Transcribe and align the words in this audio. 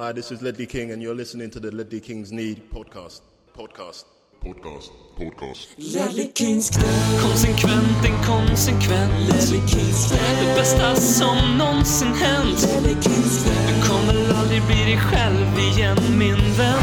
Hi, 0.00 0.12
this 0.12 0.32
is 0.32 0.40
Ledley 0.40 0.64
King, 0.64 0.92
and 0.92 1.02
you're 1.02 1.14
listening 1.14 1.50
to 1.50 1.60
the 1.60 1.70
Ledley 1.70 2.00
Kings 2.00 2.32
Need 2.32 2.70
podcast. 2.72 3.20
Podcast. 3.54 4.04
Podcast. 4.42 4.88
Podcast. 5.18 5.66
Ledley 5.76 6.28
Kings 6.28 6.70
knä, 6.70 6.88
Konsekvent, 7.22 8.04
inkonsekvent 8.04 9.12
Ledley 9.28 9.60
Kings 9.66 10.08
knä, 10.08 10.18
Det 10.40 10.54
bästa 10.54 10.96
som 10.96 11.58
någonsin 11.58 12.14
hänt. 12.14 12.62
Ledley 12.62 12.94
Kings 13.02 13.44
knä, 13.44 13.52
Du 13.68 13.88
kommer 13.88 14.34
aldrig 14.40 14.62
bli 14.66 14.84
dig 14.84 14.98
själv 14.98 15.58
igen 15.58 16.18
min 16.18 16.36
vän. 16.58 16.82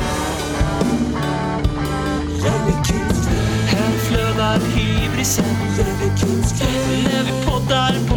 Ledley 2.44 2.78
Kings 2.88 3.26
knä, 3.26 3.42
Här 3.72 3.92
flödar 3.98 4.60
hybrisen. 4.60 5.46
Ledley 5.78 6.18
Kings 6.20 6.52
knä, 6.60 6.68
När 7.04 7.24
vi 7.24 7.46
poddar 7.46 7.94
på 8.10 8.16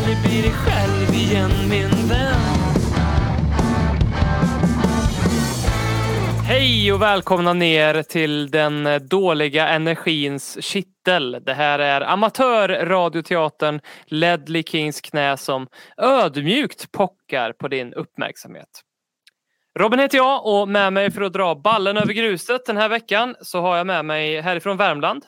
aldrig 0.00 0.22
bli 0.22 0.42
dig 0.42 0.52
själv 0.52 1.14
igen 1.14 1.50
min 1.70 2.08
vän 2.08 2.40
Hej 6.46 6.92
och 6.92 7.02
välkomna 7.02 7.52
ner 7.52 8.02
till 8.02 8.50
den 8.50 8.88
dåliga 9.08 9.68
energins 9.68 10.58
kittel. 10.60 11.38
Det 11.46 11.54
här 11.54 11.78
är 11.78 12.00
amatörradioteatern 12.00 13.80
Ledley 14.06 14.62
Kings 14.62 15.00
knä 15.00 15.36
som 15.36 15.66
ödmjukt 15.96 16.92
pockar 16.92 17.52
på 17.52 17.68
din 17.68 17.94
uppmärksamhet. 17.94 18.80
Robin 19.78 19.98
heter 19.98 20.18
jag 20.18 20.46
och 20.46 20.68
med 20.68 20.92
mig 20.92 21.10
för 21.10 21.22
att 21.22 21.32
dra 21.32 21.54
ballen 21.54 21.96
över 21.96 22.12
gruset 22.12 22.66
den 22.66 22.76
här 22.76 22.88
veckan 22.88 23.34
så 23.40 23.60
har 23.60 23.76
jag 23.76 23.86
med 23.86 24.04
mig 24.04 24.40
härifrån 24.40 24.76
Värmland. 24.76 25.24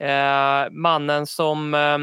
Eh, 0.00 0.70
mannen 0.70 1.26
som 1.26 1.74
eh, 1.74 1.98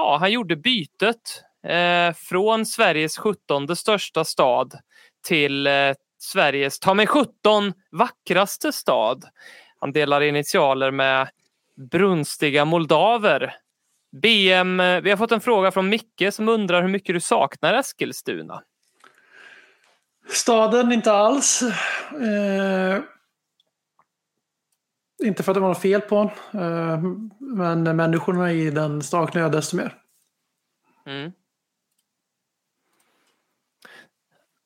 ja, 0.00 0.16
han 0.20 0.32
gjorde 0.32 0.56
bytet 0.56 1.42
eh, 1.66 2.14
från 2.16 2.66
Sveriges 2.66 3.18
17 3.18 3.76
största 3.76 4.24
stad 4.24 4.78
till 5.26 5.66
eh, 5.66 5.92
Sveriges 6.18 6.78
ta 6.78 6.94
mig 6.94 7.06
17 7.06 7.72
vackraste 7.90 8.72
stad. 8.72 9.24
Han 9.80 9.92
delar 9.92 10.20
initialer 10.20 10.90
med 10.90 11.28
brunstiga 11.90 12.64
moldaver. 12.64 13.54
BM, 14.22 14.80
eh, 14.80 15.00
vi 15.00 15.10
har 15.10 15.16
fått 15.16 15.32
en 15.32 15.40
fråga 15.40 15.70
från 15.70 15.88
Micke 15.88 16.32
som 16.32 16.48
undrar 16.48 16.82
hur 16.82 16.88
mycket 16.88 17.14
du 17.14 17.20
saknar 17.20 17.74
Eskilstuna. 17.74 18.62
Staden 20.28 20.92
inte 20.92 21.12
alls. 21.12 21.62
Eh, 22.12 23.02
inte 25.24 25.42
för 25.42 25.52
att 25.52 25.56
det 25.56 25.60
var 25.60 25.68
något 25.68 25.82
fel 25.82 26.00
på 26.00 26.32
den. 26.52 26.62
Eh, 26.62 26.98
men 27.38 27.96
människorna 27.96 28.52
i 28.52 28.70
den 28.70 29.02
saknar 29.02 29.42
jag 29.42 29.52
desto 29.52 29.76
mer. 29.76 29.94
Mm. 31.06 31.32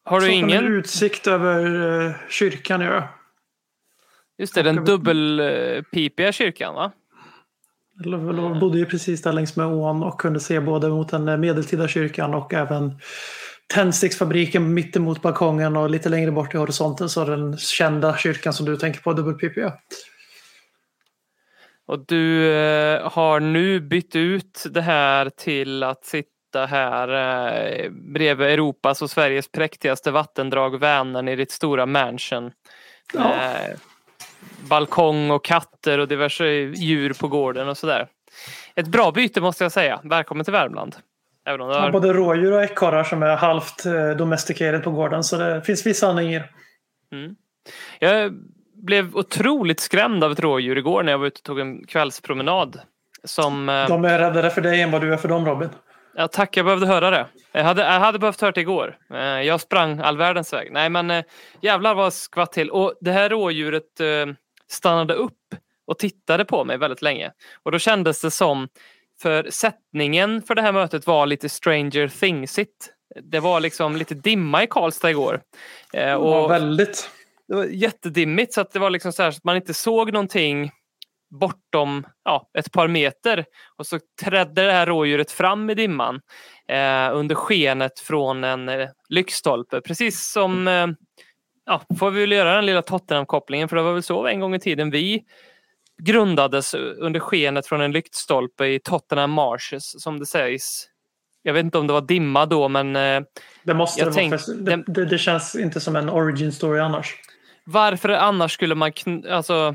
Har 0.05 0.21
du 0.21 0.33
ingen? 0.33 0.65
utsikt 0.65 1.27
över 1.27 2.01
eh, 2.07 2.13
kyrkan 2.29 2.81
gör 2.81 2.95
jag. 2.95 3.09
Just 4.39 4.55
det, 4.55 4.63
den 4.63 4.85
dubbelpipiga 4.85 6.33
kyrkan 6.33 6.75
va? 6.75 6.93
Jag 8.05 8.39
jag 8.39 8.59
bodde 8.59 8.79
ju 8.79 8.87
precis 8.87 9.23
där 9.23 9.33
längs 9.33 9.57
med 9.57 9.67
ån 9.67 10.03
och 10.03 10.21
kunde 10.21 10.41
se 10.41 10.61
både 10.61 10.89
mot 10.89 11.09
den 11.09 11.41
medeltida 11.41 11.89
kyrkan 11.89 12.35
och 12.35 12.55
även 12.55 12.99
tändsticksfabriken 13.67 14.75
mittemot 14.75 15.23
balkongen 15.23 15.77
och 15.77 15.91
lite 15.91 16.09
längre 16.09 16.31
bort 16.31 16.55
i 16.55 16.59
horisonten 16.59 17.09
så 17.09 17.25
den 17.25 17.57
kända 17.57 18.17
kyrkan 18.17 18.53
som 18.53 18.67
du 18.67 18.77
tänker 18.77 19.01
på, 19.01 19.13
dubbelpipiga. 19.13 19.73
Och 21.87 22.07
du 22.07 22.53
eh, 22.53 23.11
har 23.11 23.41
nu 23.41 23.81
bytt 23.81 24.17
ut 24.17 24.65
det 24.71 24.81
här 24.81 25.31
till 25.31 25.83
att 25.83 26.05
sitta 26.05 26.67
här 26.67 27.09
eh, 27.09 27.91
bredvid 27.91 28.47
Europas 28.47 29.03
och 29.03 29.11
Sveriges 29.11 29.49
präktigaste 29.49 30.11
vattendrag 30.11 30.81
Vänern 30.81 31.29
i 31.29 31.37
ditt 31.37 31.51
stora 31.51 31.87
mansion. 31.87 32.53
Ja. 33.13 33.21
Med 33.21 33.77
balkong 34.69 35.31
och 35.31 35.45
katter 35.45 35.99
och 35.99 36.09
diverse 36.09 36.45
djur 36.45 37.13
på 37.21 37.29
gården 37.29 37.69
och 37.69 37.79
sådär. 37.79 38.09
Ett 38.75 38.87
bra 38.87 39.13
byte 39.13 39.41
måste 39.41 39.65
jag 39.65 39.73
säga. 39.73 40.01
Välkommen 40.05 40.45
till 40.45 40.53
Värmland. 40.53 40.97
Även 41.47 41.61
om 41.61 41.69
har... 41.69 41.91
både 41.91 42.13
rådjur 42.13 42.53
och 42.53 42.63
ekorrar 42.63 43.05
som 43.05 43.23
är 43.23 43.37
halvt 43.37 43.87
eh, 43.87 44.11
domesticerade 44.11 44.79
på 44.79 44.91
gården 44.91 45.25
så 45.25 45.37
det 45.37 45.63
finns 45.63 45.87
viss 45.87 45.99
sanning 45.99 46.35
i 46.35 46.39
det. 46.39 46.49
Mm. 47.17 47.37
Jag 47.99 48.33
blev 48.75 49.17
otroligt 49.17 49.81
skrämd 49.81 50.25
av 50.25 50.33
ett 50.33 50.41
rådjur 50.41 50.79
igår 50.79 51.03
när 51.03 51.13
jag 51.13 51.19
var 51.19 51.27
ute 51.27 51.39
och 51.39 51.43
tog 51.45 51.61
en 51.61 51.87
kvällspromenad. 51.87 52.81
Som, 53.25 53.69
eh, 53.69 53.89
De 53.89 54.05
är 54.05 54.19
räddare 54.19 54.51
för 54.51 54.61
dig 54.61 54.81
än 54.83 54.91
vad 54.91 55.01
du 55.01 55.13
är 55.13 55.17
för 55.17 55.29
dem 55.29 55.47
Robin. 55.47 55.69
Ja, 56.17 56.29
tack, 56.29 56.57
jag 56.57 56.65
behövde 56.65 56.87
höra 56.87 57.11
det. 57.11 57.27
Jag 57.53 57.65
hade, 57.65 57.83
jag 57.83 58.01
hade 58.01 58.19
behövt 58.19 58.41
höra 58.41 58.53
det 58.53 58.61
igår. 58.61 58.97
Eh, 59.15 59.19
Jag 59.21 59.61
sprang 59.61 59.99
all 60.01 60.17
världens 60.17 60.53
väg. 60.53 60.73
Nej, 60.73 60.91
men 60.91 61.11
eh, 61.11 61.25
jävlar 61.63 61.95
vad 61.95 62.13
skvatt 62.13 62.53
till. 62.53 62.71
Och 62.71 62.95
det 63.01 63.13
här 63.13 63.29
rådjuret 63.29 64.01
stannade 64.71 65.15
upp 65.15 65.33
och 65.87 65.99
tittade 65.99 66.45
på 66.45 66.65
mig 66.65 66.79
väldigt 66.79 67.03
länge. 67.03 67.31
Och 67.63 67.73
då 67.73 67.79
kändes 67.79 68.21
det 68.21 68.31
som, 68.31 68.69
för 69.23 69.47
sättningen 69.51 70.43
för 70.43 70.55
det 70.55 70.63
här 70.63 70.73
mötet 70.73 71.07
var 71.07 71.27
lite 71.27 71.49
Stranger 71.49 72.09
Thingsigt. 72.09 72.91
Det 73.23 73.41
var 73.41 73.61
liksom 73.61 73.97
lite 73.97 74.15
dimma 74.15 74.63
i 74.63 74.67
Karlstad 74.67 75.11
igår. 75.11 75.41
Ja, 75.93 76.17
Och 76.17 76.51
väldigt. 76.51 77.11
Det 77.49 77.55
var 77.55 77.65
jättedimmigt 77.65 78.55
så 78.55 78.61
att 78.61 78.73
det 78.73 78.79
var 78.79 78.91
liksom 78.91 79.13
så 79.13 79.23
här 79.23 79.31
så 79.31 79.37
att 79.37 79.45
man 79.45 79.57
inte 79.57 79.75
såg 79.75 80.13
någonting 80.13 80.71
bortom 81.41 82.07
ja, 82.25 82.51
ett 82.59 82.73
par 82.73 82.89
meter. 82.89 83.45
Och 83.77 83.87
så 83.87 83.99
trädde 84.23 84.67
det 84.67 84.73
här 84.73 84.87
rådjuret 84.87 85.31
fram 85.31 85.71
i 85.71 85.75
dimman 85.75 86.21
eh, 86.69 87.17
under 87.17 87.35
skenet 87.35 88.01
från 88.01 88.45
en 88.45 88.69
eh, 88.69 88.89
lyktstolpe. 89.09 89.81
Precis 89.81 90.33
som, 90.33 90.69
eh, 90.69 90.87
ja, 91.67 91.83
får 91.99 92.11
vi 92.11 92.21
väl 92.21 92.33
göra 92.33 92.55
den 92.55 92.67
lilla 92.67 92.83
Tottenham-kopplingen 92.83 93.69
för 93.69 93.77
det 93.77 93.83
var 93.83 93.93
väl 93.93 94.03
så 94.03 94.27
en 94.27 94.41
gång 94.41 94.55
i 94.55 94.61
tiden 94.61 94.91
vi 94.91 95.23
grundades 96.03 96.75
under 96.75 97.21
skenet 97.21 97.67
från 97.67 97.81
en 97.81 97.93
lyktstolpe 97.93 98.67
i 98.67 98.79
Tottenham 98.79 99.31
Marshes 99.31 100.03
som 100.03 100.19
det 100.19 100.27
sägs. 100.27 100.89
Jag 101.43 101.55
vet 101.55 101.65
inte 101.65 101.79
om 101.79 101.87
det 101.87 101.93
var 101.93 102.01
dimma 102.01 102.47
då 102.47 102.69
men 102.69 102.97
eh, 102.97 103.23
Det 103.63 103.75
måste 103.75 104.05
det 104.05 104.13
tänk- 104.13 104.47
det, 104.47 104.85
det, 104.87 105.05
det 105.05 105.19
känns 105.19 105.55
inte 105.55 105.81
som 105.81 105.97
en 105.97 106.11
origin 106.11 106.53
story 106.53 106.81
annars. 106.81 107.17
Varför 107.65 108.09
annars 108.09 108.53
skulle 108.53 108.75
man 108.75 108.93
kn 108.93 109.27
alltså, 109.31 109.75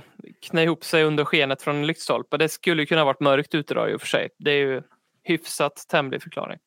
knä 0.49 0.63
ihop 0.63 0.83
sig 0.83 1.03
under 1.03 1.25
skenet 1.25 1.61
från 1.61 1.75
en 1.75 1.87
lyktstolpe? 1.87 2.37
Det 2.37 2.49
skulle 2.49 2.81
ju 2.81 2.85
kunna 2.85 3.05
varit 3.05 3.19
mörkt 3.19 3.55
ute 3.55 3.73
då 3.73 3.89
i 3.89 3.95
och 3.95 4.01
för 4.01 4.07
sig. 4.07 4.29
Det 4.39 4.51
är 4.51 4.57
ju 4.57 4.81
hyfsat 5.23 5.85
tämlig 5.89 6.23
förklaring. 6.23 6.59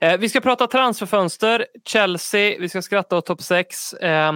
Eh, 0.00 0.18
vi 0.18 0.28
ska 0.28 0.40
prata 0.40 0.66
transferfönster, 0.66 1.66
Chelsea, 1.84 2.56
vi 2.60 2.68
ska 2.68 2.82
skratta 2.82 3.16
åt 3.16 3.26
topp 3.26 3.42
6. 3.42 3.92
Eh, 3.92 4.32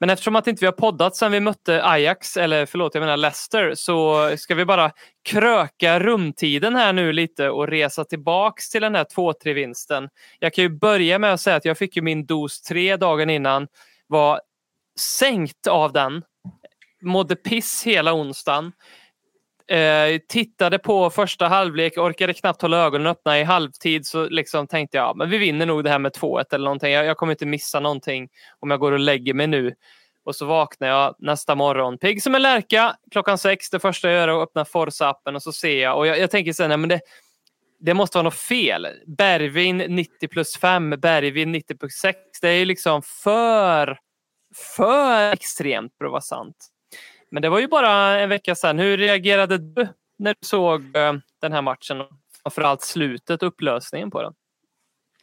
men 0.00 0.10
eftersom 0.10 0.36
att 0.36 0.46
inte 0.46 0.60
vi 0.60 0.66
har 0.66 0.72
poddat 0.72 1.16
sedan 1.16 1.32
vi 1.32 1.40
mötte 1.40 1.84
Ajax, 1.84 2.36
eller 2.36 2.66
förlåt 2.66 2.94
jag 2.94 3.00
menar 3.00 3.16
Leicester, 3.16 3.74
så 3.74 4.30
ska 4.36 4.54
vi 4.54 4.64
bara 4.64 4.92
kröka 5.24 6.00
rumtiden 6.00 6.76
här 6.76 6.92
nu 6.92 7.12
lite 7.12 7.50
och 7.50 7.68
resa 7.68 8.04
tillbaks 8.04 8.70
till 8.70 8.82
den 8.82 8.94
här 8.94 9.04
2-3 9.04 9.52
vinsten. 9.52 10.08
Jag 10.38 10.54
kan 10.54 10.64
ju 10.64 10.68
börja 10.68 11.18
med 11.18 11.32
att 11.32 11.40
säga 11.40 11.56
att 11.56 11.64
jag 11.64 11.78
fick 11.78 11.96
ju 11.96 12.02
min 12.02 12.26
dos 12.26 12.62
3 12.62 12.96
dagen 12.96 13.30
innan, 13.30 13.68
var 14.06 14.40
sänkt 14.98 15.66
av 15.66 15.92
den. 15.92 16.22
Mådde 17.02 17.36
piss 17.36 17.82
hela 17.86 18.14
onsdagen. 18.14 18.72
Eh, 19.68 20.18
tittade 20.28 20.78
på 20.78 21.10
första 21.10 21.48
halvlek, 21.48 21.98
orkade 21.98 22.34
knappt 22.34 22.62
hålla 22.62 22.76
ögonen 22.76 23.06
öppna 23.06 23.40
i 23.40 23.44
halvtid 23.44 24.06
så 24.06 24.28
liksom 24.28 24.66
tänkte 24.66 24.96
jag 24.96 25.16
men 25.16 25.30
vi 25.30 25.38
vinner 25.38 25.66
nog 25.66 25.84
det 25.84 25.90
här 25.90 25.98
med 25.98 26.12
2-1 26.12 26.44
eller 26.52 26.64
någonting. 26.64 26.92
Jag, 26.92 27.06
jag 27.06 27.16
kommer 27.16 27.32
inte 27.32 27.46
missa 27.46 27.80
någonting 27.80 28.28
om 28.60 28.70
jag 28.70 28.80
går 28.80 28.92
och 28.92 28.98
lägger 28.98 29.34
mig 29.34 29.46
nu. 29.46 29.74
Och 30.24 30.36
så 30.36 30.46
vaknar 30.46 30.88
jag 30.88 31.14
nästa 31.18 31.54
morgon 31.54 31.98
pigg 31.98 32.22
som 32.22 32.34
en 32.34 32.42
lärka 32.42 32.96
klockan 33.10 33.38
sex. 33.38 33.70
Det 33.70 33.80
första 33.80 34.10
jag 34.10 34.16
gör 34.16 34.28
är 34.28 34.42
att 34.42 34.48
öppna 34.48 34.64
Forza-appen 34.64 35.34
och 35.34 35.42
så 35.42 35.52
ser 35.52 35.82
jag 35.82 35.98
och 35.98 36.06
jag, 36.06 36.18
jag 36.18 36.30
tänker 36.30 36.52
sen, 36.52 36.68
nej, 36.68 36.78
men 36.78 36.88
det, 36.88 37.00
det 37.80 37.94
måste 37.94 38.18
vara 38.18 38.24
något 38.24 38.34
fel. 38.34 38.88
Bergvin 39.06 39.76
90 39.76 40.28
plus 40.28 40.56
5, 40.56 40.90
Bergvin 40.90 41.52
90 41.52 41.76
plus 41.76 41.92
6. 41.92 42.18
Det 42.40 42.48
är 42.48 42.58
ju 42.58 42.64
liksom 42.64 43.02
för, 43.02 43.98
för 44.54 45.32
extremt 45.32 45.92
för 45.98 46.04
att 46.04 46.10
vara 46.10 46.20
sant. 46.20 46.56
Men 47.30 47.42
det 47.42 47.48
var 47.48 47.58
ju 47.58 47.68
bara 47.68 48.20
en 48.20 48.28
vecka 48.28 48.54
sedan. 48.54 48.78
Hur 48.78 48.96
reagerade 48.96 49.58
du 49.58 49.88
när 50.18 50.34
du 50.40 50.46
såg 50.46 50.96
eh, 50.96 51.12
den 51.40 51.52
här 51.52 51.62
matchen? 51.62 51.96
Framförallt 52.42 52.82
slutet, 52.82 53.42
upplösningen 53.42 54.10
på 54.10 54.22
den. 54.22 54.32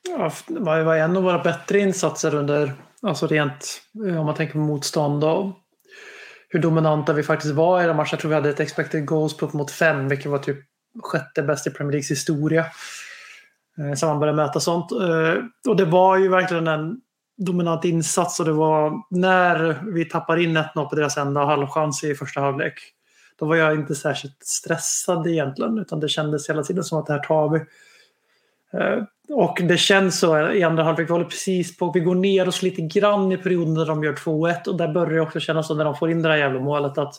Ja, 0.10 0.32
det 0.48 0.84
var 0.84 0.96
en 0.96 1.18
av 1.18 1.24
våra 1.24 1.40
bättre 1.40 1.80
insatser 1.80 2.36
under, 2.36 2.74
alltså 3.02 3.28
rent 3.28 3.82
eh, 4.08 4.20
om 4.20 4.26
man 4.26 4.36
tänker 4.36 4.54
på 4.54 4.60
motstånd 4.60 5.24
och 5.24 5.52
hur 6.50 6.60
dominanta 6.60 7.14
vi 7.14 7.24
faktiskt 7.24 7.54
var 7.54 7.84
i 7.84 7.86
den 7.86 7.96
matchen. 7.96 8.10
Jag 8.12 8.20
tror 8.20 8.30
vi 8.30 8.36
hade 8.36 8.50
ett 8.50 8.60
expected 8.60 9.06
goals 9.06 9.38
på 9.38 9.46
upp 9.46 9.54
mot 9.54 9.72
fem, 9.72 10.08
vilket 10.08 10.32
var 10.32 10.40
typ 10.40 10.58
sjätte 11.04 11.44
bäst 11.44 11.68
i 11.68 11.72
Premier 11.72 11.92
Leagues 11.92 12.12
historia. 12.12 12.66
Sen 13.76 13.98
Så 13.98 14.08
man 14.08 14.20
började 14.20 14.38
mäta 14.38 14.60
sånt. 14.60 14.92
Eh, 14.92 15.44
och 15.68 15.76
det 15.76 15.86
var 15.86 16.18
ju 16.18 16.30
verkligen 16.30 16.68
en 16.68 17.02
dominant 17.38 17.86
insats 17.86 18.40
och 18.40 18.46
det 18.46 18.52
var 18.52 19.04
när 19.10 19.84
vi 19.92 20.06
tappar 20.06 20.38
in 20.38 20.58
1-0 20.58 20.90
på 20.90 20.96
deras 20.96 21.18
enda 21.18 21.46
halvchans 21.46 22.04
i 22.04 22.16
första 22.16 22.42
halvlek. 22.42 22.74
Då 23.40 23.46
var 23.46 23.56
jag 23.56 23.76
inte 23.76 23.96
särskilt 23.96 24.38
stressad 24.44 25.28
egentligen 25.28 25.78
utan 25.78 26.00
det 26.00 26.10
kändes 26.10 26.50
hela 26.50 26.64
tiden 26.64 26.84
som 26.84 27.00
att 27.00 27.06
det 27.06 27.14
här 27.14 27.24
tar 27.24 27.50
vi. 27.50 27.60
Eh, 28.80 29.04
och 29.30 29.58
det 29.64 29.78
känns 29.78 30.20
så 30.20 30.52
i 30.52 30.64
andra 30.64 30.84
halvlek. 30.84 31.10
Vi 31.10 31.12
håller 31.12 31.26
precis 31.26 31.78
på. 31.78 31.92
Vi 31.92 32.00
går 32.00 32.16
ner 32.16 32.48
oss 32.48 32.62
lite 32.62 32.82
grann 32.82 33.32
i 33.32 33.38
perioden 33.38 33.74
där 33.74 33.86
de 33.86 34.04
gör 34.04 34.14
2-1 34.14 34.68
och 34.68 34.78
där 34.78 34.88
börjar 34.88 35.14
det 35.14 35.22
också 35.22 35.40
kännas 35.40 35.68
så 35.68 35.76
när 35.76 35.86
de 35.86 35.96
får 35.96 36.12
in 36.12 36.22
det 36.22 36.30
där 36.30 36.36
jävla 36.36 36.60
målet 36.60 36.98
att 36.98 37.16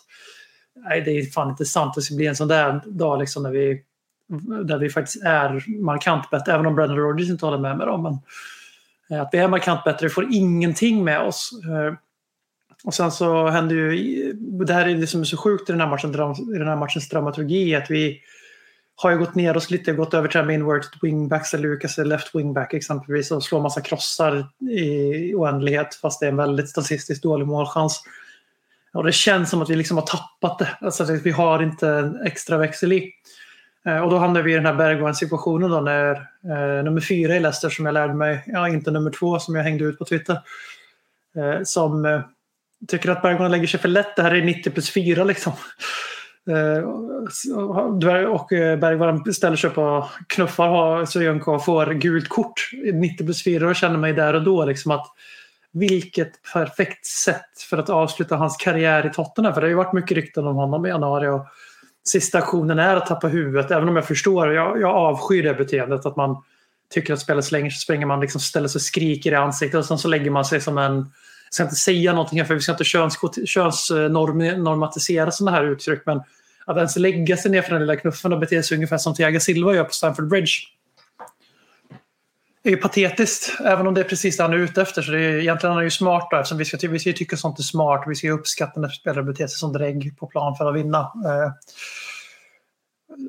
nej, 0.76 1.00
det 1.00 1.10
är 1.10 1.22
fan 1.24 1.50
inte 1.50 1.64
sant. 1.64 1.94
Det 1.94 2.02
ska 2.02 2.14
bli 2.14 2.26
en 2.26 2.36
sån 2.36 2.48
där 2.48 2.80
dag 2.86 3.18
liksom 3.18 3.42
när 3.42 3.50
vi, 3.50 3.82
där 4.64 4.78
vi 4.78 4.90
faktiskt 4.90 5.24
är 5.24 5.80
markant 5.82 6.30
bättre. 6.30 6.52
Även 6.52 6.66
om 6.66 6.74
Brendan 6.74 6.98
Rodgers 6.98 7.30
inte 7.30 7.46
håller 7.46 7.58
med 7.58 7.76
mig. 7.76 7.86
Då, 7.86 7.96
men 7.96 8.12
eh, 8.12 8.18
Eh, 9.10 9.20
att 9.20 9.28
vi 9.32 9.38
är 9.38 9.48
markant 9.48 9.84
bättre. 9.84 10.06
Vi 10.06 10.12
får 10.12 10.28
ingenting 10.32 11.04
med 11.04 11.20
oss. 11.20 11.50
Eh, 11.64 11.94
och 12.84 12.94
sen 12.94 13.12
så 13.12 13.48
händer 13.48 13.76
ju, 13.76 14.32
det 14.66 14.74
här 14.74 14.88
är 14.88 14.94
det 14.94 15.06
som 15.06 15.20
är 15.20 15.24
så 15.24 15.36
sjukt 15.36 15.70
i 15.70 15.72
den 15.72 15.80
här, 15.80 15.88
matchen, 15.88 16.10
i 16.54 16.58
den 16.58 16.68
här 16.68 16.76
matchens 16.76 17.08
dramaturgi, 17.08 17.74
att 17.74 17.90
vi 17.90 18.20
har 18.96 19.10
ju 19.10 19.18
gått 19.18 19.34
ner 19.34 19.56
oss 19.56 19.70
lite, 19.70 19.92
gått 19.92 20.14
över 20.14 20.28
till 20.28 20.42
med 20.42 20.54
inverted 20.54 20.98
wingbacks, 21.02 21.54
eller 21.54 21.68
Lucas 21.68 21.98
är 21.98 22.04
left 22.04 22.34
wingback 22.34 22.74
exempelvis, 22.74 23.30
och 23.30 23.44
slår 23.44 23.60
massa 23.60 23.80
krossar 23.80 24.46
i 24.70 25.34
oändlighet, 25.34 25.94
fast 25.94 26.20
det 26.20 26.26
är 26.26 26.30
en 26.30 26.36
väldigt 26.36 26.68
statistiskt 26.68 27.22
dålig 27.22 27.46
målchans. 27.46 28.02
Och 28.92 29.04
det 29.04 29.12
känns 29.12 29.50
som 29.50 29.62
att 29.62 29.70
vi 29.70 29.76
liksom 29.76 29.96
har 29.96 30.06
tappat 30.06 30.58
det, 30.58 30.68
alltså 30.80 31.02
att 31.02 31.10
vi 31.10 31.30
har 31.30 31.62
inte 31.62 31.88
en 31.88 32.20
extra 32.22 32.58
växel 32.58 32.92
i. 32.92 33.12
Eh, 33.86 33.98
och 33.98 34.10
då 34.10 34.18
hamnar 34.18 34.42
vi 34.42 34.52
i 34.52 34.54
den 34.54 34.66
här 34.66 34.74
Bergvall-situationen 34.74 35.70
då 35.70 35.80
när 35.80 36.10
eh, 36.44 36.84
nummer 36.84 37.00
fyra 37.00 37.36
i 37.36 37.40
Leicester 37.40 37.70
som 37.70 37.86
jag 37.86 37.92
lärde 37.92 38.14
mig, 38.14 38.44
ja 38.46 38.68
inte 38.68 38.90
nummer 38.90 39.10
två 39.10 39.38
som 39.38 39.54
jag 39.54 39.62
hängde 39.62 39.84
ut 39.84 39.98
på 39.98 40.04
Twitter, 40.04 40.38
eh, 41.36 41.62
som 41.64 42.04
eh, 42.04 42.20
tycker 42.88 43.10
att 43.10 43.22
Bergwijn 43.22 43.50
lägger 43.50 43.66
sig 43.66 43.80
för 43.80 43.88
lätt. 43.88 44.16
Det 44.16 44.22
här 44.22 44.34
är 44.34 44.42
90 44.42 44.70
plus 44.70 44.90
4 44.90 45.24
liksom. 45.24 45.52
Eh, 46.50 46.82
Och 48.26 48.52
eh, 48.52 48.78
Bergwijn 48.78 49.34
ställer 49.34 49.56
sig 49.56 49.70
upp 49.70 49.78
och 49.78 50.04
knuffar 50.26 51.04
Soyuncu 51.04 51.50
och 51.50 51.64
får 51.64 51.86
gult 51.86 52.28
kort. 52.28 52.70
90 52.94 53.24
plus 53.24 53.44
4 53.44 53.68
och 53.68 53.76
känner 53.76 53.98
mig 53.98 54.12
där 54.12 54.34
och 54.34 54.42
då 54.42 54.64
liksom 54.64 54.90
att 54.90 55.06
vilket 55.72 56.32
perfekt 56.52 57.06
sätt 57.06 57.60
för 57.70 57.78
att 57.78 57.90
avsluta 57.90 58.36
hans 58.36 58.56
karriär 58.56 59.06
i 59.06 59.10
Tottenham. 59.10 59.54
För 59.54 59.60
det 59.60 59.64
har 59.64 59.70
ju 59.70 59.74
varit 59.74 59.92
mycket 59.92 60.16
rykten 60.16 60.46
om 60.46 60.56
honom 60.56 60.86
i 60.86 60.88
januari. 60.88 61.28
Och 61.28 61.46
sista 62.08 62.38
aktionen 62.38 62.78
är 62.78 62.96
att 62.96 63.06
tappa 63.06 63.28
huvudet. 63.28 63.70
Även 63.70 63.88
om 63.88 63.96
jag 63.96 64.06
förstår, 64.06 64.52
jag, 64.52 64.80
jag 64.80 64.96
avskyr 64.96 65.42
det 65.42 65.54
beteendet. 65.54 66.06
Att 66.06 66.16
man 66.16 66.42
tycker 66.90 67.12
att 67.12 67.20
spelet 67.20 67.44
slänger 67.44 67.70
så 67.70 67.78
springer 67.78 68.06
man 68.06 68.20
liksom 68.20 68.40
ställer 68.40 68.68
sig 68.68 68.78
och 68.78 68.82
skriker 68.82 69.32
i 69.32 69.34
ansiktet 69.34 69.78
och 69.78 69.84
sen 69.84 69.98
så 69.98 70.08
lägger 70.08 70.30
man 70.30 70.44
sig 70.44 70.60
som 70.60 70.78
en 70.78 70.96
jag 71.46 71.54
ska 71.54 71.62
inte 71.62 71.74
säga 71.74 72.12
någonting 72.12 72.38
här 72.38 72.46
för 72.46 72.54
vi 72.54 72.60
ska 72.60 72.72
inte 72.72 72.84
könsnormatisera 73.46 75.30
sådana 75.30 75.56
här 75.56 75.64
uttryck 75.64 76.02
men 76.06 76.22
att 76.66 76.76
ens 76.76 76.96
lägga 76.96 77.36
sig 77.36 77.50
ner 77.50 77.62
för 77.62 77.70
den 77.70 77.80
lilla 77.80 77.96
knuffen 77.96 78.32
och 78.32 78.38
bete 78.38 78.62
sig 78.62 78.74
ungefär 78.74 78.98
som 78.98 79.14
Thiago 79.14 79.40
Silva 79.40 79.74
gör 79.74 79.84
på 79.84 79.92
Stamford 79.92 80.28
Bridge 80.28 80.52
är 82.66 82.70
ju 82.70 82.76
patetiskt, 82.76 83.60
även 83.64 83.86
om 83.86 83.94
det 83.94 84.00
är 84.00 84.04
precis 84.04 84.36
det 84.36 84.42
han 84.42 84.52
är 84.52 84.56
ute 84.56 84.82
efter. 84.82 85.02
Så 85.02 85.10
det 85.10 85.20
är, 85.20 85.38
egentligen 85.38 85.70
är 85.70 85.74
han 85.74 85.84
ju 85.84 85.90
smart 85.90 86.28
då, 86.30 86.36
eftersom 86.36 86.58
vi 86.58 86.64
ska, 86.64 86.88
vi 86.88 86.98
ska 86.98 87.08
ju 87.08 87.16
tycka 87.16 87.36
sånt 87.36 87.58
är 87.58 87.62
smart. 87.62 88.04
Vi 88.06 88.14
ska 88.14 88.26
ju 88.26 88.32
uppskatta 88.32 88.80
när 88.80 88.88
spelare 88.88 89.22
beter 89.22 89.46
sig 89.46 89.58
som 89.58 89.72
drägg 89.72 90.18
på 90.18 90.26
plan 90.26 90.56
för 90.56 90.68
att 90.68 90.74
vinna. 90.74 90.98
Eh, 91.00 91.52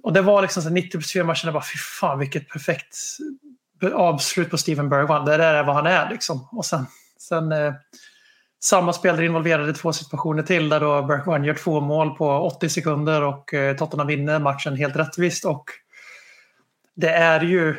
och 0.04 0.14
det 0.14 0.22
var 0.22 0.42
liksom 0.42 0.64
så 0.64 0.70
90 0.70 0.92
plus 0.92 1.14
4 1.14 1.24
matchen, 1.24 1.54
bara 1.54 1.64
fy 1.64 1.78
fan 1.78 2.20
vilket 2.20 2.50
perfekt 2.50 2.98
avslut 3.94 4.50
på 4.50 4.58
Steven 4.58 4.90
Bergman. 4.90 5.26
Det 5.26 5.38
där 5.38 5.54
är 5.54 5.64
vad 5.64 5.76
han 5.76 5.86
är 5.86 6.10
liksom. 6.10 6.48
Och 6.52 6.66
sen, 6.66 6.86
sen 7.20 7.52
eh, 7.52 7.74
samma 8.64 8.94
spelare 8.94 9.26
involverade 9.26 9.72
i 9.72 9.74
två 9.74 9.94
situationer 9.94 10.44
till 10.44 10.70
där 10.70 10.80
då 10.80 11.02
Bergman 11.02 11.44
gör 11.44 11.54
två 11.54 11.82
mål 11.82 12.18
på 12.18 12.30
80 12.30 12.70
sekunder 12.70 13.24
och 13.24 13.54
eh, 13.54 13.76
Tottenham 13.76 14.08
vinner 14.08 14.40
matchen 14.40 14.76
helt 14.76 14.96
rättvist. 14.96 15.46
Och 15.46 15.66
det 16.96 17.10
är 17.10 17.42
ju 17.42 17.76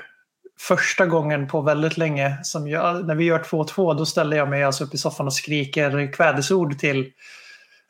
första 0.60 1.06
gången 1.06 1.48
på 1.48 1.60
väldigt 1.60 1.96
länge 1.96 2.38
som 2.42 2.68
jag, 2.68 3.06
när 3.06 3.14
vi 3.14 3.24
gör 3.24 3.38
2-2 3.38 3.98
då 3.98 4.06
ställer 4.06 4.36
jag 4.36 4.48
mig 4.48 4.64
alltså 4.64 4.84
upp 4.84 4.94
i 4.94 4.98
soffan 4.98 5.26
och 5.26 5.32
skriker 5.32 6.12
kvädesord 6.12 6.78
till 6.78 7.12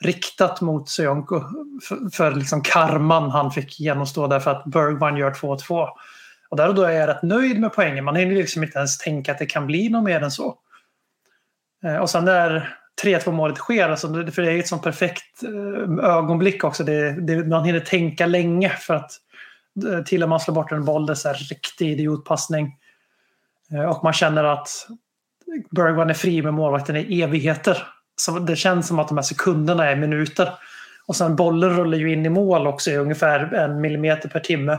riktat 0.01 0.61
mot 0.61 0.89
Soyuncu 0.89 1.41
för, 1.83 2.11
för 2.11 2.31
liksom 2.31 2.63
karman 2.63 3.31
han 3.31 3.51
fick 3.51 3.81
genomstå 3.81 4.27
därför 4.27 4.51
att 4.51 4.65
Bergman 4.65 5.17
gör 5.17 5.31
2-2. 5.31 5.89
Och 6.49 6.57
där 6.57 6.69
och 6.69 6.75
då 6.75 6.83
är 6.83 6.93
jag 6.93 7.09
rätt 7.09 7.23
nöjd 7.23 7.61
med 7.61 7.73
poängen. 7.73 8.05
Man 8.05 8.17
hinner 8.17 8.35
liksom 8.35 8.63
inte 8.63 8.79
ens 8.79 8.99
tänka 8.99 9.33
att 9.33 9.39
det 9.39 9.47
kan 9.47 9.67
bli 9.67 9.89
något 9.89 10.05
mer 10.05 10.21
än 10.21 10.31
så. 10.31 10.55
Eh, 11.85 11.97
och 11.97 12.11
sen 12.11 12.25
när 12.25 12.77
3-2 13.03 13.33
målet 13.33 13.57
sker, 13.57 13.89
alltså, 13.89 14.09
för 14.09 14.43
det 14.43 14.53
är 14.53 14.59
ett 14.59 14.69
sånt 14.69 14.83
perfekt 14.83 15.43
eh, 15.43 16.05
ögonblick 16.05 16.65
också. 16.65 16.85
Det, 16.85 17.27
det, 17.27 17.45
man 17.45 17.65
hinner 17.65 17.81
tänka 17.81 18.27
länge 18.27 18.69
för 18.69 18.95
att 18.95 19.11
Eh, 19.85 20.05
till 20.05 20.23
och 20.23 20.29
med 20.29 20.41
slår 20.41 20.55
bort 20.55 20.73
en 20.73 20.85
boll, 20.85 21.07
det 21.07 21.13
är 21.13 21.15
så 21.15 21.29
här 21.29 21.35
riktig 21.35 21.91
idiotpassning. 21.91 22.77
Eh, 23.73 23.85
och 23.85 24.05
man 24.05 24.13
känner 24.13 24.45
att 24.45 24.69
Bergman 25.71 26.11
är 26.11 26.15
fri 26.15 26.43
med 26.43 26.55
målvakten 26.55 26.97
i 26.97 27.21
evigheter. 27.23 27.83
Så 28.17 28.39
det 28.39 28.57
känns 28.57 28.89
som 28.89 28.99
att 28.99 29.09
de 29.09 29.17
här 29.17 29.23
sekunderna 29.23 29.91
är 29.91 29.97
minuter. 29.97 30.49
Och 31.07 31.17
sen 31.17 31.37
bollen 31.37 31.77
rullar 31.77 31.99
ju 31.99 32.13
in 32.13 32.27
i 32.27 32.29
mål 32.29 32.67
också 32.67 32.91
i 32.91 32.97
ungefär 32.97 33.55
en 33.55 33.81
millimeter 33.81 34.29
per 34.29 34.41
timme. 34.41 34.79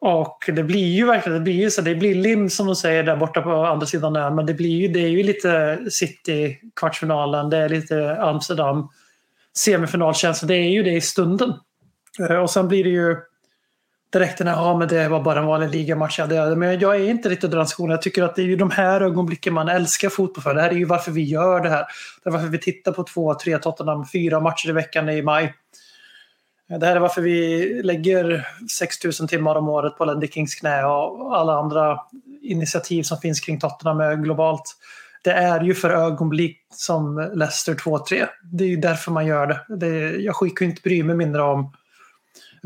Och 0.00 0.50
det 0.52 0.62
blir 0.62 0.94
ju 0.94 1.06
verkligen, 1.06 1.38
det 1.38 1.44
blir 1.44 1.54
ju 1.54 1.70
så, 1.70 1.82
det 1.82 1.94
blir 1.94 2.14
lim 2.14 2.50
som 2.50 2.66
de 2.66 2.76
säger 2.76 3.02
där 3.02 3.16
borta 3.16 3.42
på 3.42 3.64
andra 3.64 3.86
sidan 3.86 4.16
ön. 4.16 4.34
Men 4.34 4.46
det 4.46 4.54
blir 4.54 4.80
ju, 4.80 4.88
det 4.88 5.00
är 5.00 5.08
ju 5.08 5.22
lite 5.22 5.78
City 5.90 6.58
kvartsfinalen, 6.76 7.50
det 7.50 7.56
är 7.56 7.68
lite 7.68 8.22
Amsterdam 8.22 8.88
semifinalkänsla. 9.56 10.48
Det 10.48 10.54
är 10.54 10.70
ju 10.70 10.82
det 10.82 10.92
i 10.92 11.00
stunden. 11.00 11.52
Eh, 12.20 12.36
och 12.36 12.50
sen 12.50 12.68
blir 12.68 12.84
det 12.84 12.90
ju 12.90 13.16
direkt 14.18 14.38
den 14.38 14.46
här, 14.46 14.54
ja 14.54 14.78
men 14.78 14.88
det 14.88 15.08
var 15.08 15.20
bara 15.20 15.40
en 15.40 15.46
vanlig 15.46 15.70
ligamatch. 15.70 16.18
Ja. 16.18 16.54
Men 16.54 16.78
jag 16.78 16.96
är 16.96 17.10
inte 17.10 17.28
riktigt 17.28 17.50
den. 17.50 17.66
Jag 17.78 18.02
tycker 18.02 18.22
att 18.22 18.36
det 18.36 18.42
är 18.42 18.46
ju 18.46 18.56
de 18.56 18.70
här 18.70 19.00
ögonblicken 19.00 19.54
man 19.54 19.68
älskar 19.68 20.08
fotboll 20.08 20.42
för. 20.42 20.54
Det 20.54 20.60
här 20.60 20.70
är 20.70 20.74
ju 20.74 20.84
varför 20.84 21.12
vi 21.12 21.22
gör 21.22 21.60
det 21.60 21.68
här. 21.68 21.86
Det 22.22 22.28
är 22.28 22.32
varför 22.32 22.46
vi 22.46 22.58
tittar 22.58 22.92
på 22.92 23.04
två, 23.04 23.34
tre 23.34 23.58
Tottenham, 23.58 24.06
fyra 24.06 24.40
matcher 24.40 24.68
i 24.68 24.72
veckan 24.72 25.08
i 25.08 25.22
maj. 25.22 25.54
Det 26.68 26.86
här 26.86 26.96
är 26.96 27.00
varför 27.00 27.22
vi 27.22 27.80
lägger 27.82 28.46
6000 28.78 29.28
timmar 29.28 29.54
om 29.54 29.68
året 29.68 29.98
på 29.98 30.04
Lendy 30.04 30.28
Kings 30.28 30.54
knä 30.54 30.84
och 30.84 31.36
alla 31.36 31.58
andra 31.58 31.98
initiativ 32.42 33.02
som 33.02 33.18
finns 33.18 33.40
kring 33.40 33.60
Tottenham 33.60 34.22
globalt. 34.22 34.76
Det 35.24 35.32
är 35.32 35.60
ju 35.60 35.74
för 35.74 35.90
ögonblick 35.90 36.58
som 36.74 37.30
Leicester 37.34 37.74
2-3. 37.74 38.26
Det 38.52 38.64
är 38.64 38.68
ju 38.68 38.76
därför 38.76 39.10
man 39.10 39.26
gör 39.26 39.46
det. 39.46 39.76
det 39.76 40.10
jag 40.16 40.36
skickar 40.36 40.64
ju 40.64 40.70
inte 40.70 40.82
bry 40.82 41.02
mig 41.02 41.16
mindre 41.16 41.42
om 41.42 41.72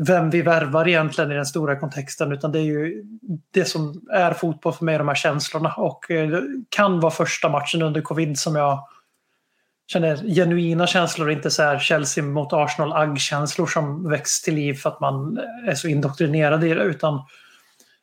vem 0.07 0.29
vi 0.29 0.41
värvar 0.41 0.87
egentligen 0.87 1.31
i 1.31 1.35
den 1.35 1.45
stora 1.45 1.75
kontexten 1.75 2.31
utan 2.31 2.51
det 2.51 2.59
är 2.59 2.63
ju 2.63 3.03
det 3.51 3.65
som 3.65 4.01
är 4.11 4.33
fotboll 4.33 4.73
för 4.73 4.85
mig, 4.85 4.97
de 4.97 5.07
här 5.07 5.15
känslorna. 5.15 5.73
Och 5.77 6.11
eh, 6.11 6.29
det 6.29 6.43
kan 6.69 6.99
vara 6.99 7.11
första 7.11 7.49
matchen 7.49 7.81
under 7.81 8.01
covid 8.01 8.39
som 8.39 8.55
jag 8.55 8.87
känner 9.87 10.17
genuina 10.17 10.87
känslor, 10.87 11.31
inte 11.31 11.51
så 11.51 11.63
här 11.63 11.79
Chelsea 11.79 12.23
mot 12.23 12.53
Arsenal 12.53 12.93
agg-känslor 12.93 13.67
som 13.67 14.09
väcks 14.09 14.41
till 14.41 14.55
liv 14.55 14.73
för 14.73 14.89
att 14.89 14.99
man 14.99 15.39
är 15.67 15.75
så 15.75 15.87
indoktrinerad 15.87 16.63
i 16.63 16.73
det. 16.73 16.83
Utan 16.83 17.23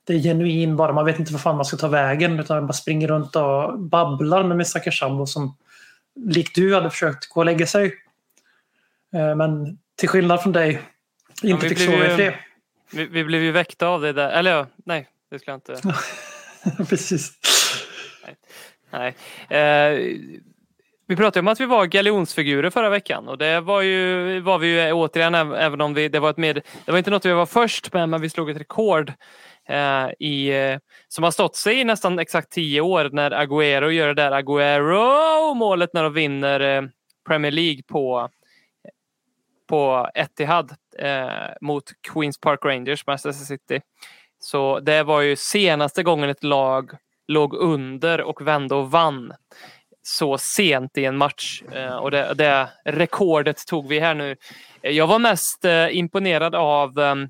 det 0.05 0.15
är 0.15 0.19
genuin 0.19 0.77
bara, 0.77 0.93
man 0.93 1.05
vet 1.05 1.19
inte 1.19 1.33
vad 1.33 1.43
fan 1.43 1.57
man 1.57 1.65
ska 1.65 1.77
ta 1.77 1.89
vägen 1.89 2.41
utan 2.41 2.57
man 2.57 2.67
bara 2.67 2.73
springer 2.73 3.09
runt 3.09 3.37
och 3.37 3.79
babblar 3.79 4.45
med 4.45 4.57
min 4.57 4.67
stackars 4.67 4.99
sambo 4.99 5.27
som 5.27 5.57
likt 6.17 6.55
du 6.55 6.75
hade 6.75 6.91
försökt 6.91 7.29
gå 7.29 7.41
och 7.41 7.47
lägga 7.47 7.67
sig. 7.67 7.95
Eh, 9.15 9.37
men 9.37 9.79
till 9.97 10.09
skillnad 10.09 10.43
från 10.43 10.53
dig 10.53 10.83
inte 11.43 11.69
vi 11.69 11.75
fick 11.75 11.79
sova 11.79 12.07
i 12.07 12.17
fred. 12.17 12.35
Vi, 12.93 13.05
vi 13.05 13.25
blev 13.25 13.43
ju 13.43 13.51
väckta 13.53 13.87
av 13.87 14.01
det 14.01 14.13
där. 14.13 14.31
Eller 14.31 14.51
ja, 14.51 14.67
nej, 14.85 15.09
det 15.31 15.39
skulle 15.39 15.53
jag 15.53 15.57
inte. 15.57 15.95
Precis. 16.89 17.33
Nej. 18.91 19.15
Eh, 19.49 20.17
vi 21.09 21.17
pratade 21.17 21.41
om 21.41 21.49
att 21.49 21.61
vi 21.61 21.67
var 21.67 21.87
galjonsfigurer 21.87 22.71
förra 22.71 22.91
veckan 22.91 23.29
och 23.29 23.39
det 23.39 23.61
var, 23.61 23.83
ju, 23.83 24.41
var 24.41 24.59
vi 24.59 24.67
ju 24.69 24.93
återigen 24.93 25.35
äv- 25.35 25.57
även 25.57 25.81
om 25.81 25.95
vi, 25.95 26.09
det 26.09 26.21
var 26.21 26.31
ett 26.31 26.37
med, 26.37 26.61
det 26.85 26.93
var 26.93 26.99
inte 26.99 27.11
något 27.11 27.25
vi 27.25 27.33
var 27.33 27.47
först 27.47 27.93
med 27.93 28.09
men 28.09 28.21
vi 28.21 28.31
slog 28.31 28.51
ett 28.51 28.57
rekord 28.57 29.13
eh, 29.69 30.07
i, 30.19 30.49
eh, 30.49 30.79
som 31.09 31.25
har 31.25 31.31
stått 31.31 31.57
sig 31.57 31.81
i 31.81 31.85
nästan 31.85 32.19
exakt 32.19 32.53
tio 32.53 32.81
år 32.81 33.11
när 33.13 33.31
Agüero 33.31 33.89
gör 33.91 34.07
det 34.09 34.15
där 34.15 34.31
Agüero 34.43 35.55
målet 35.55 35.91
när 35.93 36.03
de 36.03 36.13
vinner 36.13 36.61
eh, 36.61 36.83
Premier 37.27 37.53
League 37.53 37.83
på 37.83 38.29
på 39.69 40.11
Etihad 40.15 40.75
eh, 40.99 41.55
mot 41.61 41.85
Queens 42.13 42.41
Park 42.41 42.65
Rangers, 42.65 43.07
Manchester 43.07 43.45
City. 43.45 43.81
Så 44.39 44.81
det 44.81 45.03
var 45.03 45.21
ju 45.21 45.37
senaste 45.37 46.03
gången 46.03 46.31
ett 46.31 46.45
lag 46.45 46.91
låg 47.29 47.55
under 47.55 48.21
och 48.21 48.47
vände 48.47 48.75
och 48.75 48.91
vann 48.91 49.33
så 50.03 50.39
sent 50.39 50.99
i 50.99 51.05
en 51.05 51.17
match. 51.17 51.63
Eh, 51.73 51.97
och 51.97 52.11
det, 52.11 52.35
det 52.35 52.69
rekordet 52.85 53.67
tog 53.67 53.89
vi 53.89 54.01
här 54.01 54.15
nu. 54.15 54.37
Jag 54.81 55.07
var 55.07 55.19
mest 55.19 55.65
eh, 55.65 55.97
imponerad 55.97 56.55
av 56.55 56.99
ehm, 56.99 57.23
eh, 57.23 57.29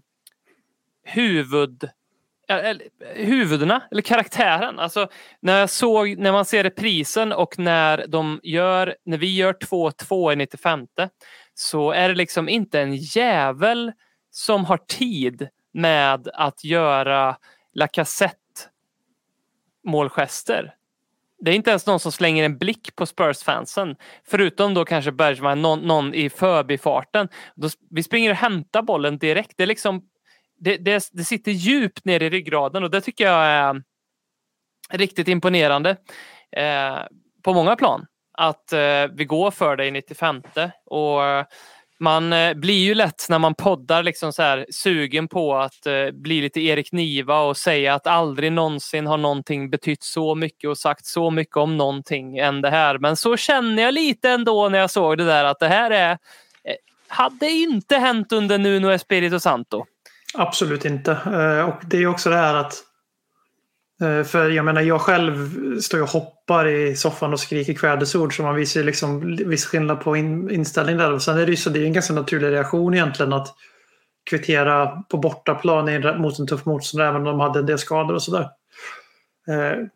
huvud 1.04 1.88
huvudena 3.14 3.82
eller 3.90 4.02
karaktären. 4.02 4.78
Alltså 4.78 5.08
när 5.40 5.60
jag 5.60 5.70
såg 5.70 6.18
när 6.18 6.32
man 6.32 6.44
ser 6.44 6.62
reprisen 6.62 7.32
och 7.32 7.58
när 7.58 8.06
de 8.06 8.40
gör 8.42 8.96
när 9.04 9.18
vi 9.18 9.36
gör 9.36 9.52
2-2 9.52 10.32
i 10.32 10.36
95 10.36 10.86
så 11.58 11.90
är 11.90 12.08
det 12.08 12.14
liksom 12.14 12.48
inte 12.48 12.80
en 12.80 12.96
jävel 12.96 13.92
som 14.30 14.64
har 14.64 14.76
tid 14.76 15.48
med 15.72 16.28
att 16.34 16.64
göra 16.64 17.36
Lacazette 17.74 18.36
målgester. 19.84 20.74
Det 21.38 21.50
är 21.50 21.54
inte 21.54 21.70
ens 21.70 21.86
någon 21.86 22.00
som 22.00 22.12
slänger 22.12 22.44
en 22.44 22.58
blick 22.58 22.96
på 22.96 23.06
Spurs-fansen. 23.06 23.96
Förutom 24.24 24.74
då 24.74 24.84
kanske 24.84 25.12
Bergman, 25.12 25.62
någon, 25.62 25.80
någon 25.80 26.14
i 26.14 26.30
förbifarten. 26.30 27.28
Då, 27.54 27.68
vi 27.90 28.02
springer 28.02 28.30
och 28.30 28.36
hämtar 28.36 28.82
bollen 28.82 29.18
direkt. 29.18 29.52
Det, 29.56 29.62
är 29.62 29.66
liksom, 29.66 30.02
det, 30.58 30.76
det, 30.76 31.10
det 31.12 31.24
sitter 31.24 31.52
djupt 31.52 32.04
ner 32.04 32.22
i 32.22 32.30
ryggraden 32.30 32.84
och 32.84 32.90
det 32.90 33.00
tycker 33.00 33.24
jag 33.24 33.46
är 33.46 33.82
riktigt 34.90 35.28
imponerande. 35.28 35.96
Eh, 36.52 36.98
på 37.42 37.52
många 37.52 37.76
plan. 37.76 38.06
Att 38.36 38.72
eh, 38.72 39.06
vi 39.12 39.24
går 39.24 39.50
för 39.50 39.76
det 39.76 39.86
i 39.86 39.90
95 39.90 40.42
och 40.84 41.24
eh, 41.24 41.44
man 42.00 42.32
eh, 42.32 42.54
blir 42.54 42.84
ju 42.84 42.94
lätt 42.94 43.26
när 43.28 43.38
man 43.38 43.54
poddar 43.54 44.02
liksom 44.02 44.32
så 44.32 44.42
här, 44.42 44.66
sugen 44.70 45.28
på 45.28 45.56
att 45.56 45.86
bli 46.12 46.40
lite 46.40 46.60
Erik 46.60 46.92
Niva 46.92 47.40
och 47.40 47.56
säga 47.56 47.94
att 47.94 48.06
aldrig 48.06 48.52
någonsin 48.52 49.06
har 49.06 49.16
någonting 49.16 49.70
betytt 49.70 50.02
så 50.02 50.34
mycket 50.34 50.70
och 50.70 50.78
sagt 50.78 51.06
så 51.06 51.30
mycket 51.30 51.56
om 51.56 51.76
någonting 51.76 52.38
än 52.38 52.60
det 52.60 52.70
här. 52.70 52.98
Men 52.98 53.16
så 53.16 53.36
känner 53.36 53.82
jag 53.82 53.94
lite 53.94 54.30
ändå 54.30 54.68
när 54.68 54.78
jag 54.78 54.90
såg 54.90 55.18
det 55.18 55.24
där 55.24 55.44
att 55.44 55.60
det 55.60 55.68
här 55.68 55.90
är 55.90 56.18
hade 57.08 57.50
inte 57.50 57.96
hänt 57.96 58.32
under 58.32 58.58
Nuno 58.58 58.90
Espirito 58.90 59.40
Santo. 59.40 59.84
Absolut 60.34 60.84
inte. 60.84 61.12
Och 61.68 61.84
det 61.86 61.96
är 61.96 62.06
också 62.06 62.30
det 62.30 62.36
här 62.36 62.54
att 62.54 62.85
Eh, 64.02 64.22
för 64.22 64.50
jag 64.50 64.64
menar, 64.64 64.80
jag 64.80 65.00
själv 65.00 65.50
står 65.80 66.02
och 66.02 66.08
hoppar 66.08 66.68
i 66.68 66.96
soffan 66.96 67.32
och 67.32 67.40
skriker 67.40 67.74
kvädesord 67.74 68.36
så 68.36 68.42
man 68.42 68.54
visar 68.54 68.80
ju 68.80 68.86
liksom 68.86 69.36
viss 69.36 69.66
skillnad 69.66 70.00
på 70.00 70.16
in, 70.16 70.50
inställning 70.50 70.96
där. 70.96 71.12
Och 71.12 71.22
sen 71.22 71.38
är 71.38 71.46
det 71.46 71.50
ju 71.50 71.56
så, 71.56 71.70
det 71.70 71.80
är 71.80 71.84
en 71.84 71.92
ganska 71.92 72.14
naturlig 72.14 72.48
reaktion 72.48 72.94
egentligen 72.94 73.32
att 73.32 73.54
kvittera 74.30 74.86
på 74.86 75.18
bortaplan 75.18 76.20
mot 76.20 76.38
en 76.38 76.46
tuff 76.46 76.64
motståndare 76.64 77.08
även 77.08 77.20
om 77.20 77.24
de 77.24 77.40
hade 77.40 77.58
en 77.58 77.66
del 77.66 77.78
skador 77.78 78.14
och 78.14 78.22
sådär. 78.22 78.48
Eh, 79.48 79.86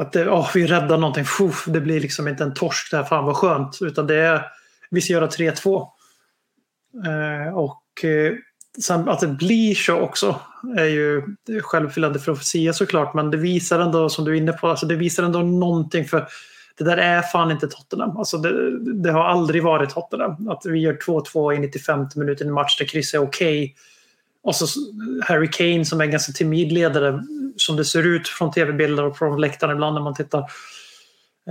att 0.00 0.12
det, 0.12 0.28
oh, 0.28 0.50
vi 0.54 0.66
räddar 0.66 0.98
någonting, 0.98 1.24
Fuh, 1.24 1.56
det 1.66 1.80
blir 1.80 2.00
liksom 2.00 2.28
inte 2.28 2.44
en 2.44 2.54
torsk 2.54 2.90
där, 2.90 3.04
fan 3.04 3.24
vad 3.24 3.36
skönt. 3.36 3.78
Utan 3.80 4.06
det 4.06 4.16
är, 4.16 4.46
vi 4.90 5.00
ska 5.00 5.12
göra 5.12 5.28
3-2. 5.28 5.88
Eh, 7.06 7.54
och 7.54 8.04
eh, 8.04 8.34
sen 8.82 9.08
att 9.08 9.20
det 9.20 9.26
blir 9.26 9.74
så 9.74 9.94
också 9.94 10.40
är 10.76 10.84
ju 10.84 11.22
självuppfyllande 11.62 12.18
profetia 12.18 12.72
såklart. 12.72 13.14
Men 13.14 13.30
det 13.30 13.36
visar 13.36 13.80
ändå, 13.80 14.08
som 14.08 14.24
du 14.24 14.32
är 14.32 14.36
inne 14.36 14.52
på, 14.52 14.68
alltså 14.68 14.86
det 14.86 14.96
visar 14.96 15.22
ändå 15.22 15.38
någonting. 15.38 16.04
För 16.04 16.28
det 16.78 16.84
där 16.84 16.96
är 16.96 17.22
fan 17.22 17.50
inte 17.50 17.68
Tottenham. 17.68 18.16
Alltså 18.16 18.38
det, 18.38 18.78
det 19.02 19.10
har 19.10 19.24
aldrig 19.24 19.62
varit 19.62 19.90
Tottenham. 19.90 20.48
Att 20.48 20.66
vi 20.66 20.78
gör 20.78 20.92
2-2 20.92 21.54
i 21.54 21.58
95 21.58 22.06
minuter 22.16 22.44
i 22.44 22.48
en 22.48 22.54
match 22.54 22.78
där 22.78 22.86
Chris 22.86 23.14
är 23.14 23.18
okej. 23.18 23.74
Och 24.42 24.54
så 24.54 24.66
Harry 25.22 25.50
Kane 25.50 25.84
som 25.84 26.00
är 26.00 26.04
en 26.04 26.10
ganska 26.10 26.32
timid 26.32 26.72
ledare 26.72 27.22
som 27.56 27.76
det 27.76 27.84
ser 27.84 28.06
ut 28.06 28.28
från 28.28 28.52
tv-bilder 28.52 29.04
och 29.04 29.18
från 29.18 29.40
läktaren 29.40 29.74
ibland 29.74 29.94
när 29.94 30.02
man 30.02 30.14
tittar. 30.14 30.44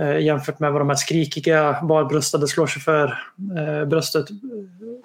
Eh, 0.00 0.18
jämfört 0.18 0.58
med 0.58 0.72
vad 0.72 0.80
de 0.80 0.88
här 0.88 0.96
skrikiga 0.96 1.82
barbröstade 1.82 2.48
slår 2.48 2.66
sig 2.66 2.82
för 2.82 3.18
eh, 3.58 3.88
bröstet 3.88 4.26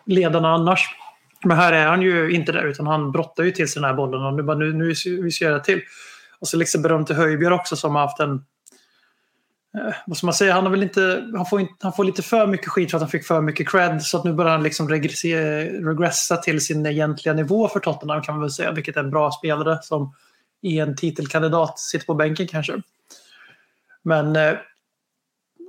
ledarna 0.05 0.53
annars. 0.53 0.95
Men 1.43 1.57
här 1.57 1.73
är 1.73 1.87
han 1.87 2.01
ju 2.01 2.31
inte 2.31 2.51
där 2.51 2.65
utan 2.65 2.87
han 2.87 3.11
brottar 3.11 3.43
ju 3.43 3.51
till 3.51 3.67
sig 3.67 3.81
den 3.81 3.89
här 3.89 3.95
bollen 3.95 4.25
och 4.25 4.33
nu 4.33 4.43
bara 4.43 4.57
nu, 4.57 4.73
nu 4.73 4.93
vi 5.05 5.31
ska 5.31 5.45
göra 5.45 5.59
till. 5.59 5.81
Och 6.39 6.47
så 6.47 6.57
liksom 6.57 6.81
beröm 6.81 7.05
till 7.05 7.15
Höjbjerg 7.15 7.53
också 7.53 7.75
som 7.75 7.95
har 7.95 8.01
haft 8.01 8.19
en 8.19 8.33
eh, 9.77 9.93
vad 10.05 10.17
ska 10.17 10.27
man 10.27 10.33
säga, 10.33 10.53
han, 10.53 10.63
har 10.63 10.71
väl 10.71 10.83
inte, 10.83 11.29
han, 11.35 11.45
får 11.45 11.61
inte, 11.61 11.73
han 11.81 11.93
får 11.93 12.03
lite 12.03 12.21
för 12.21 12.47
mycket 12.47 12.69
skit 12.69 12.91
för 12.91 12.97
att 12.97 13.01
han 13.01 13.09
fick 13.09 13.25
för 13.25 13.41
mycket 13.41 13.69
cred. 13.69 14.03
Så 14.03 14.17
att 14.17 14.23
nu 14.23 14.33
börjar 14.33 14.51
han 14.51 14.63
liksom 14.63 14.89
regressa 14.89 16.37
till 16.37 16.61
sin 16.61 16.85
egentliga 16.85 17.33
nivå 17.33 17.67
för 17.67 17.79
Tottenham 17.79 18.21
kan 18.21 18.35
man 18.35 18.41
väl 18.41 18.51
säga. 18.51 18.71
Vilket 18.71 18.97
är 18.97 19.03
en 19.03 19.11
bra 19.11 19.31
spelare 19.31 19.79
som 19.81 20.15
i 20.61 20.79
en 20.79 20.95
titelkandidat 20.95 21.79
sitter 21.79 22.05
på 22.05 22.13
bänken 22.13 22.47
kanske. 22.47 22.81
Men 24.03 24.35
eh, 24.35 24.53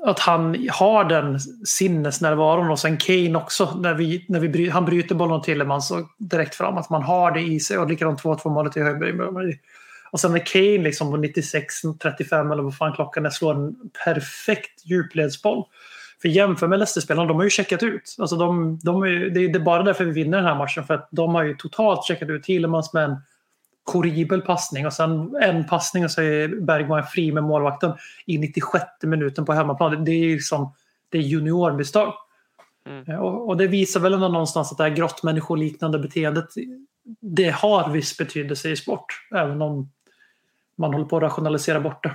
att 0.05 0.19
han 0.19 0.69
har 0.71 1.05
den 1.05 1.41
sinnesnärvaron 1.65 2.71
och 2.71 2.79
sen 2.79 2.97
Kane 2.97 3.35
också. 3.35 3.75
När 3.81 3.95
vi, 3.95 4.25
när 4.29 4.41
vi 4.41 4.49
bry, 4.49 4.71
han 4.71 4.85
bryter 4.85 5.15
bollen 5.15 5.43
till 5.43 5.53
Tillemans 5.53 5.89
så 5.89 6.09
direkt 6.19 6.55
fram. 6.55 6.79
Att 6.79 6.91
man 6.91 7.03
har 7.03 7.31
det 7.31 7.41
i 7.41 7.61
sig. 7.61 7.79
Och 7.79 7.89
likadant 7.89 8.23
2-2 8.23 8.51
målet 8.51 8.77
i 8.77 8.81
Höjberg. 8.81 9.59
Och 10.11 10.21
sen 10.21 10.33
när 10.33 10.47
Kane 10.47 10.79
liksom 10.79 11.11
på 11.11 11.17
96-35 11.17 12.53
eller 12.53 12.63
vad 12.63 12.77
fan 12.77 12.93
klockan 12.93 13.27
är 13.27 13.31
slår 13.31 13.55
en 13.55 13.77
perfekt 14.05 14.87
djupledsboll. 14.87 15.65
För 16.23 16.29
jämför 16.29 16.69
med 16.69 16.79
Leicester-spelarna, 16.79 17.29
de 17.29 17.37
har 17.37 17.45
ju 17.45 17.51
checkat 17.51 17.83
ut. 17.83 18.17
Alltså 18.19 18.37
de, 18.37 18.79
de 18.83 19.03
är, 19.03 19.09
det 19.09 19.41
är 19.41 19.49
det 19.49 19.59
är 19.59 19.65
bara 19.65 19.83
därför 19.83 20.05
vi 20.05 20.13
vinner 20.13 20.39
den 20.39 20.47
här 20.47 20.55
matchen. 20.55 20.85
För 20.85 20.95
att 20.95 21.09
de 21.11 21.35
har 21.35 21.43
ju 21.43 21.55
totalt 21.55 22.05
checkat 22.05 22.29
ut 22.29 22.43
Tillemans 22.43 22.93
med 22.93 23.05
en 23.05 23.17
horribel 23.93 24.41
passning 24.41 24.87
och 24.87 24.93
sen 24.93 25.37
en 25.43 25.67
passning 25.67 26.05
och 26.05 26.11
så 26.11 26.23
är 26.23 26.49
Bergman 26.49 27.05
fri 27.05 27.33
med 27.33 27.43
målvakten 27.43 27.93
i 28.27 28.39
96 28.39 28.85
minuten 29.03 29.45
på 29.45 29.53
hemmaplan. 29.53 30.05
Det 30.05 30.11
är 30.11 30.25
ju 30.25 30.41
som 30.41 30.75
det 31.09 31.19
är 31.19 31.23
juniormisstag. 31.23 32.15
Mm. 32.87 33.11
Eh, 33.11 33.19
Och, 33.19 33.49
och 33.49 33.57
det 33.57 33.67
visar 33.67 34.01
väl 34.01 34.15
ändå 34.15 34.29
någonstans 34.29 34.73
att 34.73 34.79
det 34.79 34.85
här 34.85 34.91
grottmänniskoliknande 34.91 35.99
beteendet 35.99 36.49
det 37.21 37.51
har 37.51 37.91
viss 37.91 38.19
betydelse 38.19 38.71
i 38.71 38.77
sport. 38.77 39.27
Även 39.35 39.63
om 39.63 39.91
man 40.77 40.93
håller 40.93 41.07
på 41.07 41.17
att 41.17 41.23
rationalisera 41.23 41.81
bort 41.81 42.03
det. 42.03 42.15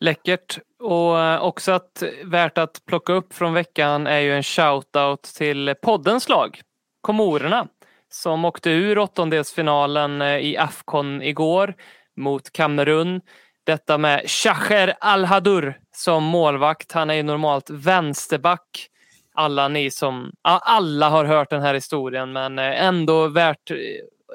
Läckert. 0.00 0.58
Och 0.78 1.20
eh, 1.20 1.42
också 1.42 1.72
att, 1.72 2.02
värt 2.24 2.58
att 2.58 2.82
plocka 2.86 3.12
upp 3.12 3.34
från 3.34 3.54
veckan 3.54 4.06
är 4.06 4.18
ju 4.18 4.36
en 4.36 4.42
shout-out 4.42 5.36
till 5.36 5.74
poddens 5.82 6.28
lag, 6.28 6.60
Komorerna, 7.00 7.68
som 8.14 8.44
åkte 8.44 8.70
ur 8.70 8.98
åttondelsfinalen 8.98 10.22
eh, 10.22 10.38
i 10.38 10.56
Afcon 10.56 11.22
igår 11.22 11.74
mot 12.16 12.52
Kamerun. 12.52 13.20
Detta 13.64 13.98
med 13.98 14.30
Shacher 14.30 14.94
Al-Hadur 15.00 15.78
som 15.96 16.24
målvakt. 16.24 16.92
Han 16.92 17.10
är 17.10 17.14
ju 17.14 17.22
normalt 17.22 17.70
vänsterback. 17.70 18.88
Alla 19.34 19.68
ni 19.68 19.90
som, 19.90 20.32
alla 20.42 21.08
har 21.08 21.24
hört 21.24 21.50
den 21.50 21.62
här 21.62 21.74
historien 21.74 22.32
men 22.32 22.58
eh, 22.58 22.84
ändå 22.84 23.28
värt 23.28 23.70
eh, 23.70 23.76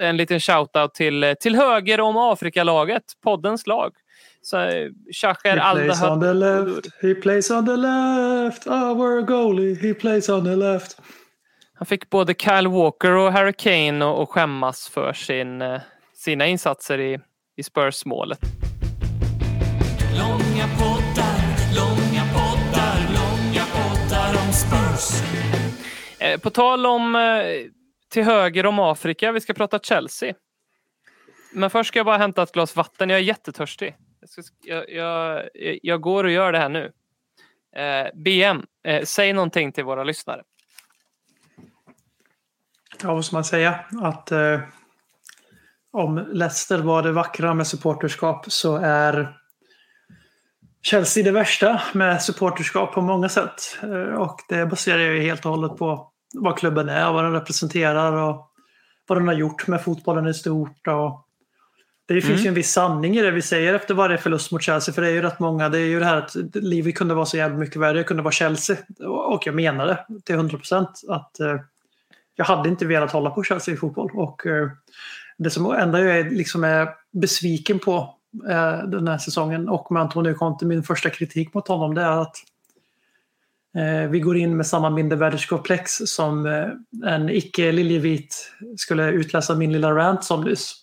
en 0.07 0.17
liten 0.17 0.39
shout-out 0.39 0.93
till, 0.93 1.35
till 1.39 1.55
höger 1.55 2.01
om 2.01 2.17
Afrikalaget, 2.17 3.03
poddens 3.23 3.67
lag. 3.67 3.91
Så 4.41 4.57
Shacher 5.13 5.57
He 5.57 5.85
plays 5.85 6.01
on 6.01 6.21
the 6.21 6.33
left, 6.33 6.87
he 7.01 7.15
plays 7.15 7.51
on 7.51 7.65
the 7.65 7.77
left, 7.77 8.67
our 8.67 9.21
goalie, 9.21 9.75
he 9.75 9.93
plays 9.93 10.29
on 10.29 10.43
the 10.43 10.55
left. 10.55 10.97
Han 11.79 11.85
fick 11.85 12.09
både 12.09 12.33
Kyle 12.33 12.67
Walker 12.67 13.11
och 13.11 13.31
Harry 13.31 13.53
Kane 13.53 14.21
att 14.23 14.29
skämmas 14.29 14.89
för 14.89 15.13
sin, 15.13 15.61
eh, 15.61 15.81
sina 16.13 16.47
insatser 16.47 16.99
i, 16.99 17.19
i 17.57 17.63
Spurs-målet. 17.63 18.39
Långa 20.17 20.67
poddar, 20.79 21.39
långa 21.75 22.23
poddar, 22.33 22.97
långa 23.07 23.65
poddar 23.73 24.29
om 24.47 24.53
Spurs. 24.53 25.21
Eh, 26.19 26.39
På 26.39 26.49
tal 26.49 26.85
om 26.85 27.15
eh, 27.15 27.43
till 28.09 28.23
höger 28.23 28.65
om 28.65 28.79
Afrika, 28.79 29.31
vi 29.31 29.41
ska 29.41 29.53
prata 29.53 29.79
Chelsea. 29.79 30.33
Men 31.53 31.69
först 31.69 31.87
ska 31.87 31.99
jag 31.99 32.05
bara 32.05 32.17
hämta 32.17 32.43
ett 32.43 32.51
glas 32.51 32.75
vatten, 32.75 33.09
jag 33.09 33.19
är 33.19 33.23
jättetörstig. 33.23 33.95
Jag, 34.19 34.29
ska, 34.29 34.41
jag, 34.61 34.89
jag, 34.89 35.49
jag 35.83 36.01
går 36.01 36.23
och 36.23 36.31
gör 36.31 36.51
det 36.51 36.59
här 36.59 36.69
nu. 36.69 36.91
Eh, 37.75 38.07
BM, 38.15 38.65
eh, 38.83 39.03
säg 39.03 39.33
någonting 39.33 39.71
till 39.71 39.83
våra 39.83 40.03
lyssnare. 40.03 40.43
Ja, 43.03 43.13
vad 43.13 43.25
ska 43.25 43.35
man 43.35 43.43
säga? 43.43 43.79
Att 44.01 44.31
eh, 44.31 44.59
om 45.91 46.25
Leicester 46.31 46.77
var 46.77 47.03
det 47.03 47.11
vackra 47.11 47.53
med 47.53 47.67
supporterskap 47.67 48.51
så 48.51 48.77
är 48.77 49.37
Chelsea 50.81 51.23
det 51.23 51.31
värsta 51.31 51.81
med 51.93 52.21
supporterskap 52.21 52.93
på 52.93 53.01
många 53.01 53.29
sätt. 53.29 53.77
Eh, 53.83 54.21
och 54.21 54.39
det 54.49 54.65
baserar 54.65 54.99
ju 54.99 55.21
helt 55.21 55.45
och 55.45 55.51
hållet 55.51 55.77
på 55.77 56.11
vad 56.33 56.57
klubben 56.57 56.89
är, 56.89 57.13
vad 57.13 57.23
den 57.23 57.33
representerar 57.33 58.13
och 58.13 58.51
vad 59.07 59.17
den 59.17 59.27
har 59.27 59.35
gjort 59.35 59.67
med 59.67 59.83
fotbollen 59.83 60.27
i 60.27 60.33
stort. 60.33 60.87
Och 60.87 61.25
det 62.07 62.21
finns 62.21 62.45
ju 62.45 62.47
en 62.47 62.53
viss 62.53 62.71
sanning 62.71 63.17
i 63.17 63.21
det 63.21 63.31
vi 63.31 63.41
säger 63.41 63.73
efter 63.73 63.93
varje 63.93 64.17
förlust 64.17 64.51
mot 64.51 64.63
Chelsea. 64.63 64.93
För 64.93 65.01
det 65.01 65.07
är 65.07 65.11
ju 65.11 65.21
rätt 65.21 65.39
många. 65.39 65.69
Det 65.69 65.79
är 65.79 65.85
ju 65.85 65.99
det 65.99 66.05
här 66.05 66.17
att 66.17 66.35
livet 66.53 66.95
kunde 66.95 67.13
vara 67.13 67.25
så 67.25 67.37
jävla 67.37 67.57
mycket 67.57 67.75
värre. 67.75 67.97
Det 67.97 68.03
kunde 68.03 68.23
vara 68.23 68.31
Chelsea. 68.31 68.77
Och 69.07 69.47
jag 69.47 69.55
menar 69.55 69.87
det 69.87 70.05
till 70.25 70.35
100 70.35 70.57
procent. 70.57 71.01
Att 71.09 71.39
eh, 71.39 71.55
jag 72.39 72.45
hade 72.45 72.69
inte 72.69 72.85
velat 72.85 73.11
hålla 73.11 73.29
på 73.29 73.43
Chelsea 73.43 73.73
i 73.73 73.77
fotboll. 73.77 74.11
Och 74.13 74.45
eh, 74.45 74.69
det 75.37 75.49
som 75.49 75.65
enda 75.65 75.99
jag 75.99 76.19
är, 76.19 76.29
liksom 76.29 76.63
är 76.63 76.89
besviken 77.11 77.79
på 77.79 78.15
eh, 78.49 78.83
den 78.83 79.07
här 79.07 79.17
säsongen 79.17 79.69
och 79.69 79.91
med 79.91 80.01
Antonio 80.01 80.33
Conte, 80.33 80.65
min 80.65 80.83
första 80.83 81.09
kritik 81.09 81.53
mot 81.53 81.67
honom 81.67 81.95
det 81.95 82.01
är 82.01 82.21
att 82.21 82.35
eh, 83.75 84.09
vi 84.09 84.19
går 84.19 84.37
in 84.37 84.57
med 84.57 84.67
samma 84.67 84.89
mindervärdeskomplex 84.89 85.91
som 86.05 86.45
en 87.05 87.29
icke 87.29 87.71
liljevit 87.71 88.51
skulle 88.77 89.11
utläsa 89.11 89.55
min 89.55 89.71
lilla 89.71 89.91
rant 89.91 90.23
som 90.23 90.43
nyss. 90.43 90.75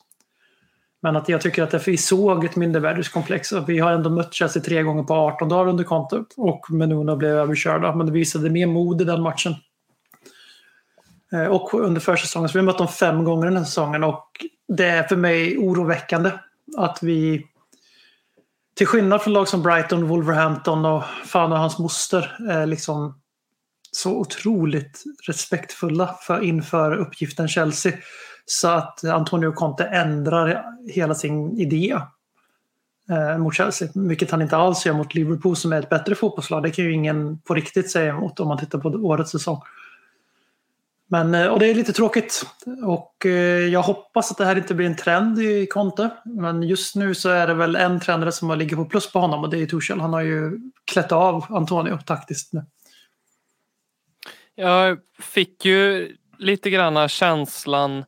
Men 1.03 1.17
att 1.17 1.29
jag 1.29 1.41
tycker 1.41 1.63
att 1.63 1.89
vi 1.89 1.97
såg 1.97 2.45
ett 2.45 2.57
mindervärdeskomplex. 2.57 3.53
Och 3.53 3.69
Vi 3.69 3.79
har 3.79 3.93
ändå 3.93 4.11
mött 4.11 4.35
Chelsea 4.35 4.63
tre 4.63 4.83
gånger 4.83 5.03
på 5.03 5.15
18 5.15 5.49
dagar 5.49 5.71
under 5.71 5.85
Conte 5.85 6.25
och 6.37 6.71
Menuna 6.71 7.17
blev 7.17 7.31
överkörda. 7.31 7.95
Men 7.95 8.07
det 8.07 8.13
visade 8.13 8.51
mer 8.51 8.67
mod 8.67 9.01
i 9.01 9.05
den 9.05 9.23
matchen. 9.23 9.55
Eh, 11.33 11.47
och 11.47 11.75
under 11.75 12.00
försäsongen, 12.00 12.49
så 12.49 12.52
vi 12.52 12.59
har 12.59 12.66
mött 12.66 12.78
dem 12.78 12.88
fem 12.88 13.25
gånger 13.25 13.47
den 13.47 13.56
här 13.56 13.64
säsongen 13.64 14.04
och 14.04 14.47
det 14.68 14.87
är 14.87 15.02
för 15.02 15.16
mig 15.16 15.59
oroväckande 15.59 16.30
att 16.76 16.99
vi 17.02 17.47
till 18.76 18.87
skillnad 18.87 19.23
från 19.23 19.33
lag 19.33 19.49
som 19.49 19.62
Brighton, 19.62 20.09
Wolverhampton 20.09 20.85
och 20.85 21.04
fan 21.25 21.52
och 21.52 21.59
hans 21.59 21.78
moster 21.78 22.37
är 22.49 22.66
liksom 22.66 23.21
så 23.92 24.16
otroligt 24.16 25.04
respektfulla 25.26 26.18
för, 26.23 26.42
inför 26.42 26.97
uppgiften 26.97 27.49
Chelsea. 27.49 27.92
Så 28.47 28.68
att 28.68 29.04
Antonio 29.04 29.52
Conte 29.52 29.85
ändrar 29.85 30.64
hela 30.88 31.14
sin 31.14 31.59
idé 31.59 31.99
eh, 33.11 33.38
mot 33.38 33.54
Chelsea. 33.54 33.88
Vilket 33.95 34.30
han 34.30 34.42
inte 34.42 34.56
alls 34.56 34.87
gör 34.87 34.95
mot 34.95 35.14
Liverpool 35.14 35.56
som 35.56 35.73
är 35.73 35.78
ett 35.78 35.88
bättre 35.88 36.14
fotbollslag. 36.14 36.62
Det 36.62 36.71
kan 36.71 36.85
ju 36.85 36.92
ingen 36.92 37.38
på 37.38 37.54
riktigt 37.54 37.90
säga 37.90 38.12
emot 38.12 38.40
om 38.40 38.49
man 38.49 38.59
tittar 38.59 38.78
på 38.78 38.88
årets 38.88 39.30
säsong. 39.30 39.61
Men, 41.09 41.35
eh, 41.35 41.47
och 41.47 41.59
det 41.59 41.67
är 41.67 41.75
lite 41.75 41.93
tråkigt. 41.93 42.47
Och 42.85 43.27
eh, 43.27 43.67
jag 43.67 43.83
hoppas 43.83 44.31
att 44.31 44.39
det 44.39 44.45
här 44.45 44.57
inte 44.57 44.75
blir 44.75 44.87
en 44.87 44.97
trend 44.97 45.39
i 45.39 45.67
Conte. 45.67 46.11
Men 46.25 46.63
just 46.63 46.97
nu 46.97 47.15
så 47.15 47.29
är 47.29 47.47
det 47.47 47.55
väl 47.55 47.77
en 47.77 48.01
tränare 48.01 48.33
som 48.33 48.59
ligger 48.59 48.77
på 48.77 48.85
plus 48.85 49.13
på 49.13 49.19
honom 49.19 49.45
och 49.45 49.51
det 49.51 49.59
är 49.59 49.67
Tuchel. 49.67 50.01
Han 50.01 50.13
har 50.13 50.21
ju 50.21 50.59
klätt 50.85 51.13
av 51.13 51.47
Antonio 51.49 51.99
taktiskt 52.07 52.53
nu. 52.53 52.65
Jag 54.55 54.99
fick 55.19 55.65
ju 55.65 56.13
lite 56.39 56.71
grann 56.71 57.09
känslan 57.09 58.05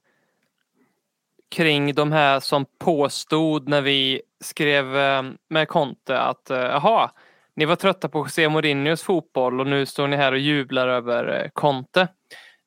kring 1.51 1.95
de 1.95 2.13
här 2.13 2.41
som 2.41 2.65
påstod 2.79 3.69
när 3.69 3.81
vi 3.81 4.23
skrev 4.41 4.97
eh, 4.97 5.23
med 5.49 5.69
Conte 5.69 6.19
att 6.19 6.47
jaha, 6.49 7.11
ni 7.57 7.65
var 7.65 7.77
trötta 7.77 8.09
på 8.09 8.19
José 8.19 8.49
Mourinhos 8.49 9.03
fotboll 9.03 9.61
och 9.61 9.67
nu 9.67 9.87
står 9.87 10.09
ni 10.09 10.17
här 10.17 10.33
och 10.33 10.39
jublar 10.39 10.89
över 10.89 11.51
Conte. 11.55 12.09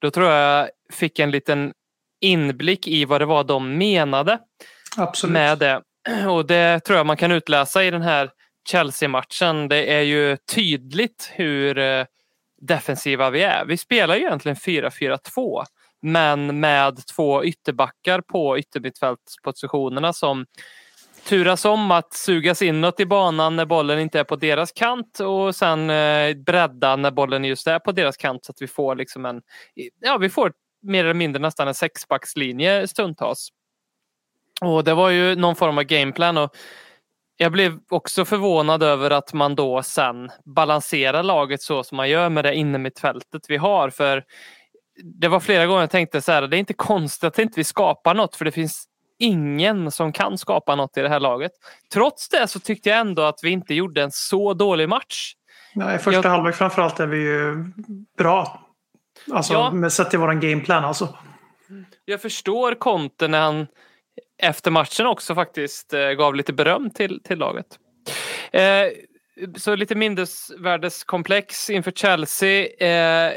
Då 0.01 0.12
tror 0.12 0.27
jag 0.27 0.70
fick 0.93 1.20
en 1.20 1.31
liten 1.31 1.74
inblick 2.22 2.88
i 2.88 3.05
vad 3.05 3.22
det 3.22 3.25
var 3.25 3.43
de 3.43 3.77
menade 3.77 4.39
Absolut. 4.98 5.34
med 5.34 5.58
det. 5.58 5.81
Och 6.29 6.46
det 6.46 6.79
tror 6.79 6.98
jag 6.98 7.05
man 7.05 7.17
kan 7.17 7.31
utläsa 7.31 7.84
i 7.84 7.91
den 7.91 8.01
här 8.01 8.29
Chelsea-matchen. 8.70 9.67
Det 9.67 9.93
är 9.93 10.01
ju 10.01 10.38
tydligt 10.38 11.31
hur 11.36 12.05
defensiva 12.62 13.29
vi 13.29 13.41
är. 13.41 13.65
Vi 13.65 13.77
spelar 13.77 14.15
ju 14.15 14.22
egentligen 14.22 14.55
4-4-2 14.55 15.63
men 16.01 16.60
med 16.60 17.05
två 17.15 17.43
ytterbackar 17.43 18.22
på 18.22 18.58
yttermittfältspositionerna 18.58 20.13
som 20.13 20.46
turas 21.25 21.66
om 21.66 21.92
att 21.92 22.13
sugas 22.13 22.62
inåt 22.62 23.00
i 23.00 23.06
banan 23.06 23.56
när 23.56 23.66
bollen 23.66 24.00
inte 24.00 24.20
är 24.20 24.24
på 24.24 24.36
deras 24.36 24.72
kant 24.72 25.20
och 25.20 25.56
sen 25.56 25.90
eh, 25.90 26.36
bredda 26.36 26.96
när 26.96 27.12
bollen 27.12 27.46
just 27.46 27.68
är 27.68 27.80
på 27.80 27.92
deras 27.92 28.18
kant 28.18 28.46
så 28.46 28.51
att 28.51 28.62
vi 28.62 28.68
får 28.68 28.96
liksom 28.96 29.25
en, 29.25 29.42
ja 30.00 30.18
vi 30.18 30.30
får 30.30 30.54
mer 30.82 31.04
eller 31.04 31.13
mindre 31.13 31.42
nästan 31.42 31.68
en 31.68 31.74
sexbackslinje 31.74 32.88
stundtals. 32.88 33.50
Och 34.62 34.84
det 34.84 34.94
var 34.94 35.10
ju 35.10 35.36
någon 35.36 35.56
form 35.56 35.78
av 35.78 35.84
gameplan 35.84 36.38
och 36.38 36.56
jag 37.38 37.51
blev 37.51 37.80
också 37.90 38.25
förvånad 38.25 38.84
över 38.84 39.12
att 39.12 39.34
man 39.34 39.56
då 39.56 39.84
sen 39.84 40.30
balanserar 40.46 41.24
laget 41.24 41.62
så 41.62 41.84
som 41.84 41.96
man 41.96 42.10
gör 42.10 42.30
med 42.30 42.46
det 42.46 42.56
innermittfältet 42.56 43.42
vi 43.48 43.58
har 43.58 43.90
för 43.90 44.24
det 45.04 45.28
var 45.28 45.40
flera 45.40 45.66
gånger 45.66 45.82
jag 45.82 45.90
tänkte 45.90 46.22
så 46.22 46.32
här, 46.32 46.48
det 46.48 46.58
är 46.58 46.60
inte 46.60 46.74
konstigt 46.74 47.24
att 47.24 47.40
inte 47.40 47.60
vi 47.60 47.63
skapar 47.63 48.13
något 48.13 48.36
för 48.36 48.46
det 48.46 48.51
finns 48.51 48.86
ingen 49.22 49.92
som 49.92 50.13
kan 50.13 50.38
skapa 50.38 50.75
något 50.75 50.98
i 50.98 51.01
det 51.01 51.10
här 51.10 51.20
laget. 51.20 51.51
Trots 51.94 52.30
det 52.30 52.48
så 52.48 52.60
tyckte 52.60 52.90
jag 52.90 53.00
ändå 53.00 53.22
att 53.22 53.40
vi 53.44 53.50
inte 53.50 53.74
gjorde 53.74 54.04
en 54.04 54.12
så 54.12 54.54
dålig 54.54 54.90
match. 54.90 55.34
Nej, 55.75 55.98
första 55.98 56.12
jag... 56.12 56.30
halvlek 56.30 56.56
framförallt 56.56 57.00
är 57.00 57.08
vi 57.08 57.18
ju 57.18 57.66
bra. 58.18 58.68
Alltså 59.32 59.54
ja. 59.54 59.72
med 59.72 59.94
sett 59.94 60.10
till 60.10 60.20
våran 60.20 60.40
gameplan 60.40 60.86
alltså. 60.86 61.18
Jag 62.06 62.22
förstår 62.22 62.75
Conte 62.75 63.28
när 63.28 63.42
han 63.42 63.68
efter 64.38 64.72
matchen 64.72 65.06
också 65.06 65.36
faktiskt 65.36 65.94
eh, 65.94 66.10
gav 66.10 66.36
lite 66.36 66.54
beröm 66.54 66.90
till, 66.90 67.22
till 67.24 67.38
laget. 67.38 67.80
Eh, 68.51 68.88
så 69.58 69.75
lite 69.75 69.96
minnesvärdeskomplex 69.96 71.69
inför 71.69 71.91
Chelsea. 71.91 72.67
Eh, 72.67 73.34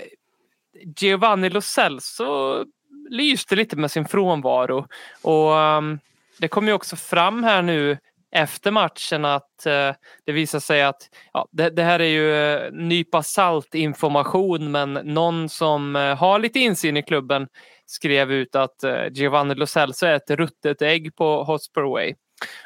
Giovanni 0.97 1.51
Lo 1.51 1.61
Celso 1.61 2.65
lyste 3.11 3.57
lite 3.57 3.77
med 3.77 3.91
sin 3.91 4.05
frånvaro. 4.05 4.87
Och 5.23 5.53
um, 5.53 5.99
det 6.39 6.49
kom 6.49 6.67
ju 6.67 6.73
också 6.73 6.97
fram 6.97 7.45
här 7.45 7.63
nu 7.63 7.99
efter 8.33 8.71
matchen 8.71 9.25
att 9.25 9.67
uh, 9.67 9.95
det 10.25 10.33
visar 10.33 10.61
sig 10.61 10.83
att 10.83 11.11
ja, 11.33 11.49
det, 11.51 11.71
det, 11.71 11.83
här 11.83 12.01
är 12.01 12.05
ju 12.05 12.33
uh, 12.33 12.73
nypa 12.73 13.23
salt 13.23 13.75
information 13.75 14.71
men 14.71 14.93
någon 14.93 15.49
som 15.49 15.97
uh, 15.97 16.15
har 16.15 16.39
lite 16.39 16.59
insyn 16.59 16.97
i 16.97 17.03
klubben 17.03 17.49
skrev 17.87 18.33
ut 18.33 18.55
att 18.55 18.85
uh, 18.85 19.09
Giovanni 19.13 19.55
Lo 19.55 19.67
Celso 19.67 20.07
är 20.07 20.15
ett 20.15 20.31
ruttet 20.31 20.83
ägg 20.83 21.17
på 21.17 21.45
Hotspur 21.45 21.83
Way. 21.83 22.15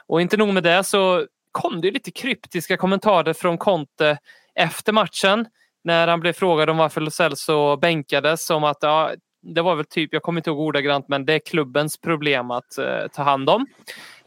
Och 0.06 0.20
inte 0.20 0.36
nog 0.36 0.54
med 0.54 0.62
det 0.62 0.84
så 0.84 1.26
kom 1.52 1.80
det 1.80 1.90
lite 1.90 2.10
kryptiska 2.10 2.76
kommentarer 2.76 3.32
från 3.32 3.58
Conte 3.58 4.18
efter 4.54 4.92
matchen 4.92 5.46
när 5.84 6.08
han 6.08 6.20
blev 6.20 6.32
frågad 6.32 6.70
om 6.70 6.76
varför 6.76 7.00
Lo 7.00 7.10
Celso 7.10 7.76
bänkades 7.76 8.46
som 8.46 8.64
att 8.64 8.78
ja, 8.80 9.12
det 9.42 9.62
var 9.62 9.74
väl 9.74 9.84
typ, 9.84 10.12
jag 10.12 10.22
kommer 10.22 10.40
inte 10.40 10.50
ihåg 10.50 10.60
ordagrant, 10.60 11.08
men 11.08 11.24
det 11.24 11.34
är 11.34 11.38
klubbens 11.38 12.00
problem 12.00 12.50
att 12.50 12.78
eh, 12.78 13.06
ta 13.12 13.22
hand 13.22 13.50
om. 13.50 13.66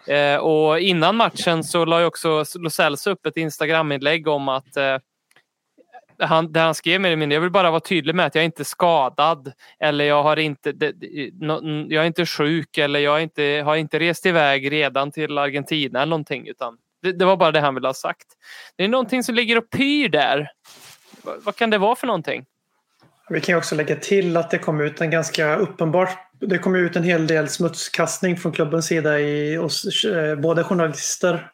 Eh, 0.07 0.35
och 0.35 0.79
innan 0.79 1.15
matchen 1.15 1.63
så 1.63 1.85
la 1.85 1.99
ju 1.99 2.05
också 2.05 2.43
Lo 2.59 2.69
Celso 2.69 3.09
upp 3.09 3.25
ett 3.25 3.37
Instagram-inlägg 3.37 4.27
om 4.27 4.49
att 4.49 4.77
eh, 4.77 4.97
han, 6.19 6.51
det 6.51 6.59
han 6.59 6.75
skrev 6.75 7.01
mer 7.01 7.09
eller 7.09 7.17
mindre, 7.17 7.33
jag 7.33 7.41
vill 7.41 7.51
bara 7.51 7.71
vara 7.71 7.79
tydlig 7.79 8.15
med 8.15 8.25
att 8.25 8.35
jag 8.35 8.41
är 8.41 8.45
inte 8.45 8.65
skadad 8.65 9.53
eller 9.79 10.05
jag, 10.05 10.23
har 10.23 10.37
inte, 10.37 10.71
det, 10.71 10.93
no, 11.33 11.85
jag 11.89 12.03
är 12.03 12.07
inte 12.07 12.25
sjuk 12.25 12.77
eller 12.77 12.99
jag 12.99 13.21
inte, 13.23 13.61
har 13.65 13.75
inte 13.75 13.99
rest 13.99 14.25
iväg 14.25 14.71
redan 14.71 15.11
till 15.11 15.37
Argentina 15.37 16.01
eller 16.01 16.09
någonting. 16.09 16.47
Utan 16.47 16.77
det, 17.01 17.11
det 17.11 17.25
var 17.25 17.37
bara 17.37 17.51
det 17.51 17.59
han 17.59 17.75
ville 17.75 17.87
ha 17.87 17.93
sagt. 17.93 18.27
Det 18.75 18.83
är 18.83 18.87
någonting 18.87 19.23
som 19.23 19.35
ligger 19.35 19.57
och 19.57 19.69
pyr 19.69 20.09
där. 20.09 20.51
V 21.23 21.31
vad 21.43 21.55
kan 21.55 21.69
det 21.69 21.77
vara 21.77 21.95
för 21.95 22.07
någonting? 22.07 22.45
Vi 23.31 23.41
kan 23.41 23.57
också 23.57 23.75
lägga 23.75 23.95
till 23.95 24.37
att 24.37 24.51
det 24.51 24.57
kom 24.57 24.81
ut 24.81 25.01
en 25.01 25.09
ganska 25.09 25.55
uppenbar 25.55 26.09
det 26.47 26.57
kom 26.57 26.75
ut 26.75 26.95
en 26.95 27.03
hel 27.03 27.27
del 27.27 27.49
smutskastning 27.49 28.37
från 28.37 28.51
klubbens 28.51 28.85
sida 28.85 29.19
i 29.19 29.57
oss, 29.57 30.05
eh, 30.05 30.35
både 30.35 30.63
journalister 30.63 31.51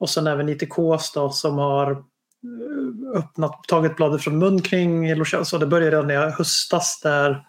och 0.00 0.10
sen 0.10 0.26
även 0.26 0.48
ITKs 0.48 1.12
då, 1.14 1.30
som 1.30 1.58
har 1.58 1.90
eh, 1.90 3.18
öppnat, 3.18 3.64
tagit 3.68 3.96
bladet 3.96 4.22
från 4.22 4.38
mun 4.38 4.62
kring 4.62 5.14
Lo 5.14 5.24
Det 5.60 5.66
började 5.66 5.96
redan 5.96 6.10
i 6.10 6.32
höstas 6.32 7.00
där, 7.02 7.42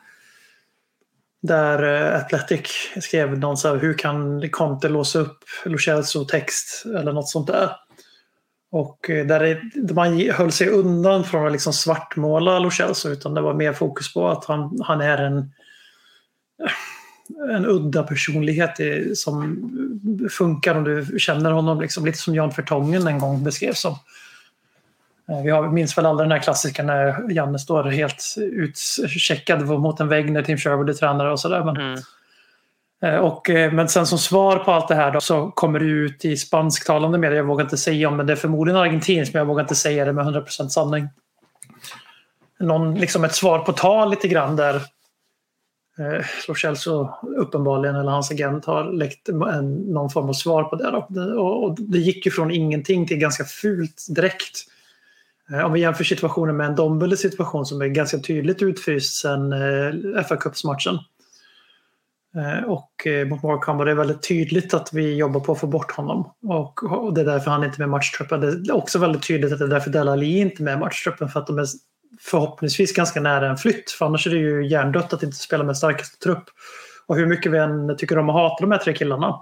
där 1.41 1.83
eh, 1.83 2.21
Athletic 2.21 2.67
skrev 3.01 3.39
någon 3.39 3.57
så 3.57 3.67
här, 3.67 3.75
hur 3.75 3.93
kan 3.93 4.49
Conte 4.49 4.89
låsa 4.89 5.19
upp 5.19 5.37
Lo 5.65 5.77
text 6.29 6.85
eller 6.85 7.13
något 7.13 7.29
sånt 7.29 7.47
där. 7.47 7.71
Och 8.75 9.09
eh, 9.09 9.25
där, 9.25 9.61
det, 9.75 9.93
man 9.93 10.29
höll 10.29 10.51
sig 10.51 10.69
undan 10.69 11.23
från 11.23 11.45
att 11.45 11.51
liksom 11.51 11.73
svartmåla 11.73 12.59
Lo 12.59 12.71
Celso 12.71 13.09
utan 13.09 13.33
det 13.33 13.41
var 13.41 13.53
mer 13.53 13.73
fokus 13.73 14.13
på 14.13 14.27
att 14.27 14.45
han, 14.45 14.81
han 14.83 15.01
är 15.01 15.17
en, 15.17 15.37
eh, 16.63 17.55
en 17.55 17.65
udda 17.65 18.03
personlighet 18.03 18.79
som 19.17 19.69
funkar 20.31 20.75
om 20.75 20.83
du 20.83 21.19
känner 21.19 21.51
honom. 21.51 21.81
Liksom, 21.81 22.05
lite 22.05 22.17
som 22.17 22.35
Jan 22.35 22.51
Fertongen 22.51 23.07
en 23.07 23.19
gång 23.19 23.43
beskrevs 23.43 23.79
som. 23.79 23.93
Eh, 25.29 25.43
vi 25.43 25.49
har, 25.49 25.69
minns 25.69 25.97
väl 25.97 26.05
alla 26.05 26.23
den 26.23 26.31
här 26.31 26.39
klassiska 26.39 26.83
när 26.83 27.31
Janne 27.31 27.59
står 27.59 27.83
helt 27.83 28.35
utcheckad 28.37 29.67
mot 29.67 29.99
en 29.99 30.07
vägg 30.07 30.31
när 30.31 30.43
Tim 30.43 30.57
Sherwood 30.57 30.89
är 30.89 30.93
tränare 30.93 31.31
och 31.31 31.39
sådär. 31.39 31.63
Men, 31.63 31.77
mm. 31.77 31.99
Eh, 33.03 33.15
och, 33.15 33.49
eh, 33.49 33.73
men 33.73 33.89
sen 33.89 34.07
som 34.07 34.17
svar 34.17 34.57
på 34.57 34.71
allt 34.71 34.87
det 34.87 34.95
här 34.95 35.11
då, 35.11 35.21
så 35.21 35.51
kommer 35.51 35.79
det 35.79 35.85
ut 35.85 36.25
i 36.25 36.37
spansktalande 36.37 37.17
medier. 37.17 37.37
Jag 37.37 37.45
vågar 37.45 37.63
inte 37.63 37.77
säga 37.77 38.07
om 38.07 38.17
men 38.17 38.25
det 38.25 38.33
är 38.33 38.37
förmodligen 38.37 38.79
argentinskt 38.79 39.33
men 39.33 39.39
jag 39.39 39.47
vågar 39.47 39.61
inte 39.61 39.75
säga 39.75 40.05
det 40.05 40.13
med 40.13 40.25
100% 40.25 40.67
sanning. 40.67 41.07
Någon, 42.59 42.95
liksom 42.95 43.23
ett 43.23 43.35
svar 43.35 43.59
på 43.59 43.73
tal 43.73 44.09
lite 44.09 44.27
grann 44.27 44.55
där 44.55 44.75
eh, 45.99 46.25
Lo 46.47 47.09
uppenbarligen 47.37 47.95
eller 47.95 48.11
hans 48.11 48.31
agent 48.31 48.65
har 48.65 48.93
läckt 48.93 49.29
en, 49.29 49.69
någon 49.69 50.09
form 50.09 50.29
av 50.29 50.33
svar 50.33 50.63
på 50.63 50.75
det. 50.75 50.91
Då. 50.91 51.07
Det, 51.09 51.33
och, 51.33 51.63
och, 51.63 51.81
det 51.81 51.97
gick 51.97 52.25
ju 52.25 52.31
från 52.31 52.51
ingenting 52.51 53.07
till 53.07 53.17
ganska 53.17 53.43
fult 53.43 54.05
direkt. 54.09 54.65
Eh, 55.51 55.65
om 55.65 55.73
vi 55.73 55.79
jämför 55.79 56.03
situationen 56.03 56.57
med 56.57 56.67
en 56.67 56.75
Dombele 56.75 57.17
situation 57.17 57.65
som 57.65 57.81
är 57.81 57.87
ganska 57.87 58.17
tydligt 58.17 58.61
utfryst 58.61 59.15
sen 59.15 59.53
eh, 59.53 60.23
fa 60.23 60.35
Cups-matchen. 60.35 60.99
Eh, 62.35 62.63
och 62.63 63.07
eh, 63.07 63.27
mot 63.27 63.43
Morecambe 63.43 63.81
var 63.81 63.85
det 63.85 63.93
väldigt 63.93 64.27
tydligt 64.27 64.73
att 64.73 64.93
vi 64.93 65.15
jobbar 65.15 65.39
på 65.39 65.51
att 65.51 65.59
få 65.59 65.67
bort 65.67 65.91
honom. 65.91 66.31
Och, 66.43 67.13
det 67.13 67.21
är 67.21 67.25
därför 67.25 67.51
han 67.51 67.63
inte 67.63 67.75
är 67.75 67.79
med 67.79 67.87
i 67.87 67.89
matchtruppen. 67.89 68.41
Det 68.41 68.71
är 68.71 68.75
också 68.75 68.99
väldigt 68.99 69.27
tydligt 69.27 69.53
att 69.53 69.59
det 69.59 69.65
är 69.65 69.69
därför 69.69 69.89
Delali 69.89 70.39
inte 70.39 70.63
är 70.63 70.65
med 70.65 70.73
i 70.73 70.79
matchtruppen. 70.79 71.29
För 71.29 71.39
att 71.39 71.47
de 71.47 71.59
är 71.59 71.65
förhoppningsvis 72.19 72.93
ganska 72.93 73.21
nära 73.21 73.49
en 73.49 73.57
flytt. 73.57 73.91
För 73.91 74.05
annars 74.05 74.27
är 74.27 74.31
det 74.31 74.37
ju 74.37 74.67
hjärndött 74.67 75.13
att 75.13 75.23
inte 75.23 75.35
spela 75.37 75.63
med 75.63 75.77
starkaste 75.77 76.17
trupp. 76.17 76.43
Och 77.05 77.15
hur 77.15 77.25
mycket 77.25 77.51
vi 77.51 77.57
än 77.57 77.97
tycker 77.97 78.17
om 78.17 78.29
att 78.29 78.35
hata 78.35 78.63
de 78.63 78.71
här 78.71 78.79
tre 78.79 78.93
killarna. 78.93 79.39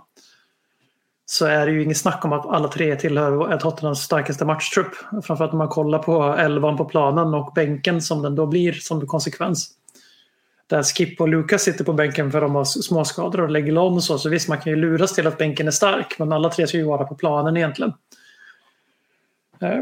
Så 1.26 1.46
är 1.46 1.66
det 1.66 1.72
ju 1.72 1.84
inget 1.84 1.98
snack 1.98 2.26
om 2.26 2.34
att 2.34 2.46
alla 2.46 2.68
tre 2.68 2.96
tillhör 2.96 3.58
Tottenhams 3.58 4.00
starkaste 4.00 4.46
matchtrupp. 4.46 4.92
Framförallt 5.24 5.52
om 5.52 5.58
man 5.58 5.68
kollar 5.68 6.00
på 6.00 6.24
elvan 6.24 6.78
på 6.78 6.86
planen 6.86 7.34
och 7.34 7.54
bänken 7.56 8.02
som 8.02 8.22
den 8.22 8.36
då 8.36 8.46
blir 8.46 8.74
som 8.74 9.08
konsekvens 9.08 9.70
där 10.74 10.84
Skip 10.84 11.22
och 11.22 11.28
Lucas 11.28 11.62
sitter 11.62 11.84
på 11.84 11.94
bänken 11.94 12.32
för 12.32 12.42
de 12.42 12.56
har 12.56 12.66
småskador 12.66 13.42
och 13.42 13.50
lägger 13.50 13.78
om 13.78 13.94
och 13.94 14.04
så. 14.04 14.18
Så 14.18 14.30
visst, 14.30 14.50
man 14.50 14.62
kan 14.62 14.72
ju 14.72 14.76
luras 14.76 15.14
till 15.14 15.28
att 15.28 15.38
bänken 15.38 15.68
är 15.68 15.72
stark, 15.72 16.20
men 16.20 16.34
alla 16.34 16.50
tre 16.50 16.68
ska 16.68 16.78
ju 16.78 16.84
vara 16.84 17.04
på 17.04 17.16
planen 17.16 17.58
egentligen. 17.58 17.94
Eh, 19.60 19.80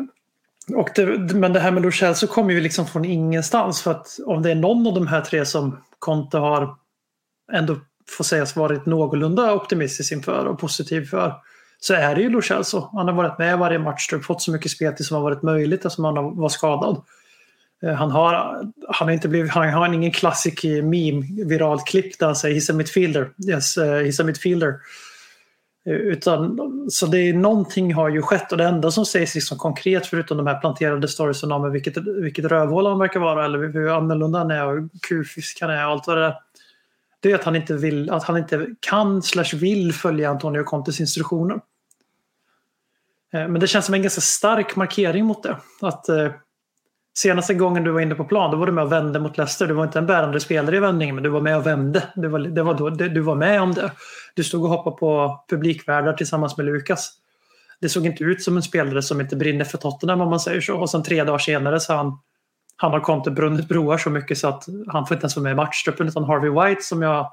och 0.75 0.89
det, 0.95 1.05
men 1.33 1.53
det 1.53 1.59
här 1.59 1.71
med 1.71 1.83
Luchel 1.83 2.15
så 2.15 2.27
kommer 2.27 2.53
ju 2.53 2.61
liksom 2.61 2.87
från 2.87 3.05
ingenstans. 3.05 3.81
För 3.81 3.91
att 3.91 4.19
om 4.25 4.41
det 4.41 4.51
är 4.51 4.55
någon 4.55 4.87
av 4.87 4.93
de 4.93 5.07
här 5.07 5.21
tre 5.21 5.45
som 5.45 5.77
Conte 5.99 6.37
har 6.37 6.75
ändå 7.53 7.75
får 8.17 8.23
sägas 8.23 8.55
varit 8.55 8.85
någorlunda 8.85 9.53
optimistisk 9.53 10.11
inför 10.11 10.45
och 10.45 10.59
positiv 10.59 11.05
för 11.05 11.33
så 11.79 11.93
är 11.93 12.15
det 12.15 12.21
ju 12.21 12.29
Lo 12.29 12.41
Han 12.91 13.07
har 13.07 13.13
varit 13.13 13.39
med 13.39 13.59
varje 13.59 13.79
match 13.79 14.13
och 14.13 14.23
fått 14.23 14.41
så 14.41 14.51
mycket 14.51 14.71
speltid 14.71 15.05
som 15.05 15.15
har 15.15 15.23
varit 15.23 15.41
möjligt 15.41 15.85
eftersom 15.85 16.05
han 16.05 16.37
var 16.37 16.49
skadad. 16.49 17.01
Eh, 17.83 17.93
han 17.93 18.11
har, 18.11 18.33
han 18.87 19.07
har 19.07 19.11
inte 19.11 19.27
blivit, 19.27 19.51
han 19.51 19.69
har 19.69 19.93
ingen 19.93 20.11
klassisk 20.11 20.63
eh, 20.63 20.83
meme, 20.83 21.45
viralt 21.45 21.87
klipp 21.87 22.19
där 22.19 22.25
han 22.25 22.35
säger 22.35 22.55
“He's 22.55 22.71
a 22.71 22.75
midfielder”. 22.75 23.29
Yes, 23.47 23.77
uh, 23.77 23.83
he's 23.83 24.21
a 24.21 24.25
midfielder. 24.25 24.73
Utan, 25.85 26.59
så 26.89 27.05
det 27.05 27.17
är 27.17 27.33
någonting 27.33 27.93
har 27.93 28.09
ju 28.09 28.21
skett 28.21 28.51
och 28.51 28.57
det 28.57 28.63
enda 28.63 28.91
som 28.91 29.05
sägs 29.05 29.35
liksom 29.35 29.57
konkret 29.57 30.07
förutom 30.07 30.37
de 30.37 30.47
här 30.47 30.59
planterade 30.59 31.07
storiesen 31.07 31.51
om 31.51 31.71
vilket, 31.71 31.97
vilket 31.97 32.45
rövhål 32.45 32.85
han 32.85 32.99
verkar 32.99 33.19
vara 33.19 33.45
eller 33.45 33.73
hur 33.73 33.97
annorlunda 33.97 34.39
han 34.39 34.51
är 34.51 34.65
och 34.65 34.89
kufisk 35.01 35.61
han 35.61 35.69
är 35.69 35.85
och 35.85 35.91
allt 35.91 36.07
vad 36.07 36.17
det 36.17 36.25
är. 36.25 36.35
Det 37.19 37.31
är 37.31 37.35
att 37.35 37.43
han 37.43 37.55
inte 37.55 37.73
vill, 37.73 38.09
att 38.09 38.23
han 38.23 38.37
inte 38.37 38.67
kan 38.79 39.21
slash 39.21 39.53
vill 39.53 39.93
följa 39.93 40.29
Antonio 40.29 40.63
Contes 40.63 40.99
instruktioner. 40.99 41.59
Men 43.31 43.59
det 43.59 43.67
känns 43.67 43.85
som 43.85 43.93
en 43.93 44.01
ganska 44.01 44.21
stark 44.21 44.75
markering 44.75 45.25
mot 45.25 45.43
det. 45.43 45.57
Att 45.81 46.05
Senaste 47.17 47.53
gången 47.53 47.83
du 47.83 47.91
var 47.91 48.01
inne 48.01 48.15
på 48.15 48.23
plan, 48.23 48.51
då 48.51 48.57
var 48.57 48.65
du 48.65 48.71
med 48.71 48.83
och 48.83 48.91
vände 48.91 49.19
mot 49.19 49.37
Leicester. 49.37 49.67
Du 49.67 49.73
var 49.73 49.83
inte 49.83 49.99
en 49.99 50.05
bärande 50.05 50.39
spelare 50.39 50.75
i 50.75 50.79
vändningen, 50.79 51.15
men 51.15 51.23
du 51.23 51.29
var 51.29 51.41
med 51.41 51.57
och 51.57 51.67
vände. 51.67 52.03
Du 52.15 52.27
var, 52.27 52.39
det 52.39 52.63
var 52.63 52.73
då, 52.73 52.89
du 52.89 53.21
var 53.21 53.35
med 53.35 53.61
om 53.61 53.73
det. 53.73 53.91
Du 54.35 54.43
stod 54.43 54.63
och 54.63 54.69
hoppade 54.69 54.95
på 54.95 55.43
publikvärdar 55.49 56.13
tillsammans 56.13 56.57
med 56.57 56.65
Lukas. 56.65 57.13
Det 57.81 57.89
såg 57.89 58.05
inte 58.05 58.23
ut 58.23 58.43
som 58.43 58.57
en 58.57 58.63
spelare 58.63 59.01
som 59.01 59.21
inte 59.21 59.35
brinner 59.35 59.65
för 59.65 59.77
Tottenham 59.77 60.21
om 60.21 60.29
man 60.29 60.39
säger 60.39 60.61
så. 60.61 60.77
Och 60.77 60.89
sen 60.89 61.03
tre 61.03 61.23
dagar 61.23 61.37
senare 61.37 61.79
så 61.79 61.93
han, 61.93 62.19
han 62.75 62.91
har 62.91 62.99
Conte 62.99 63.31
brunnit 63.31 63.67
broar 63.67 63.97
så 63.97 64.09
mycket 64.09 64.37
så 64.37 64.47
att 64.47 64.65
han 64.87 65.07
får 65.07 65.15
inte 65.15 65.23
ens 65.23 65.35
vara 65.35 65.43
med 65.43 65.51
i 65.51 65.55
matchtruppen 65.55 66.07
utan 66.07 66.23
Harvey 66.23 66.49
White 66.49 66.81
som 66.81 67.01
jag 67.01 67.31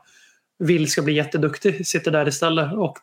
vill 0.58 0.90
ska 0.90 1.02
bli 1.02 1.12
jätteduktig 1.12 1.86
sitter 1.86 2.10
där 2.10 2.28
istället. 2.28 2.72
Och 2.72 2.98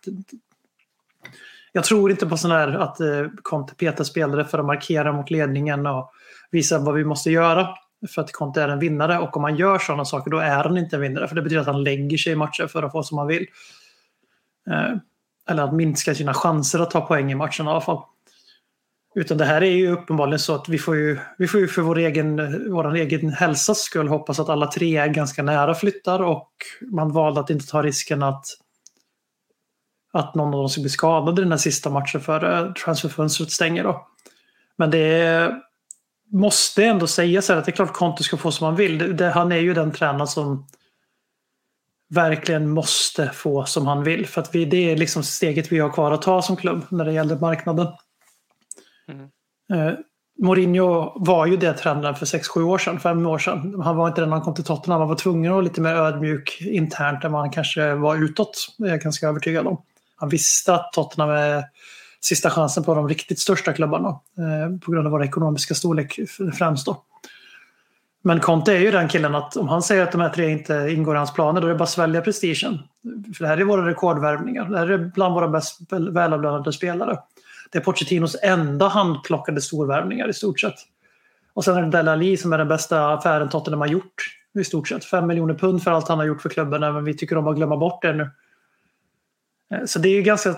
jag 1.71 1.83
tror 1.83 2.11
inte 2.11 2.25
på 2.25 2.37
sån 2.37 2.51
här 2.51 2.67
att 2.67 2.99
eh, 2.99 3.27
Conte 3.41 3.75
petar 3.75 4.03
spelare 4.03 4.45
för 4.45 4.59
att 4.59 4.65
markera 4.65 5.11
mot 5.11 5.31
ledningen 5.31 5.87
och 5.87 6.11
visa 6.51 6.79
vad 6.79 6.95
vi 6.95 7.05
måste 7.05 7.31
göra 7.31 7.67
för 8.09 8.21
att 8.21 8.31
Conte 8.31 8.61
är 8.61 8.69
en 8.69 8.79
vinnare. 8.79 9.19
Och 9.19 9.35
om 9.35 9.41
man 9.41 9.55
gör 9.55 9.79
sådana 9.79 10.05
saker 10.05 10.31
då 10.31 10.37
är 10.37 10.63
han 10.63 10.77
inte 10.77 10.95
en 10.95 11.01
vinnare. 11.01 11.27
För 11.27 11.35
det 11.35 11.41
betyder 11.41 11.61
att 11.61 11.67
han 11.67 11.83
lägger 11.83 12.17
sig 12.17 12.33
i 12.33 12.35
matcher 12.35 12.67
för 12.67 12.83
att 12.83 12.91
få 12.91 13.03
som 13.03 13.17
han 13.17 13.27
vill. 13.27 13.45
Eh, 14.69 14.97
eller 15.49 15.63
att 15.63 15.73
minska 15.73 16.15
sina 16.15 16.33
chanser 16.33 16.79
att 16.79 16.91
ta 16.91 17.01
poäng 17.01 17.31
i 17.31 17.35
matchen 17.35 17.65
i 17.65 17.69
alla 17.69 17.81
fall. 17.81 18.03
Utan 19.15 19.37
det 19.37 19.45
här 19.45 19.63
är 19.63 19.71
ju 19.71 19.91
uppenbarligen 19.91 20.39
så 20.39 20.55
att 20.55 20.69
vi 20.69 20.77
får 20.77 20.95
ju, 20.95 21.19
vi 21.37 21.47
får 21.47 21.59
ju 21.59 21.67
för 21.67 21.81
vår 21.81 21.97
egen, 21.97 22.35
vår 22.71 22.95
egen 22.95 23.29
hälsas 23.29 23.79
skull 23.79 24.07
hoppas 24.07 24.39
att 24.39 24.49
alla 24.49 24.67
tre 24.67 24.97
är 24.97 25.07
ganska 25.07 25.43
nära 25.43 25.75
flyttar 25.75 26.21
och 26.21 26.51
man 26.91 27.11
valde 27.11 27.39
att 27.39 27.49
inte 27.49 27.67
ta 27.67 27.83
risken 27.83 28.23
att 28.23 28.45
att 30.13 30.35
någon 30.35 30.53
av 30.53 30.59
dem 30.59 30.69
ska 30.69 30.81
bli 30.81 30.89
skadad 30.89 31.39
i 31.39 31.41
den 31.41 31.51
här 31.51 31.57
sista 31.57 31.89
matchen 31.89 32.21
för 32.21 32.53
eh, 32.53 32.73
transferfönstret 32.73 33.51
stänger. 33.51 33.83
Då. 33.83 34.07
Men 34.75 34.91
det 34.91 34.97
är, 34.97 35.61
måste 36.31 36.85
ändå 36.85 37.07
säga 37.07 37.41
så 37.41 37.53
här 37.53 37.59
att 37.59 37.65
det 37.65 37.71
är 37.71 37.75
klart 37.75 37.93
Conte 37.93 38.23
ska 38.23 38.37
få 38.37 38.51
som 38.51 38.65
han 38.65 38.75
vill. 38.75 38.97
Det, 38.97 39.13
det, 39.13 39.29
han 39.29 39.51
är 39.51 39.57
ju 39.57 39.73
den 39.73 39.91
tränaren 39.91 40.27
som 40.27 40.67
verkligen 42.09 42.69
måste 42.69 43.29
få 43.29 43.65
som 43.65 43.87
han 43.87 44.03
vill. 44.03 44.27
För 44.27 44.41
att 44.41 44.55
vi, 44.55 44.65
det 44.65 44.91
är 44.91 44.97
liksom 44.97 45.23
steget 45.23 45.71
vi 45.71 45.79
har 45.79 45.89
kvar 45.89 46.11
att 46.11 46.21
ta 46.21 46.41
som 46.41 46.55
klubb 46.55 46.85
när 46.89 47.05
det 47.05 47.13
gäller 47.13 47.39
marknaden. 47.39 47.87
Mm. 49.07 49.29
Eh, 49.73 49.93
Mourinho 50.43 51.11
var 51.15 51.45
ju 51.45 51.57
det 51.57 51.73
tränaren 51.73 52.15
för 52.15 52.25
6-7 52.25 52.61
år 52.61 52.77
sedan, 52.77 52.99
5 52.99 53.25
år 53.25 53.37
sedan. 53.37 53.81
Han 53.81 53.95
var 53.95 54.07
inte 54.07 54.21
den 54.21 54.31
han 54.31 54.41
kom 54.41 54.55
till 54.55 54.63
Tottenham. 54.63 54.99
Han 54.99 55.09
var 55.09 55.15
tvungen 55.15 55.51
att 55.51 55.55
vara 55.55 55.61
lite 55.61 55.81
mer 55.81 55.95
ödmjuk 55.95 56.61
internt 56.61 57.23
än 57.23 57.31
vad 57.31 57.41
han 57.41 57.51
kanske 57.51 57.95
var 57.95 58.15
utåt. 58.15 58.75
Det 58.77 58.87
är 58.87 58.89
jag 58.89 59.01
ganska 59.01 59.27
övertygad 59.27 59.67
om. 59.67 59.81
Han 60.15 60.29
visste 60.29 60.73
att 60.73 60.93
Tottenham 60.93 61.29
är 61.29 61.63
sista 62.25 62.49
chansen 62.49 62.83
på 62.83 62.95
de 62.95 63.09
riktigt 63.09 63.39
största 63.39 63.73
klubbarna 63.73 64.09
eh, 64.09 64.79
på 64.79 64.91
grund 64.91 65.07
av 65.07 65.11
vår 65.11 65.23
ekonomiska 65.23 65.75
storlek 65.75 66.19
främst. 66.57 66.85
Då. 66.85 67.03
Men 68.21 68.39
Conte 68.39 68.73
är 68.73 68.79
ju 68.79 68.91
den 68.91 69.07
killen 69.07 69.35
att 69.35 69.57
om 69.57 69.67
han 69.67 69.81
säger 69.81 70.03
att 70.03 70.11
de 70.11 70.21
här 70.21 70.29
tre 70.29 70.49
inte 70.49 70.73
ingår 70.73 71.15
i 71.15 71.17
hans 71.17 71.33
planer 71.33 71.61
då 71.61 71.67
är 71.67 71.71
det 71.71 71.77
bara 71.77 71.83
att 71.83 71.89
svälja 71.89 72.21
prestigen. 72.21 72.79
För 73.37 73.43
det 73.43 73.47
här 73.47 73.57
är 73.57 73.63
våra 73.63 73.87
rekordvärvningar. 73.87 74.69
Det 74.69 74.77
här 74.77 74.91
är 74.91 74.97
bland 74.97 75.33
våra 75.33 75.47
bäst 75.47 75.79
välavlönade 75.91 76.73
spelare. 76.73 77.17
Det 77.71 77.77
är 77.77 77.83
Pochettinos 77.83 78.35
enda 78.43 78.87
handplockade 78.87 79.61
storvärvningar 79.61 80.29
i 80.29 80.33
stort 80.33 80.59
sett. 80.59 80.75
Och 81.53 81.63
sen 81.63 81.77
är 81.77 81.81
det 81.81 81.89
Delali 81.89 82.37
som 82.37 82.53
är 82.53 82.57
den 82.57 82.67
bästa 82.67 83.13
affären 83.13 83.49
Tottenham 83.49 83.81
har 83.81 83.87
gjort 83.87 84.37
i 84.59 84.63
stort 84.63 84.87
sett. 84.87 85.05
Fem 85.05 85.27
miljoner 85.27 85.53
pund 85.53 85.83
för 85.83 85.91
allt 85.91 86.07
han 86.07 86.17
har 86.17 86.25
gjort 86.25 86.41
för 86.41 86.49
klubben, 86.49 86.81
men 86.81 87.03
vi 87.03 87.13
tycker 87.13 87.37
om 87.37 87.47
att 87.47 87.55
glömma 87.55 87.77
bort 87.77 88.01
det 88.01 88.13
nu. 88.13 88.29
Eh, 89.71 89.85
så 89.85 89.99
det 89.99 90.09
är 90.09 90.13
ju 90.13 90.21
ganska 90.21 90.55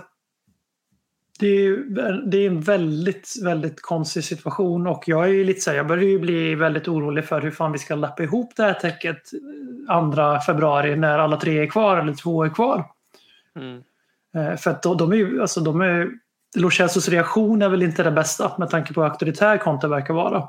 det 1.40 1.48
är, 1.48 2.30
det 2.32 2.38
är 2.38 2.48
en 2.48 2.62
väldigt, 2.62 3.34
väldigt 3.44 3.82
konstig 3.82 4.24
situation 4.24 4.88
och 4.88 5.04
jag 5.06 5.24
är 5.24 5.34
ju 5.34 5.44
lite 5.44 5.62
så 5.62 5.70
här, 5.70 5.78
jag 5.78 5.88
börjar 5.88 6.04
ju 6.04 6.20
bli 6.20 6.56
väldigt 6.56 6.88
orolig 6.88 7.26
för 7.26 7.42
hur 7.42 7.52
fan 7.52 7.72
vi 7.72 7.78
ska 7.78 7.96
lappa 7.96 8.24
ihop 8.24 8.56
det 8.56 8.64
här 8.64 8.74
täcket 8.74 9.22
2 10.12 10.40
februari 10.46 10.96
när 10.96 11.20
alla 11.20 11.38
tre 11.38 11.60
är 11.60 11.68
kvar 11.68 11.98
eller 11.98 12.14
två 12.14 12.44
är 12.44 12.50
kvar. 12.50 12.86
Mm. 13.56 13.84
Eh, 14.36 14.58
för 14.58 14.72
att 14.72 14.84
de, 14.84 14.98
de 14.98 15.12
är 15.12 15.16
ju, 15.16 15.42
alltså 15.42 15.62
de 15.62 15.82
är, 15.82 16.10
Lo 16.56 16.70
reaktion 17.10 17.62
är 17.62 17.70
väl 17.70 17.84
inte 17.84 18.04
det 18.04 18.12
bästa 18.12 18.56
med 18.58 18.70
tanke 18.70 18.94
på 18.94 19.02
hur 19.02 19.10
auktoritär 19.10 19.58
Conte 19.58 19.88
verkar 19.88 20.14
vara. 20.14 20.48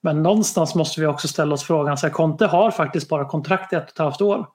Men 0.00 0.22
någonstans 0.22 0.74
måste 0.74 1.00
vi 1.00 1.06
också 1.06 1.28
ställa 1.28 1.54
oss 1.54 1.64
frågan, 1.64 1.98
så 1.98 2.06
här, 2.06 2.14
Conte 2.14 2.46
har 2.46 2.70
faktiskt 2.70 3.08
bara 3.08 3.24
kontrakt 3.24 3.72
i 3.72 3.76
ett 3.76 3.82
och 3.82 3.90
ett 3.90 3.98
halvt 3.98 4.20
år. 4.20 4.46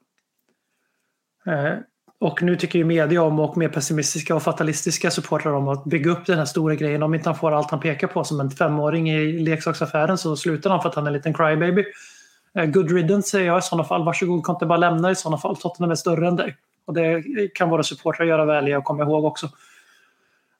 Och 2.21 2.43
nu 2.43 2.55
tycker 2.55 2.79
ju 2.79 2.85
media 2.85 3.23
om 3.23 3.39
och 3.39 3.57
mer 3.57 3.69
pessimistiska 3.69 4.35
och 4.35 4.43
fatalistiska 4.43 5.11
supportrar 5.11 5.53
om 5.53 5.67
att 5.67 5.85
bygga 5.85 6.11
upp 6.11 6.25
den 6.25 6.37
här 6.37 6.45
stora 6.45 6.75
grejen. 6.75 7.03
Om 7.03 7.13
inte 7.13 7.29
han 7.29 7.37
får 7.37 7.51
allt 7.51 7.71
han 7.71 7.79
pekar 7.79 8.07
på 8.07 8.23
som 8.23 8.39
en 8.39 8.51
femåring 8.51 9.09
i 9.09 9.39
leksaksaffären 9.39 10.17
så 10.17 10.35
slutar 10.35 10.69
han 10.69 10.81
för 10.81 10.89
att 10.89 10.95
han 10.95 11.03
är 11.03 11.07
en 11.07 11.13
liten 11.13 11.33
crybaby. 11.33 11.85
Eh, 12.53 12.65
good 12.65 12.91
riddance 12.91 13.29
säger 13.29 13.47
jag 13.47 13.59
i 13.59 13.61
sådana 13.61 13.83
fall. 13.83 14.03
Varsågod, 14.03 14.45
kan 14.45 14.55
inte 14.55 14.65
bara 14.65 14.77
lämna 14.77 15.11
i 15.11 15.15
sådana 15.15 15.37
fall. 15.37 15.57
Tottenham 15.57 15.91
är 15.91 15.95
större 15.95 16.27
än 16.27 16.35
dig. 16.35 16.55
Och 16.85 16.93
det 16.93 17.23
kan 17.53 17.69
våra 17.69 17.83
supportrar 17.83 18.25
göra 18.25 18.45
väl 18.45 18.67
i 18.67 18.73
att 18.73 18.83
komma 18.83 19.03
ihåg 19.03 19.25
också. 19.25 19.49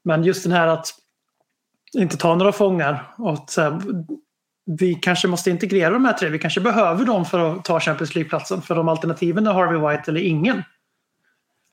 Men 0.04 0.24
just 0.24 0.44
den 0.44 0.52
här 0.52 0.68
att 0.68 0.88
inte 1.94 2.18
ta 2.18 2.36
några 2.36 2.52
fångar. 2.52 3.14
Och 3.18 3.46
här, 3.58 3.82
vi 4.66 4.96
kanske 4.96 5.28
måste 5.28 5.50
integrera 5.50 5.90
de 5.90 6.06
här 6.06 6.14
tre. 6.14 6.30
Vi 6.30 6.40
kanske 6.40 6.62
behöver 6.62 7.06
dem 7.06 7.26
för 7.26 7.40
att 7.40 7.66
ta 7.66 7.80
Champions 7.80 8.16
League-platsen. 8.16 8.62
För 8.62 8.76
de 8.76 8.90
alternativen 8.90 9.48
är 9.48 9.54
Harvey 9.54 9.90
White 9.90 10.12
eller 10.12 10.22
ingen. 10.22 10.64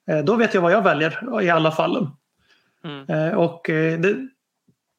Eh, 0.07 0.19
då 0.19 0.37
vet 0.37 0.55
jag 0.55 0.62
vad 0.62 0.73
jag 0.73 0.83
väljer 0.83 1.42
i 1.42 1.51
alla 1.51 1.73
fall. 1.73 2.09
Mm. 2.85 3.11
Eh, 3.11 3.35
och 3.35 3.71
eh, 3.71 4.01
det 4.01 4.16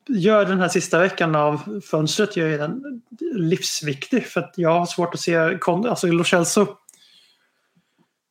gör 0.07 0.45
den 0.45 0.59
här 0.59 0.67
sista 0.67 0.99
veckan 0.99 1.35
av 1.35 1.81
fönstret 1.91 2.37
gör 2.37 2.57
den 2.57 3.01
livsviktig. 3.35 4.25
För 4.25 4.41
att 4.41 4.53
jag 4.55 4.79
har 4.79 4.85
svårt 4.85 5.13
att 5.13 5.19
se, 5.19 5.59
alltså 5.67 6.07
Lo 6.07 6.23
Celso, 6.23 6.67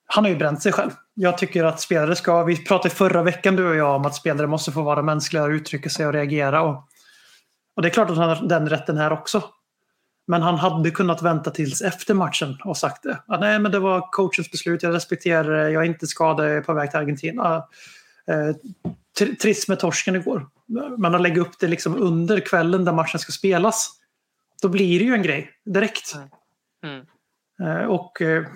han 0.07 0.25
har 0.25 0.31
ju 0.31 0.37
bränt 0.37 0.63
sig 0.63 0.73
själv. 0.73 0.91
Jag 1.15 1.39
tycker 1.39 1.65
att 1.65 1.81
spelare 1.81 2.17
ska, 2.17 2.45
vi 2.45 2.65
pratade 2.65 2.95
förra 2.95 3.23
veckan 3.23 3.57
du 3.57 3.69
och 3.69 3.77
jag 3.77 3.97
om 3.97 4.07
att 4.07 4.15
spelare 4.15 4.47
måste 4.47 4.73
få 4.73 4.83
vara 4.83 5.03
mänskliga 5.03 5.43
och 5.43 5.51
uttrycka 5.51 5.91
sig 5.91 6.07
och 6.07 6.13
reagera. 6.13 6.63
Och, 6.63 6.89
och 7.77 7.83
det 7.83 7.89
är 7.89 7.91
klart 7.91 8.11
att 8.11 8.17
han 8.17 8.29
har 8.29 8.49
den 8.49 8.69
rätten 8.69 8.97
här 8.97 9.13
också. 9.13 9.43
Men 10.27 10.43
han 10.43 10.55
hade 10.55 10.91
kunnat 10.91 11.23
vänta 11.23 11.51
tills 11.51 11.83
efter 11.83 12.15
matchen 12.15 12.59
och 12.65 12.77
sagt 12.77 13.03
det. 13.03 13.23
Ah, 13.27 13.39
nej, 13.39 13.59
men 13.59 13.73
det 13.73 13.79
var 13.79 14.13
coachens 14.13 14.51
beslut, 14.51 14.83
jag 14.83 14.95
respekterar 14.95 15.51
det, 15.51 15.71
jag 15.71 15.83
är 15.83 15.87
inte 15.87 16.07
skadad, 16.07 16.47
jag 16.47 16.57
är 16.57 16.61
på 16.61 16.75
väg 16.75 16.91
till 16.91 16.99
Argentina. 17.01 17.65
Eh, 18.27 18.57
trist 19.43 19.69
med 19.69 19.81
torsken 19.81 20.17
igår. 20.17 20.49
Men 20.99 21.15
att 21.15 21.21
lägga 21.21 21.41
upp 21.41 21.59
det 21.61 21.69
liksom 21.69 21.97
under 21.97 22.41
kvällen 22.41 22.85
där 22.85 22.93
matchen 22.93 23.21
ska 23.21 23.33
spelas. 23.33 24.01
Då 24.63 24.69
blir 24.69 24.99
det 24.99 25.05
ju 25.05 25.15
en 25.15 25.23
grej 25.23 25.51
direkt. 25.65 26.15
Mm. 26.15 26.29
Mm. 27.61 27.81
Eh, 27.81 27.87
och 27.87 28.23
eh, 28.23 28.47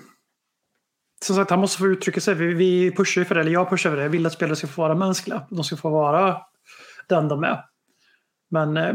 som 1.25 1.37
sagt, 1.37 1.51
han 1.51 1.61
måste 1.61 1.79
få 1.79 1.87
uttrycka 1.87 2.21
sig. 2.21 2.35
Vi, 2.35 2.55
vi 2.55 2.91
pushar 2.91 3.25
för 3.25 3.35
det, 3.35 3.41
eller 3.41 3.53
jag 3.53 3.71
pushar 3.71 3.91
för 3.91 3.97
det. 3.97 4.03
Jag 4.03 4.11
vill 4.11 4.27
att 4.27 4.33
spelare 4.33 4.57
ska 4.57 4.67
få 4.67 4.83
vara 4.83 4.95
mänskliga. 4.95 5.47
De 5.51 5.65
ska 5.65 5.77
få 5.77 5.91
vara 5.91 6.43
den 7.09 7.29
de 7.29 7.45
är. 7.45 7.65
Men 8.51 8.77
eh, 8.77 8.95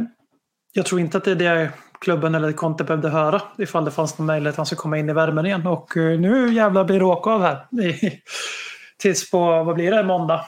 jag 0.72 0.86
tror 0.86 1.02
inte 1.02 1.18
att 1.18 1.24
det 1.24 1.32
är 1.32 1.36
det 1.36 1.72
klubben 2.02 2.36
eller 2.36 2.52
Conte 2.52 2.84
behövde 2.84 3.10
höra 3.10 3.42
ifall 3.58 3.86
det 3.86 3.92
fanns 3.92 4.18
någon 4.18 4.28
möjlighet 4.28 4.54
att 4.54 4.58
han 4.58 4.66
skulle 4.66 4.80
komma 4.80 4.98
in 4.98 5.10
i 5.10 5.14
värmen 5.14 5.46
igen. 5.46 5.68
Och 5.68 5.98
eh, 5.98 6.20
nu 6.20 6.54
jävlar 6.54 6.84
blir 6.84 7.00
det 7.00 7.06
åka 7.06 7.30
av 7.30 7.42
här. 7.42 7.68
Tills 8.98 9.32
på, 9.32 9.64
vad 9.64 9.76
blir 9.76 9.92
det, 9.92 10.04
måndag. 10.04 10.46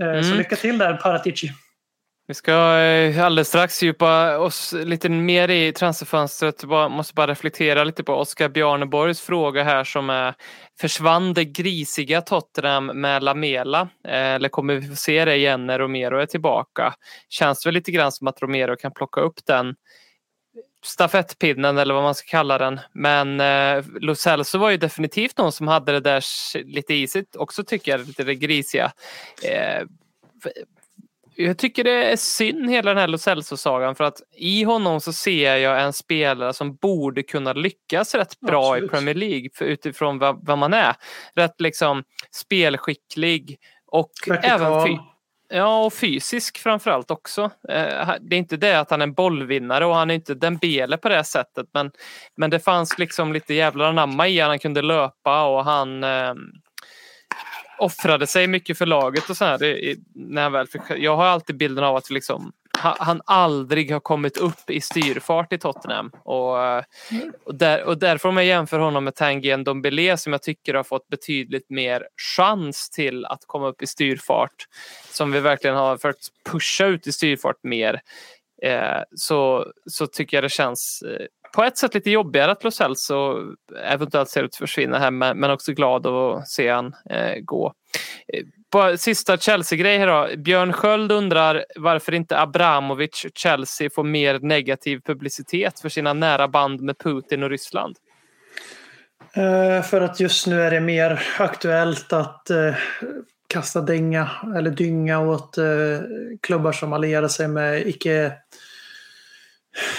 Eh, 0.00 0.08
mm. 0.08 0.24
Så 0.24 0.34
lycka 0.34 0.56
till 0.56 0.78
där 0.78 0.94
Paratici. 0.94 1.52
Vi 2.26 2.34
ska 2.34 2.78
eh, 2.78 3.24
alldeles 3.24 3.48
strax 3.48 3.82
djupa 3.82 4.38
oss 4.38 4.72
lite 4.72 5.08
mer 5.08 5.48
i 5.48 5.72
transferfönstret. 5.72 6.64
Bara, 6.64 6.88
måste 6.88 7.14
bara 7.14 7.26
reflektera 7.26 7.84
lite 7.84 8.04
på 8.04 8.14
Oskar 8.14 8.48
Bjarneborgs 8.48 9.20
fråga 9.20 9.62
här 9.64 9.84
som 9.84 10.10
är 10.10 10.34
Försvann 10.80 11.34
det 11.34 11.44
grisiga 11.44 12.20
Tottenham 12.20 12.86
med 12.86 13.22
Lamela? 13.22 13.88
Eller 14.08 14.48
kommer 14.48 14.74
vi 14.74 14.88
få 14.88 14.96
se 14.96 15.24
det 15.24 15.36
igen 15.36 15.66
när 15.66 15.78
Romero 15.78 16.18
är 16.18 16.26
tillbaka? 16.26 16.94
Känns 17.28 17.62
det 17.62 17.68
väl 17.68 17.74
lite 17.74 17.90
grann 17.90 18.12
som 18.12 18.26
att 18.26 18.42
Romero 18.42 18.76
kan 18.76 18.92
plocka 18.92 19.20
upp 19.20 19.46
den 19.46 19.74
stafettpinnen 20.82 21.78
eller 21.78 21.94
vad 21.94 22.02
man 22.02 22.14
ska 22.14 22.26
kalla 22.26 22.58
den. 22.58 22.80
Men 22.92 23.40
eh, 23.40 23.84
Lo 24.00 24.14
Celso 24.14 24.58
var 24.58 24.70
ju 24.70 24.76
definitivt 24.76 25.38
någon 25.38 25.52
som 25.52 25.68
hade 25.68 25.92
det 25.92 26.00
där 26.00 26.24
lite 26.64 26.94
isigt 26.94 27.36
också 27.36 27.64
tycker 27.64 27.92
jag, 27.92 28.06
lite 28.06 28.24
det 28.24 28.34
grisiga. 28.34 28.92
Eh, 29.42 29.86
jag 31.36 31.58
tycker 31.58 31.84
det 31.84 32.12
är 32.12 32.16
synd 32.16 32.70
hela 32.70 32.90
den 32.90 32.98
här 32.98 33.08
Lo 33.08 33.18
Celso-sagan 33.18 33.94
för 33.94 34.04
att 34.04 34.22
i 34.36 34.64
honom 34.64 35.00
så 35.00 35.12
ser 35.12 35.56
jag 35.56 35.82
en 35.82 35.92
spelare 35.92 36.52
som 36.52 36.74
borde 36.74 37.22
kunna 37.22 37.52
lyckas 37.52 38.14
rätt 38.14 38.40
bra 38.40 38.72
Absolut. 38.72 38.90
i 38.90 38.94
Premier 38.94 39.14
League 39.14 39.48
för, 39.54 39.64
utifrån 39.64 40.18
vad, 40.18 40.46
vad, 40.46 40.58
man 40.58 40.74
är. 40.74 40.94
Rätt 41.34 41.60
liksom 41.60 42.04
spelskicklig 42.30 43.58
och 43.86 44.12
Vertikal. 44.26 44.50
även 44.60 44.98
Ja, 45.54 45.84
och 45.84 45.92
fysisk 45.92 46.58
framförallt 46.58 47.10
också. 47.10 47.50
Eh, 47.68 48.14
det 48.20 48.36
är 48.36 48.38
inte 48.38 48.56
det 48.56 48.80
att 48.80 48.90
han 48.90 49.00
är 49.00 49.06
en 49.06 49.14
bollvinnare 49.14 49.86
och 49.86 49.94
han 49.94 50.10
är 50.10 50.14
inte 50.14 50.34
Dembele 50.34 50.96
på 50.96 51.08
det 51.08 51.24
sättet 51.24 51.66
men, 51.74 51.90
men 52.36 52.50
det 52.50 52.60
fanns 52.60 52.98
liksom 52.98 53.32
lite 53.32 53.54
jävlar 53.54 53.84
anamma 53.84 54.28
i 54.28 54.40
han 54.40 54.58
kunde 54.58 54.82
löpa 54.82 55.44
och 55.44 55.64
han 55.64 56.04
eh, 56.04 56.34
offrade 57.78 58.26
sig 58.26 58.46
mycket 58.46 58.78
för 58.78 58.86
laget 58.86 59.30
och 59.30 59.36
så 59.36 59.44
här. 59.44 59.58
Det, 59.58 59.96
när 60.14 60.42
han 60.42 60.52
väl 60.52 60.66
fick, 60.66 60.82
jag 60.98 61.16
har 61.16 61.24
alltid 61.24 61.56
bilden 61.56 61.84
av 61.84 61.96
att 61.96 62.10
liksom, 62.10 62.52
han 62.82 63.20
aldrig 63.24 63.92
har 63.92 64.00
kommit 64.00 64.36
upp 64.36 64.70
i 64.70 64.80
styrfart 64.80 65.52
i 65.52 65.58
Tottenham. 65.58 66.10
Och, 66.24 66.56
och, 67.44 67.54
där, 67.54 67.84
och 67.84 67.98
därför 67.98 68.28
om 68.28 68.36
jag 68.36 68.46
jämför 68.46 68.78
honom 68.78 69.04
med 69.04 69.14
Tanguy 69.14 69.56
Ndombele 69.56 70.16
som 70.16 70.32
jag 70.32 70.42
tycker 70.42 70.74
har 70.74 70.84
fått 70.84 71.08
betydligt 71.08 71.70
mer 71.70 72.08
chans 72.36 72.90
till 72.90 73.26
att 73.26 73.40
komma 73.46 73.68
upp 73.68 73.82
i 73.82 73.86
styrfart. 73.86 74.66
Som 75.10 75.32
vi 75.32 75.40
verkligen 75.40 75.76
har 75.76 75.96
försökt 75.96 76.28
pusha 76.50 76.86
ut 76.86 77.06
i 77.06 77.12
styrfart 77.12 77.58
mer. 77.62 78.00
Eh, 78.62 79.02
så, 79.16 79.66
så 79.86 80.06
tycker 80.06 80.36
jag 80.36 80.44
det 80.44 80.48
känns 80.48 81.02
eh, 81.02 81.26
på 81.54 81.62
ett 81.62 81.78
sätt 81.78 81.94
lite 81.94 82.10
jobbigare 82.10 82.52
att 82.52 82.64
Lo 82.64 82.70
Celso 82.70 83.36
eventuellt 83.84 84.28
ser 84.28 84.42
ut 84.42 84.50
att 84.52 84.56
försvinna 84.56 84.98
här 84.98 85.10
men 85.10 85.50
också 85.50 85.72
glad 85.72 86.06
att 86.06 86.48
se 86.48 86.68
han 86.68 86.94
eh, 87.10 87.38
gå. 87.40 87.72
På 88.70 88.96
sista 88.96 89.36
Chelsea-grej 89.36 89.98
här 89.98 90.06
då. 90.06 90.36
Björn 90.36 90.72
Sköld 90.72 91.12
undrar 91.12 91.64
varför 91.76 92.14
inte 92.14 92.40
Abramovic 92.40 93.26
Chelsea 93.34 93.90
får 93.90 94.04
mer 94.04 94.38
negativ 94.38 95.00
publicitet 95.00 95.80
för 95.80 95.88
sina 95.88 96.12
nära 96.12 96.48
band 96.48 96.80
med 96.80 96.98
Putin 96.98 97.42
och 97.42 97.50
Ryssland. 97.50 97.96
Eh, 99.34 99.82
för 99.82 100.00
att 100.00 100.20
just 100.20 100.46
nu 100.46 100.62
är 100.62 100.70
det 100.70 100.80
mer 100.80 101.22
aktuellt 101.38 102.12
att 102.12 102.50
eh, 102.50 102.74
kasta 103.46 103.80
dänga 103.80 104.30
eller 104.56 104.70
dynga 104.70 105.20
åt 105.20 105.58
eh, 105.58 105.64
klubbar 106.40 106.72
som 106.72 106.92
allierar 106.92 107.28
sig 107.28 107.48
med 107.48 107.86
icke 107.86 108.32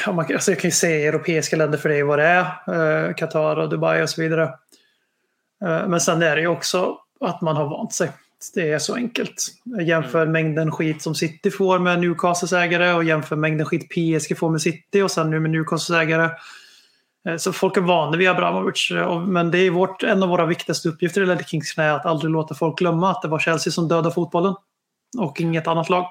alltså 0.06 0.52
jag 0.52 0.60
kan 0.60 0.68
ju 0.68 0.76
säga 0.76 1.10
europeiska 1.10 1.56
länder 1.56 1.78
för 1.78 1.90
det 1.90 1.96
är 1.96 2.04
vad 2.04 2.20
det 2.20 2.26
är. 2.26 3.14
Qatar 3.14 3.56
och 3.56 3.70
Dubai 3.70 4.04
och 4.04 4.10
så 4.10 4.22
vidare. 4.22 4.50
men 5.62 6.02
sen 6.02 6.22
är 6.22 6.36
det 6.36 6.42
ju 6.42 6.48
också 6.48 6.98
att 7.26 7.42
man 7.42 7.56
har 7.56 7.66
vant 7.66 7.94
sig. 7.94 8.12
Det 8.54 8.72
är 8.72 8.80
så 8.80 8.96
enkelt. 8.96 9.48
Jämför 9.82 10.22
mm. 10.22 10.32
mängden 10.32 10.72
skit 10.72 11.02
som 11.02 11.16
City 11.16 11.52
får 11.52 11.80
med 11.80 12.00
Newcastles 12.00 12.54
ägare 12.54 12.94
och 12.94 13.04
jämför 13.04 13.36
mängden 13.36 13.66
skit 13.66 13.90
PSG 13.90 14.38
får 14.38 14.50
med 14.50 14.62
City 14.62 15.02
och 15.02 15.12
sen 15.12 15.30
nu 15.30 15.40
med 15.40 15.52
Newcastles 15.52 15.98
ägare. 15.98 16.30
Eh, 17.28 17.38
så 17.38 17.54
folk 17.54 17.78
är 17.78 17.82
vana 17.82 18.18
vid 18.18 18.30
Abramovic. 18.30 18.92
Men 19.28 19.52
det 19.52 19.58
är 19.58 19.70
vårt, 19.70 20.04
en 20.04 20.24
av 20.24 20.30
våra 20.30 20.46
viktigaste 20.46 20.90
uppgifter 20.90 21.22
i 21.22 21.26
Ledley 21.26 21.46
Kings 21.46 21.74
knä 21.74 21.94
att 21.94 22.06
aldrig 22.06 22.32
låta 22.32 22.56
folk 22.56 22.78
glömma 22.78 23.12
att 23.12 23.22
det 23.22 23.28
var 23.28 23.40
Chelsea 23.40 23.72
som 23.72 23.88
dödade 23.88 24.12
fotbollen. 24.12 24.56
Och 25.18 25.42
inget 25.42 25.68
annat 25.68 25.90
lag. 25.90 26.08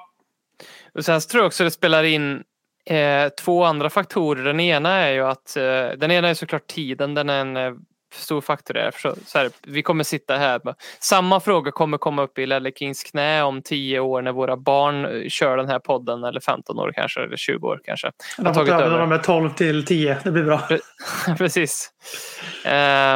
Och 0.93 1.05
sen 1.05 1.21
tror 1.21 1.41
jag 1.41 1.47
också 1.47 1.63
det 1.63 1.71
spelar 1.71 2.03
in 2.03 2.43
eh, 2.85 3.29
två 3.29 3.63
andra 3.63 3.89
faktorer. 3.89 4.43
Den 4.43 4.59
ena 4.59 4.89
är 4.89 5.13
ju 5.13 5.21
att 5.21 5.57
eh, 5.57 5.97
den 5.97 6.11
ena 6.11 6.29
är 6.29 6.33
såklart 6.33 6.67
tiden. 6.67 7.13
Den 7.13 7.29
är 7.29 7.41
en 7.41 7.57
eh, 7.57 7.73
stor 8.13 8.41
faktor 8.41 8.73
där. 8.73 8.91
Så, 8.97 9.15
så 9.25 9.37
här, 9.37 9.49
vi 9.61 9.83
kommer 9.83 10.03
sitta 10.03 10.37
här. 10.37 10.61
Samma 10.99 11.39
fråga 11.39 11.71
kommer 11.71 11.97
komma 11.97 12.21
upp 12.21 12.39
i 12.39 12.45
Lelle 12.45 12.71
Kings 12.71 13.03
knä 13.03 13.43
om 13.43 13.61
tio 13.61 13.99
år 13.99 14.21
när 14.21 14.31
våra 14.31 14.57
barn 14.57 15.05
eh, 15.05 15.29
kör 15.29 15.57
den 15.57 15.69
här 15.69 15.79
podden 15.79 16.23
eller 16.23 16.39
15 16.39 16.79
år 16.79 16.91
kanske 16.95 17.23
eller 17.23 17.37
20 17.37 17.67
år 17.67 17.81
kanske. 17.83 18.11
De 18.37 18.45
har 18.45 18.53
tagit 18.53 18.73
över 18.73 18.99
de 18.99 19.11
är 19.11 19.17
12 19.17 19.49
till 19.49 19.85
10. 19.85 20.17
Det 20.23 20.31
blir 20.31 20.43
bra. 20.43 20.67
Precis. 21.37 21.91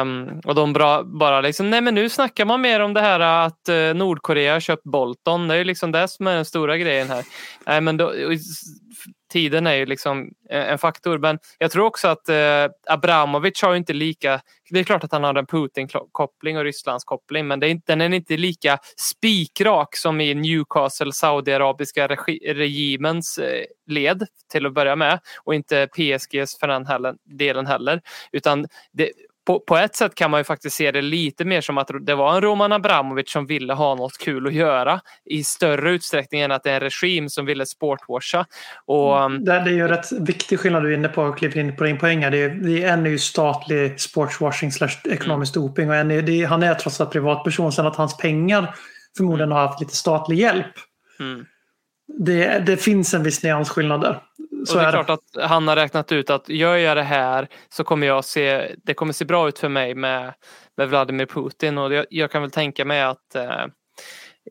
Um, 0.00 0.40
och 0.44 0.54
de 0.54 0.72
bra, 0.72 1.02
bara 1.02 1.40
liksom, 1.40 1.70
nej 1.70 1.80
men 1.80 1.94
nu 1.94 2.08
snackar 2.08 2.44
man 2.44 2.60
mer 2.60 2.80
om 2.80 2.94
det 2.94 3.00
här 3.00 3.20
att 3.20 3.68
uh, 3.70 3.94
Nordkorea 3.94 4.52
har 4.52 4.60
köpt 4.60 4.84
Bolton. 4.84 5.48
Det 5.48 5.56
är 5.56 5.64
liksom 5.64 5.92
det 5.92 6.08
som 6.08 6.26
är 6.26 6.34
den 6.34 6.44
stora 6.44 6.76
grejen 6.76 7.10
här. 7.10 7.24
Nej, 7.66 7.80
men 7.80 7.96
då, 7.96 8.12
tiden 9.28 9.66
är 9.66 9.74
ju 9.74 9.86
liksom 9.86 10.30
eh, 10.50 10.70
en 10.70 10.78
faktor. 10.78 11.18
Men 11.18 11.38
jag 11.58 11.70
tror 11.70 11.84
också 11.84 12.08
att 12.08 12.28
eh, 12.28 12.66
Abramovic 12.86 13.62
har 13.62 13.74
inte 13.74 13.92
lika... 13.92 14.40
Det 14.70 14.80
är 14.80 14.84
klart 14.84 15.04
att 15.04 15.12
han 15.12 15.24
har 15.24 15.34
en 15.34 15.46
Putin-koppling 15.46 16.58
och 16.58 16.64
Rysslands 16.64 17.04
koppling 17.04 17.46
men 17.46 17.60
det 17.60 17.66
är 17.66 17.70
inte, 17.70 17.92
den 17.92 18.12
är 18.12 18.16
inte 18.16 18.36
lika 18.36 18.78
spikrak 18.96 19.96
som 19.96 20.20
i 20.20 20.34
Newcastle, 20.34 21.12
Saudiarabiska 21.12 22.08
regi, 22.08 22.52
regimens 22.54 23.38
eh, 23.38 23.64
led 23.86 24.26
till 24.52 24.66
att 24.66 24.74
börja 24.74 24.96
med 24.96 25.20
och 25.44 25.54
inte 25.54 25.86
PSGs 25.86 26.58
för 26.58 26.68
den 26.68 27.18
delen 27.24 27.66
heller. 27.66 28.00
Utan 28.32 28.66
det, 28.92 29.10
på, 29.48 29.60
på 29.60 29.76
ett 29.76 29.96
sätt 29.96 30.14
kan 30.14 30.30
man 30.30 30.40
ju 30.40 30.44
faktiskt 30.44 30.76
se 30.76 30.90
det 30.90 31.02
lite 31.02 31.44
mer 31.44 31.60
som 31.60 31.78
att 31.78 31.90
det 32.00 32.14
var 32.14 32.34
en 32.34 32.40
Roman 32.40 32.72
Abramovic 32.72 33.30
som 33.30 33.46
ville 33.46 33.72
ha 33.72 33.94
något 33.94 34.18
kul 34.18 34.46
att 34.46 34.52
göra 34.52 35.00
i 35.24 35.44
större 35.44 35.90
utsträckning 35.90 36.40
än 36.40 36.52
att 36.52 36.62
det 36.62 36.70
är 36.70 36.74
en 36.74 36.80
regim 36.80 37.28
som 37.28 37.46
ville 37.46 37.66
sportwasha. 37.66 38.46
Och, 38.86 39.22
mm. 39.22 39.44
det, 39.44 39.52
det 39.52 39.70
är 39.70 39.74
ju 39.74 39.88
rätt 39.88 40.12
viktig 40.12 40.60
skillnad 40.60 40.82
du 40.82 40.92
är 40.92 40.96
inne 40.96 41.08
på 41.08 41.22
och 41.22 41.38
kliver 41.38 41.58
in 41.58 41.76
på 41.76 41.84
din 41.84 41.98
poäng 41.98 42.22
här. 42.22 42.30
Det 42.30 42.38
är, 42.38 42.48
det 42.48 42.84
är 42.84 42.92
en 42.92 43.06
är 43.06 43.10
ju 43.10 43.18
statlig 43.18 44.00
sportswashing 44.00 44.72
slash 44.72 45.00
ekonomisk 45.04 45.56
mm. 45.56 45.68
doping 45.68 45.88
och 45.88 45.96
en 45.96 46.10
är, 46.10 46.22
det, 46.22 46.44
han 46.44 46.62
är 46.62 46.74
trots 46.74 47.00
allt 47.00 47.12
privatperson. 47.12 47.72
Sen 47.72 47.86
att 47.86 47.96
hans 47.96 48.16
pengar 48.16 48.74
förmodligen 49.16 49.52
har 49.52 49.60
haft 49.60 49.80
lite 49.80 49.96
statlig 49.96 50.38
hjälp. 50.38 50.74
Mm. 51.20 51.44
Det, 52.18 52.58
det 52.66 52.76
finns 52.76 53.14
en 53.14 53.22
viss 53.22 53.42
nyansskillnad 53.42 54.00
där. 54.00 54.20
Så 54.66 54.74
och 54.74 54.80
det 54.80 54.88
är, 54.88 54.92
klart 54.92 55.10
att 55.10 55.48
han 55.48 55.68
har 55.68 55.76
räknat 55.76 56.12
ut 56.12 56.30
att 56.30 56.48
gör 56.48 56.76
jag 56.76 56.96
det 56.96 57.02
här 57.02 57.48
så 57.68 57.84
kommer 57.84 58.06
jag 58.06 58.24
se, 58.24 58.74
det 58.84 58.94
kommer 58.94 59.12
se 59.12 59.24
bra 59.24 59.48
ut 59.48 59.58
för 59.58 59.68
mig 59.68 59.94
med, 59.94 60.34
med 60.76 60.88
Vladimir 60.88 61.26
Putin. 61.26 61.78
Och 61.78 61.94
jag, 61.94 62.06
jag 62.10 62.30
kan 62.30 62.42
väl 62.42 62.50
tänka 62.50 62.84
mig 62.84 63.02
att 63.02 63.34
eh, 63.34 63.66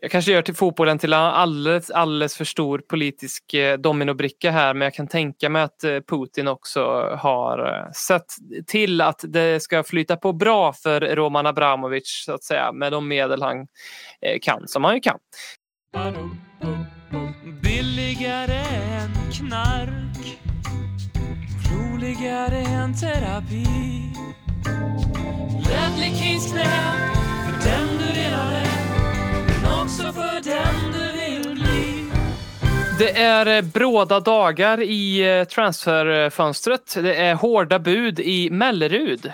jag 0.02 0.12
kanske 0.12 0.32
gör 0.32 0.42
till 0.42 0.56
fotbollen 0.56 1.00
till 1.00 1.14
alldeles, 1.14 1.92
alldeles 1.92 2.38
för 2.38 2.46
stor 2.46 2.80
politisk 2.80 3.54
eh, 3.54 3.78
dominobricka 3.78 4.52
här. 4.52 4.74
Men 4.74 4.86
jag 4.86 4.94
kan 4.94 5.08
tänka 5.08 5.50
mig 5.50 5.62
att 5.62 5.84
eh, 5.84 6.00
Putin 6.00 6.48
också 6.48 6.82
har 7.20 7.74
eh, 7.74 7.92
sett 7.92 8.26
till 8.68 9.02
att 9.02 9.22
det 9.28 9.64
ska 9.64 9.84
flyta 9.84 10.16
på 10.16 10.34
bra 10.34 10.74
för 10.74 11.02
Roman 11.02 11.46
Abramovic 11.46 12.24
så 12.26 12.34
att 12.34 12.44
säga 12.44 12.72
med 12.72 12.92
de 12.92 13.08
medel 13.08 13.42
han 13.42 13.58
eh, 14.22 14.40
kan, 14.42 14.68
som 14.68 14.84
han 14.84 14.96
ju 14.96 15.00
kan. 15.00 15.18
Billigare 17.64 18.57
knark 19.38 20.40
Roligare 21.72 22.58
än 22.58 22.94
terapi 22.94 23.66
Ledley 25.68 26.40
knä 26.50 26.66
för 27.46 27.70
den 27.70 27.88
du 27.98 28.20
redan 28.20 28.54
är 28.54 28.68
men 29.48 29.82
också 29.84 30.14
för 30.14 30.44
den 30.44 30.92
du 30.94 31.12
vill 31.12 31.56
bli 31.56 32.04
det 33.00 33.18
är 33.18 33.46
eh, 33.46 33.62
bråda 33.62 34.20
dagar 34.20 34.82
i 34.82 35.38
eh, 35.40 35.44
transferfönstret. 35.44 36.96
Det 36.96 37.16
är 37.16 37.36
hårda 37.36 37.80
bud 37.80 38.20
i 38.20 38.50
Mellerud 38.50 39.32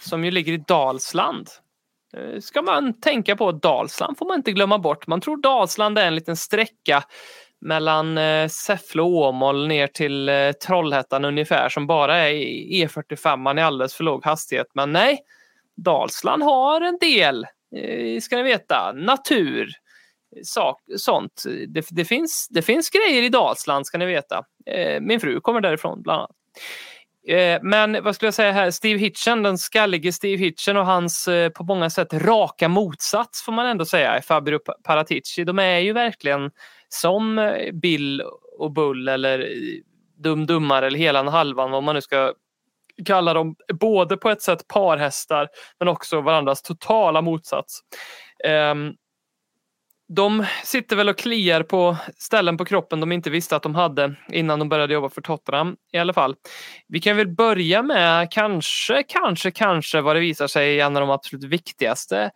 som 0.00 0.24
ju 0.24 0.30
ligger 0.30 0.52
i 0.52 0.64
Dalsland. 0.68 1.48
Eh, 2.16 2.40
ska 2.40 2.62
man 2.62 3.00
tänka 3.00 3.36
på 3.36 3.52
Dalsland 3.52 4.18
får 4.18 4.26
man 4.26 4.36
inte 4.36 4.52
glömma 4.52 4.78
bort. 4.78 5.06
Man 5.06 5.20
tror 5.20 5.36
Dalsland 5.36 5.98
är 5.98 6.06
en 6.06 6.14
liten 6.14 6.36
sträcka 6.36 7.04
mellan 7.62 8.18
eh, 8.18 8.48
Säffle 8.48 9.02
och 9.02 9.08
Åmål 9.08 9.68
ner 9.68 9.86
till 9.86 10.28
eh, 10.28 10.52
Trollhättan 10.52 11.24
ungefär 11.24 11.68
som 11.68 11.86
bara 11.86 12.16
är 12.16 12.32
E45 12.86 13.36
man 13.36 13.58
i 13.58 13.62
alldeles 13.62 13.94
för 13.94 14.04
låg 14.04 14.24
hastighet. 14.24 14.66
Men 14.74 14.92
nej, 14.92 15.18
Dalsland 15.76 16.42
har 16.42 16.80
en 16.80 16.98
del, 17.00 17.46
eh, 17.76 18.20
ska 18.20 18.36
ni 18.36 18.42
veta, 18.42 18.92
natur, 18.92 19.72
sak, 20.44 20.80
sånt. 20.96 21.42
Det, 21.68 21.86
det, 21.90 22.04
finns, 22.04 22.48
det 22.50 22.62
finns 22.62 22.90
grejer 22.90 23.22
i 23.22 23.28
Dalsland 23.28 23.86
ska 23.86 23.98
ni 23.98 24.06
veta. 24.06 24.44
Eh, 24.66 25.00
min 25.00 25.20
fru 25.20 25.40
kommer 25.40 25.60
därifrån 25.60 26.02
bland 26.02 26.18
annat. 26.18 26.36
Eh, 27.28 27.58
men 27.62 28.04
vad 28.04 28.14
skulle 28.14 28.26
jag 28.26 28.34
säga 28.34 28.52
här, 28.52 28.70
Steve 28.70 28.98
Hitchen, 28.98 29.42
den 29.42 29.58
skallige 29.58 30.12
Steve 30.12 30.36
Hitchen 30.36 30.76
och 30.76 30.86
hans 30.86 31.28
på 31.54 31.64
många 31.64 31.90
sätt 31.90 32.12
raka 32.12 32.68
motsats 32.68 33.42
får 33.42 33.52
man 33.52 33.66
ändå 33.66 33.84
säga, 33.84 34.22
Fabio 34.22 34.58
Paratici. 34.84 35.44
De 35.44 35.58
är 35.58 35.78
ju 35.78 35.92
verkligen 35.92 36.50
som 36.92 37.38
eh, 37.38 37.72
Bill 37.72 38.22
och 38.58 38.72
Bull 38.72 39.08
eller 39.08 39.38
eh, 39.38 39.80
Dumdummar 40.22 40.82
eller 40.82 40.98
Helan 40.98 41.28
Halvan 41.28 41.70
vad 41.70 41.82
man 41.82 41.94
nu 41.94 42.00
ska 42.00 42.32
kalla 43.06 43.34
dem. 43.34 43.56
Både 43.80 44.16
på 44.16 44.30
ett 44.30 44.42
sätt 44.42 44.68
parhästar 44.68 45.48
men 45.78 45.88
också 45.88 46.20
varandras 46.20 46.62
totala 46.62 47.22
motsats. 47.22 47.80
Um, 48.72 48.94
de 50.08 50.46
sitter 50.64 50.96
väl 50.96 51.08
och 51.08 51.18
kliar 51.18 51.62
på 51.62 51.96
ställen 52.18 52.56
på 52.56 52.64
kroppen 52.64 53.00
de 53.00 53.12
inte 53.12 53.30
visste 53.30 53.56
att 53.56 53.62
de 53.62 53.74
hade 53.74 54.14
innan 54.28 54.58
de 54.58 54.68
började 54.68 54.94
jobba 54.94 55.08
för 55.08 55.20
Tottenham 55.20 55.76
i 55.92 55.98
alla 55.98 56.12
fall. 56.12 56.34
Vi 56.88 57.00
kan 57.00 57.16
väl 57.16 57.28
börja 57.28 57.82
med 57.82 58.32
kanske, 58.32 59.02
kanske, 59.02 59.50
kanske 59.50 60.00
vad 60.00 60.16
det 60.16 60.20
visar 60.20 60.46
sig 60.46 60.76
i 60.76 60.80
en 60.80 60.96
av 60.96 61.00
de 61.00 61.10
absolut 61.10 61.44
viktigaste 61.44 62.30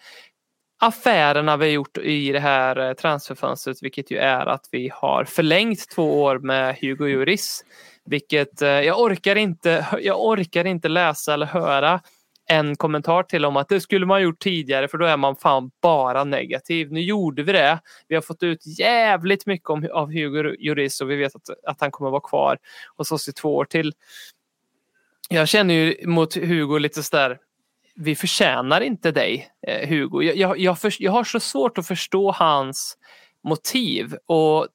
affärerna 0.78 1.56
vi 1.56 1.64
har 1.64 1.72
gjort 1.72 1.98
i 1.98 2.32
det 2.32 2.40
här 2.40 2.88
eh, 2.88 2.92
transferfönstret, 2.92 3.82
vilket 3.82 4.10
ju 4.10 4.18
är 4.18 4.46
att 4.46 4.68
vi 4.70 4.90
har 4.94 5.24
förlängt 5.24 5.90
två 5.94 6.22
år 6.22 6.38
med 6.38 6.76
Hugo 6.80 7.06
Juris. 7.08 7.64
Vilket 8.04 8.62
eh, 8.62 8.68
jag 8.68 9.00
orkar 9.00 9.36
inte, 9.36 9.86
jag 10.00 10.24
orkar 10.24 10.64
inte 10.64 10.88
läsa 10.88 11.34
eller 11.34 11.46
höra 11.46 12.00
en 12.48 12.76
kommentar 12.76 13.22
till 13.22 13.44
om 13.44 13.56
att 13.56 13.68
det 13.68 13.80
skulle 13.80 14.06
man 14.06 14.22
gjort 14.22 14.38
tidigare 14.38 14.88
för 14.88 14.98
då 14.98 15.06
är 15.06 15.16
man 15.16 15.36
fan 15.36 15.70
bara 15.82 16.24
negativ. 16.24 16.92
Nu 16.92 17.00
gjorde 17.00 17.42
vi 17.42 17.52
det. 17.52 17.80
Vi 18.08 18.14
har 18.14 18.22
fått 18.22 18.42
ut 18.42 18.78
jävligt 18.78 19.46
mycket 19.46 19.70
om, 19.70 19.88
av 19.92 20.12
Hugo 20.12 20.54
Juris 20.58 21.00
och 21.00 21.10
vi 21.10 21.16
vet 21.16 21.36
att, 21.36 21.50
att 21.66 21.80
han 21.80 21.90
kommer 21.90 22.10
vara 22.10 22.20
kvar 22.20 22.58
hos 22.96 23.12
oss 23.12 23.28
i 23.28 23.32
två 23.32 23.56
år 23.56 23.64
till. 23.64 23.92
Jag 25.28 25.48
känner 25.48 25.74
ju 25.74 26.06
mot 26.06 26.34
Hugo 26.34 26.78
lite 26.78 27.02
sådär, 27.02 27.38
vi 27.96 28.16
förtjänar 28.16 28.80
inte 28.80 29.10
dig 29.10 29.48
eh, 29.66 29.88
Hugo. 29.88 30.22
Jag, 30.22 30.36
jag, 30.36 30.58
jag, 30.58 30.78
för, 30.78 30.94
jag 30.98 31.12
har 31.12 31.24
så 31.24 31.40
svårt 31.40 31.78
att 31.78 31.86
förstå 31.86 32.30
hans 32.30 32.96
motiv 33.44 34.16
och 34.26 34.68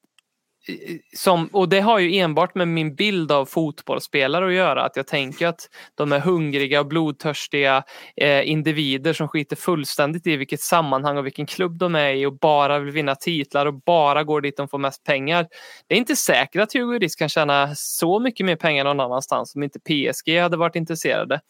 som, 1.16 1.48
och 1.48 1.70
det 1.70 1.80
har 1.80 2.00
ju 2.00 2.18
enbart 2.18 2.56
med 2.56 2.68
min 2.68 2.96
bild 2.96 3.32
av 3.32 3.46
fotbollsspelare 3.46 4.48
att 4.48 4.54
göra. 4.54 4.84
Att 4.84 4.96
jag 4.96 5.08
tänker 5.08 5.48
att 5.48 5.70
de 5.96 6.12
är 6.12 6.20
hungriga 6.20 6.80
och 6.80 6.88
blodtörstiga 6.88 7.84
eh, 8.16 8.50
individer 8.50 9.14
som 9.14 9.28
skiter 9.28 9.56
fullständigt 9.56 10.28
i 10.28 10.36
vilket 10.36 10.62
sammanhang 10.62 11.18
och 11.18 11.26
vilken 11.26 11.46
klubb 11.46 11.78
de 11.78 11.96
är 11.96 12.14
i 12.14 12.26
och 12.26 12.40
bara 12.40 12.80
vill 12.80 12.94
vinna 12.94 13.16
titlar 13.16 13.66
och 13.66 13.74
bara 13.74 14.24
går 14.24 14.42
dit 14.42 14.58
de 14.58 14.68
får 14.68 14.78
mest 14.78 15.04
pengar. 15.04 15.48
Det 15.88 15.96
är 15.96 16.00
inte 16.00 16.16
säkert 16.16 16.62
att 16.62 16.74
Hugo 16.74 17.00
Riss 17.00 17.16
kan 17.16 17.30
tjäna 17.30 17.76
så 17.76 18.20
mycket 18.20 18.46
mer 18.46 18.56
pengar 18.56 18.84
någon 18.84 19.00
annanstans 19.00 19.56
om 19.56 19.64
inte 19.64 19.80
PSG 19.80 20.40
hade 20.40 20.58
varit 20.58 20.76
intresserade. 20.76 21.42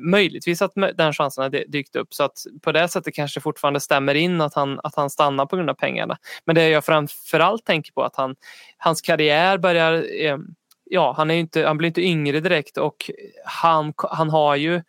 Möjligtvis 0.00 0.62
att 0.62 0.72
den 0.94 1.12
chansen 1.12 1.42
hade 1.42 1.64
dykt 1.68 1.96
upp 1.96 2.14
så 2.14 2.24
att 2.24 2.36
på 2.62 2.72
det 2.72 2.88
sättet 2.88 3.14
kanske 3.14 3.40
fortfarande 3.40 3.80
stämmer 3.80 4.14
in 4.14 4.40
att 4.40 4.54
han, 4.54 4.80
att 4.82 4.94
han 4.94 5.10
stannar 5.10 5.46
på 5.46 5.56
grund 5.56 5.70
av 5.70 5.74
pengarna. 5.74 6.16
Men 6.44 6.54
det 6.54 6.68
jag 6.68 6.84
framförallt 6.84 7.64
tänker 7.64 7.92
på 7.92 8.02
att 8.02 8.16
han 8.16 8.36
hans 8.76 9.00
karriär 9.00 9.58
börjar, 9.58 10.06
eh, 10.20 10.38
ja 10.84 11.14
han, 11.16 11.30
är 11.30 11.34
inte, 11.34 11.66
han 11.66 11.78
blir 11.78 11.86
inte 11.86 12.02
yngre 12.02 12.40
direkt 12.40 12.78
och 12.78 13.10
han, 13.44 13.92
han 13.96 14.30
har 14.30 14.56
ju 14.56 14.82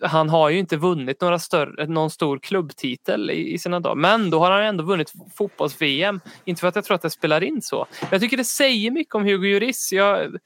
han 0.00 0.28
har 0.28 0.50
ju 0.50 0.58
inte 0.58 0.76
vunnit 0.76 1.20
några 1.20 1.38
större, 1.38 1.86
någon 1.86 2.10
stor 2.10 2.38
klubbtitel 2.38 3.30
i, 3.30 3.52
i 3.52 3.58
sina 3.58 3.80
dagar. 3.80 3.94
Men 3.94 4.30
då 4.30 4.38
har 4.38 4.50
han 4.50 4.64
ändå 4.64 4.84
vunnit 4.84 5.12
fotbolls-VM. 5.34 6.20
Inte 6.44 6.60
för 6.60 6.68
att 6.68 6.76
jag 6.76 6.84
tror 6.84 6.94
att 6.94 7.02
det 7.02 7.10
spelar 7.10 7.42
in 7.44 7.62
så. 7.62 7.86
Men 8.00 8.08
jag 8.10 8.20
tycker 8.20 8.36
det 8.36 8.44
säger 8.44 8.90
mycket 8.90 9.14
om 9.14 9.24
Hugo 9.24 9.52
Lloris. 9.52 9.92
Jag, 9.92 10.36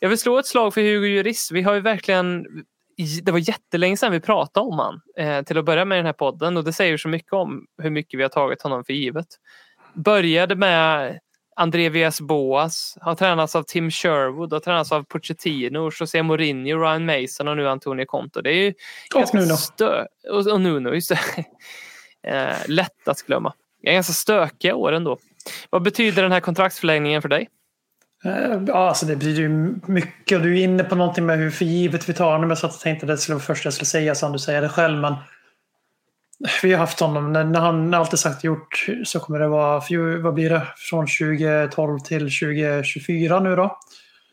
jag 0.00 0.08
vill 0.08 0.18
slå 0.18 0.38
ett 0.38 0.46
slag 0.46 0.74
för 0.74 0.80
Hugo 0.80 1.16
Lloris. 1.16 1.50
Vi 1.52 1.62
har 1.62 1.74
ju 1.74 1.80
verkligen 1.80 2.46
det 3.22 3.32
var 3.32 3.48
jättelänge 3.48 3.96
sedan 3.96 4.12
vi 4.12 4.20
pratade 4.20 4.66
om 4.66 4.78
han 4.78 5.00
eh, 5.16 5.42
till 5.42 5.58
att 5.58 5.64
börja 5.64 5.84
med 5.84 5.98
den 5.98 6.06
här 6.06 6.12
podden 6.12 6.56
och 6.56 6.64
det 6.64 6.72
säger 6.72 6.96
så 6.96 7.08
mycket 7.08 7.32
om 7.32 7.66
hur 7.82 7.90
mycket 7.90 8.18
vi 8.18 8.22
har 8.22 8.30
tagit 8.30 8.62
honom 8.62 8.84
för 8.84 8.92
givet. 8.92 9.26
Började 9.94 10.56
med 10.56 11.18
André 11.58 11.88
Vias 11.88 12.20
Boas 12.20 12.98
har 13.00 13.14
tränats 13.14 13.56
av 13.56 13.62
Tim 13.62 13.90
Sherwood, 13.90 14.52
har 14.52 14.60
tränats 14.60 14.92
av 14.92 15.02
Pochettino, 15.02 15.90
José 16.00 16.22
Mourinho, 16.22 16.78
Ryan 16.78 17.06
Mason 17.06 17.48
och 17.48 17.56
nu 17.56 17.68
Antonio 17.68 18.04
Conte. 18.06 18.42
Det 18.42 18.50
är 18.50 18.54
ju 18.54 18.74
och 19.14 19.34
Nuno. 19.34 19.54
Stö- 19.54 20.06
och, 20.30 20.46
och 20.46 20.60
Nuno, 20.60 20.94
just 20.94 21.08
det. 21.08 21.18
eh, 22.30 22.56
lätt 22.66 23.08
att 23.08 23.22
glömma. 23.22 23.52
Det 23.82 23.88
är 23.88 23.94
ganska 23.94 24.12
stökiga 24.12 24.74
år 24.74 24.92
ändå. 24.92 25.18
Vad 25.70 25.82
betyder 25.82 26.22
den 26.22 26.32
här 26.32 26.40
kontraktsförlängningen 26.40 27.22
för 27.22 27.28
dig? 27.28 27.48
Eh, 28.24 28.62
ja, 28.66 28.88
alltså 28.88 29.06
det 29.06 29.16
blir 29.16 29.34
ju 29.34 29.48
mycket. 29.86 30.42
Du 30.42 30.58
är 30.58 30.64
inne 30.64 30.84
på 30.84 30.94
någonting 30.94 31.26
med 31.26 31.38
hur 31.38 31.50
förgivet 31.50 32.08
vi 32.08 32.14
tar 32.14 32.32
honom. 32.32 32.50
Jag 32.50 32.58
satt 32.58 32.74
och 32.74 32.80
tänkte 32.80 33.06
att 33.06 33.08
det 33.08 33.18
skulle 33.18 33.34
vara 33.34 33.44
första 33.44 33.66
jag 33.66 33.74
skulle 33.74 33.86
säga 33.86 34.14
som 34.14 34.32
du 34.32 34.38
säger 34.38 34.62
det 34.62 34.68
själv. 34.68 35.00
Men 35.00 35.14
vi 36.62 36.72
har 36.72 36.78
haft 36.78 37.00
honom, 37.00 37.32
när, 37.32 37.44
när 37.44 37.60
han 37.60 37.94
alltid 37.94 38.18
sagt 38.18 38.44
gjort 38.44 38.86
så 39.04 39.20
kommer 39.20 39.38
det 39.38 39.48
vara, 39.48 39.82
vad 40.22 40.34
blir 40.34 40.50
det, 40.50 40.62
från 40.76 41.06
2012 41.06 41.98
till 41.98 42.20
2024 42.20 43.40
nu 43.40 43.56
då. 43.56 43.78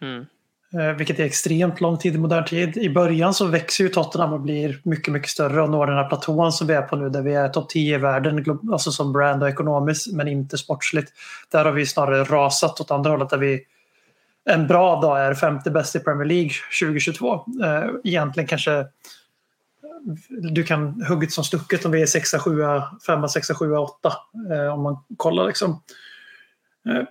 Mm. 0.01 0.25
Eh, 0.73 0.95
vilket 0.97 1.19
är 1.19 1.23
extremt 1.23 1.81
lång 1.81 1.97
tid 1.97 2.15
i 2.15 2.17
modern 2.17 2.45
tid. 2.45 2.77
I 2.77 2.89
början 2.89 3.33
så 3.33 3.45
växer 3.45 3.83
ju 3.83 3.89
Tottenham 3.89 4.33
och 4.33 4.41
blir 4.41 4.81
mycket, 4.83 5.13
mycket 5.13 5.29
större 5.29 5.61
och 5.61 5.69
når 5.69 5.87
den 5.87 5.95
här 5.95 6.09
platån 6.09 6.51
som 6.51 6.67
vi 6.67 6.73
är 6.73 6.81
på 6.81 6.95
nu 6.95 7.09
där 7.09 7.21
vi 7.21 7.33
är 7.33 7.49
topp 7.49 7.69
10 7.69 7.95
i 7.95 7.97
världen, 7.97 8.59
alltså 8.71 8.91
som 8.91 9.13
brand 9.13 9.43
och 9.43 9.49
ekonomiskt 9.49 10.13
men 10.13 10.27
inte 10.27 10.57
sportsligt. 10.57 11.13
Där 11.51 11.65
har 11.65 11.71
vi 11.71 11.85
snarare 11.85 12.23
rasat 12.23 12.81
åt 12.81 12.91
andra 12.91 13.11
hållet 13.11 13.29
där 13.29 13.37
vi 13.37 13.63
en 14.49 14.67
bra 14.67 15.01
dag 15.01 15.21
är 15.21 15.33
femte 15.33 15.71
bäst 15.71 15.95
i 15.95 15.99
Premier 15.99 16.25
League 16.25 16.51
2022. 16.81 17.33
Eh, 17.63 17.83
egentligen 18.03 18.47
kanske 18.47 18.85
du 20.29 20.63
kan 20.63 21.05
hugget 21.07 21.31
som 21.31 21.43
stucket 21.43 21.85
om 21.85 21.91
vi 21.91 22.01
är 22.01 22.05
6, 22.05 22.31
7, 22.31 22.57
5, 23.07 23.29
6, 23.29 23.47
7, 23.59 23.75
8 23.75 24.13
om 24.73 24.83
man 24.83 24.97
kollar 25.17 25.47
liksom. 25.47 25.81
Eh, 26.89 27.03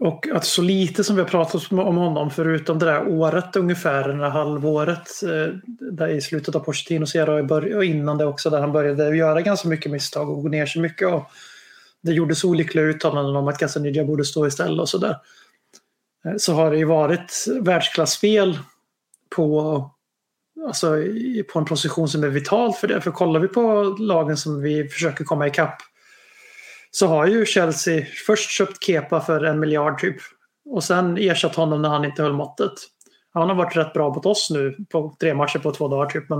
och 0.00 0.28
att 0.32 0.44
så 0.44 0.62
lite 0.62 1.04
som 1.04 1.16
vi 1.16 1.22
har 1.22 1.28
pratat 1.28 1.72
om 1.72 1.96
honom 1.96 2.30
förutom 2.30 2.78
det 2.78 2.86
där 2.86 3.08
året 3.08 3.56
ungefär, 3.56 4.08
det 4.08 4.18
där 4.18 4.30
halvåret 4.30 5.22
eh, 5.22 5.54
där 5.92 6.08
i 6.08 6.20
slutet 6.20 6.54
av 6.54 6.60
Pochettinos 6.60 7.14
era 7.14 7.34
och 7.76 7.84
innan 7.84 8.18
det 8.18 8.24
också 8.24 8.50
där 8.50 8.60
han 8.60 8.72
började 8.72 9.16
göra 9.16 9.40
ganska 9.40 9.68
mycket 9.68 9.92
misstag 9.92 10.30
och 10.30 10.42
gå 10.42 10.48
ner 10.48 10.66
sig 10.66 10.82
mycket. 10.82 11.08
Och 11.08 11.30
det 12.02 12.12
gjordes 12.12 12.44
olyckliga 12.44 12.84
uttalanden 12.84 13.36
om 13.36 13.48
att 13.48 13.58
Gazzanidja 13.58 14.04
borde 14.04 14.24
stå 14.24 14.46
istället 14.46 14.80
och 14.80 14.88
sådär. 14.88 15.16
Eh, 16.24 16.34
så 16.36 16.54
har 16.54 16.70
det 16.70 16.78
ju 16.78 16.84
varit 16.84 17.46
världsklasspel 17.60 18.58
på 19.36 19.90
alltså, 20.66 20.96
på 21.52 21.58
en 21.58 21.64
position 21.64 22.08
som 22.08 22.24
är 22.24 22.28
vital 22.28 22.72
för 22.72 22.88
det. 22.88 23.00
För 23.00 23.10
kollar 23.10 23.40
vi 23.40 23.48
på 23.48 23.82
lagen 23.98 24.36
som 24.36 24.62
vi 24.62 24.88
försöker 24.88 25.24
komma 25.24 25.46
ikapp 25.46 25.76
så 26.90 27.06
har 27.06 27.26
ju 27.26 27.46
Chelsea 27.46 28.06
först 28.26 28.50
köpt 28.50 28.84
Kepa 28.84 29.20
för 29.20 29.44
en 29.44 29.60
miljard 29.60 30.00
typ 30.00 30.16
och 30.64 30.84
sen 30.84 31.18
ersatt 31.18 31.56
honom 31.56 31.82
när 31.82 31.88
han 31.88 32.04
inte 32.04 32.22
höll 32.22 32.32
måttet. 32.32 32.72
Han 33.32 33.48
har 33.48 33.56
varit 33.56 33.76
rätt 33.76 33.92
bra 33.92 34.14
mot 34.14 34.26
oss 34.26 34.50
nu 34.50 34.76
på 34.88 35.16
tre 35.20 35.34
matcher 35.34 35.58
på 35.58 35.72
två 35.72 35.88
dagar 35.88 36.10
typ. 36.10 36.28
Men, 36.28 36.38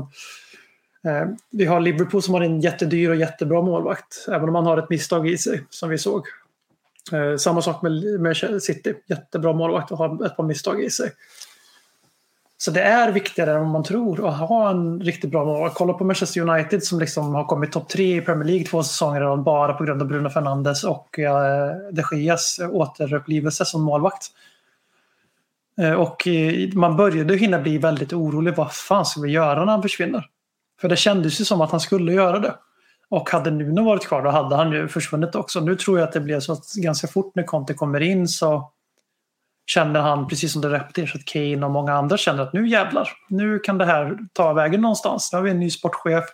eh, 1.04 1.28
vi 1.50 1.64
har 1.64 1.80
Liverpool 1.80 2.22
som 2.22 2.34
har 2.34 2.40
en 2.40 2.60
jättedyr 2.60 3.10
och 3.10 3.16
jättebra 3.16 3.62
målvakt. 3.62 4.26
Även 4.28 4.48
om 4.48 4.54
han 4.54 4.66
har 4.66 4.78
ett 4.78 4.90
misstag 4.90 5.28
i 5.28 5.38
sig 5.38 5.64
som 5.70 5.88
vi 5.88 5.98
såg. 5.98 6.26
Eh, 7.12 7.36
samma 7.36 7.62
sak 7.62 7.82
med, 7.82 8.20
med 8.20 8.62
City. 8.62 8.94
Jättebra 9.06 9.52
målvakt 9.52 9.90
och 9.90 9.98
har 9.98 10.26
ett 10.26 10.36
par 10.36 10.44
misstag 10.44 10.84
i 10.84 10.90
sig. 10.90 11.10
Så 12.62 12.70
det 12.70 12.80
är 12.80 13.12
viktigare 13.12 13.58
än 13.58 13.70
man 13.70 13.84
tror 13.84 14.28
att 14.28 14.38
ha 14.38 14.70
en 14.70 15.00
riktigt 15.00 15.30
bra 15.30 15.44
mål. 15.44 15.70
Kolla 15.74 15.92
på 15.92 16.04
Manchester 16.04 16.40
United 16.40 16.84
som 16.84 17.00
liksom 17.00 17.34
har 17.34 17.44
kommit 17.44 17.72
topp 17.72 17.88
tre 17.88 18.16
i 18.16 18.20
Premier 18.20 18.44
League 18.44 18.64
två 18.64 18.82
säsonger 18.82 19.20
redan 19.20 19.44
bara 19.44 19.72
på 19.72 19.84
grund 19.84 20.02
av 20.02 20.08
Bruno 20.08 20.28
Fernandes 20.30 20.84
och 20.84 21.18
eh, 21.18 21.70
de 21.92 22.18
Geas 22.18 22.60
återupplivelse 22.70 23.64
som 23.64 23.82
målvakt. 23.82 24.26
Eh, 25.80 25.92
och 25.92 26.26
eh, 26.28 26.72
man 26.72 26.96
började 26.96 27.36
hinna 27.36 27.58
bli 27.58 27.78
väldigt 27.78 28.12
orolig. 28.12 28.54
Vad 28.54 28.72
fan 28.72 29.06
ska 29.06 29.20
vi 29.20 29.30
göra 29.30 29.64
när 29.64 29.72
han 29.72 29.82
försvinner? 29.82 30.26
För 30.80 30.88
det 30.88 30.96
kändes 30.96 31.40
ju 31.40 31.44
som 31.44 31.60
att 31.60 31.70
han 31.70 31.80
skulle 31.80 32.12
göra 32.12 32.38
det. 32.38 32.54
Och 33.08 33.30
hade 33.30 33.50
Nuno 33.50 33.84
varit 33.84 34.06
kvar 34.06 34.22
då 34.22 34.30
hade 34.30 34.56
han 34.56 34.72
ju 34.72 34.88
försvunnit 34.88 35.34
också. 35.34 35.60
Nu 35.60 35.76
tror 35.76 35.98
jag 35.98 36.08
att 36.08 36.12
det 36.12 36.20
blev 36.20 36.40
så 36.40 36.52
att 36.52 36.72
ganska 36.74 37.06
fort 37.06 37.34
när 37.34 37.42
Conte 37.42 37.74
kommer 37.74 38.00
in 38.00 38.28
så 38.28 38.70
känner 39.70 40.00
han, 40.00 40.28
precis 40.28 40.52
som 40.52 40.62
det 40.62 40.68
repeteras 40.68 41.14
att 41.14 41.24
Kane 41.24 41.66
och 41.66 41.70
många 41.70 41.94
andra 41.94 42.16
känner 42.16 42.42
att 42.42 42.52
nu 42.52 42.68
jävlar, 42.68 43.08
nu 43.28 43.58
kan 43.58 43.78
det 43.78 43.84
här 43.84 44.18
ta 44.32 44.52
vägen 44.52 44.80
någonstans. 44.80 45.32
Nu 45.32 45.38
har 45.38 45.42
vi 45.42 45.50
en 45.50 45.60
ny 45.60 45.70
sportchef 45.70 46.24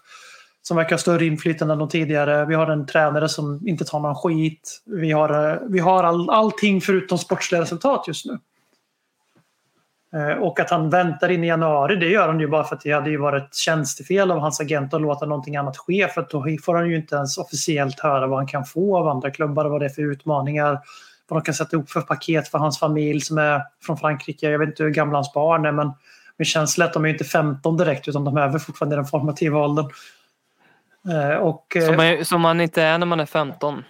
som 0.62 0.76
verkar 0.76 0.90
ha 0.90 0.98
större 0.98 1.26
inflytande 1.26 1.72
än 1.72 1.78
de 1.78 1.88
tidigare. 1.88 2.44
Vi 2.44 2.54
har 2.54 2.66
en 2.66 2.86
tränare 2.86 3.28
som 3.28 3.68
inte 3.68 3.84
tar 3.84 4.00
någon 4.00 4.14
skit. 4.14 4.82
Vi 4.86 5.12
har, 5.12 5.50
eh, 5.50 5.58
vi 5.68 5.78
har 5.78 6.04
all, 6.04 6.30
allting 6.30 6.80
förutom 6.80 7.18
sportsliga 7.18 7.60
resultat 7.60 8.04
just 8.08 8.26
nu. 8.26 8.38
Eh, 10.14 10.38
och 10.38 10.60
att 10.60 10.70
han 10.70 10.90
väntar 10.90 11.30
in 11.30 11.44
i 11.44 11.46
januari, 11.46 11.96
det 11.96 12.08
gör 12.08 12.28
han 12.28 12.40
ju 12.40 12.48
bara 12.48 12.64
för 12.64 12.76
att 12.76 12.82
det 12.82 12.92
hade 12.92 13.10
ju 13.10 13.16
varit 13.16 13.54
tjänstefel 13.54 14.30
av 14.30 14.38
hans 14.38 14.60
agent 14.60 14.94
att 14.94 15.00
låta 15.00 15.26
någonting 15.26 15.56
annat 15.56 15.76
ske. 15.76 16.08
För 16.08 16.26
då 16.30 16.46
får 16.64 16.74
han 16.74 16.90
ju 16.90 16.96
inte 16.96 17.16
ens 17.16 17.38
officiellt 17.38 18.00
höra 18.00 18.26
vad 18.26 18.38
han 18.38 18.46
kan 18.46 18.64
få 18.64 18.98
av 18.98 19.08
andra 19.08 19.30
klubbar 19.30 19.64
och 19.64 19.70
vad 19.70 19.80
det 19.80 19.84
är 19.84 19.90
för 19.90 20.02
utmaningar 20.02 20.80
vad 21.28 21.40
de 21.40 21.44
kan 21.44 21.54
sätta 21.54 21.76
ihop 21.76 21.90
för 21.90 22.00
paket 22.00 22.48
för 22.48 22.58
hans 22.58 22.78
familj 22.78 23.20
som 23.20 23.38
är 23.38 23.62
från 23.86 23.96
Frankrike. 23.96 24.50
Jag 24.50 24.58
vet 24.58 24.68
inte 24.68 24.82
hur 24.82 24.90
gamla 24.90 25.16
hans 25.18 25.32
barn 25.32 25.66
är 25.66 25.72
men 25.72 25.92
min 26.38 26.46
känsla 26.46 26.84
är 26.84 26.88
att 26.88 26.94
de 26.94 27.04
är 27.04 27.08
inte 27.08 27.24
15 27.24 27.76
direkt 27.76 28.08
utan 28.08 28.24
de 28.24 28.36
är 28.36 28.48
väl 28.48 28.60
fortfarande 28.60 28.94
i 28.94 28.96
den 28.96 29.06
formativa 29.06 29.58
åldern. 29.58 29.90
Eh, 31.08 31.36
och, 31.36 31.76
eh, 31.76 31.86
som, 31.86 31.96
man, 31.96 32.24
som 32.24 32.40
man 32.40 32.60
inte 32.60 32.82
är 32.82 32.98
när 32.98 33.06
man 33.06 33.20
är 33.20 33.26
15. 33.26 33.84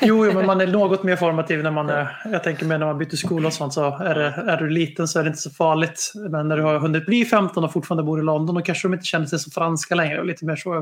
Jo, 0.00 0.32
men 0.32 0.46
man 0.46 0.60
är 0.60 0.66
något 0.66 1.02
mer 1.02 1.16
formativ 1.16 1.62
när 1.62 1.70
man 1.70 1.90
är, 1.90 2.22
jag 2.32 2.42
tänker 2.42 2.66
mig 2.66 2.78
när 2.78 2.86
man 2.86 2.98
byter 2.98 3.16
skola 3.16 3.46
och 3.46 3.52
sånt 3.52 3.72
så 3.72 3.96
är, 3.98 4.14
det, 4.14 4.26
är 4.26 4.56
du 4.56 4.70
liten 4.70 5.08
så 5.08 5.18
är 5.18 5.22
det 5.22 5.28
inte 5.28 5.40
så 5.42 5.50
farligt. 5.50 6.12
Men 6.14 6.48
när 6.48 6.56
du 6.56 6.62
har 6.62 6.78
hunnit 6.78 7.06
bli 7.06 7.24
15 7.24 7.64
och 7.64 7.72
fortfarande 7.72 8.02
bor 8.02 8.20
i 8.20 8.22
London 8.22 8.54
då 8.54 8.60
kanske 8.62 8.88
de 8.88 8.94
inte 8.94 9.06
känner 9.06 9.26
sig 9.26 9.38
så 9.38 9.50
franska 9.50 9.94
längre 9.94 10.20
och 10.20 10.26
lite 10.26 10.44
mer 10.44 10.56
så. 10.56 10.74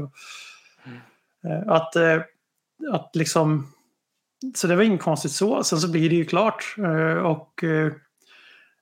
Eh, 1.44 1.72
Att, 1.72 1.96
att 2.92 3.10
liksom, 3.14 3.72
så 4.54 4.66
det 4.66 4.76
var 4.76 4.82
inget 4.82 5.00
konstigt 5.00 5.32
så. 5.32 5.64
Sen 5.64 5.78
så 5.78 5.90
blir 5.90 6.10
det 6.10 6.16
ju 6.16 6.24
klart 6.24 6.74
eh, 6.78 7.26
och 7.26 7.64
eh, 7.64 7.92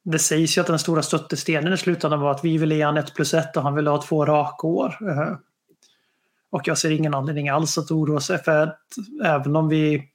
det 0.02 0.18
sägs 0.18 0.58
ju 0.58 0.60
att 0.60 0.66
den 0.66 0.78
stora 0.78 1.02
stöttestenen 1.02 1.72
i 1.72 1.76
slutändan 1.76 2.20
var 2.20 2.30
att 2.30 2.44
vi 2.44 2.58
ville 2.58 2.74
ge 2.74 2.84
han 2.84 2.96
ett 2.96 3.14
plus 3.14 3.34
ett 3.34 3.56
och 3.56 3.62
han 3.62 3.74
ville 3.74 3.90
ha 3.90 4.02
två 4.02 4.24
raka 4.24 4.66
år. 4.66 4.96
Eh. 5.08 5.36
Och 6.50 6.68
jag 6.68 6.78
ser 6.78 6.90
ingen 6.90 7.14
anledning 7.14 7.48
alls 7.48 7.78
att 7.78 7.90
oroa 7.90 8.20
sig 8.20 8.38
för 8.38 8.62
att 8.62 8.80
även 9.24 9.56
om 9.56 9.68
vi 9.68 10.06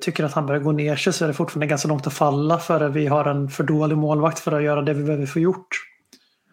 tycker 0.00 0.24
att 0.24 0.32
han 0.32 0.46
börjar 0.46 0.60
gå 0.60 0.72
ner 0.72 0.96
sig 0.96 1.12
så 1.12 1.24
är 1.24 1.28
det 1.28 1.34
fortfarande 1.34 1.66
ganska 1.66 1.88
långt 1.88 2.06
att 2.06 2.12
falla 2.12 2.58
för 2.58 2.88
vi 2.88 3.06
har 3.06 3.24
en 3.24 3.48
för 3.48 3.64
dålig 3.64 3.98
målvakt 3.98 4.38
för 4.38 4.52
att 4.52 4.62
göra 4.62 4.82
det 4.82 4.94
vi 4.94 5.02
behöver 5.02 5.26
få 5.26 5.38
gjort. 5.38 5.68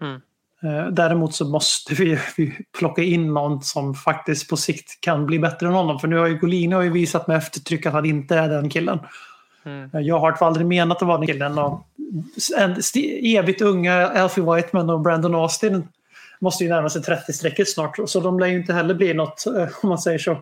Mm. 0.02 0.22
Eh, 0.64 0.88
Däremot 0.88 1.36
så 1.36 1.46
måste 1.46 1.94
vi, 1.94 2.20
vi 2.38 2.58
plocka 2.78 3.02
in 3.02 3.34
någon 3.34 3.62
som 3.62 3.94
faktiskt 3.96 4.50
på 4.50 4.58
sikt 4.58 5.02
kan 5.02 5.26
bli 5.26 5.40
bättre 5.40 5.68
än 5.68 5.74
honom. 5.74 6.00
För 6.00 6.08
nu 6.08 6.18
har 6.18 6.28
ju 6.28 6.38
Golini 6.38 6.76
har 6.76 6.82
ju 6.82 6.90
visat 6.90 7.28
med 7.28 7.38
eftertryck 7.38 7.86
att 7.86 7.94
han 7.94 8.06
inte 8.06 8.36
är 8.36 8.50
den 8.50 8.70
killen. 8.70 9.00
Mm. 9.66 9.90
Eh, 9.94 10.02
Jag 10.02 10.20
har 10.20 10.32
aldrig 10.32 10.68
menat 10.68 11.02
att 11.02 11.08
vara 11.08 11.18
den 11.18 11.28
killen. 11.28 11.58
Och 11.58 11.88
en 12.58 12.76
evigt 13.24 13.62
unga 13.62 14.08
Alfie 14.08 14.56
Whiteman 14.56 14.90
och 14.90 15.02
Brandon 15.02 15.36
Austin 15.36 15.88
måste 16.40 16.64
ju 16.64 16.70
närma 16.70 16.90
sig 16.90 17.02
30-strecket 17.02 17.66
snart. 17.68 18.00
Så 18.06 18.20
de 18.20 18.40
lär 18.40 18.48
ju 18.48 18.58
inte 18.58 18.74
heller 18.74 18.94
bli 18.94 19.14
något, 19.14 19.46
eh, 19.46 19.68
om 19.82 19.90
man 19.90 19.98
säger 19.98 20.20
så. 20.20 20.38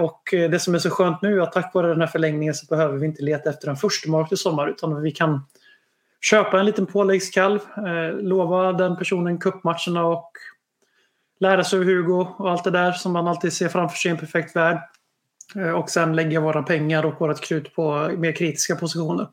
Och 0.00 0.22
det 0.32 0.62
som 0.62 0.74
är 0.74 0.78
så 0.78 0.90
skönt 0.90 1.22
nu 1.22 1.36
är 1.36 1.40
att 1.40 1.52
tack 1.52 1.74
vare 1.74 1.88
den 1.88 2.00
här 2.00 2.06
förlängningen 2.06 2.54
så 2.54 2.66
behöver 2.66 2.98
vi 2.98 3.06
inte 3.06 3.22
leta 3.22 3.50
efter 3.50 3.68
en 3.68 3.76
första 3.76 4.10
målvakt 4.10 4.32
i 4.32 4.36
sommar 4.36 4.68
utan 4.68 5.02
vi 5.02 5.10
kan 5.10 5.40
köpa 6.20 6.60
en 6.60 6.66
liten 6.66 6.86
påläggskalv, 6.86 7.60
eh, 7.76 8.22
lova 8.22 8.72
den 8.72 8.96
personen 8.96 9.38
cupmatcherna 9.38 10.04
och 10.04 10.30
lära 11.40 11.64
sig 11.64 11.78
Hugo 11.78 12.26
och 12.38 12.50
allt 12.50 12.64
det 12.64 12.70
där 12.70 12.92
som 12.92 13.12
man 13.12 13.28
alltid 13.28 13.52
ser 13.52 13.68
framför 13.68 13.96
sig 13.96 14.08
i 14.08 14.12
en 14.12 14.18
perfekt 14.18 14.56
värld. 14.56 14.78
Eh, 15.56 15.70
Och 15.70 15.90
sen 15.90 16.16
lägga 16.16 16.40
våra 16.40 16.62
pengar 16.62 17.06
och 17.06 17.20
vårt 17.20 17.40
krut 17.40 17.74
på 17.74 18.10
mer 18.18 18.32
kritiska 18.32 18.76
positioner. 18.76 19.28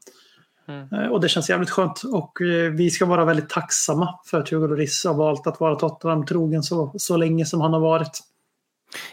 Mm. 0.67 0.93
Eh, 0.93 1.11
Och 1.11 1.21
det 1.21 1.29
känns 1.29 1.49
jävligt 1.49 1.69
skönt. 1.69 2.01
Och 2.03 2.37
vi 2.71 2.89
ska 2.89 3.05
vara 3.05 3.25
väldigt 3.25 3.49
tacksamma 3.49 4.19
för 4.25 4.39
att 4.39 4.49
Hugo 4.49 4.67
Lloris 4.67 5.05
har 5.05 5.13
valt 5.13 5.47
att 5.47 5.59
vara 5.59 5.75
Tottenham 5.75 6.25
trogen 6.25 6.63
så, 6.63 6.93
så 6.97 7.17
länge 7.17 7.45
som 7.45 7.61
han 7.61 7.73
har 7.73 7.79
varit. 7.79 8.19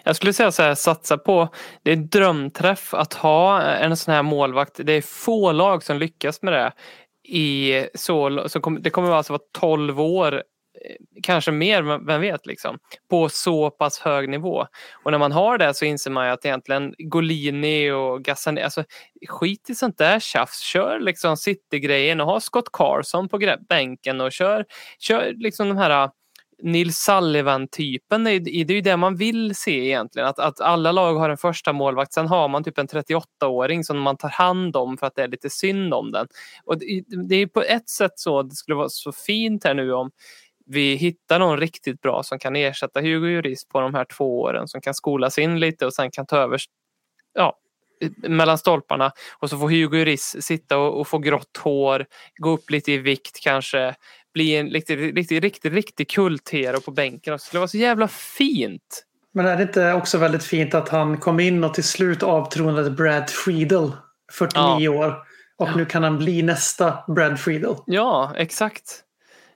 Jag 0.04 0.16
skulle 0.16 0.32
säga 0.32 0.52
så 0.52 0.62
här, 0.62 0.74
satsa 0.74 1.18
på, 1.18 1.48
det 1.82 1.92
är 1.92 1.96
drömträff 1.96 2.94
att 2.94 3.14
ha 3.14 3.62
en 3.62 3.96
sån 3.96 4.14
här 4.14 4.22
målvakt. 4.22 4.80
Det 4.84 4.92
är 4.92 5.02
få 5.02 5.52
lag 5.52 5.82
som 5.82 5.98
lyckas 5.98 6.42
med 6.42 6.52
det. 6.52 6.72
I 7.24 7.86
så, 7.94 8.48
så 8.48 8.60
kom, 8.60 8.82
det 8.82 8.90
kommer 8.90 9.10
alltså 9.10 9.32
vara 9.32 9.42
12 9.52 10.00
år, 10.00 10.34
eh, 10.34 10.40
kanske 11.22 11.52
mer, 11.52 12.06
vem 12.06 12.20
vet, 12.20 12.46
liksom, 12.46 12.78
på 13.10 13.28
så 13.28 13.70
pass 13.70 13.98
hög 13.98 14.28
nivå. 14.28 14.66
Och 15.04 15.10
när 15.10 15.18
man 15.18 15.32
har 15.32 15.58
det 15.58 15.74
så 15.74 15.84
inser 15.84 16.10
man 16.10 16.26
ju 16.26 16.32
att 16.32 16.44
egentligen 16.44 16.94
Golini 16.98 17.90
och 17.90 18.22
Gazzani, 18.22 18.62
alltså 18.62 18.84
skit 19.28 19.70
i 19.70 19.74
sånt 19.74 19.98
där 19.98 20.20
tjafs. 20.20 20.60
Kör 20.60 21.00
liksom 21.00 21.36
City-grejen 21.36 22.20
och 22.20 22.26
ha 22.26 22.40
Scott 22.40 22.72
Carson 22.72 23.28
på 23.28 23.56
bänken 23.68 24.20
och 24.20 24.32
kör, 24.32 24.64
kör 24.98 25.32
liksom 25.36 25.68
de 25.68 25.76
här 25.76 26.10
Nils 26.64 26.96
Sullivan-typen, 26.96 28.24
det 28.24 28.30
är 28.30 28.70
ju 28.70 28.80
det 28.80 28.96
man 28.96 29.16
vill 29.16 29.54
se 29.54 29.86
egentligen. 29.86 30.28
Att, 30.28 30.38
att 30.38 30.60
alla 30.60 30.92
lag 30.92 31.14
har 31.14 31.30
en 31.30 31.36
första 31.36 31.72
målvakt, 31.72 32.12
sen 32.12 32.26
har 32.26 32.48
man 32.48 32.64
typ 32.64 32.78
en 32.78 32.88
38-åring 32.88 33.84
som 33.84 34.00
man 34.00 34.16
tar 34.16 34.28
hand 34.28 34.76
om 34.76 34.96
för 34.96 35.06
att 35.06 35.14
det 35.14 35.22
är 35.22 35.28
lite 35.28 35.50
synd 35.50 35.94
om 35.94 36.12
den. 36.12 36.26
Och 36.64 36.78
det, 36.78 37.04
det 37.28 37.36
är 37.36 37.46
på 37.46 37.62
ett 37.62 37.88
sätt 37.88 38.12
så, 38.14 38.42
det 38.42 38.54
skulle 38.54 38.74
vara 38.76 38.88
så 38.88 39.12
fint 39.12 39.64
här 39.64 39.74
nu 39.74 39.92
om 39.92 40.10
vi 40.66 40.94
hittar 40.94 41.38
någon 41.38 41.60
riktigt 41.60 42.00
bra 42.00 42.22
som 42.22 42.38
kan 42.38 42.56
ersätta 42.56 43.00
Hugo 43.00 43.28
Jurist 43.28 43.68
på 43.68 43.80
de 43.80 43.94
här 43.94 44.04
två 44.04 44.40
åren, 44.40 44.68
som 44.68 44.80
kan 44.80 44.94
skolas 44.94 45.38
in 45.38 45.60
lite 45.60 45.86
och 45.86 45.94
sen 45.94 46.10
kan 46.10 46.26
ta 46.26 46.36
över 46.36 46.58
ja, 47.34 47.58
mellan 48.16 48.58
stolparna 48.58 49.12
och 49.38 49.50
så 49.50 49.58
får 49.58 49.68
Hugo 49.68 49.96
Lloris 49.96 50.36
sitta 50.40 50.78
och, 50.78 51.00
och 51.00 51.08
få 51.08 51.18
grått 51.18 51.56
hår, 51.64 52.06
gå 52.36 52.50
upp 52.50 52.70
lite 52.70 52.92
i 52.92 52.98
vikt 52.98 53.40
kanske, 53.42 53.94
bli 54.34 54.56
en 54.56 54.70
riktigt, 54.70 54.98
riktigt, 54.98 55.42
riktigt, 55.42 55.72
riktigt 55.72 56.10
kulthero 56.10 56.80
på 56.80 56.90
bänken. 56.90 57.32
Det 57.32 57.38
skulle 57.38 57.60
vara 57.60 57.68
så 57.68 57.78
jävla 57.78 58.08
fint. 58.08 59.04
Men 59.34 59.46
är 59.46 59.56
det 59.56 59.62
inte 59.62 59.92
också 59.92 60.18
väldigt 60.18 60.44
fint 60.44 60.74
att 60.74 60.88
han 60.88 61.16
kom 61.16 61.40
in 61.40 61.64
och 61.64 61.74
till 61.74 61.84
slut 61.84 62.22
avtronade 62.22 62.90
Brad 62.90 63.30
Friedel, 63.30 63.92
49 64.32 64.88
år. 64.88 65.14
Och 65.56 65.76
nu 65.76 65.86
kan 65.86 66.02
han 66.02 66.18
bli 66.18 66.42
nästa 66.42 67.04
Brad 67.08 67.40
Friedel. 67.40 67.76
Ja, 67.86 68.32
exakt. 68.36 69.04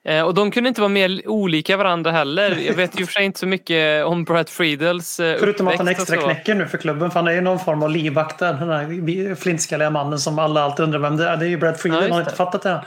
Eh, 0.09 0.23
och 0.23 0.35
de 0.35 0.51
kunde 0.51 0.69
inte 0.69 0.81
vara 0.81 0.89
mer 0.89 1.29
olika 1.29 1.77
varandra 1.77 2.11
heller. 2.11 2.57
Jag 2.67 2.75
vet 2.75 3.01
ju 3.01 3.07
för 3.07 3.13
sig 3.13 3.25
inte 3.25 3.39
så 3.39 3.47
mycket 3.47 4.05
om 4.05 4.25
Brad 4.25 4.49
Friedels 4.49 5.21
eh, 5.21 5.39
Förutom 5.39 5.69
att 5.69 5.79
han 5.79 5.89
extra 5.89 6.17
knäcker 6.17 6.55
nu 6.55 6.67
för 6.67 6.79
klubben. 6.79 7.11
För 7.11 7.21
han 7.21 7.29
är 7.29 7.33
ju 7.33 7.41
någon 7.41 7.59
form 7.59 7.83
av 7.83 7.91
livvakt 7.91 8.39
där. 8.39 8.53
Den 8.53 8.69
här 8.69 9.35
flintskalliga 9.35 9.91
mannen 9.91 10.19
som 10.19 10.39
alla 10.39 10.63
alltid 10.63 10.85
undrar 10.85 10.99
vem 10.99 11.17
det 11.17 11.29
är. 11.29 11.37
Det 11.37 11.47
är 11.47 11.49
ju 11.49 11.57
Brad 11.57 11.81
Friedel. 11.81 12.05
Ja, 12.09 12.15
har 12.15 12.21
inte 12.21 12.35
fattat 12.35 12.63
det 12.63 12.71
än. 12.71 12.81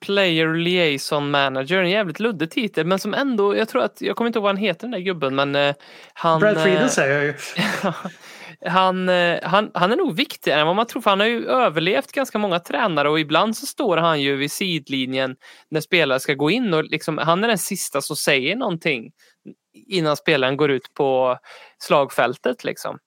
Player 0.00 0.54
Liaison 0.54 1.30
Manager, 1.30 1.78
en 1.78 1.90
jävligt 1.90 2.20
luddig 2.20 2.50
titel 2.50 2.86
men 2.86 2.98
som 2.98 3.14
ändå, 3.14 3.56
jag 3.56 3.68
tror 3.68 3.82
att, 3.82 4.00
jag 4.00 4.16
kommer 4.16 4.26
inte 4.26 4.38
ihåg 4.38 4.42
vad 4.42 4.54
han 4.54 4.64
heter 4.64 4.80
den 4.80 4.90
där 4.90 4.98
gubben 4.98 5.34
men 5.34 5.54
eh, 5.54 5.74
han... 6.14 6.40
Brad 6.40 6.62
Friedel 6.62 6.82
eh, 6.82 6.88
säger 6.88 7.14
jag 7.14 7.24
ju. 7.24 7.34
han, 8.66 9.08
eh, 9.08 9.38
han, 9.42 9.70
han 9.74 9.92
är 9.92 9.96
nog 9.96 10.16
viktigare 10.16 10.60
än 10.60 10.66
vad 10.66 10.76
man 10.76 10.86
tror 10.86 11.02
för 11.02 11.10
han 11.10 11.20
har 11.20 11.26
ju 11.26 11.46
överlevt 11.48 12.12
ganska 12.12 12.38
många 12.38 12.58
tränare 12.58 13.08
och 13.08 13.20
ibland 13.20 13.56
så 13.56 13.66
står 13.66 13.96
han 13.96 14.20
ju 14.20 14.36
vid 14.36 14.52
sidlinjen 14.52 15.36
när 15.70 15.80
spelare 15.80 16.20
ska 16.20 16.34
gå 16.34 16.50
in 16.50 16.74
och 16.74 16.84
liksom, 16.84 17.18
han 17.18 17.44
är 17.44 17.48
den 17.48 17.58
sista 17.58 18.00
som 18.00 18.16
säger 18.16 18.56
någonting 18.56 19.12
innan 19.74 20.16
spelaren 20.16 20.56
går 20.56 20.70
ut 20.70 20.94
på 20.94 21.38
slagfältet 21.78 22.64
liksom. 22.64 22.98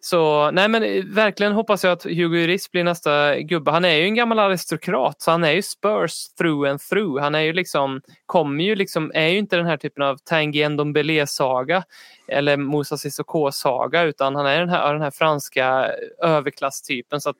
Så 0.00 0.50
nej 0.50 0.68
men 0.68 0.82
eh, 0.82 1.04
verkligen 1.04 1.52
hoppas 1.52 1.84
jag 1.84 1.92
att 1.92 2.04
Hugo 2.04 2.36
Lloris 2.36 2.70
blir 2.70 2.84
nästa 2.84 3.40
gubbe. 3.40 3.70
Han 3.70 3.84
är 3.84 3.94
ju 3.94 4.04
en 4.04 4.14
gammal 4.14 4.38
aristokrat 4.38 5.22
så 5.22 5.30
han 5.30 5.44
är 5.44 5.52
ju 5.52 5.62
Spurs 5.62 6.28
through 6.38 6.70
and 6.70 6.80
through. 6.80 7.22
Han 7.22 7.34
är 7.34 7.40
ju 7.40 7.52
liksom, 7.52 8.00
kommer 8.26 8.64
ju 8.64 8.74
liksom, 8.74 9.12
är 9.14 9.28
ju 9.28 9.38
inte 9.38 9.56
den 9.56 9.66
här 9.66 9.76
typen 9.76 10.02
av 10.02 10.16
Tanguy 10.24 10.68
Ndombele-saga 10.68 11.84
eller 12.28 12.56
Moussa 12.56 12.96
Sissoko-saga 12.96 14.02
utan 14.02 14.34
han 14.34 14.46
är 14.46 14.60
den 14.60 14.68
här, 14.68 14.92
den 14.92 15.02
här 15.02 15.10
franska 15.10 15.90
överklasstypen 16.22 17.20
så 17.20 17.30
att 17.30 17.36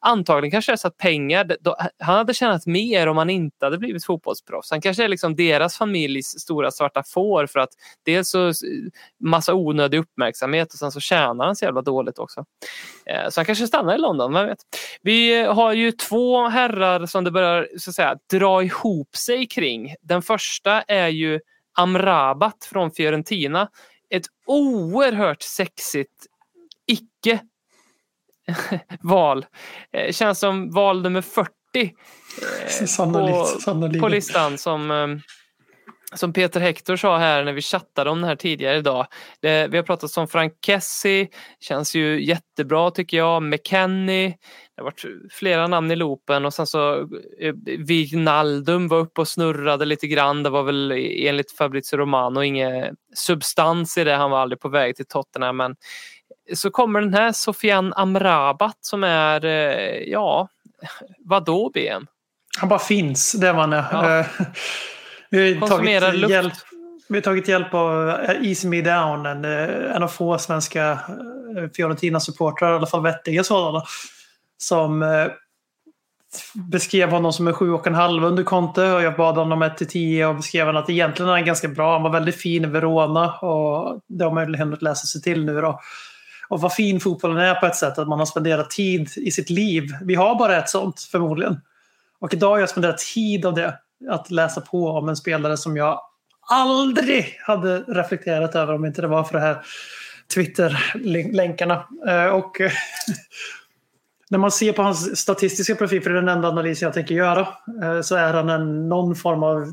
antagligen 0.00 0.50
kanske 0.50 0.72
det 0.72 0.74
är 0.74 0.76
så 0.76 0.88
att 0.88 0.96
pengar, 0.96 1.56
då, 1.60 1.76
han 1.98 2.16
hade 2.16 2.34
tjänat 2.34 2.66
mer 2.66 3.06
om 3.06 3.16
han 3.16 3.30
inte 3.30 3.66
hade 3.66 3.78
blivit 3.78 4.04
fotbollsproffs. 4.04 4.70
Han 4.70 4.80
kanske 4.80 5.04
är 5.04 5.08
liksom 5.08 5.36
deras 5.36 5.76
familjs 5.76 6.26
stora 6.26 6.70
svarta 6.70 7.02
får 7.02 7.46
för 7.46 7.60
att 7.60 7.70
dels 8.04 8.30
så 8.30 8.52
massa 9.20 9.54
onödig 9.54 9.98
uppmärksamhet 9.98 10.72
och 10.72 10.78
sen 10.78 10.92
så 10.92 11.00
tjänar 11.00 11.46
han 11.46 11.56
så 11.56 11.64
jävla 11.64 11.82
dåligt 11.82 12.18
också. 12.18 12.44
Eh, 13.06 13.28
så 13.30 13.40
han 13.40 13.44
kanske 13.44 13.66
stannar 13.66 13.94
i 13.94 13.98
London, 13.98 14.34
vem 14.34 14.46
vet. 14.46 14.58
Vi 15.02 15.42
har 15.42 15.72
ju 15.72 15.92
två 15.92 16.48
herrar 16.48 17.06
som 17.06 17.24
det 17.24 17.30
börjar 17.30 17.68
så 17.78 17.90
att 17.90 17.96
säga, 17.96 18.16
dra 18.30 18.62
ihop 18.62 19.16
sig 19.16 19.46
kring. 19.46 19.94
Den 20.00 20.22
första 20.22 20.82
är 20.82 21.08
ju 21.08 21.40
Amrabat 21.78 22.64
från 22.70 22.90
Fiorentina. 22.90 23.68
Ett 24.10 24.26
oerhört 24.46 25.42
sexigt 25.42 26.26
icke 26.86 27.40
val. 29.00 29.46
Eh, 29.92 30.12
Känns 30.12 30.38
som 30.38 30.70
val 30.70 31.02
nummer 31.02 31.20
40 31.20 31.50
eh, 31.74 32.68
Sannolikt. 32.86 33.38
på, 33.38 33.44
sannolikt. 33.60 34.00
på 34.00 34.08
listan 34.08 34.58
som, 34.58 34.90
eh, 34.90 35.06
som 36.14 36.32
Peter 36.32 36.60
Hector 36.60 36.96
sa 36.96 37.18
här 37.18 37.44
när 37.44 37.52
vi 37.52 37.62
chattade 37.62 38.10
om 38.10 38.20
det 38.20 38.26
här 38.26 38.36
tidigare 38.36 38.76
idag. 38.76 39.06
Det, 39.40 39.68
vi 39.68 39.76
har 39.76 39.84
pratat 39.84 40.16
om 40.16 40.28
Frank 40.28 40.52
Kessie, 40.66 41.28
känns 41.60 41.94
ju 41.94 42.24
jättebra 42.24 42.90
tycker 42.90 43.16
jag. 43.16 43.42
McKennie, 43.42 44.34
det 44.78 44.82
har 44.82 44.90
varit 44.90 45.32
flera 45.32 45.66
namn 45.66 45.90
i 45.90 45.96
loopen 45.96 46.44
och 46.44 46.54
sen 46.54 46.66
så 46.66 47.00
eh, 47.40 47.54
Wijnaldum 47.78 48.88
var 48.88 48.98
uppe 48.98 49.20
och 49.20 49.28
snurrade 49.28 49.84
lite 49.84 50.06
grann. 50.06 50.42
Det 50.42 50.50
var 50.50 50.62
väl 50.62 50.92
enligt 51.16 51.52
Fabrizio 51.52 51.96
Romano 51.96 52.42
ingen 52.42 52.96
substans 53.14 53.98
i 53.98 54.04
det. 54.04 54.14
Han 54.14 54.30
var 54.30 54.38
aldrig 54.38 54.60
på 54.60 54.68
väg 54.68 54.96
till 54.96 55.06
Tottenham 55.06 55.56
men 55.56 55.76
så 56.54 56.70
kommer 56.70 57.00
den 57.00 57.14
här 57.14 57.32
Sofian 57.32 57.92
Amrabat 57.96 58.76
som 58.80 59.04
är, 59.04 59.44
eh, 59.44 60.02
ja, 60.10 60.48
vadå 61.18 61.70
BM? 61.74 62.06
Han 62.58 62.68
bara 62.68 62.78
finns, 62.78 63.32
det 63.32 63.52
man 63.52 63.72
är. 63.72 63.84
Ja. 63.92 64.18
Eh, 64.18 64.26
Vi 65.30 65.54
har 65.54 65.60
Konsumerar 65.60 66.00
tagit 66.06 66.20
luft. 66.20 66.30
hjälp, 66.30 66.52
vi 67.08 67.14
har 67.14 67.22
tagit 67.22 67.48
hjälp 67.48 67.74
av 67.74 68.08
Easy 68.42 68.68
Me 68.68 68.82
Down, 68.82 69.26
en, 69.26 69.44
en 69.44 70.02
av 70.02 70.08
få 70.08 70.38
svenska 70.38 70.98
Fiorentina-supportrar, 71.76 72.72
i 72.72 72.76
alla 72.76 72.86
fall 72.86 73.02
vettiga 73.02 73.44
sådana, 73.44 73.82
som 74.58 75.02
eh, 75.02 75.26
beskrev 76.54 77.10
honom 77.10 77.32
som 77.32 77.48
en 77.48 77.54
sju 77.54 77.72
och 77.72 77.86
en 77.86 77.94
halv 77.94 78.24
under 78.24 78.42
Conte 78.42 78.92
och 78.92 79.02
jag 79.02 79.16
bad 79.16 79.34
honom 79.34 79.62
1 79.62 79.76
till 79.76 79.88
10 79.88 80.26
och 80.26 80.36
beskrev 80.36 80.66
honom 80.66 80.82
att 80.82 80.90
egentligen 80.90 81.28
är 81.28 81.32
han 81.32 81.44
ganska 81.44 81.68
bra. 81.68 81.92
Han 81.92 82.02
var 82.02 82.10
väldigt 82.10 82.36
fin 82.36 82.64
i 82.64 82.66
Verona 82.66 83.32
och 83.32 84.00
det 84.06 84.24
har 84.24 84.32
man 84.32 84.52
ju 84.52 84.58
hunnit 84.58 84.82
läsa 84.82 85.06
sig 85.06 85.22
till 85.22 85.44
nu 85.44 85.60
då. 85.60 85.80
och 86.48 86.60
vad 86.60 86.72
fin 86.72 87.00
fotbollen 87.00 87.38
är 87.38 87.54
på 87.54 87.66
ett 87.66 87.76
sätt. 87.76 87.98
Att 87.98 88.08
man 88.08 88.18
har 88.18 88.26
spenderat 88.26 88.70
tid 88.70 89.10
i 89.16 89.30
sitt 89.30 89.50
liv. 89.50 89.84
Vi 90.02 90.14
har 90.14 90.38
bara 90.38 90.56
ett 90.56 90.68
sånt 90.68 91.00
förmodligen. 91.00 91.60
Och 92.20 92.34
idag 92.34 92.50
har 92.50 92.58
jag 92.58 92.68
spenderat 92.68 92.98
tid 92.98 93.46
av 93.46 93.54
det. 93.54 93.78
Att 94.10 94.30
läsa 94.30 94.60
på 94.60 94.88
om 94.88 95.08
en 95.08 95.16
spelare 95.16 95.56
som 95.56 95.76
jag 95.76 96.00
aldrig 96.50 97.38
hade 97.46 97.80
reflekterat 97.80 98.54
över 98.54 98.74
om 98.74 98.84
inte 98.84 99.00
det 99.02 99.08
var 99.08 99.24
för 99.24 99.34
det 99.34 99.44
här 99.44 99.58
Twitter-länkarna. 100.34 101.84
Eh, 102.08 102.26
och 102.26 102.60
när 104.30 104.38
man 104.38 104.50
ser 104.50 104.72
på 104.72 104.82
hans 104.82 105.16
statistiska 105.16 105.74
profil, 105.74 106.02
för 106.02 106.10
det 106.10 106.18
är 106.18 106.22
den 106.22 106.36
enda 106.36 106.48
analysen 106.48 106.86
jag 106.86 106.94
tänker 106.94 107.14
göra, 107.14 107.48
eh, 107.82 108.00
så 108.00 108.16
är 108.16 108.34
han 108.34 108.48
en, 108.48 108.88
någon 108.88 109.14
form 109.14 109.42
av 109.42 109.66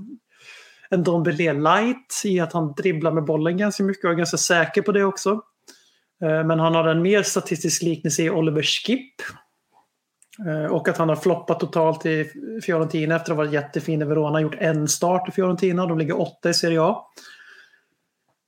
en 0.90 1.04
Dombele 1.04 1.54
light 1.54 2.22
i 2.26 2.40
att 2.40 2.54
han 2.54 2.74
dribblar 2.74 3.12
med 3.12 3.26
bollen 3.26 3.58
ganska 3.58 3.84
mycket 3.84 4.06
och 4.06 4.12
är 4.12 4.16
ganska 4.16 4.38
säker 4.38 4.82
på 4.82 4.92
det 4.92 5.04
också. 5.04 5.42
Eh, 6.24 6.44
men 6.44 6.60
han 6.60 6.76
har 6.76 6.88
en 6.88 7.02
mer 7.02 7.24
statistisk 7.24 7.82
liknelse 7.82 8.24
i 8.24 8.30
Oliver 8.30 8.64
Skipp. 8.64 9.22
Eh, 10.48 10.72
och 10.72 10.88
att 10.88 10.98
han 10.98 11.10
har 11.10 11.16
floppat 11.16 11.60
totalt 11.60 12.06
i 12.06 12.32
Fiorentina 12.66 13.16
efter 13.16 13.32
att 13.32 13.38
ha 13.38 13.44
varit 13.44 13.54
jättefin 13.54 14.02
i 14.02 14.06
Verona. 14.06 14.42
Gjort 14.42 14.56
en 14.60 14.88
start 14.88 15.30
i 15.30 15.32
Fiorentina. 15.32 15.86
De 15.86 15.98
ligger 15.98 16.22
åtta 16.22 16.50
i 16.50 16.54
Serie 16.54 16.82
A. 16.82 16.98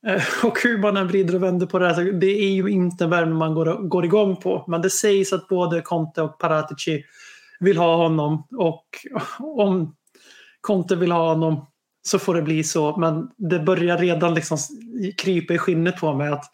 Eh, 0.06 0.22
och 0.44 0.62
hur 0.62 0.78
man 0.78 0.96
än 0.96 1.08
vrider 1.08 1.34
och 1.34 1.42
vänder 1.42 1.66
på 1.66 1.78
det 1.78 1.86
här, 1.86 1.94
så 1.94 2.00
det 2.00 2.26
är 2.26 2.50
ju 2.50 2.68
inte 2.68 3.04
en 3.04 3.34
man 3.34 3.54
går, 3.54 3.88
går 3.88 4.04
igång 4.04 4.36
på. 4.36 4.64
Men 4.68 4.82
det 4.82 4.90
sägs 4.90 5.32
att 5.32 5.48
både 5.48 5.80
Conte 5.80 6.22
och 6.22 6.38
Paratici 6.38 7.04
vill 7.60 7.78
ha 7.78 7.96
honom. 7.96 8.46
Och 8.56 8.84
om 9.40 9.94
Conte 10.60 10.96
vill 10.96 11.12
ha 11.12 11.28
honom 11.28 11.66
så 12.02 12.18
får 12.18 12.34
det 12.34 12.42
bli 12.42 12.64
så. 12.64 12.96
Men 12.96 13.30
det 13.36 13.58
börjar 13.58 13.98
redan 13.98 14.34
liksom 14.34 14.58
krypa 15.16 15.54
i 15.54 15.58
skinnet 15.58 15.96
på 15.96 16.14
mig 16.14 16.28
att 16.28 16.44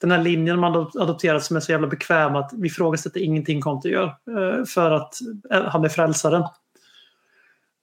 den 0.00 0.10
här 0.10 0.22
linjen 0.22 0.58
man 0.58 0.90
adopterat 0.94 1.44
som 1.44 1.56
är 1.56 1.60
så 1.60 1.72
jävla 1.72 1.86
bekväm 1.86 2.36
att 2.36 2.50
vi 2.52 2.66
ifrågasätter 2.66 3.20
ingenting 3.20 3.60
Conte 3.60 3.88
gör. 3.88 4.06
Eh, 4.06 4.64
för 4.64 4.90
att 4.90 5.14
eh, 5.52 5.62
han 5.64 5.84
är 5.84 5.88
frälsaren. 5.88 6.44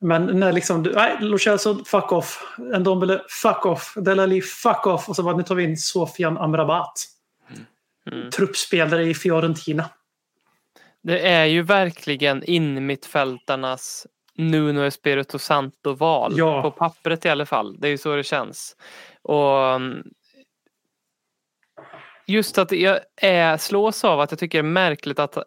Men 0.03 0.39
när 0.39 0.51
liksom, 0.51 0.83
du- 0.83 0.93
nej, 0.93 1.17
Lo 1.19 1.37
Celso, 1.37 1.85
fuck 1.85 2.11
off. 2.11 2.55
Ndombele, 2.57 3.21
fuck 3.41 3.65
off. 3.65 3.93
Delali, 3.95 4.41
fuck 4.41 4.87
off. 4.87 5.09
Och 5.09 5.15
så 5.15 5.23
bara, 5.23 5.37
nu 5.37 5.43
tar 5.43 5.55
vi 5.55 5.63
in 5.63 5.77
Sofian 5.77 6.37
Amrabat. 6.37 6.93
Mm. 8.11 8.31
Truppspelare 8.31 9.03
i 9.03 9.13
Fiorentina. 9.13 9.89
Det 11.01 11.27
är 11.27 11.45
ju 11.45 11.61
verkligen 11.61 12.43
innermittfältarnas 12.43 14.07
Nuno 14.35 14.83
Espirito 14.83 15.39
Santo-val. 15.39 16.33
Ja. 16.37 16.61
På 16.61 16.71
pappret 16.71 17.25
i 17.25 17.29
alla 17.29 17.45
fall. 17.45 17.79
Det 17.79 17.87
är 17.87 17.91
ju 17.91 17.97
så 17.97 18.15
det 18.15 18.23
känns. 18.23 18.75
Och 19.21 19.59
mm, 19.73 20.03
just 22.25 22.57
att 22.57 22.71
jag 22.71 22.99
är, 23.15 23.57
slås 23.57 24.03
av 24.03 24.19
att 24.19 24.31
jag 24.31 24.39
tycker 24.39 24.57
det 24.57 24.67
är 24.67 24.71
märkligt 24.71 25.19
att, 25.19 25.37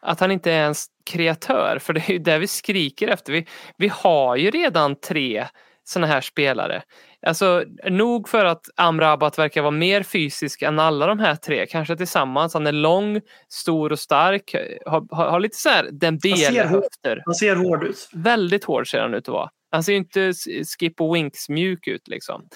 att 0.00 0.20
han 0.20 0.30
inte 0.30 0.52
är 0.52 0.66
en 0.66 0.74
kreatör. 1.06 1.78
För 1.78 1.92
det 1.92 2.00
är 2.08 2.12
ju 2.12 2.18
det 2.18 2.38
vi 2.38 2.46
skriker 2.46 3.08
efter. 3.08 3.32
Vi, 3.32 3.46
vi 3.76 3.88
har 3.88 4.36
ju 4.36 4.50
redan 4.50 5.00
tre 5.00 5.46
sådana 5.84 6.06
här 6.06 6.20
spelare. 6.20 6.82
Alltså 7.26 7.64
nog 7.84 8.28
för 8.28 8.44
att 8.44 8.66
Amrabat 8.76 9.38
verkar 9.38 9.62
vara 9.62 9.70
mer 9.70 10.02
fysisk 10.02 10.62
än 10.62 10.78
alla 10.78 11.06
de 11.06 11.18
här 11.18 11.34
tre, 11.34 11.66
kanske 11.66 11.96
tillsammans. 11.96 12.54
Han 12.54 12.66
är 12.66 12.72
lång, 12.72 13.20
stor 13.48 13.92
och 13.92 13.98
stark, 13.98 14.54
har, 14.86 15.16
har, 15.16 15.30
har 15.30 15.40
lite 15.40 15.56
så 15.56 15.68
här 15.68 15.88
Dembele-höfter. 15.92 17.22
Han 17.24 17.34
ser 17.34 17.56
hård 17.56 17.84
ut. 17.84 18.08
Väldigt 18.12 18.64
hård 18.64 18.90
ser 18.90 19.00
han 19.00 19.14
ut 19.14 19.28
att 19.28 19.32
vara. 19.32 19.50
Han 19.70 19.84
ser 19.84 19.92
ju 19.92 19.98
inte 19.98 20.32
Skip 20.78 21.00
och 21.00 21.16
Winks 21.16 21.48
mjuk 21.48 21.86
ut 21.86 22.08
liksom. 22.08 22.48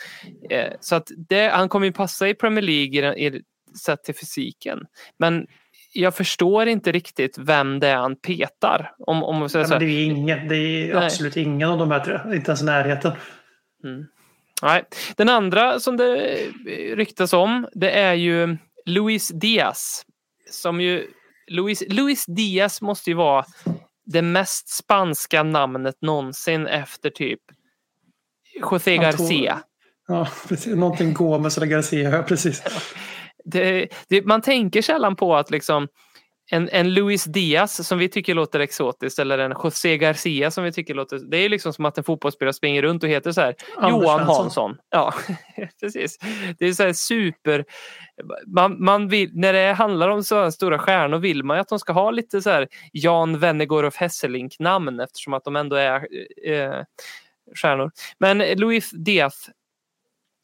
Eh, 0.50 0.72
så 0.80 0.94
att 0.94 1.08
det, 1.28 1.48
han 1.48 1.68
kommer 1.68 1.86
ju 1.86 1.92
passa 1.92 2.28
i 2.28 2.34
Premier 2.34 2.62
League 2.62 3.16
i, 3.16 3.26
i, 3.26 3.42
sett 3.84 4.04
till 4.04 4.14
fysiken. 4.14 4.86
Men 5.18 5.46
jag 5.92 6.14
förstår 6.14 6.66
inte 6.66 6.92
riktigt 6.92 7.38
vem 7.38 7.80
det 7.80 7.88
är 7.88 7.96
han 7.96 8.16
petar. 8.16 8.94
Om, 8.98 9.22
om 9.22 9.48
säger 9.48 9.68
här. 9.68 9.78
det 9.78 9.84
är 9.84 10.04
ingen. 10.04 10.48
Det 10.48 10.56
är 10.56 10.94
Nej. 10.94 11.04
absolut 11.04 11.36
ingen 11.36 11.68
av 11.68 11.78
de 11.78 11.90
här 11.90 12.00
tre. 12.00 12.36
Inte 12.36 12.50
ens 12.50 12.62
i 12.62 12.64
närheten. 12.64 13.12
Nej. 14.62 14.84
Den 15.16 15.28
andra 15.28 15.80
som 15.80 15.96
det 15.96 16.36
eh, 16.66 16.96
ryktas 16.96 17.32
om 17.32 17.68
det 17.72 17.90
är 17.90 18.14
ju 18.14 18.56
Luis 18.86 19.28
Diaz. 19.28 20.02
Som 20.50 20.80
ju, 20.80 21.06
Luis, 21.46 21.82
Luis 21.88 22.24
Diaz 22.26 22.82
måste 22.82 23.10
ju 23.10 23.16
vara 23.16 23.44
det 24.04 24.22
mest 24.22 24.68
spanska 24.68 25.42
namnet 25.42 25.94
någonsin 26.00 26.66
efter 26.66 27.10
typ 27.10 27.40
José 28.60 28.96
Garcia. 28.96 29.62
Ja, 30.08 30.28
precis. 30.48 30.74
Någonting 30.74 31.14
Gomes 31.14 31.56
eller 31.56 31.66
Garcia, 31.66 32.22
precis. 32.22 32.62
Det, 33.44 33.88
det, 34.08 34.26
man 34.26 34.42
tänker 34.42 34.82
sällan 34.82 35.16
på 35.16 35.36
att 35.36 35.50
liksom 35.50 35.88
en, 36.50 36.68
en 36.72 36.94
Luis 36.94 37.24
Diaz 37.24 37.88
som 37.88 37.98
vi 37.98 38.08
tycker 38.08 38.34
låter 38.34 38.60
exotiskt 38.60 39.18
eller 39.18 39.38
en 39.38 39.54
José 39.64 39.98
Garcia 39.98 40.50
som 40.50 40.64
vi 40.64 40.72
tycker 40.72 40.94
låter... 40.94 41.18
Det 41.18 41.36
är 41.36 41.48
liksom 41.48 41.72
som 41.72 41.84
att 41.84 41.98
en 41.98 42.04
fotbollsspelare 42.04 42.52
springer 42.52 42.82
runt 42.82 43.02
och 43.02 43.08
heter 43.08 43.32
så 43.32 43.40
här 43.40 43.54
Anders 43.76 44.02
Johan 44.02 44.18
Svensson. 44.18 44.36
Hansson. 44.36 44.76
Ja, 44.90 45.14
precis. 45.80 46.18
Det 46.58 46.66
är 46.66 46.72
så 46.72 46.82
här 46.82 46.92
super... 46.92 47.64
Man, 48.46 48.84
man 48.84 49.08
vill, 49.08 49.30
när 49.32 49.52
det 49.52 49.72
handlar 49.72 50.08
om 50.08 50.24
så 50.24 50.42
här 50.42 50.50
stora 50.50 50.78
stjärnor 50.78 51.18
vill 51.18 51.44
man 51.44 51.56
ju 51.56 51.60
att 51.60 51.68
de 51.68 51.78
ska 51.78 51.92
ha 51.92 52.10
lite 52.10 52.42
så 52.42 52.50
här 52.50 52.68
Jan 52.92 53.38
Wennergård 53.38 53.94
Hesselink 53.94 54.58
namn 54.58 55.00
eftersom 55.00 55.34
att 55.34 55.44
de 55.44 55.56
ändå 55.56 55.76
är 55.76 56.06
eh, 56.46 56.84
stjärnor. 57.54 57.90
Men 58.18 58.38
Luis 58.38 58.90
Diaz 58.90 59.50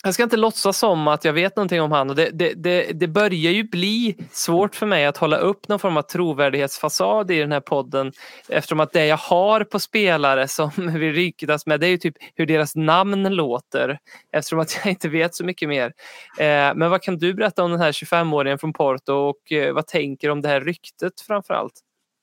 jag 0.04 0.14
ska 0.14 0.22
inte 0.22 0.36
låtsas 0.36 0.78
som 0.78 1.08
att 1.08 1.24
jag 1.24 1.32
vet 1.32 1.56
någonting 1.56 1.80
om 1.80 1.92
han 1.92 2.10
och 2.10 2.16
det, 2.16 2.30
det, 2.30 2.52
det, 2.54 2.92
det 2.92 3.08
börjar 3.08 3.52
ju 3.52 3.64
bli 3.64 4.16
svårt 4.32 4.74
för 4.74 4.86
mig 4.86 5.06
att 5.06 5.16
hålla 5.16 5.36
upp 5.36 5.68
någon 5.68 5.78
form 5.78 5.96
av 5.96 6.02
trovärdighetsfasad 6.02 7.30
i 7.30 7.38
den 7.38 7.52
här 7.52 7.60
podden 7.60 8.12
eftersom 8.48 8.80
att 8.80 8.92
det 8.92 9.06
jag 9.06 9.16
har 9.16 9.64
på 9.64 9.78
spelare 9.78 10.48
som 10.48 10.70
vi 10.76 11.12
ryktas 11.12 11.66
med 11.66 11.80
det 11.80 11.86
är 11.86 11.90
ju 11.90 11.98
typ 11.98 12.14
hur 12.34 12.46
deras 12.46 12.76
namn 12.76 13.34
låter 13.34 13.98
eftersom 14.32 14.58
att 14.58 14.76
jag 14.76 14.92
inte 14.92 15.08
vet 15.08 15.34
så 15.34 15.44
mycket 15.44 15.68
mer. 15.68 15.86
Eh, 16.38 16.74
men 16.74 16.90
vad 16.90 17.02
kan 17.02 17.18
du 17.18 17.34
berätta 17.34 17.64
om 17.64 17.70
den 17.70 17.80
här 17.80 17.92
25-åringen 17.92 18.58
från 18.58 18.72
Porto 18.72 19.12
och 19.12 19.52
eh, 19.52 19.74
vad 19.74 19.86
tänker 19.86 20.28
du 20.28 20.32
om 20.32 20.40
det 20.40 20.48
här 20.48 20.60
ryktet 20.60 21.20
framförallt? 21.26 21.74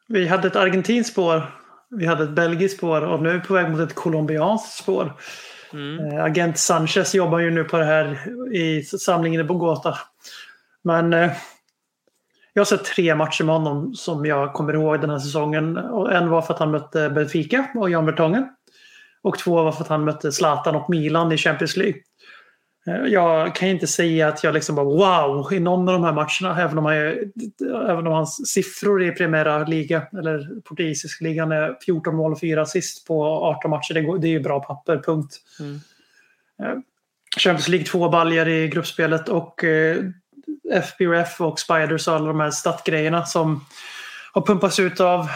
Vi 0.08 0.28
hade 0.28 0.48
ett 0.48 0.56
argentinskt 0.56 1.12
spår. 1.12 1.56
Vi 1.90 2.06
hade 2.06 2.24
ett 2.24 2.30
belgiskt 2.30 2.78
spår 2.78 3.02
och 3.02 3.22
nu 3.22 3.30
är 3.30 3.34
vi 3.34 3.40
på 3.40 3.54
väg 3.54 3.70
mot 3.70 3.80
ett 3.80 3.96
colombianskt 3.96 4.78
spår. 4.78 5.14
Mm. 5.76 6.12
Eh, 6.12 6.24
Agent 6.24 6.58
Sanchez 6.58 7.16
jobbar 7.16 7.40
ju 7.40 7.52
nu 7.52 7.64
på 7.64 7.78
det 7.78 7.86
här 7.86 8.20
i 8.54 8.84
samlingen 8.84 9.42
i 9.42 9.44
Bogota. 9.44 9.98
Men 10.82 11.14
eh, 11.14 11.32
jag 12.54 12.60
har 12.60 12.66
sett 12.66 12.86
tre 12.86 13.16
matcher 13.16 13.44
med 13.44 13.56
honom 13.56 13.94
som 13.94 14.26
jag 14.26 14.54
kommer 14.54 14.74
ihåg 14.74 15.02
den 15.02 15.10
här 15.10 15.20
säsongen. 15.20 15.78
Och 15.78 16.14
en 16.14 16.30
var 16.30 16.42
för 16.42 16.54
att 16.54 16.60
han 16.60 16.72
mötte 16.72 17.10
Benfica 17.10 17.68
och 17.76 17.90
Jan 17.90 18.06
Bertongen. 18.06 18.50
Och 19.22 19.40
två 19.40 19.64
var 19.64 19.72
för 19.72 19.84
att 19.84 19.90
han 19.90 20.04
mötte 20.04 20.32
Zlatan 20.32 20.76
och 20.76 20.90
Milan 20.90 21.32
i 21.32 21.38
Champions 21.38 21.78
League. 21.78 22.02
Eh, 22.88 23.06
Jag 23.06 23.56
kan 23.56 23.70
inte 23.70 23.88
säga 23.88 24.28
att 24.28 24.44
jag 24.44 24.54
liksom 24.54 24.76
bara 24.76 24.86
wow 24.86 25.54
i 25.54 25.60
någon 25.60 25.90
av 25.90 25.94
de 25.94 26.04
här 26.04 26.14
matcherna. 26.14 26.62
Även 26.62 26.78
om, 26.78 26.86
han, 26.86 26.96
även 27.90 28.08
om 28.08 28.14
hans 28.14 28.48
siffror 28.48 29.04
i 29.04 29.12
Primera 29.12 29.64
Liga 29.64 30.08
eller 30.18 30.62
portugisiska 30.62 31.26
ligan 31.26 31.52
är 31.52 31.78
14 31.86 32.16
mål 32.16 32.32
och 32.32 32.40
4 32.40 32.62
assist 32.62 33.08
på 33.08 33.24
18 33.26 33.72
matcher. 33.72 33.94
Det, 33.94 34.02
går, 34.02 34.18
det 34.18 34.28
är 34.28 34.30
ju 34.30 34.40
bra 34.40 34.60
papper, 34.60 35.02
punkt. 35.06 35.38
Mm. 35.60 35.80
Eh, 36.64 36.80
Champions 37.38 37.68
League 37.68 37.86
två 37.86 38.10
baljer 38.10 38.48
i 38.48 38.68
gruppspelet 38.68 39.30
och 39.30 39.64
eh, 39.64 39.98
FBRF 40.74 41.42
och 41.42 41.60
Spiders 41.60 42.08
och 42.08 42.14
alla 42.14 42.28
de 42.28 42.40
här 42.40 42.52
statgrejerna 42.52 43.26
som 43.26 43.66
har 44.36 44.42
pumpats 44.42 44.80
ut 44.80 45.00
av 45.00 45.20
eh, 45.20 45.28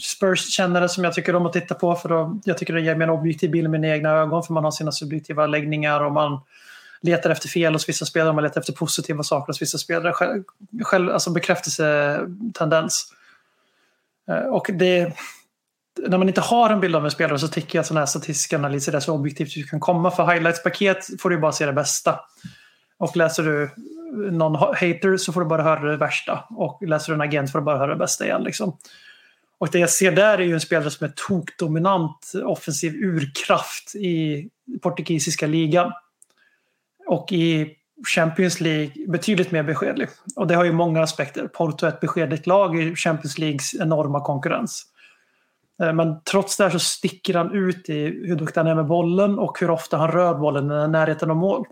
Spurs-kännare 0.00 0.88
som 0.88 1.04
jag 1.04 1.14
tycker 1.14 1.36
om 1.36 1.46
att 1.46 1.52
titta 1.52 1.74
på. 1.74 1.94
För 1.94 2.08
då, 2.08 2.40
jag 2.44 2.58
tycker 2.58 2.74
det 2.74 2.80
ger 2.80 2.94
mig 2.94 3.04
en 3.04 3.10
objektiv 3.10 3.50
bild 3.50 3.70
med 3.70 3.80
mina 3.80 3.94
egna 3.94 4.10
ögon 4.10 4.42
för 4.42 4.54
man 4.54 4.64
har 4.64 4.70
sina 4.70 4.92
subjektiva 4.92 5.46
läggningar 5.46 6.04
och 6.04 6.12
man 6.12 6.40
letar 7.00 7.30
efter 7.30 7.48
fel 7.48 7.72
hos 7.72 7.88
vissa 7.88 8.04
spelare, 8.04 8.32
man 8.32 8.44
letar 8.44 8.60
efter 8.60 8.72
positiva 8.72 9.22
saker 9.22 9.46
hos 9.46 9.62
vissa 9.62 9.78
spelare. 9.78 10.12
Själv, 10.12 10.44
själv, 10.82 11.10
alltså 11.10 11.30
bekräftelsetendens. 11.30 13.12
Eh, 14.28 14.46
och 14.46 14.70
det, 14.74 15.12
när 16.08 16.18
man 16.18 16.28
inte 16.28 16.40
har 16.40 16.70
en 16.70 16.80
bild 16.80 16.96
av 16.96 17.04
en 17.04 17.10
spelare 17.10 17.38
så 17.38 17.48
tycker 17.48 17.78
jag 17.78 17.80
att 17.80 17.86
sådana 17.86 18.00
här 18.00 18.06
statistiska 18.06 18.56
analyser 18.56 18.92
är 18.92 19.00
så 19.00 19.14
objektivt 19.14 19.54
du 19.54 19.64
kan 19.64 19.80
komma. 19.80 20.10
För 20.10 20.26
highlights-paket 20.26 21.20
får 21.20 21.30
du 21.30 21.38
bara 21.38 21.52
se 21.52 21.66
det 21.66 21.72
bästa. 21.72 22.20
Och 22.98 23.16
läser 23.16 23.42
du 23.42 23.70
någon 24.12 24.54
hater 24.54 25.16
så 25.16 25.32
får 25.32 25.40
du 25.40 25.46
bara 25.46 25.62
höra 25.62 25.90
det 25.90 25.96
värsta. 25.96 26.44
Och 26.50 26.82
läser 26.82 27.12
du 27.12 27.14
en 27.14 27.20
agent 27.20 27.52
får 27.52 27.58
du 27.58 27.64
bara 27.64 27.78
höra 27.78 27.90
det 27.90 27.98
bästa 27.98 28.24
igen. 28.24 28.42
Liksom. 28.42 28.76
Och 29.58 29.68
det 29.72 29.78
jag 29.78 29.90
ser 29.90 30.12
där 30.12 30.38
är 30.38 30.42
ju 30.42 30.54
en 30.54 30.60
spelare 30.60 30.90
som 30.90 31.04
är 31.06 31.12
tokdominant 31.28 32.32
offensiv 32.44 32.94
urkraft 32.94 33.94
i 33.94 34.48
portugisiska 34.82 35.46
ligan. 35.46 35.92
Och 37.06 37.32
i 37.32 37.74
Champions 38.14 38.60
League 38.60 38.92
betydligt 39.08 39.50
mer 39.50 39.62
beskedlig. 39.62 40.08
Och 40.36 40.46
det 40.46 40.54
har 40.54 40.64
ju 40.64 40.72
många 40.72 41.02
aspekter. 41.02 41.48
Porto 41.48 41.86
är 41.86 41.90
ett 41.90 42.00
beskedligt 42.00 42.46
lag 42.46 42.80
i 42.80 42.96
Champions 42.96 43.38
Leagues 43.38 43.74
enorma 43.74 44.24
konkurrens. 44.24 44.86
Eh, 45.82 45.92
men 45.92 46.22
trots 46.22 46.56
det 46.56 46.64
här 46.64 46.70
så 46.70 46.78
sticker 46.78 47.34
han 47.34 47.54
ut 47.54 47.88
i 47.88 48.04
hur 48.04 48.36
duktig 48.36 48.60
han 48.60 48.70
är 48.70 48.74
med 48.74 48.86
bollen 48.86 49.38
och 49.38 49.60
hur 49.60 49.70
ofta 49.70 49.96
han 49.96 50.10
rör 50.10 50.34
bollen 50.34 50.64
i 50.64 50.88
närheten 50.88 51.30
av 51.30 51.36
mål. 51.36 51.66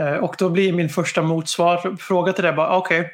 Eh, 0.00 0.14
Och 0.14 0.34
då 0.38 0.48
blir 0.50 0.72
min 0.72 0.88
första 0.88 1.22
motsvar, 1.22 1.96
fråga 1.96 2.32
till 2.32 2.44
det 2.44 2.52
bara, 2.52 2.76
okej. 2.76 3.10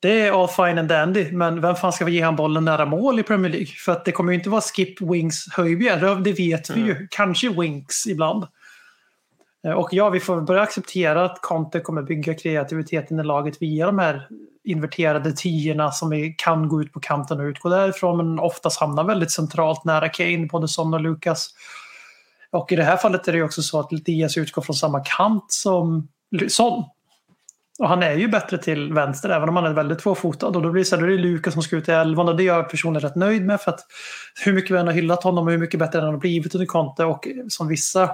det 0.00 0.20
är 0.20 0.42
all 0.42 0.48
fine 0.48 0.78
and 0.78 0.88
dandy, 0.88 1.32
men 1.32 1.60
vem 1.60 1.74
fan 1.76 1.92
ska 1.92 2.04
vi 2.04 2.12
ge 2.12 2.20
han 2.22 2.36
bollen 2.36 2.64
nära 2.64 2.86
mål 2.86 3.18
i 3.20 3.22
Premier 3.22 3.52
League? 3.52 3.66
För 3.84 3.92
att 3.92 4.04
det 4.04 4.12
kommer 4.12 4.32
ju 4.32 4.38
inte 4.38 4.50
vara 4.50 4.60
Skip, 4.60 5.00
Wings, 5.00 5.46
Höjbjerg, 5.52 6.22
det 6.22 6.32
vet 6.32 6.70
vi 6.70 6.80
ju. 6.80 7.08
Kanske 7.10 7.48
Winks 7.48 8.06
ibland. 8.06 8.46
Eh, 9.66 9.72
Och 9.72 9.88
ja, 9.92 10.10
vi 10.10 10.20
får 10.20 10.40
börja 10.40 10.62
acceptera 10.62 11.24
att 11.24 11.38
Conte 11.42 11.80
kommer 11.80 12.02
bygga 12.02 12.34
kreativiteten 12.34 13.20
i 13.20 13.24
laget 13.24 13.62
via 13.62 13.86
de 13.86 13.98
här 13.98 14.28
inverterade 14.64 15.32
tiorna 15.32 15.90
som 15.92 16.10
vi 16.10 16.34
kan 16.38 16.68
gå 16.68 16.82
ut 16.82 16.92
på 16.92 17.00
kanten 17.00 17.40
och 17.40 17.44
utgå 17.44 17.68
därifrån, 17.68 18.16
men 18.16 18.38
oftast 18.38 18.80
hamnar 18.80 19.04
väldigt 19.04 19.30
centralt 19.32 19.84
nära 19.84 20.08
Kane, 20.08 20.46
både 20.46 20.68
Son 20.68 20.94
och 20.94 21.00
Lucas. 21.00 21.50
Och 22.54 22.72
i 22.72 22.76
det 22.76 22.82
här 22.82 22.96
fallet 22.96 23.28
är 23.28 23.32
det 23.32 23.42
också 23.42 23.62
så 23.62 23.80
att 23.80 23.90
Diaz 23.90 24.36
utgår 24.36 24.62
från 24.62 24.76
samma 24.76 25.00
kant 25.00 25.44
som 25.48 26.08
Son. 26.48 26.84
Och 27.78 27.88
han 27.88 28.02
är 28.02 28.12
ju 28.12 28.28
bättre 28.28 28.58
till 28.58 28.92
vänster 28.92 29.28
även 29.28 29.48
om 29.48 29.56
han 29.56 29.64
är 29.64 29.72
väldigt 29.72 29.98
tvåfotad. 29.98 30.46
Och 30.46 30.62
då 30.62 30.70
blir 30.70 30.80
det 30.80 30.84
så 30.84 30.96
här, 30.96 31.02
då 31.02 31.08
är 31.08 31.16
det 31.16 31.22
Lukas 31.22 31.52
som 31.52 31.62
ska 31.62 31.76
ut 31.76 31.88
i 31.88 31.92
elvan 31.92 32.28
och 32.28 32.36
det 32.36 32.42
är 32.42 32.46
jag 32.46 32.70
personligen 32.70 33.08
rätt 33.08 33.16
nöjd 33.16 33.46
med 33.46 33.60
för 33.60 33.70
att 33.70 33.80
hur 34.44 34.52
mycket 34.52 34.70
vi 34.70 34.78
än 34.78 34.86
har 34.86 34.94
hyllat 34.94 35.24
honom 35.24 35.46
och 35.46 35.50
hur 35.50 35.58
mycket 35.58 35.80
bättre 35.80 36.00
han 36.00 36.08
har 36.08 36.16
blivit 36.16 36.54
under 36.54 36.66
Conte 36.66 37.04
och 37.04 37.28
som 37.48 37.68
vissa 37.68 38.10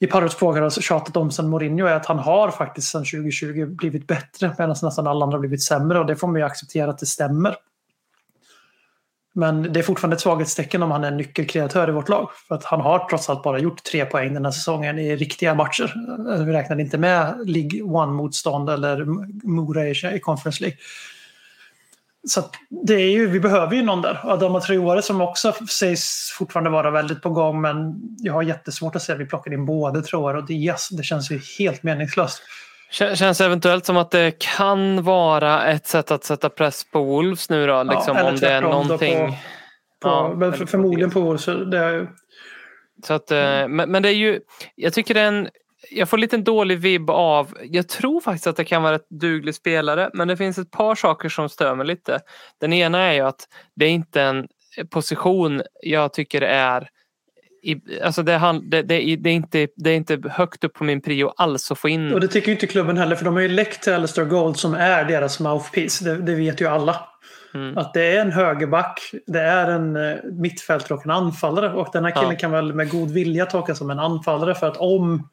i 0.00 0.06
Parrots 0.06 0.34
frågor 0.34 0.60
har 0.60 0.70
tjatat 0.70 1.16
om 1.16 1.30
sen 1.30 1.48
Mourinho 1.48 1.86
är 1.86 1.94
att 1.94 2.06
han 2.06 2.18
har 2.18 2.50
faktiskt 2.50 2.88
sedan 2.88 3.04
2020 3.04 3.66
blivit 3.66 4.06
bättre 4.06 4.54
medan 4.58 4.76
nästan 4.82 5.06
alla 5.06 5.24
andra 5.24 5.36
har 5.36 5.40
blivit 5.40 5.62
sämre 5.62 5.98
och 5.98 6.06
det 6.06 6.16
får 6.16 6.28
man 6.28 6.36
ju 6.36 6.46
acceptera 6.46 6.90
att 6.90 6.98
det 6.98 7.06
stämmer. 7.06 7.56
Men 9.38 9.72
det 9.72 9.80
är 9.80 9.82
fortfarande 9.82 10.14
ett 10.14 10.20
svaghetstecken 10.20 10.82
om 10.82 10.90
han 10.90 11.04
är 11.04 11.08
en 11.08 11.16
nyckelkreatör 11.16 11.88
i 11.88 11.92
vårt 11.92 12.08
lag. 12.08 12.30
För 12.48 12.54
att 12.54 12.64
han 12.64 12.80
har 12.80 13.08
trots 13.08 13.30
allt 13.30 13.42
bara 13.42 13.58
gjort 13.58 13.82
tre 13.82 14.04
poäng 14.04 14.34
den 14.34 14.44
här 14.44 14.52
säsongen 14.52 14.98
i 14.98 15.16
riktiga 15.16 15.54
matcher. 15.54 15.94
Eh, 16.32 16.44
vi 16.44 16.52
räknar 16.52 16.80
inte 16.80 16.98
med 16.98 17.34
League 17.44 17.82
One-motstånd 17.82 18.70
eller 18.70 19.04
Mora 19.48 19.88
i 19.88 20.20
Conference 20.20 20.62
League. 20.62 20.78
Så 22.28 22.40
att 22.40 22.54
det 22.68 22.94
är 22.94 23.10
ju, 23.10 23.26
vi 23.26 23.40
behöver 23.40 23.76
ju 23.76 23.82
någon 23.82 24.02
där. 24.02 24.20
Adama 24.24 24.60
Traore 24.60 25.02
som 25.02 25.20
också 25.20 25.52
sägs 25.52 26.34
fortfarande 26.38 26.70
vara 26.70 26.90
väldigt 26.90 27.22
på 27.22 27.30
gång 27.30 27.60
men 27.60 28.00
jag 28.18 28.32
har 28.32 28.42
jättesvårt 28.42 28.96
att 28.96 29.02
se 29.02 29.12
att 29.12 29.18
vi 29.18 29.26
plockar 29.26 29.52
in 29.52 29.66
både 29.66 30.02
Traore 30.02 30.38
och 30.38 30.46
Diaz. 30.46 30.88
Det 30.88 31.02
känns 31.02 31.30
ju 31.30 31.40
helt 31.58 31.82
meningslöst. 31.82 32.42
Kän- 32.92 33.14
Känns 33.14 33.40
eventuellt 33.40 33.86
som 33.86 33.96
att 33.96 34.10
det 34.10 34.38
kan 34.38 35.02
vara 35.04 35.64
ett 35.66 35.86
sätt 35.86 36.10
att 36.10 36.24
sätta 36.24 36.48
press 36.50 36.84
på 36.90 37.02
Wolves 37.04 37.50
nu 37.50 37.66
då? 37.66 37.82
Liksom, 37.82 38.16
eller 38.16 38.30
om 38.30 38.36
det 38.36 38.48
är 38.52 38.60
någonting. 38.60 39.18
På, 39.18 39.32
på, 39.32 39.34
Ja, 40.08 40.34
men 40.36 40.52
för, 40.52 40.66
förmodligen 40.66 41.10
på 41.10 41.20
Wolves. 41.20 41.42
så 41.44 41.54
Det 41.54 41.78
är, 41.78 42.08
Så 43.06 43.14
att, 43.14 43.30
eh, 43.30 43.68
men, 43.68 43.90
men 43.90 44.02
det 44.02 44.08
är 44.08 44.14
ju, 44.14 44.40
jag 44.74 44.92
tycker 44.92 45.14
det 45.14 45.20
är 45.20 45.28
en, 45.28 45.48
jag 45.90 46.08
får 46.08 46.18
lite 46.18 46.36
en 46.36 46.44
dålig 46.44 46.78
vibb 46.78 47.10
av, 47.10 47.54
jag 47.62 47.88
tror 47.88 48.20
faktiskt 48.20 48.46
att 48.46 48.56
det 48.56 48.64
kan 48.64 48.82
vara 48.82 48.94
ett 48.94 49.08
duglig 49.10 49.54
spelare, 49.54 50.10
men 50.14 50.28
det 50.28 50.36
finns 50.36 50.58
ett 50.58 50.70
par 50.70 50.94
saker 50.94 51.28
som 51.28 51.48
stör 51.48 51.74
mig 51.74 51.86
lite. 51.86 52.20
Den 52.60 52.72
ena 52.72 52.98
är 52.98 53.12
ju 53.12 53.20
att 53.20 53.48
det 53.76 53.84
är 53.86 53.90
inte 53.90 54.22
en 54.22 54.48
position 54.90 55.62
jag 55.82 56.12
tycker 56.12 56.42
är 56.42 56.88
i, 57.62 58.00
alltså 58.02 58.22
det, 58.22 58.62
det, 58.62 58.82
det, 58.82 59.16
det, 59.16 59.30
är 59.30 59.34
inte, 59.34 59.68
det 59.76 59.90
är 59.90 59.96
inte 59.96 60.20
högt 60.30 60.64
upp 60.64 60.74
på 60.74 60.84
min 60.84 61.00
prio 61.00 61.32
alls 61.36 61.70
att 61.70 61.78
få 61.78 61.88
in. 61.88 62.14
och 62.14 62.20
det 62.20 62.28
tycker 62.28 62.52
inte 62.52 62.66
klubben 62.66 62.96
heller 62.96 63.16
för 63.16 63.24
de 63.24 63.34
har 63.34 63.40
ju 63.40 63.48
läckt 63.48 63.82
till 63.82 63.92
Alistair 63.92 64.24
Gold 64.24 64.56
som 64.56 64.74
är 64.74 65.04
deras 65.04 65.40
mouthpiece. 65.40 65.98
Det, 66.00 66.16
det 66.16 66.34
vet 66.34 66.60
ju 66.60 66.66
alla. 66.66 67.00
Mm. 67.54 67.78
Att 67.78 67.94
det 67.94 68.16
är 68.16 68.20
en 68.20 68.32
högerback, 68.32 69.00
det 69.26 69.40
är 69.40 69.70
en 69.70 69.96
eh, 69.96 70.16
mittfältare 70.32 70.94
och 70.94 71.04
en 71.04 71.10
anfallare. 71.10 71.72
Och 71.74 71.88
den 71.92 72.04
här 72.04 72.10
killen 72.10 72.30
Ja. 72.30 72.36
kan 72.36 72.50
väl 72.50 72.74
med 72.74 72.90
god 72.90 73.10
vilja 73.10 73.46
tolkas 73.46 73.78
som 73.78 73.90
en 73.90 73.98
anfallare 73.98 74.54
för 74.54 74.66
att 74.66 74.76
om 74.76 75.28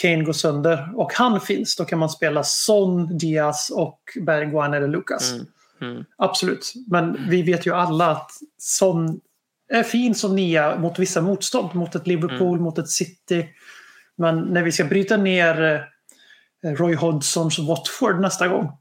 Kane 0.00 0.22
går 0.24 0.32
sönder 0.32 0.88
och 0.94 1.12
han 1.14 1.40
finns, 1.40 1.76
då 1.76 1.84
kan 1.84 1.98
man 1.98 2.08
spela 2.10 2.44
Son, 2.44 3.18
Diaz 3.18 3.70
och 3.74 4.00
Bergwijn 4.22 4.74
eller 4.74 4.88
Lucas. 4.88 5.32
Mm. 5.32 5.46
Mm. 5.80 6.04
Absolut. 6.18 6.72
Men 6.86 7.18
vi 7.28 7.42
vet 7.42 7.66
ju 7.66 7.74
alla 7.74 8.10
att 8.10 8.30
Son 8.58 9.20
är 9.72 9.82
fin 9.82 10.14
som 10.14 10.36
nia 10.36 10.78
mot 10.78 10.98
vissa 10.98 11.20
motstånd. 11.20 11.74
Mot 11.74 11.94
ett 11.94 12.06
Liverpool, 12.06 12.52
Mm. 12.52 12.62
mot 12.62 12.78
ett 12.78 12.88
City. 12.88 13.48
Men 14.16 14.40
när 14.40 14.62
vi 14.62 14.72
ska 14.72 14.84
bryta 14.84 15.16
ner 15.16 15.84
eh, 16.64 16.70
Roy 16.70 16.94
Hodgsons 16.94 17.58
Watford 17.58 18.20
nästa 18.20 18.48
gång. 18.48 18.72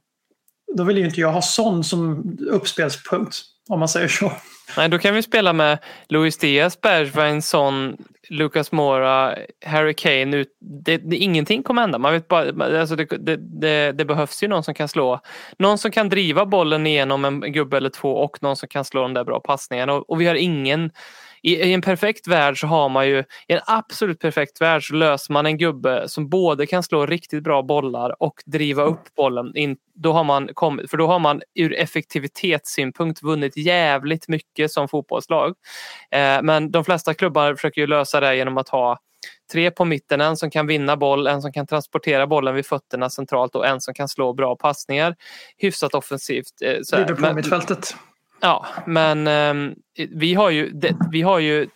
Då 0.77 0.83
vill 0.83 0.97
ju 0.97 1.05
inte 1.05 1.21
jag 1.21 1.31
ha 1.31 1.41
Son 1.41 1.83
som 1.83 2.23
uppspelspunkt. 2.51 3.37
Om 3.69 3.79
man 3.79 3.89
säger 3.89 4.07
så. 4.07 4.31
Nej, 4.77 4.89
då 4.89 4.99
kan 4.99 5.15
vi 5.15 5.23
spela 5.23 5.53
med 5.53 5.77
Luis 6.09 6.37
Diaz, 6.37 6.81
Bergwijn, 6.81 7.41
Son, 7.41 7.97
Lucas 8.29 8.71
Mora, 8.71 9.35
Harry 9.65 9.93
Kane. 9.93 10.37
Ut. 10.37 10.47
Det, 10.59 10.97
det, 10.97 11.15
ingenting 11.15 11.63
kommer 11.63 11.81
hända. 11.81 11.97
Man 11.97 12.13
vet 12.13 12.27
bara, 12.27 12.79
alltså 12.79 12.95
det, 12.95 13.05
det, 13.05 13.37
det, 13.37 13.91
det 13.91 14.05
behövs 14.05 14.43
ju 14.43 14.47
någon 14.47 14.63
som 14.63 14.73
kan 14.73 14.87
slå. 14.87 15.19
Någon 15.59 15.77
som 15.77 15.91
kan 15.91 16.09
driva 16.09 16.45
bollen 16.45 16.87
igenom 16.87 17.25
en 17.25 17.41
gubbe 17.41 17.77
eller 17.77 17.89
två 17.89 18.15
och 18.17 18.37
någon 18.43 18.55
som 18.55 18.69
kan 18.69 18.85
slå 18.85 19.01
de 19.01 19.13
där 19.13 19.23
bra 19.23 19.39
passningarna. 19.39 19.93
Och, 19.93 20.09
och 20.09 20.21
vi 20.21 20.27
har 20.27 20.35
ingen 20.35 20.91
i, 21.47 21.55
I 21.55 21.73
en 21.73 21.81
perfekt 21.81 22.27
värld 22.27 22.59
så 22.59 22.67
har 22.67 22.89
man 22.89 23.07
ju, 23.07 23.19
i 23.19 23.53
en 23.53 23.59
absolut 23.65 24.19
perfekt 24.19 24.61
värld 24.61 24.87
så 24.87 24.93
löser 24.93 25.33
man 25.33 25.45
en 25.45 25.57
gubbe 25.57 26.09
som 26.09 26.29
både 26.29 26.67
kan 26.67 26.83
slå 26.83 27.05
riktigt 27.05 27.43
bra 27.43 27.61
bollar 27.63 28.23
och 28.23 28.33
driva 28.45 28.83
upp 28.83 29.15
bollen. 29.15 29.55
In, 29.55 29.77
då 29.95 30.13
har 30.13 30.23
man 30.23 30.49
kommit, 30.53 30.89
för 30.89 30.97
då 30.97 31.07
har 31.07 31.19
man 31.19 31.41
ur 31.55 31.73
effektivitetssynpunkt 31.73 33.23
vunnit 33.23 33.57
jävligt 33.57 34.27
mycket 34.27 34.71
som 34.71 34.87
fotbollslag. 34.87 35.55
Eh, 36.11 36.41
men 36.41 36.71
de 36.71 36.83
flesta 36.83 37.13
klubbar 37.13 37.55
försöker 37.55 37.81
ju 37.81 37.87
lösa 37.87 38.19
det 38.19 38.35
genom 38.35 38.57
att 38.57 38.69
ha 38.69 38.99
tre 39.51 39.71
på 39.71 39.85
mitten, 39.85 40.21
en 40.21 40.37
som 40.37 40.51
kan 40.51 40.67
vinna 40.67 40.97
boll, 40.97 41.27
en 41.27 41.41
som 41.41 41.51
kan 41.51 41.67
transportera 41.67 42.27
bollen 42.27 42.55
vid 42.55 42.65
fötterna 42.65 43.09
centralt 43.09 43.55
och 43.55 43.67
en 43.67 43.81
som 43.81 43.93
kan 43.93 44.07
slå 44.07 44.33
bra 44.33 44.55
passningar. 44.55 45.15
Hyfsat 45.57 45.93
offensivt. 45.93 46.61
Eh, 46.61 46.99
Liverpool-mittfältet. 46.99 47.95
Ja, 48.39 48.65
men 48.85 49.27
eh, 49.27 49.73
vi 50.09 50.33
har 50.33 50.49
ju, 50.49 50.69
det, 50.69 50.95
vi 51.11 51.21
har 51.21 51.39
ju 51.39 51.67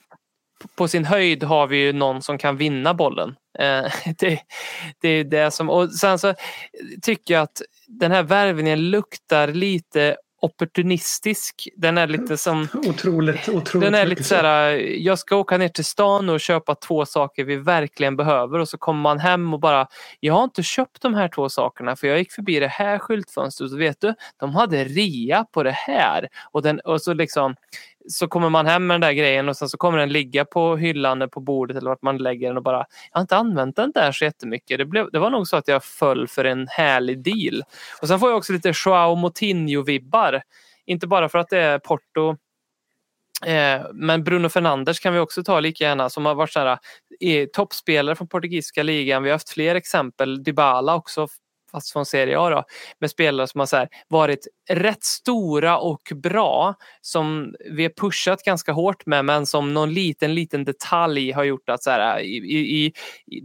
på 0.75 0.87
sin 0.87 1.05
höjd 1.05 1.43
har 1.43 1.67
vi 1.67 1.77
ju 1.77 1.93
någon 1.93 2.21
som 2.21 2.37
kan 2.37 2.57
vinna 2.57 2.93
bollen. 2.93 3.35
Eh, 3.59 3.85
det, 4.17 4.39
det 5.01 5.09
är 5.09 5.23
det 5.23 5.51
som, 5.51 5.69
och 5.69 5.91
sen 5.91 6.19
så 6.19 6.33
tycker 7.01 7.33
jag 7.33 7.43
att 7.43 7.61
den 7.87 8.11
här 8.11 8.23
värvningen 8.23 8.89
luktar 8.89 9.47
lite 9.47 10.17
opportunistisk. 10.41 11.67
Den 11.75 11.97
är 11.97 12.07
lite 12.07 12.37
som 12.37 12.67
Otroligt, 12.73 13.49
otroligt 13.49 13.87
den 13.87 13.95
är 13.95 14.05
lite 14.05 14.23
så 14.23 14.35
här, 14.35 14.69
jag 14.97 15.19
ska 15.19 15.35
åka 15.35 15.57
ner 15.57 15.67
till 15.67 15.85
stan 15.85 16.29
och 16.29 16.39
köpa 16.39 16.75
två 16.75 17.05
saker 17.05 17.43
vi 17.43 17.55
verkligen 17.55 18.15
behöver 18.15 18.59
och 18.59 18.69
så 18.69 18.77
kommer 18.77 19.01
man 19.01 19.19
hem 19.19 19.53
och 19.53 19.59
bara, 19.59 19.87
jag 20.19 20.33
har 20.33 20.43
inte 20.43 20.63
köpt 20.63 21.01
de 21.01 21.13
här 21.13 21.27
två 21.27 21.49
sakerna 21.49 21.95
för 21.95 22.07
jag 22.07 22.19
gick 22.19 22.31
förbi 22.31 22.59
det 22.59 22.67
här 22.67 22.99
skyltfönstret 22.99 23.71
och 23.71 23.81
vet 23.81 24.01
du, 24.01 24.13
de 24.39 24.55
hade 24.55 24.83
rea 24.83 25.45
på 25.51 25.63
det 25.63 25.71
här. 25.71 26.27
Och, 26.51 26.61
den, 26.61 26.79
och 26.79 27.01
så 27.01 27.13
liksom 27.13 27.55
så 28.07 28.27
kommer 28.27 28.49
man 28.49 28.67
hem 28.67 28.87
med 28.87 28.93
den 28.93 29.01
där 29.01 29.13
grejen 29.13 29.49
och 29.49 29.57
sen 29.57 29.69
så 29.69 29.77
kommer 29.77 29.97
den 29.97 30.09
ligga 30.09 30.45
på 30.45 30.75
hyllan 30.75 31.29
på 31.29 31.39
bordet 31.39 31.77
eller 31.77 31.89
vart 31.89 32.01
man 32.01 32.17
lägger 32.17 32.47
den 32.47 32.57
och 32.57 32.63
bara, 32.63 32.85
jag 33.11 33.17
har 33.17 33.21
inte 33.21 33.37
använt 33.37 33.75
den 33.75 33.91
där 33.91 34.11
så 34.11 34.23
jättemycket. 34.23 34.77
Det, 34.77 34.85
blev, 34.85 35.11
det 35.11 35.19
var 35.19 35.29
nog 35.29 35.47
så 35.47 35.57
att 35.57 35.67
jag 35.67 35.83
föll 35.83 36.27
för 36.27 36.45
en 36.45 36.67
härlig 36.67 37.23
deal. 37.23 37.63
Och 38.01 38.07
sen 38.07 38.19
får 38.19 38.29
jag 38.29 38.37
också 38.37 38.53
lite 38.53 38.73
Joao 38.85 39.15
Moutinho-vibbar. 39.15 40.41
Inte 40.85 41.07
bara 41.07 41.29
för 41.29 41.39
att 41.39 41.49
det 41.49 41.59
är 41.59 41.79
Porto 41.79 42.37
Eh, 43.45 43.81
men 43.93 44.23
Bruno 44.23 44.49
Fernandes 44.49 44.99
kan 44.99 45.13
vi 45.13 45.19
också 45.19 45.43
ta 45.43 45.59
lika 45.59 45.83
gärna 45.83 46.09
som 46.09 46.25
har 46.25 46.35
varit 46.35 46.51
så 46.51 46.59
här, 46.59 46.77
eh, 47.19 47.45
toppspelare 47.53 48.15
från 48.15 48.27
portugisiska 48.27 48.83
ligan. 48.83 49.23
Vi 49.23 49.29
har 49.29 49.35
haft 49.35 49.49
fler 49.49 49.75
exempel, 49.75 50.43
Dybala 50.43 50.95
också 50.95 51.27
fast 51.71 51.91
från 51.91 52.05
Serie 52.05 52.39
A 52.39 52.49
då, 52.49 52.63
med 52.99 53.09
spelare 53.09 53.47
som 53.47 53.59
har 53.59 53.65
så 53.65 53.77
här, 53.77 53.89
varit 54.07 54.47
rätt 54.69 55.03
stora 55.03 55.77
och 55.77 56.01
bra 56.15 56.75
som 57.01 57.55
vi 57.71 57.83
har 57.83 57.89
pushat 57.89 58.43
ganska 58.43 58.71
hårt 58.71 59.05
med 59.05 59.25
men 59.25 59.45
som 59.45 59.73
någon 59.73 59.93
liten 59.93 60.35
liten 60.35 60.63
detalj 60.63 61.31
har 61.31 61.43
gjort 61.43 61.69
att 61.69 61.83
så 61.83 61.89
här, 61.89 62.19
i, 62.19 62.35
i, 62.35 62.85
i 62.85 62.93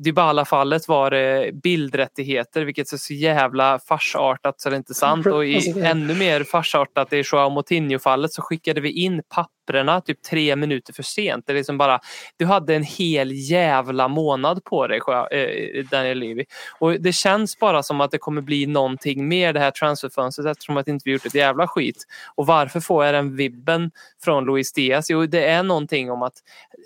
Dybala-fallet 0.04 0.88
var 0.88 1.10
det 1.10 1.50
bildrättigheter 1.62 2.64
vilket 2.64 2.92
är 2.92 2.96
så 2.96 3.14
jävla 3.14 3.78
farsartat 3.78 4.60
så 4.60 4.70
det 4.70 4.76
är 4.76 4.78
inte 4.78 4.94
sant. 4.94 5.26
Och 5.26 5.46
i 5.46 5.80
ännu 5.80 6.14
mer 6.14 6.44
farsartat 6.44 7.12
i 7.12 7.22
Joao 7.32 7.50
Moutinho-fallet 7.50 8.32
så 8.32 8.42
skickade 8.42 8.80
vi 8.80 8.90
in 8.90 9.22
papperna 9.66 10.00
typ 10.00 10.22
tre 10.22 10.56
minuter 10.56 10.92
för 10.92 11.02
sent. 11.02 11.46
Det 11.46 11.52
är 11.52 11.54
liksom 11.54 11.78
bara, 11.78 12.00
du 12.36 12.46
hade 12.46 12.74
en 12.74 12.82
hel 12.82 13.32
jävla 13.32 14.08
månad 14.08 14.64
på 14.64 14.86
dig 14.86 15.00
eh, 15.32 15.84
Daniel 15.84 16.18
Levy. 16.18 16.44
Och 16.78 17.00
det 17.00 17.12
känns 17.12 17.58
bara 17.58 17.82
som 17.82 18.00
att 18.00 18.10
det 18.10 18.18
kommer 18.18 18.42
bli 18.42 18.66
någonting 18.66 19.28
mer 19.28 19.52
det 19.52 19.60
här 19.60 19.70
transferfönstret 19.70 20.46
eftersom 20.46 20.76
att 20.76 20.88
inte 20.88 21.02
vi 21.04 21.12
gjort 21.12 21.26
ett 21.26 21.34
jävla 21.34 21.68
skit. 21.68 22.04
Och 22.34 22.46
varför 22.46 22.80
får 22.80 23.04
jag 23.04 23.14
den 23.14 23.36
vibben 23.36 23.90
från 24.24 24.44
Luis 24.44 24.72
Diaz? 24.72 25.10
Jo, 25.10 25.26
det 25.26 25.44
är 25.44 25.62
någonting 25.62 26.10
om 26.10 26.22
att 26.22 26.34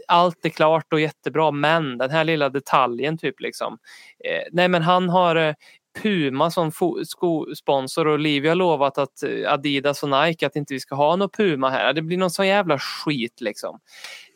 allt 0.09 0.45
är 0.45 0.49
klart 0.49 0.93
och 0.93 1.01
jättebra 1.01 1.51
men 1.51 1.99
den 1.99 2.11
här 2.11 2.25
lilla 2.25 2.49
detaljen 2.49 3.19
typ 3.19 3.41
liksom. 3.41 3.79
Eh, 4.25 4.49
nej 4.53 4.69
men 4.69 4.83
han 4.83 5.09
har 5.09 5.37
eh, 5.37 5.55
Puma 6.03 6.51
som 6.51 6.73
skosponsor 7.05 8.07
och 8.07 8.19
Livia 8.19 8.51
har 8.51 8.57
lovat 8.57 8.99
att 8.99 9.23
eh, 9.23 9.53
Adidas 9.53 10.03
och 10.03 10.09
Nike 10.09 10.47
att 10.47 10.57
inte 10.57 10.75
vi 10.75 10.81
ska 10.81 10.95
ha 10.95 11.17
något 11.17 11.37
Puma 11.37 11.71
här. 11.71 11.93
Det 11.93 12.03
blir 12.03 12.17
någon 12.17 12.31
sån 12.31 12.47
jävla 12.47 12.79
skit 12.79 13.41
liksom. 13.41 13.81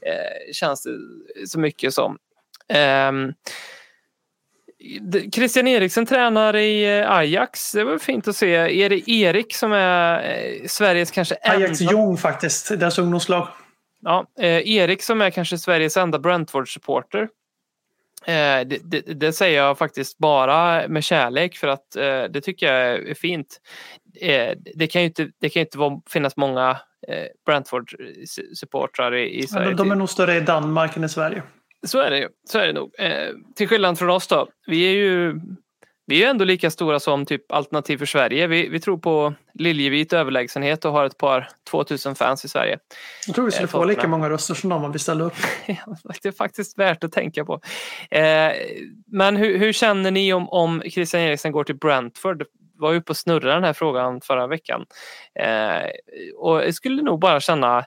Eh, 0.07 0.53
känns 0.53 0.83
det 0.83 0.91
så 1.49 1.59
mycket 1.59 1.95
som. 1.95 2.19
D- 5.01 5.31
Christian 5.33 5.69
Eriksen 5.69 6.07
tränar 6.07 6.57
i 6.57 6.99
eh, 6.99 7.11
Ajax. 7.11 7.73
Det 7.73 7.85
var 7.85 7.99
fint 7.99 8.29
att 8.29 8.37
se. 8.37 8.55
Är 8.55 8.91
det 8.91 9.11
Erik 9.11 9.55
som 9.55 9.73
är 9.73 10.37
eh, 10.37 10.67
Sveriges 10.67 11.11
kanske 11.11 11.37
Ajax 11.43 11.81
enda... 11.81 11.93
Jong 11.93 12.17
faktiskt, 12.17 12.69
deras 12.69 12.99
ungdomslag. 12.99 13.49
Ja, 14.01 14.27
eh, 14.39 14.69
Erik 14.69 15.03
som 15.03 15.21
är 15.21 15.31
kanske 15.31 15.59
Sveriges 15.59 15.97
enda 15.97 16.19
Brentford-supporter. 16.19 17.29
Eh, 18.27 18.67
det, 18.67 18.79
det, 18.85 19.01
det 19.01 19.33
säger 19.33 19.59
jag 19.63 19.79
faktiskt 19.79 20.19
bara 20.19 20.89
med 20.89 21.05
kärlek 21.05 21.57
för 21.57 21.69
att 21.69 21.97
eh, 21.97 22.23
det 22.25 22.41
tycker 22.41 22.73
jag 22.73 23.09
är 23.11 23.15
fint. 23.15 23.61
Eh, 24.21 24.53
det 24.75 24.87
kan 24.87 25.03
ju 25.03 25.07
inte, 25.09 25.29
det 25.41 25.49
kan 25.49 25.61
inte 25.61 25.79
vara, 25.79 26.01
finnas 26.11 26.37
många 26.37 26.71
eh, 27.09 27.27
Brentford-supportrar 27.47 29.15
i, 29.15 29.39
i 29.39 29.47
Sverige. 29.47 29.67
Men 29.67 29.77
de 29.77 29.91
är 29.91 29.95
nog 29.95 30.09
större 30.09 30.37
i 30.37 30.41
Danmark 30.41 30.97
än 30.97 31.05
i 31.05 31.09
Sverige. 31.09 31.43
Så 31.87 32.01
är 32.01 32.11
det 32.11 32.19
ju. 32.19 32.29
Så 32.49 32.59
är 32.59 32.67
det 32.67 32.73
nog. 32.73 32.95
Eh, 32.99 33.29
till 33.57 33.69
skillnad 33.69 33.99
från 33.99 34.11
oss 34.11 34.29
då. 34.29 34.49
Vi 34.67 34.87
är 34.87 34.97
ju 34.97 35.41
vi 36.07 36.15
är 36.17 36.19
ju 36.19 36.25
ändå 36.25 36.45
lika 36.45 36.71
stora 36.71 37.01
som 37.01 37.27
typ 37.27 37.53
Alternativ 37.53 37.99
för 37.99 38.07
Sverige. 38.07 38.47
Vi, 38.47 38.69
vi 38.69 38.81
tror 38.81 38.99
på 38.99 39.35
liljevit 39.55 40.13
överlägsenhet 40.13 40.85
och 40.85 40.93
har 40.93 41.05
ett 41.05 41.19
par 41.19 41.49
2000 41.71 42.15
fans 42.15 42.45
i 42.45 42.49
Sverige. 42.49 42.79
Jag 43.27 43.35
tror 43.35 43.45
vi 43.45 43.51
skulle 43.51 43.65
Eh, 43.65 43.71
få 43.71 43.85
lika 43.85 44.09
många 44.09 44.31
röster 44.31 44.55
som 44.55 44.71
dem 44.71 44.85
om 44.85 44.93
vi 44.93 44.99
ställde 44.99 45.25
upp. 45.25 45.35
det 46.23 46.29
är 46.29 46.33
faktiskt 46.33 46.79
värt 46.79 47.05
att 47.05 47.13
tänka 47.13 47.45
på. 47.45 47.61
Eh, 48.11 48.53
men 49.07 49.37
hur, 49.37 49.59
hur 49.59 49.73
känner 49.73 50.11
ni 50.11 50.33
om, 50.33 50.49
om 50.49 50.83
Christian 50.91 51.23
Eriksen 51.23 51.53
går 51.53 51.65
till 51.65 51.77
Brentford? 51.77 52.45
Var 52.77 52.93
ju 52.93 52.99
uppe 52.99 53.11
och 53.11 53.17
snurrade 53.17 53.55
den 53.55 53.65
här 53.65 53.73
frågan 53.73 54.21
förra 54.21 54.47
veckan. 54.47 54.87
Eh, 55.41 55.91
och 56.37 56.65
jag 56.65 56.75
skulle 56.75 57.03
nog 57.03 57.21
bara 57.21 57.41
känna 57.41 57.85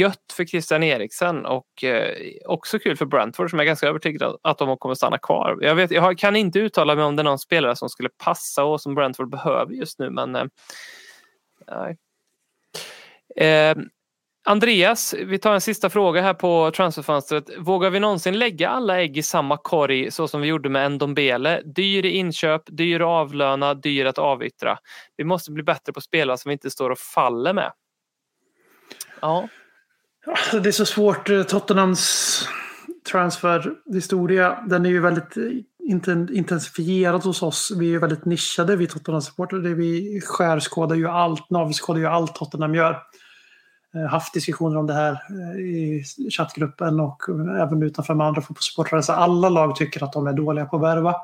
gött 0.00 0.32
för 0.32 0.44
Christian 0.44 0.82
Eriksen 0.82 1.46
och 1.46 1.84
eh, 1.84 2.16
också 2.46 2.78
kul 2.78 2.96
för 2.96 3.06
Brentford 3.06 3.50
som 3.50 3.58
jag 3.58 3.64
är 3.64 3.66
ganska 3.66 3.88
övertygad 3.88 4.36
att 4.42 4.58
de 4.58 4.76
kommer 4.78 4.94
stanna 4.94 5.18
kvar. 5.18 5.58
Jag, 5.60 5.74
vet, 5.74 5.90
jag 5.90 6.18
kan 6.18 6.36
inte 6.36 6.58
uttala 6.58 6.94
mig 6.94 7.04
om 7.04 7.16
det 7.16 7.22
är 7.22 7.24
någon 7.24 7.38
spelare 7.38 7.76
som 7.76 7.88
skulle 7.88 8.08
passa 8.24 8.64
och 8.64 8.80
som 8.80 8.94
Brentford 8.94 9.30
behöver 9.30 9.72
just 9.72 9.98
nu 9.98 10.10
men 10.10 10.36
eh. 10.36 10.46
Eh, 13.36 13.76
Andreas, 14.46 15.14
vi 15.14 15.38
tar 15.38 15.54
en 15.54 15.60
sista 15.60 15.90
fråga 15.90 16.22
här 16.22 16.34
på 16.34 16.70
transferfönstret. 16.70 17.44
Vågar 17.58 17.90
vi 17.90 18.00
någonsin 18.00 18.38
lägga 18.38 18.68
alla 18.68 19.00
ägg 19.00 19.18
i 19.18 19.22
samma 19.22 19.56
korg 19.56 20.10
så 20.10 20.28
som 20.28 20.40
vi 20.40 20.48
gjorde 20.48 20.68
med 20.68 20.92
Ndombele? 20.92 21.62
Dyr 21.64 22.04
i 22.04 22.10
inköp, 22.10 22.62
dyr 22.66 23.00
att 23.00 23.06
avlöna, 23.06 23.74
dyr 23.74 24.06
att 24.06 24.18
avyttra. 24.18 24.78
Vi 25.16 25.24
måste 25.24 25.52
bli 25.52 25.62
bättre 25.62 25.92
på 25.92 26.00
spelare 26.00 26.38
som 26.38 26.48
vi 26.48 26.52
inte 26.52 26.70
står 26.70 26.90
och 26.90 26.98
faller 26.98 27.52
med. 27.52 27.72
Ja, 29.20 29.48
Alltså, 30.26 30.60
Det 30.60 30.70
är 30.70 30.72
så 30.72 30.86
svårt. 30.86 31.30
Eh, 31.30 31.42
Tottenhams 31.42 32.48
transferhistoria, 33.10 34.64
den 34.66 34.86
är 34.86 34.90
ju 34.90 35.00
väldigt 35.00 35.36
eh, 35.36 36.36
intensifierad 36.36 37.24
hos 37.24 37.42
oss. 37.42 37.72
Vi 37.78 37.86
är 37.86 37.90
ju 37.90 37.98
väldigt 37.98 38.24
nischade, 38.24 38.76
vi 38.76 38.86
Tottenham-supportrar. 38.86 39.74
Vi 39.74 40.20
skärskådar 40.20 40.96
ju 40.96 41.08
allt, 41.08 41.50
navelskådar 41.50 42.00
ju 42.00 42.06
allt 42.06 42.34
Tottenham 42.34 42.74
gör. 42.74 43.02
Eh, 43.94 44.06
haft 44.10 44.34
diskussioner 44.34 44.76
om 44.76 44.86
det 44.86 44.94
här 44.94 45.30
i 45.60 46.04
chattgruppen 46.30 47.00
och 47.00 47.22
även 47.58 47.82
utanför 47.82 48.14
med 48.14 48.26
andra 48.26 48.42
fotbollssupportrar. 48.42 49.00
Så 49.00 49.12
alla 49.12 49.48
lag 49.48 49.76
tycker 49.76 50.04
att 50.04 50.12
de 50.12 50.26
är 50.26 50.32
dåliga 50.32 50.66
på 50.66 50.76
att 50.76 50.82
värva. 50.82 51.14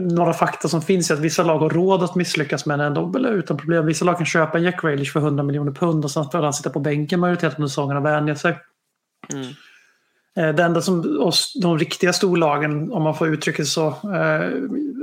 Några 0.00 0.32
fakta 0.32 0.68
som 0.68 0.82
finns 0.82 1.10
är 1.10 1.14
att 1.14 1.20
vissa 1.20 1.42
lag 1.42 1.58
har 1.58 1.70
råd 1.70 2.02
att 2.02 2.14
misslyckas 2.14 2.66
med 2.66 2.80
en 2.80 2.94
dobbel 2.94 3.26
utan 3.26 3.56
problem. 3.56 3.86
Vissa 3.86 4.04
lag 4.04 4.16
kan 4.16 4.26
köpa 4.26 4.58
en 4.58 4.64
Jack 4.64 4.82
Grealish 4.82 5.12
för 5.12 5.20
100 5.20 5.44
miljoner 5.44 5.72
pund 5.72 6.04
och 6.04 6.10
sen 6.10 6.24
får 6.30 6.38
han 6.42 6.52
sitta 6.52 6.70
på 6.70 6.80
bänken 6.80 7.20
majoriteten 7.20 7.64
av 7.64 7.68
säsongen 7.68 7.96
och 7.96 8.04
vänja 8.04 8.36
sig. 8.36 8.58
Mm. 9.32 9.46
Eh, 10.36 10.54
Det 10.56 10.62
enda 10.62 10.80
som 10.82 11.18
oss, 11.20 11.52
de 11.62 11.78
riktiga 11.78 12.12
storlagen, 12.12 12.92
om 12.92 13.02
man 13.02 13.14
får 13.14 13.28
uttrycka 13.28 13.62
det 13.62 13.66
så, 13.66 13.86
eh, 13.88 14.50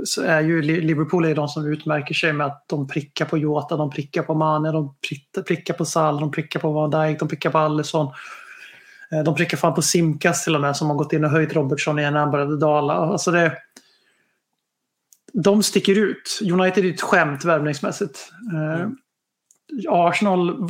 så 0.06 0.22
är 0.24 0.42
ju 0.42 0.62
Li- 0.62 0.82
Liverpool 0.82 1.26
är 1.26 1.36
de 1.36 1.48
som 1.48 1.66
utmärker 1.66 2.14
sig 2.14 2.34
med 2.34 2.48
att 2.48 2.66
de 2.68 2.88
prickar 2.88 3.26
på 3.26 3.38
Jota, 3.38 3.78
de 3.78 3.90
prickar 3.90 4.24
på 4.24 4.34
Mane, 4.34 4.72
de 4.72 4.96
prick- 5.10 5.44
prickar 5.48 5.74
på 5.74 5.86
Salah, 5.86 6.20
de 6.22 6.32
prickar 6.32 6.60
på 6.60 6.72
Van 6.72 6.90
Dijk, 6.90 7.20
de 7.20 7.28
prickar 7.28 7.50
på 7.50 7.58
Alisson. 7.58 8.08
Eh, 9.12 9.24
De 9.24 9.36
prickar 9.36 9.58
fan 9.58 9.74
på 9.74 9.82
Simkas 9.82 10.44
till 10.44 10.56
och 10.56 10.62
med 10.62 10.76
som 10.78 10.90
har 10.90 10.98
gått 10.98 11.14
in 11.14 11.24
och 11.26 11.32
höjt 11.32 11.54
Robertson 11.56 12.00
igen 12.00 12.14
när 12.14 12.20
han 12.20 12.32
började 12.32 12.58
dala. 12.58 12.94
Alltså 12.94 13.32
det, 13.32 13.54
de 15.34 15.64
sticker 15.64 15.98
ut. 15.98 16.40
United 16.52 16.86
är 16.86 16.90
ett 16.90 17.02
skämt 17.02 17.46
värvningsmässigt. 17.46 18.32
Eh, 18.54 18.88
Arsenal, 19.90 20.68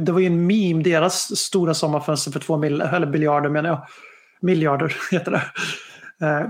det 0.00 0.12
var 0.12 0.20
ju 0.20 0.26
en 0.26 0.46
meme, 0.46 0.82
deras 0.82 1.36
stora 1.36 1.74
sommarfönster 1.74 2.30
för 2.30 2.40
två 2.40 2.56
mil, 2.56 2.80
eller 2.80 3.06
biljarder 3.06 3.50
menar 3.50 3.70
jag. 3.70 3.86
Miljarder 4.40 4.96
heter 5.10 5.30
det. 5.30 5.42
Eh, 6.26 6.40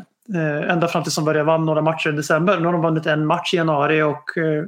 eh, 0.42 0.70
ända 0.70 0.88
fram 0.88 1.02
tills 1.02 1.16
de 1.16 1.24
började 1.24 1.44
vann 1.44 1.66
några 1.66 1.82
matcher 1.82 2.08
i 2.08 2.16
december. 2.16 2.58
Nu 2.58 2.66
har 2.66 2.72
de 2.72 2.82
vunnit 2.82 3.06
en 3.06 3.26
match 3.26 3.54
i 3.54 3.56
januari 3.56 4.02
och 4.02 4.24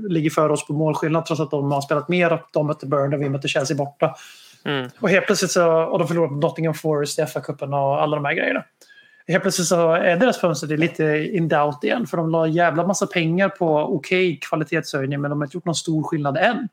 ligger 0.09 0.31
före 0.31 0.53
oss 0.53 0.67
på 0.67 0.73
målskillnad 0.73 1.27
trots 1.27 1.41
att 1.41 1.51
de 1.51 1.73
har 1.73 1.81
spelat 1.81 2.09
mer 2.09 2.43
de 2.53 2.67
mötte 2.67 2.87
Burnley 2.87 3.19
och 3.19 3.23
vi 3.23 3.29
mötte 3.29 3.49
Chelsea 3.49 3.77
borta. 3.77 4.15
Mm. 4.65 4.91
Och 5.01 5.11
helt 5.11 5.27
plötsligt 5.27 5.51
så, 5.51 5.83
och 5.83 5.99
de 5.99 6.09
förlorade 6.09 6.33
mot 6.33 6.43
Nottingham 6.43 6.75
Forest 6.75 7.19
i 7.19 7.23
FA-cupen 7.23 7.75
och 7.75 8.03
alla 8.03 8.17
de 8.17 8.25
här 8.25 8.35
grejerna. 8.35 8.65
Helt 9.31 9.43
plötsligt 9.43 9.69
så 9.69 9.93
är 9.93 10.17
deras 10.17 10.41
fönster 10.41 10.77
lite 10.77 11.29
in 11.33 11.49
doubt 11.49 11.85
igen 11.85 12.07
för 12.07 12.17
de 12.17 12.31
la 12.31 12.47
jävla 12.47 12.87
massa 12.87 13.07
pengar 13.07 13.49
på 13.49 13.79
okej 13.79 14.39
kvalitetshöjning 14.43 15.21
men 15.21 15.31
de 15.31 15.41
har 15.41 15.47
inte 15.47 15.57
gjort 15.57 15.65
någon 15.65 15.75
stor 15.75 16.03
skillnad 16.03 16.37
än. 16.37 16.69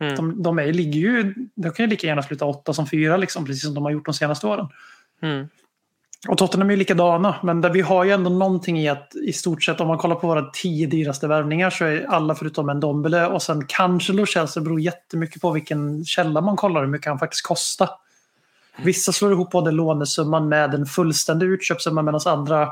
Mm. 0.00 0.14
De, 0.14 0.42
de 0.42 0.58
är, 0.58 0.72
ligger 0.72 1.00
ju, 1.00 1.34
de 1.54 1.72
kan 1.72 1.84
ju 1.84 1.90
lika 1.90 2.06
gärna 2.06 2.22
sluta 2.22 2.44
åtta 2.44 2.72
som 2.72 2.86
fyra, 2.86 3.16
liksom, 3.16 3.44
precis 3.44 3.62
som 3.62 3.74
de 3.74 3.84
har 3.84 3.90
gjort 3.90 4.04
de 4.04 4.14
senaste 4.14 4.46
åren. 4.46 4.68
Mm. 5.22 5.48
Och 6.28 6.38
Tottenham 6.38 6.68
är 6.68 6.72
ju 6.72 6.78
likadana, 6.78 7.36
men 7.42 7.60
där 7.60 7.70
vi 7.70 7.80
har 7.80 8.04
ju 8.04 8.10
ändå 8.10 8.30
någonting 8.30 8.78
i 8.78 8.88
att 8.88 9.12
i 9.26 9.32
stort 9.32 9.64
sett 9.64 9.80
om 9.80 9.88
man 9.88 9.98
kollar 9.98 10.16
på 10.16 10.26
våra 10.26 10.50
tio 10.50 10.86
dyraste 10.86 11.28
värvningar 11.28 11.70
så 11.70 11.84
är 11.84 12.06
alla 12.08 12.34
förutom 12.34 12.68
en 12.68 12.80
Dombele 12.80 13.26
och 13.26 13.42
sen 13.42 13.64
kanske 13.68 14.12
Lo 14.12 14.24
beror 14.56 14.80
jättemycket 14.80 15.42
på 15.42 15.50
vilken 15.50 16.04
källa 16.04 16.40
man 16.40 16.56
kollar 16.56 16.80
hur 16.80 16.88
mycket 16.88 17.06
han 17.06 17.18
faktiskt 17.18 17.46
kostar. 17.46 17.88
Vissa 18.76 19.12
slår 19.12 19.32
ihop 19.32 19.50
både 19.50 19.70
lånesumman 19.70 20.48
med 20.48 20.74
en 20.74 20.86
fullständig 20.86 21.46
utköpssumma 21.46 22.02
medan 22.02 22.20
andra 22.26 22.62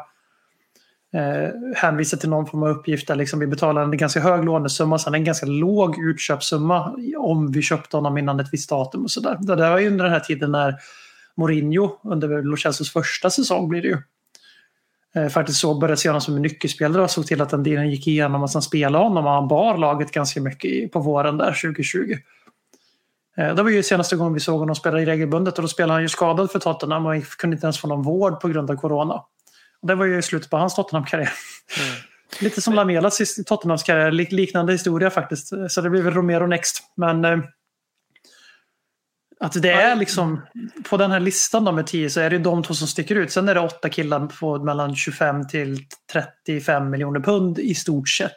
eh, 1.14 1.51
hänvisar 1.76 2.18
till 2.18 2.28
någon 2.28 2.46
form 2.46 2.62
av 2.62 2.68
uppgift 2.68 3.09
där 3.09 3.16
liksom 3.16 3.40
vi 3.40 3.46
betalar 3.46 3.82
en 3.82 3.96
ganska 3.96 4.20
hög 4.20 4.44
lånesumma 4.44 4.94
och 4.94 5.01
sen 5.01 5.14
en 5.14 5.24
ganska 5.24 5.46
låg 5.46 5.99
utköpssumma 5.99 6.96
om 7.18 7.53
vi 7.53 7.62
köpte 7.62 7.96
honom 7.96 8.18
innan 8.18 8.40
ett 8.40 8.53
visst 8.53 8.70
datum 8.70 9.03
och 9.03 9.11
sådär. 9.11 9.38
Det 9.40 9.57
där 9.57 9.70
var 9.70 9.78
ju 9.78 9.86
under 9.86 10.05
den 10.05 10.12
här 10.12 10.20
tiden 10.20 10.53
när 10.53 10.74
Mourinho 11.34 11.99
under 12.05 12.42
Lochelsos 12.42 12.92
första 12.92 13.30
säsong 13.30 13.68
blir 13.68 13.82
det 13.82 13.88
ju. 13.88 13.99
Eh, 15.14 15.28
faktiskt 15.28 15.61
så 15.61 15.78
började 15.78 15.96
se 15.96 16.09
honom 16.09 16.20
som 16.20 16.36
en 16.36 16.42
nyckelspelare 16.42 17.03
och 17.03 17.11
såg 17.11 17.26
till 17.26 17.40
att 17.40 17.51
den 17.51 17.62
delen 17.62 17.90
gick 17.90 18.07
igenom 18.07 18.42
och 18.42 18.51
sen 18.51 18.62
spelade 18.62 19.05
honom 19.05 19.26
och 19.26 19.32
han 19.32 19.49
bar 19.49 19.78
laget 19.78 20.12
ganska 20.12 20.40
mycket 20.40 20.92
på 20.92 21.01
våren 21.01 21.38
där 21.38 21.61
2020. 21.62 22.16
Eh, 23.39 23.55
det 23.55 23.62
var 23.62 23.70
ju 23.70 23.82
senaste 23.82 24.16
gången 24.16 24.34
vi 24.34 24.41
såg 24.41 24.59
honom 24.61 24.74
spela 24.74 25.01
i 25.01 25.07
regelbundet 25.07 25.59
och 25.59 25.62
då 25.62 25.68
spelade 25.68 25.93
han 25.93 26.03
ju 26.03 26.09
skadad 26.09 26.51
för 26.51 26.59
Tottenham 26.59 27.07
och 27.07 27.24
kunde 27.39 27.55
inte 27.55 27.66
ens 27.66 27.78
få 27.78 27.89
någon 27.89 28.03
vård 28.03 28.41
på 28.41 28.49
grund 28.49 28.70
av 28.70 28.76
corona. 28.76 29.14
Och 29.80 29.89
det 29.89 29.95
var 29.95 30.05
ju 30.05 30.22
slutet 30.22 30.51
på 30.51 30.57
hans 30.57 30.74
Tottenham-karriär. 30.74 31.32
Lite 32.41 32.61
som 32.61 32.74
Lamelas 32.74 33.39
i 33.39 33.45
Tottenhams 33.45 33.82
karriär, 33.82 34.11
lik- 34.11 34.32
liknande 34.32 34.72
historia 34.72 35.11
faktiskt. 35.11 35.53
Så 35.68 35.80
det 35.80 35.91
blir 35.91 36.03
väl 36.03 36.14
Romero 36.14 36.47
next. 36.47 36.82
Men 36.97 37.24
eh, 37.24 37.39
att 39.41 39.62
det 39.62 39.70
är 39.70 39.97
liksom, 39.97 40.41
på 40.91 40.97
den 40.97 41.11
här 41.11 41.20
listan 41.20 41.64
då 41.64 41.72
med 41.72 41.86
10 41.86 42.11
så 42.11 42.20
är 42.20 42.30
det 42.30 42.39
de 42.39 42.62
två 42.62 42.74
som 42.74 42.89
sticker 42.89 43.16
ut. 43.16 43.32
Sen 43.32 43.49
är 43.49 43.55
det 43.55 43.61
åtta 43.61 43.89
killar 43.89 44.26
på 44.26 44.64
mellan 44.64 44.97
25 44.97 45.49
till 45.49 45.78
35 46.12 46.91
miljoner 46.91 47.20
pund 47.20 47.59
i 47.59 47.74
stort 47.74 48.09
sett. 48.09 48.32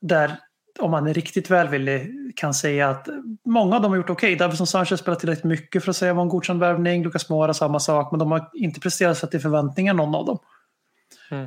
Där, 0.00 0.36
om 0.78 0.90
man 0.90 1.06
är 1.06 1.14
riktigt 1.14 1.50
välvillig, 1.50 2.12
kan 2.36 2.54
säga 2.54 2.90
att 2.90 3.08
många 3.44 3.76
av 3.76 3.82
dem 3.82 3.90
har 3.90 3.96
gjort 3.96 4.10
okej. 4.10 4.34
Okay. 4.34 4.46
Davison 4.46 4.66
Sanchez 4.66 5.00
spelat 5.00 5.20
tillräckligt 5.20 5.44
mycket 5.44 5.84
för 5.84 5.90
att 5.90 5.96
säga 5.96 6.14
var 6.14 6.22
en 6.22 6.28
godkänd 6.28 6.60
värvning. 6.60 7.04
Lucas 7.04 7.28
Moura 7.28 7.54
samma 7.54 7.80
sak, 7.80 8.12
men 8.12 8.18
de 8.18 8.32
har 8.32 8.50
inte 8.52 8.80
presterat 8.80 9.18
så 9.18 9.26
att 9.26 9.32
det 9.32 9.38
är 9.38 9.40
förväntningar 9.40 9.94
någon 9.94 10.14
av 10.14 10.26
dem. 10.26 10.38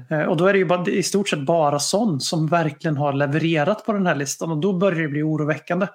Eh, 0.09 0.23
Och 0.23 0.37
då 0.37 0.45
är 0.45 0.53
det 0.53 0.59
ju 0.59 0.65
bara, 0.65 0.89
i 0.89 1.03
stort 1.03 1.29
sett 1.29 1.45
bara 1.45 1.79
sån 1.79 2.19
som 2.19 2.47
verkligen 2.47 2.97
har 2.97 3.13
levererat 3.13 3.85
på 3.85 3.93
den 3.93 4.07
här 4.07 4.15
listan 4.15 4.51
och 4.51 4.57
då 4.57 4.73
börjar 4.73 5.01
det 5.01 5.07
bli 5.07 5.23
oroväckande. 5.23 5.87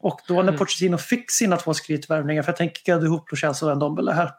Och 0.00 0.20
då 0.28 0.42
när 0.42 0.52
Pochettino 0.52 0.98
fick 0.98 1.30
sina 1.30 1.56
två 1.56 1.74
skrytvärvningar, 1.74 2.42
för 2.42 2.52
jag 2.52 2.56
tänker 2.56 2.94
att 2.94 3.02
ihop 3.02 3.30
Lo 3.30 3.36
Celso 3.36 3.66
och 3.66 3.72
en 3.72 3.78
Dombele 3.78 4.12
här, 4.12 4.30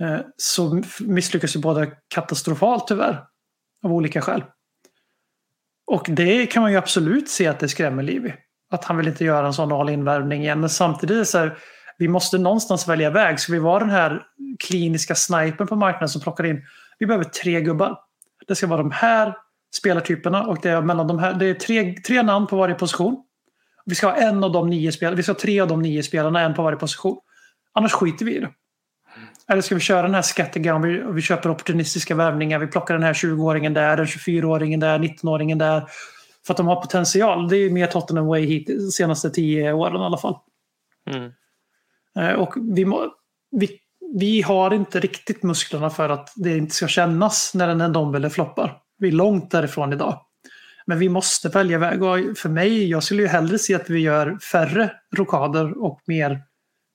eh, 0.00 0.20
så 0.36 0.82
misslyckas 1.00 1.56
ju 1.56 1.60
båda 1.60 1.86
katastrofalt 1.86 2.86
tyvärr. 2.86 3.24
Av 3.84 3.92
olika 3.92 4.20
skäl. 4.20 4.44
Och 5.86 6.06
det 6.08 6.46
kan 6.46 6.62
man 6.62 6.72
ju 6.72 6.78
absolut 6.78 7.28
se 7.28 7.46
att 7.46 7.60
det 7.60 7.68
skrämmer 7.68 8.02
Livi. 8.02 8.34
Att 8.70 8.84
han 8.84 8.96
vill 8.96 9.08
inte 9.08 9.24
göra 9.24 9.46
en 9.46 9.52
sån 9.52 9.72
all-in-värvning 9.72 10.42
igen. 10.42 10.60
Men 10.60 10.70
samtidigt 10.70 11.28
så 11.28 11.38
här, 11.38 11.58
vi 11.98 12.08
måste 12.08 12.38
någonstans 12.38 12.88
välja 12.88 13.10
väg. 13.10 13.40
Ska 13.40 13.52
vi 13.52 13.58
vara 13.58 13.78
den 13.78 13.90
här 13.90 14.22
kliniska 14.58 15.14
snipern 15.14 15.66
på 15.66 15.76
marknaden 15.76 16.08
som 16.08 16.20
plockar 16.20 16.44
in, 16.44 16.62
vi 16.98 17.06
behöver 17.06 17.24
tre 17.24 17.60
gubbar. 17.60 17.98
Det 18.46 18.54
ska 18.54 18.66
vara 18.66 18.82
de 18.82 18.90
här 18.90 19.36
spelartyperna 19.76 20.46
och 20.46 20.58
det 20.62 20.70
är 20.70 20.82
mellan 20.82 21.06
de 21.06 21.18
här, 21.18 21.34
det 21.34 21.46
är 21.46 21.54
tre, 21.54 21.92
tre 21.92 22.22
namn 22.22 22.46
på 22.46 22.56
varje 22.56 22.74
position. 22.74 23.24
Vi 23.84 23.94
ska 23.94 24.06
ha 24.06 24.14
en 24.14 24.44
av 24.44 24.52
de 24.52 24.70
nio 24.70 24.92
spelarna, 24.92 25.16
vi 25.16 25.22
ska 25.22 25.32
ha 25.32 25.38
tre 25.38 25.60
av 25.60 25.68
de 25.68 25.82
nio 25.82 26.02
spelarna, 26.02 26.40
en 26.40 26.54
på 26.54 26.62
varje 26.62 26.78
position. 26.78 27.18
Annars 27.72 27.92
skiter 27.92 28.24
vi 28.24 28.36
i 28.36 28.40
det. 28.40 28.50
Eller 29.52 29.62
ska 29.62 29.74
vi 29.74 29.80
köra 29.80 30.02
den 30.02 30.14
här 30.14 30.22
scattergun? 30.22 30.82
Vi, 30.82 31.02
vi 31.12 31.22
köper 31.22 31.50
opportunistiska 31.50 32.14
värvningar. 32.14 32.58
Vi 32.58 32.66
plockar 32.66 32.94
den 32.94 33.02
här 33.02 33.12
20-åringen 33.12 33.74
där, 33.74 33.96
den 33.96 34.06
24-åringen 34.06 34.80
där, 34.80 34.98
19-åringen 34.98 35.58
där. 35.58 35.82
För 36.46 36.52
att 36.52 36.56
de 36.56 36.66
har 36.66 36.76
potential. 36.76 37.48
Det 37.48 37.56
är 37.56 37.70
mer 37.70 37.86
Tottenham 37.86 38.26
Way 38.26 38.46
hit 38.46 38.66
de 38.66 38.90
senaste 38.90 39.30
tio 39.30 39.72
åren 39.72 40.02
i 40.02 40.04
alla 40.04 40.18
fall. 40.18 40.36
Mm. 41.10 41.32
Eh, 42.18 42.40
Och 42.40 42.54
vi, 42.56 42.86
vi, 43.50 43.78
vi 44.18 44.42
har 44.42 44.74
inte 44.74 45.00
riktigt 45.00 45.42
musklerna 45.42 45.90
för 45.90 46.08
att 46.08 46.32
det 46.36 46.56
inte 46.56 46.74
ska 46.74 46.86
kännas 46.86 47.54
när 47.54 47.68
en 47.68 47.78
Ndombele 47.90 48.30
floppar. 48.30 48.78
Vi 48.98 49.08
är 49.08 49.12
långt 49.12 49.50
därifrån 49.50 49.92
idag. 49.92 50.20
Men 50.86 50.98
vi 50.98 51.08
måste 51.08 51.48
välja 51.48 51.78
väg. 51.78 52.02
Och 52.02 52.18
för 52.36 52.48
mig, 52.48 52.90
jag 52.90 53.02
skulle 53.02 53.22
ju 53.22 53.28
hellre 53.28 53.58
se 53.58 53.74
att 53.74 53.90
vi 53.90 54.00
gör 54.00 54.38
färre 54.38 54.92
rokader 55.16 55.84
och 55.84 56.00
mer 56.06 56.40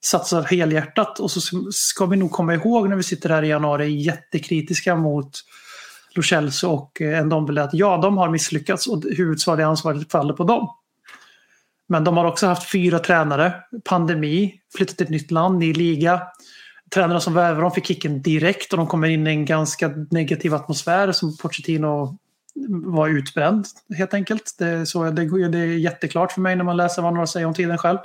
satsar 0.06 0.44
helhjärtat. 0.44 1.20
Och 1.20 1.32
så 1.32 1.42
ska 1.72 2.06
vi 2.06 2.18
nog 2.18 2.32
komma 2.32 2.54
ihåg 2.54 2.90
när 2.90 2.96
vi 2.96 3.04
sitter 3.04 3.30
här 3.30 3.44
i 3.44 3.48
januari 3.48 3.90
jättekritiska 3.90 4.96
mot 4.96 5.32
Lo 6.16 6.24
Celso 6.24 6.68
och 6.68 7.02
eh, 7.02 7.26
Ndombele 7.26 7.64
att 7.64 7.74
ja, 7.74 7.98
de 7.98 8.18
har 8.18 8.30
misslyckats 8.30 8.88
och 8.88 9.04
huvudsakliga 9.04 9.68
ansvaret 9.68 10.12
faller 10.12 10.34
på 10.34 10.44
dem. 10.44 10.70
Men 11.90 12.04
de 12.04 12.18
har 12.18 12.26
också 12.26 12.48
haft 12.48 12.72
fyra 12.72 13.00
tränare, 13.00 13.54
pandemi, 13.86 14.54
flyttat 14.78 14.98
till 14.98 15.06
ett 15.06 15.12
nytt 15.12 15.32
land, 15.32 15.60
ny 15.60 15.74
liga. 15.74 16.22
Tränarna 16.94 17.20
som 17.20 17.34
värvade 17.34 17.62
dem 17.62 17.72
fick 17.72 17.86
kicken 17.86 18.22
direkt 18.22 18.74
och 18.74 18.78
de 18.78 18.88
kommer 18.88 19.08
in 19.08 19.28
i 19.28 19.30
en 19.30 19.46
ganska 19.46 19.92
negativ 20.12 20.54
atmosfär 20.54 21.12
som 21.12 21.38
Pochettino 21.38 22.18
var 22.70 23.08
utbränd 23.08 23.66
helt 23.98 24.14
enkelt. 24.14 24.56
Det 24.60 24.68
är, 24.68 24.86
så, 24.86 25.04
det, 25.04 25.48
det 25.50 25.60
är 25.60 25.66
jätteklart 25.66 26.32
för 26.32 26.42
mig 26.42 26.56
när 26.56 26.64
man 26.64 26.78
läser 26.78 27.02
vad 27.02 27.14
några 27.14 27.28
säger 27.28 27.46
om 27.46 27.54
tiden 27.54 27.78
själv. 27.78 27.98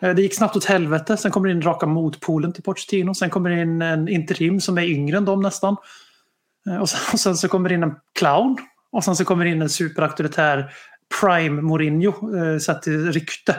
Eh, 0.00 0.14
det 0.14 0.22
gick 0.22 0.34
snabbt 0.34 0.56
åt 0.56 0.64
helvete. 0.64 1.16
Sen 1.16 1.30
kommer 1.30 1.48
det 1.48 1.54
in 1.54 1.62
raka 1.62 1.86
motpolen 1.86 2.52
till 2.52 2.62
Pochettino. 2.62 3.14
Sen 3.14 3.30
kommer 3.30 3.50
det 3.50 3.62
in 3.62 3.82
en 3.82 4.08
interim 4.08 4.60
som 4.60 4.78
är 4.78 4.82
yngre 4.82 5.16
än 5.16 5.24
dem 5.24 5.40
nästan. 5.40 5.76
Eh, 6.68 6.76
och 6.76 6.88
sen, 6.88 7.00
och 7.12 7.20
sen 7.20 7.36
så 7.36 7.48
kommer 7.48 7.68
det 7.68 7.74
in 7.74 7.82
en 7.82 7.94
clown. 8.18 8.56
Och 8.92 9.04
sen 9.04 9.16
så 9.16 9.24
kommer 9.24 9.44
det 9.44 9.50
in 9.50 9.62
en 9.62 9.70
superauktoritär 9.70 10.72
prime 11.20 11.62
Mourinho 11.62 12.36
eh, 12.36 12.58
sett 12.58 12.82
till 12.82 13.12
rykte. 13.12 13.56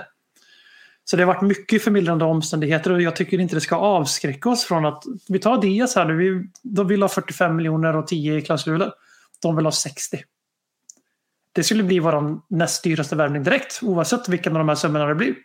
Så 1.06 1.18
det 1.18 1.24
har 1.24 1.34
varit 1.34 1.42
mycket 1.42 1.84
förmildrande 1.84 2.26
omständigheter 2.26 2.92
och 2.92 3.02
jag 3.02 3.16
tycker 3.16 3.40
inte 3.40 3.56
det 3.56 3.62
ska 3.62 3.76
avskräcka 3.76 4.50
oss 4.50 4.64
från 4.64 4.86
att 4.86 5.04
vi 5.28 5.40
tar 5.40 5.62
Diaz 5.62 5.96
här 5.96 6.06
nu. 6.06 6.16
Vi, 6.16 6.50
de 6.64 6.88
vill 6.88 7.02
ha 7.02 7.10
45 7.10 7.56
miljoner 7.56 7.96
och 7.96 8.08
10 8.08 8.38
i 8.38 8.42
klausuler. 8.42 8.92
De 9.42 9.56
vill 9.56 9.66
ha 9.66 9.72
60. 9.72 10.20
Det 11.52 11.64
skulle 11.64 11.84
bli 11.84 12.00
vår 12.00 12.42
näst 12.50 12.84
dyraste 12.84 13.16
värvning 13.16 13.44
direkt 13.44 13.80
oavsett 13.82 14.30
vilken 14.30 14.54
av 14.54 14.60
de 14.60 14.70
här 14.70 14.76
summorna 14.76 15.06
det 15.06 15.16
blir. 15.16 15.36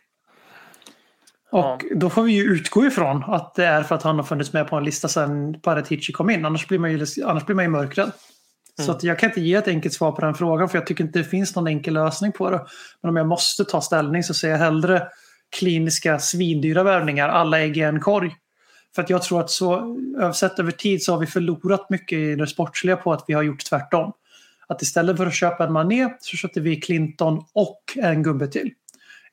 Och 1.54 1.84
då 1.94 2.10
får 2.10 2.22
vi 2.22 2.32
ju 2.32 2.42
utgå 2.42 2.86
ifrån 2.86 3.24
att 3.26 3.54
det 3.54 3.66
är 3.66 3.82
för 3.82 3.94
att 3.94 4.02
han 4.02 4.16
har 4.16 4.22
funnits 4.22 4.52
med 4.52 4.68
på 4.68 4.76
en 4.76 4.84
lista 4.84 5.08
sedan 5.08 5.60
Paratici 5.62 6.12
kom 6.12 6.30
in. 6.30 6.44
Annars 6.44 6.68
blir 6.68 6.78
man 6.78 6.92
ju, 6.92 7.06
annars 7.24 7.46
blir 7.46 7.56
man 7.56 7.64
ju 7.64 7.70
mörkrädd. 7.70 8.12
Så 8.80 8.92
att 8.92 9.02
jag 9.02 9.18
kan 9.18 9.30
inte 9.30 9.40
ge 9.40 9.54
ett 9.54 9.68
enkelt 9.68 9.94
svar 9.94 10.12
på 10.12 10.20
den 10.20 10.34
frågan 10.34 10.68
för 10.68 10.78
jag 10.78 10.86
tycker 10.86 11.04
inte 11.04 11.18
det 11.18 11.24
finns 11.24 11.56
någon 11.56 11.66
enkel 11.66 11.94
lösning 11.94 12.32
på 12.32 12.50
det. 12.50 12.66
Men 13.00 13.08
om 13.08 13.16
jag 13.16 13.26
måste 13.26 13.64
ta 13.64 13.80
ställning 13.80 14.22
så 14.22 14.34
ser 14.34 14.50
jag 14.50 14.58
hellre 14.58 15.08
kliniska 15.58 16.18
svindyra 16.18 16.82
värvningar, 16.82 17.28
alla 17.28 17.60
ägg 17.60 17.76
i 17.76 17.80
en 17.80 18.00
korg. 18.00 18.36
För 18.94 19.02
att 19.02 19.10
jag 19.10 19.22
tror 19.22 19.40
att 19.40 19.50
så 19.50 19.96
sett 20.34 20.58
över 20.58 20.70
tid 20.70 21.02
så 21.02 21.12
har 21.12 21.18
vi 21.18 21.26
förlorat 21.26 21.90
mycket 21.90 22.18
i 22.18 22.34
det 22.34 22.46
sportsliga 22.46 22.96
på 22.96 23.12
att 23.12 23.24
vi 23.26 23.34
har 23.34 23.42
gjort 23.42 23.64
tvärtom. 23.64 24.12
Att 24.66 24.82
istället 24.82 25.16
för 25.16 25.26
att 25.26 25.34
köpa 25.34 25.64
en 25.64 25.72
Mané 25.72 26.08
så 26.20 26.36
köpte 26.36 26.60
vi 26.60 26.80
Clinton 26.80 27.44
och 27.52 27.82
en 27.96 28.22
gubbe 28.22 28.46
till. 28.46 28.70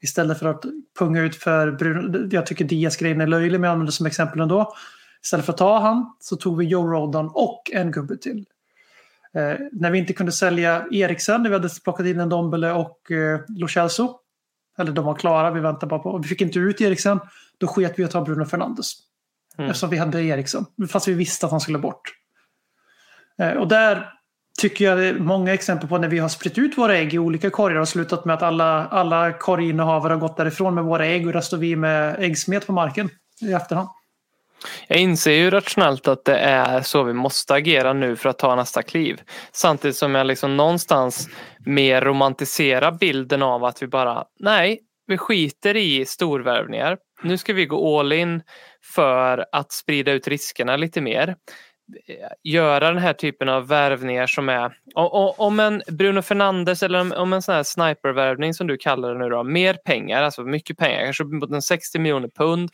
Istället 0.01 0.39
för 0.39 0.45
att 0.45 0.65
punga 0.99 1.21
ut 1.21 1.35
för 1.35 1.71
Bruno. 1.71 2.27
Jag 2.31 2.45
tycker 2.45 2.65
Diaz-grejen 2.65 3.21
är 3.21 3.27
löjlig 3.27 3.59
men 3.59 3.67
jag 3.67 3.71
använder 3.71 3.91
som 3.91 4.05
exempel 4.05 4.41
ändå. 4.41 4.73
Istället 5.23 5.45
för 5.45 5.53
att 5.53 5.57
ta 5.57 5.79
han 5.79 6.13
så 6.19 6.35
tog 6.35 6.57
vi 6.57 6.65
Joe 6.65 6.87
Rodon 6.87 7.29
och 7.33 7.71
en 7.73 7.91
gubbe 7.91 8.17
till. 8.17 8.45
Eh, 9.33 9.55
när 9.71 9.91
vi 9.91 9.97
inte 9.97 10.13
kunde 10.13 10.31
sälja 10.31 10.85
Eriksen, 10.91 11.43
när 11.43 11.49
vi 11.49 11.55
hade 11.55 11.69
plockat 11.83 12.05
in 12.05 12.19
en 12.19 12.29
Dombele 12.29 12.71
och 12.71 13.11
eh, 13.11 13.39
Lo 13.47 13.67
Celso. 13.67 14.17
Eller 14.77 14.91
de 14.91 15.05
var 15.05 15.15
klara, 15.15 15.51
vi 15.51 15.59
väntade 15.59 15.89
bara 15.89 15.99
på. 15.99 16.17
Vi 16.17 16.27
fick 16.27 16.41
inte 16.41 16.59
ut 16.59 16.81
Eriksen. 16.81 17.19
Då 17.57 17.67
sket 17.67 17.99
vi 17.99 18.03
att 18.03 18.11
ta 18.11 18.21
Bruno 18.21 18.45
Fernandes. 18.45 18.93
Mm. 19.57 19.69
Eftersom 19.69 19.89
vi 19.89 19.97
hade 19.97 20.23
Eriksen. 20.23 20.65
Fast 20.89 21.07
vi 21.07 21.13
visste 21.13 21.45
att 21.45 21.51
han 21.51 21.61
skulle 21.61 21.77
bort. 21.77 22.01
Eh, 23.37 23.51
och 23.51 23.67
där 23.67 24.13
tycker 24.59 24.85
jag 24.85 24.97
det 24.97 25.05
är 25.05 25.13
många 25.13 25.53
exempel 25.53 25.89
på 25.89 25.97
när 25.97 26.07
vi 26.07 26.19
har 26.19 26.29
spritt 26.29 26.57
ut 26.57 26.77
våra 26.77 26.97
ägg 26.97 27.13
i 27.13 27.19
olika 27.19 27.49
korgar 27.49 27.79
och 27.79 27.87
slutat 27.87 28.25
med 28.25 28.33
att 28.33 28.43
alla, 28.43 28.87
alla 28.87 29.33
korginnehavare 29.33 30.13
har 30.13 30.19
gått 30.19 30.37
därifrån 30.37 30.75
med 30.75 30.83
våra 30.83 31.05
ägg 31.05 31.27
och 31.27 31.33
där 31.33 31.41
står 31.41 31.57
vi 31.57 31.75
med 31.75 32.15
äggsmet 32.19 32.67
på 32.67 32.73
marken 32.73 33.09
i 33.41 33.53
efterhand. 33.53 33.89
Jag 34.87 34.99
inser 34.99 35.31
ju 35.31 35.49
rationellt 35.49 36.07
att 36.07 36.25
det 36.25 36.37
är 36.37 36.81
så 36.81 37.03
vi 37.03 37.13
måste 37.13 37.53
agera 37.53 37.93
nu 37.93 38.15
för 38.15 38.29
att 38.29 38.39
ta 38.39 38.55
nästa 38.55 38.81
kliv. 38.81 39.21
Samtidigt 39.51 39.97
som 39.97 40.15
jag 40.15 40.27
liksom 40.27 40.57
någonstans 40.57 41.29
mer 41.65 42.01
romantiserar 42.01 42.91
bilden 42.91 43.41
av 43.41 43.65
att 43.65 43.81
vi 43.81 43.87
bara, 43.87 44.23
nej, 44.39 44.79
vi 45.07 45.17
skiter 45.17 45.77
i 45.77 46.05
storvärvningar. 46.05 46.97
Nu 47.23 47.37
ska 47.37 47.53
vi 47.53 47.65
gå 47.65 47.99
all 47.99 48.13
in 48.13 48.41
för 48.93 49.45
att 49.51 49.71
sprida 49.71 50.11
ut 50.11 50.27
riskerna 50.27 50.77
lite 50.77 51.01
mer. 51.01 51.35
Göra 52.43 52.87
den 52.87 52.97
här 52.97 53.13
typen 53.13 53.49
av 53.49 53.67
värvningar 53.67 54.27
som 54.27 54.49
är, 54.49 54.77
och, 54.95 55.13
och, 55.23 55.39
om 55.39 55.59
en 55.59 55.81
Bruno 55.87 56.21
Fernandes 56.21 56.83
eller 56.83 57.01
om- 57.01 57.13
om 57.17 57.33
en 57.33 57.41
sån 57.41 57.55
här 57.55 57.63
snipervärvning 57.63 58.53
som 58.53 58.67
du 58.67 58.77
kallar 58.77 59.13
det 59.13 59.19
nu 59.19 59.29
då, 59.29 59.43
mer 59.43 59.73
pengar, 59.73 60.23
alltså 60.23 60.41
mycket 60.43 60.77
pengar, 60.77 61.03
kanske 61.03 61.23
uppemot 61.23 61.51
en 61.51 61.61
60 61.61 61.99
miljoner 61.99 62.27
pund. 62.27 62.69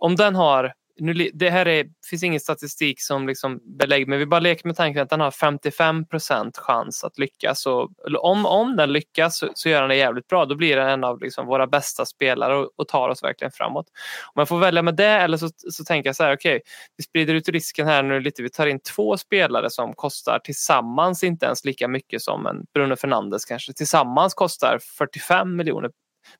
Om 0.00 0.16
den 0.16 0.34
har 0.34 0.72
nu, 0.98 1.30
det 1.34 1.50
här 1.50 1.68
är, 1.68 1.86
finns 2.10 2.22
ingen 2.22 2.40
statistik 2.40 3.02
som 3.02 3.26
liksom 3.26 3.60
belägg, 3.78 4.08
men 4.08 4.18
vi 4.18 4.26
bara 4.26 4.40
leker 4.40 4.66
med 4.66 4.76
tanken 4.76 5.02
att 5.02 5.10
den 5.10 5.20
har 5.20 5.30
55% 5.30 6.52
chans 6.54 7.04
att 7.04 7.18
lyckas. 7.18 7.66
Och, 7.66 7.90
om, 8.20 8.46
om 8.46 8.76
den 8.76 8.92
lyckas 8.92 9.38
så, 9.38 9.48
så 9.54 9.68
gör 9.68 9.80
den 9.80 9.88
det 9.88 9.96
jävligt 9.96 10.28
bra. 10.28 10.44
Då 10.44 10.54
blir 10.54 10.76
den 10.76 10.88
en 10.88 11.04
av 11.04 11.20
liksom 11.20 11.46
våra 11.46 11.66
bästa 11.66 12.06
spelare 12.06 12.56
och, 12.56 12.70
och 12.76 12.88
tar 12.88 13.08
oss 13.08 13.22
verkligen 13.22 13.52
framåt. 13.52 13.86
Om 14.34 14.40
jag 14.40 14.48
får 14.48 14.58
välja 14.58 14.82
med 14.82 14.94
det 14.94 15.04
eller 15.04 15.36
så, 15.36 15.48
så 15.70 15.84
tänker 15.84 16.08
jag 16.08 16.16
så 16.16 16.24
här, 16.24 16.34
okej, 16.34 16.60
vi 16.96 17.04
sprider 17.04 17.34
ut 17.34 17.48
risken 17.48 17.86
här 17.86 18.02
nu 18.02 18.20
lite. 18.20 18.42
Vi 18.42 18.50
tar 18.50 18.66
in 18.66 18.80
två 18.80 19.16
spelare 19.16 19.70
som 19.70 19.94
kostar 19.94 20.38
tillsammans 20.38 21.24
inte 21.24 21.46
ens 21.46 21.64
lika 21.64 21.88
mycket 21.88 22.22
som 22.22 22.46
en 22.46 22.64
Bruno 22.74 22.96
Fernandes 22.96 23.44
kanske. 23.44 23.72
Tillsammans 23.72 24.34
kostar 24.34 24.78
45 24.98 25.56
miljoner 25.56 25.90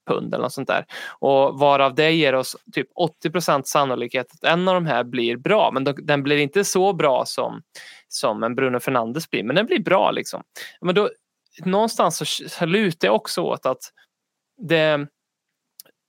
pund 0.07 0.35
eller 0.35 0.43
något 0.43 0.53
sånt 0.53 0.69
där. 0.69 0.85
Och 1.19 1.59
varav 1.59 1.95
det 1.95 2.13
ger 2.13 2.35
oss 2.35 2.57
typ 2.73 2.89
80% 3.25 3.63
sannolikhet 3.65 4.27
att 4.33 4.45
en 4.45 4.69
av 4.69 4.75
de 4.75 4.87
här 4.87 5.05
blir 5.05 5.37
bra. 5.37 5.71
Men 5.73 5.85
då, 5.85 5.93
den 5.93 6.23
blir 6.23 6.37
inte 6.37 6.65
så 6.65 6.93
bra 6.93 7.25
som, 7.27 7.63
som 8.09 8.43
en 8.43 8.55
Bruno 8.55 8.81
Fernandes 8.81 9.31
blir. 9.31 9.43
Men 9.43 9.57
den 9.57 9.67
blir 9.67 9.81
bra 9.81 10.11
liksom. 10.11 10.43
Men 10.81 10.95
då, 10.95 11.11
någonstans 11.65 12.43
så, 12.47 12.67
lutar 12.67 13.09
jag 13.09 13.15
också 13.15 13.43
åt 13.43 13.67
att 13.67 13.81
det, 14.69 15.07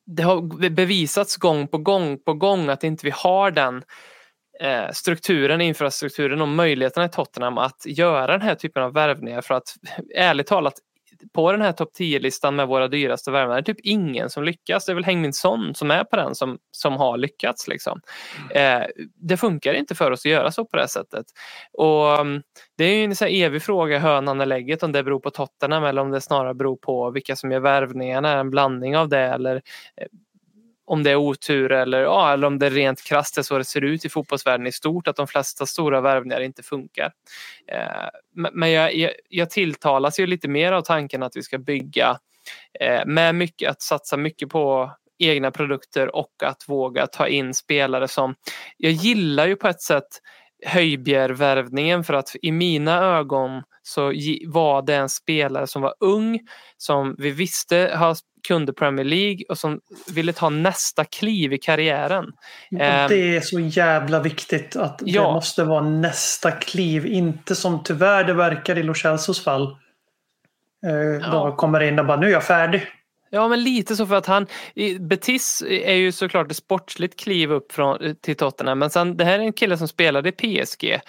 det 0.05 0.23
har 0.23 0.69
bevisats 0.69 1.37
gång 1.37 1.67
på 1.67 1.77
gång 1.77 2.19
på 2.23 2.33
gång 2.33 2.69
att 2.69 2.83
inte 2.83 3.05
vi 3.05 3.11
har 3.15 3.51
den 3.51 3.83
eh, 4.61 4.91
strukturen, 4.91 5.61
infrastrukturen 5.61 6.41
och 6.41 6.47
möjligheterna 6.47 7.05
i 7.05 7.09
Tottenham 7.09 7.57
att 7.57 7.85
göra 7.85 8.31
den 8.31 8.41
här 8.41 8.55
typen 8.55 8.83
av 8.83 8.93
värvningar 8.93 9.41
för 9.41 9.53
att 9.53 9.75
ärligt 10.15 10.47
talat 10.47 10.73
på 11.33 11.51
den 11.51 11.61
här 11.61 11.71
topp 11.71 11.89
10-listan 11.99 12.55
med 12.55 12.67
våra 12.67 12.87
dyraste 12.87 13.31
värvningar 13.31 13.57
är 13.57 13.61
typ 13.61 13.79
ingen 13.83 14.29
som 14.29 14.43
lyckas. 14.43 14.85
Det 14.85 14.91
är 14.91 14.93
väl 14.93 15.05
Hengmin 15.05 15.33
Son 15.33 15.75
som 15.75 15.91
är 15.91 16.03
på 16.03 16.15
den 16.15 16.35
som, 16.35 16.57
som 16.71 16.93
har 16.93 17.17
lyckats. 17.17 17.67
Liksom. 17.67 18.01
Eh, 18.55 18.81
det 19.15 19.37
funkar 19.37 19.73
inte 19.73 19.95
för 19.95 20.11
oss 20.11 20.19
att 20.19 20.31
göra 20.31 20.51
så 20.51 20.65
på 20.65 20.77
det 20.77 20.87
sättet. 20.87 21.25
Och 21.73 22.19
um, 22.19 22.41
Det 22.77 22.83
är 22.83 22.95
ju 22.95 23.03
en 23.03 23.15
så 23.15 23.25
evig 23.25 23.61
fråga, 23.61 23.99
hönan 23.99 24.41
eller 24.41 24.55
ägget, 24.55 24.83
om 24.83 24.91
det 24.91 25.03
beror 25.03 25.19
på 25.19 25.29
Tottenham 25.29 25.83
eller 25.83 26.01
om 26.01 26.11
det 26.11 26.21
snarare 26.21 26.53
beror 26.53 26.77
på 26.77 27.11
vilka 27.11 27.35
som 27.35 27.51
gör 27.51 27.59
värvningarna, 27.59 28.39
en 28.39 28.49
blandning 28.49 28.97
av 28.97 29.09
det 29.09 29.19
eller 29.19 29.55
eh, 29.55 30.07
om 30.89 31.03
det 31.03 31.11
är 31.11 31.15
otur 31.15 31.71
eller, 31.71 32.01
ja, 32.01 32.33
eller 32.33 32.47
om 32.47 32.59
det 32.59 32.69
rent 32.69 33.03
krasst 33.03 33.37
är 33.37 33.41
så 33.41 33.57
det 33.57 33.65
ser 33.65 33.83
ut 33.83 34.05
i 34.05 34.09
fotbollsvärlden 34.09 34.67
i 34.67 34.71
stort, 34.71 35.07
att 35.07 35.15
de 35.15 35.27
flesta 35.27 35.65
stora 35.65 36.01
värvningar 36.01 36.39
inte 36.39 36.63
funkar. 36.63 37.11
Eh, 37.67 38.09
men 38.53 38.71
jag, 38.71 38.95
jag, 38.95 39.11
jag 39.29 39.49
tilltalas 39.49 40.19
ju 40.19 40.27
lite 40.27 40.47
mer 40.47 40.71
av 40.71 40.81
tanken 40.81 41.23
att 41.23 41.35
vi 41.35 41.43
ska 41.43 41.57
bygga 41.57 42.17
eh, 42.79 43.05
med 43.05 43.35
mycket, 43.35 43.69
att 43.69 43.81
satsa 43.81 44.17
mycket 44.17 44.49
på 44.49 44.91
egna 45.19 45.51
produkter 45.51 46.15
och 46.15 46.33
att 46.43 46.63
våga 46.67 47.07
ta 47.07 47.27
in 47.27 47.53
spelare 47.53 48.07
som, 48.07 48.35
jag 48.77 48.91
gillar 48.91 49.47
ju 49.47 49.55
på 49.55 49.67
ett 49.67 49.81
sätt 49.81 50.07
Höjbjervärvningen 50.65 52.03
för 52.03 52.13
att 52.13 52.35
i 52.41 52.51
mina 52.51 53.03
ögon 53.03 53.63
så 53.83 54.13
var 54.47 54.81
det 54.81 54.95
en 54.95 55.09
spelare 55.09 55.67
som 55.67 55.81
var 55.81 55.93
ung, 55.99 56.39
som 56.77 57.15
vi 57.17 57.31
visste 57.31 57.97
kunde 58.47 58.73
Premier 58.73 59.05
League 59.05 59.39
och 59.49 59.57
som 59.57 59.79
ville 60.13 60.33
ta 60.33 60.49
nästa 60.49 61.05
kliv 61.05 61.53
i 61.53 61.57
karriären. 61.57 62.25
Ehm, 62.79 63.07
Det 63.09 63.35
är 63.35 63.41
så 63.41 63.59
jävla 63.59 64.19
viktigt 64.19 64.75
att 64.75 65.01
Ja. 65.05 65.21
det 65.27 65.33
måste 65.33 65.63
vara 65.63 65.81
nästa 65.81 66.51
kliv. 66.51 67.05
Inte 67.05 67.55
som 67.55 67.83
tyvärr 67.83 68.23
det 68.23 68.33
verkar 68.33 68.77
i 68.77 68.83
Lo 68.83 68.93
Celsos 68.93 69.43
fall. 69.43 69.63
Eh, 70.85 70.91
Ja. 71.21 71.31
Då 71.31 71.55
kommer 71.55 71.79
in 71.79 71.99
och 71.99 72.05
bara 72.05 72.17
nu 72.19 72.27
är 72.27 72.31
jag 72.31 72.43
färdig. 72.43 72.87
Ja, 73.29 73.47
men 73.47 73.63
lite 73.63 73.95
så 73.95 74.05
för 74.05 74.15
att 74.15 74.25
han, 74.25 74.47
i- 74.75 74.99
Betis 74.99 75.63
är 75.69 75.93
ju 75.95 76.11
såklart 76.11 76.51
ett 76.51 76.57
sportsligt 76.57 77.19
kliv 77.19 77.51
upp 77.51 77.71
från, 77.71 78.15
till 78.21 78.35
Tottenham, 78.35 78.79
men 78.79 78.89
sen 78.89 79.17
det 79.17 79.25
här 79.25 79.39
är 79.39 79.43
en 79.43 79.53
kille 79.53 79.77
som 79.77 79.87
spelade 79.87 80.29
i 80.29 80.31
PSG. 80.31 80.99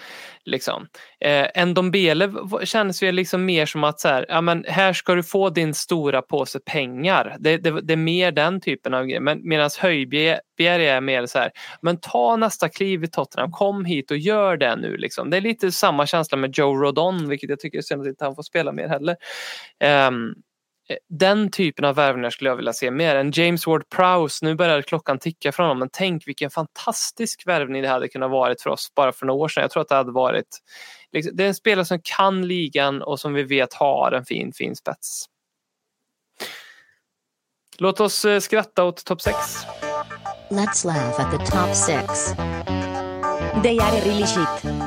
Liksom. 0.45 0.87
Eh, 1.25 1.65
Ndombele 1.65 2.31
kändes 2.63 2.91
känns 2.91 3.03
ju 3.03 3.11
liksom 3.11 3.45
mer 3.45 3.65
som 3.65 3.83
att 3.83 3.99
så 3.99 4.07
här, 4.07 4.25
ja, 4.29 4.41
men 4.41 4.65
här 4.67 4.93
ska 4.93 5.15
du 5.15 5.23
få 5.23 5.49
din 5.49 5.73
stora 5.73 6.21
påse 6.21 6.59
pengar. 6.59 7.35
Det, 7.39 7.57
det, 7.57 7.81
det 7.81 7.93
är 7.93 7.97
mer 7.97 8.31
den 8.31 8.61
typen 8.61 8.93
av 8.93 9.05
grej. 9.05 9.19
Men 9.19 9.39
medan 9.47 9.69
Höjbjerg 9.79 10.87
är 10.87 11.01
mer 11.01 11.25
så 11.25 11.39
här, 11.39 11.51
men 11.81 11.99
ta 11.99 12.35
nästa 12.35 12.69
kliv 12.69 13.03
i 13.03 13.07
Tottenham, 13.07 13.51
kom 13.51 13.85
hit 13.85 14.11
och 14.11 14.17
gör 14.17 14.57
det 14.57 14.75
nu. 14.75 14.97
Liksom. 14.97 15.29
Det 15.29 15.37
är 15.37 15.41
lite 15.41 15.71
samma 15.71 16.05
känsla 16.05 16.37
med 16.37 16.57
Joe 16.57 16.75
Rodon, 16.75 17.29
vilket 17.29 17.49
jag 17.49 17.59
tycker 17.59 17.77
är 17.77 17.81
synd 17.81 18.01
att 18.01 18.07
inte 18.07 18.25
han 18.25 18.35
får 18.35 18.43
spela 18.43 18.71
mer 18.71 18.87
heller. 18.87 19.15
Ehm, 19.79 20.33
den 21.09 21.51
typen 21.51 21.85
av 21.85 21.95
värvningar 21.95 22.29
skulle 22.29 22.49
jag 22.49 22.55
vilja 22.55 22.73
se 22.73 22.91
mer 22.91 23.15
än 23.15 23.31
James 23.31 23.67
Ward-Prowse. 23.67 24.39
Nu 24.45 24.55
börjar 24.55 24.81
klockan 24.81 25.19
ticka 25.19 25.51
från 25.51 25.63
honom, 25.63 25.79
men 25.79 25.89
tänk 25.91 26.27
vilken 26.27 26.49
fantastisk 26.49 27.47
värvning 27.47 27.81
det 27.81 27.87
hade 27.87 28.07
kunnat 28.07 28.31
varit 28.31 28.61
för 28.61 28.69
oss 28.69 28.91
bara 28.95 29.11
för 29.11 29.25
några 29.25 29.39
år 29.43 29.47
sedan. 29.47 29.61
Jag 29.61 29.71
tror 29.71 29.81
att 29.81 29.89
det 29.89 29.95
hade 29.95 30.11
varit... 30.11 30.59
Liksom, 31.11 31.35
det 31.35 31.43
är 31.43 31.47
en 31.47 31.55
spelare 31.55 31.85
som 31.85 31.99
kan 32.03 32.47
ligan 32.47 33.01
och 33.01 33.19
som 33.19 33.33
vi 33.33 33.43
vet 33.43 33.73
har 33.73 34.11
en 34.11 34.25
fin, 34.25 34.53
fin 34.53 34.75
spets. 34.75 35.25
Låt 37.77 37.99
oss 37.99 38.25
eh, 38.25 38.39
skratta 38.39 38.83
åt 38.83 39.05
topp 39.05 39.21
6. 39.21 39.37
Let's 40.51 40.85
laugh 40.85 41.19
at 41.19 41.31
the 41.31 41.37
top 41.37 41.73
six. 41.73 42.33
They 43.63 43.79
are 43.79 44.01
really 44.05 44.25
shit. 44.25 44.80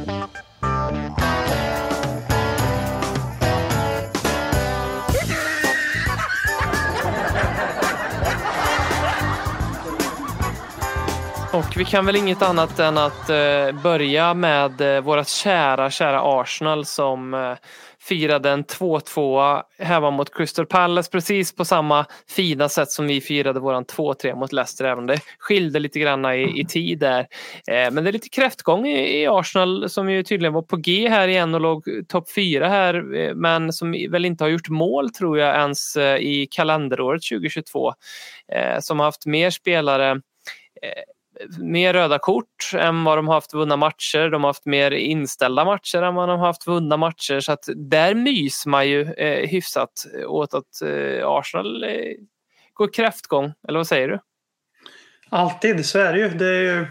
Och 11.55 11.77
vi 11.77 11.85
kan 11.85 12.07
väl 12.07 12.17
inget 12.17 12.43
annat 12.43 12.79
än 12.79 12.99
att 12.99 13.31
eh, 13.31 13.83
börja 13.83 14.35
med 14.35 14.81
eh, 14.81 15.01
vårat 15.01 15.29
kära, 15.29 15.91
kära 15.91 16.41
Arsenal 16.41 16.85
som 16.85 17.35
eh, 17.35 17.55
firade 18.01 18.51
en 18.51 18.65
2-2 18.65 19.63
hemma 19.79 20.11
mot 20.11 20.35
Crystal 20.35 20.67
Palace 20.67 21.11
precis 21.11 21.55
på 21.55 21.65
samma 21.65 22.07
fina 22.29 22.69
sätt 22.69 22.91
som 22.91 23.07
vi 23.07 23.21
firade 23.21 23.61
våran 23.61 23.85
2-3 23.85 24.35
mot 24.35 24.53
Leicester 24.53 24.85
även 24.85 24.99
om 24.99 25.07
det 25.07 25.21
skilde 25.39 25.79
lite 25.79 25.99
grann 25.99 26.25
i, 26.25 26.61
i 26.61 26.65
tid 26.65 26.99
där. 26.99 27.21
Eh, 27.69 27.91
men 27.91 28.05
det 28.05 28.11
är 28.11 28.13
lite 28.13 28.29
kräftgång 28.29 28.87
i, 28.87 29.23
i 29.23 29.27
Arsenal 29.27 29.91
som 29.91 30.11
ju 30.11 30.23
tydligen 30.23 30.53
var 30.53 30.63
på 30.63 30.77
G 30.77 31.09
här 31.09 31.29
igen 31.29 31.55
och 31.55 31.61
låg 31.61 31.85
topp 32.09 32.33
4 32.35 32.69
här 32.69 33.15
eh, 33.17 33.35
men 33.35 33.73
som 33.73 34.07
väl 34.11 34.25
inte 34.25 34.45
har 34.45 34.49
gjort 34.49 34.69
mål 34.69 35.11
tror 35.11 35.39
jag 35.39 35.57
ens 35.57 35.97
eh, 35.97 36.17
i 36.17 36.49
kalenderåret 36.51 37.23
2022. 37.23 37.95
Eh, 38.53 38.81
som 38.81 38.99
har 38.99 39.07
haft 39.07 39.27
mer 39.27 39.51
spelare 39.51 40.11
eh, 40.83 41.14
mer 41.59 41.93
röda 41.93 42.19
kort 42.19 42.71
än 42.75 43.05
vad 43.05 43.19
de 43.19 43.29
har 43.29 43.35
haft 43.35 43.55
vunna 43.55 43.77
matcher. 43.77 44.31
De 44.31 44.45
har 44.45 44.49
haft 44.49 44.67
mer 44.67 44.91
inställda 44.91 45.65
matcher 45.65 46.03
än 46.03 46.15
vad 46.15 46.29
de 46.29 46.41
har 46.41 46.47
haft 46.47 46.67
vunna 46.67 46.97
matcher. 46.97 47.41
Så 47.41 47.53
att 47.53 47.65
där 47.77 48.15
mys 48.15 48.67
man 48.67 48.89
ju 48.89 49.03
eh, 49.03 49.49
hyfsat 49.49 50.07
åt 50.27 50.55
att 50.55 50.83
eh, 50.83 51.29
Arsenal 51.29 51.85
eh, 51.85 51.91
går 52.75 52.93
kräftgång. 52.93 53.53
Eller 53.69 53.79
vad 53.79 53.87
säger 53.87 54.09
du? 54.09 54.19
Alltid, 55.29 55.87
så 55.87 55.99
är 55.99 56.13
det 56.13 56.19
ju. 56.19 56.29
Det 56.29 56.47
är 56.47 56.61
ju... 56.61 56.87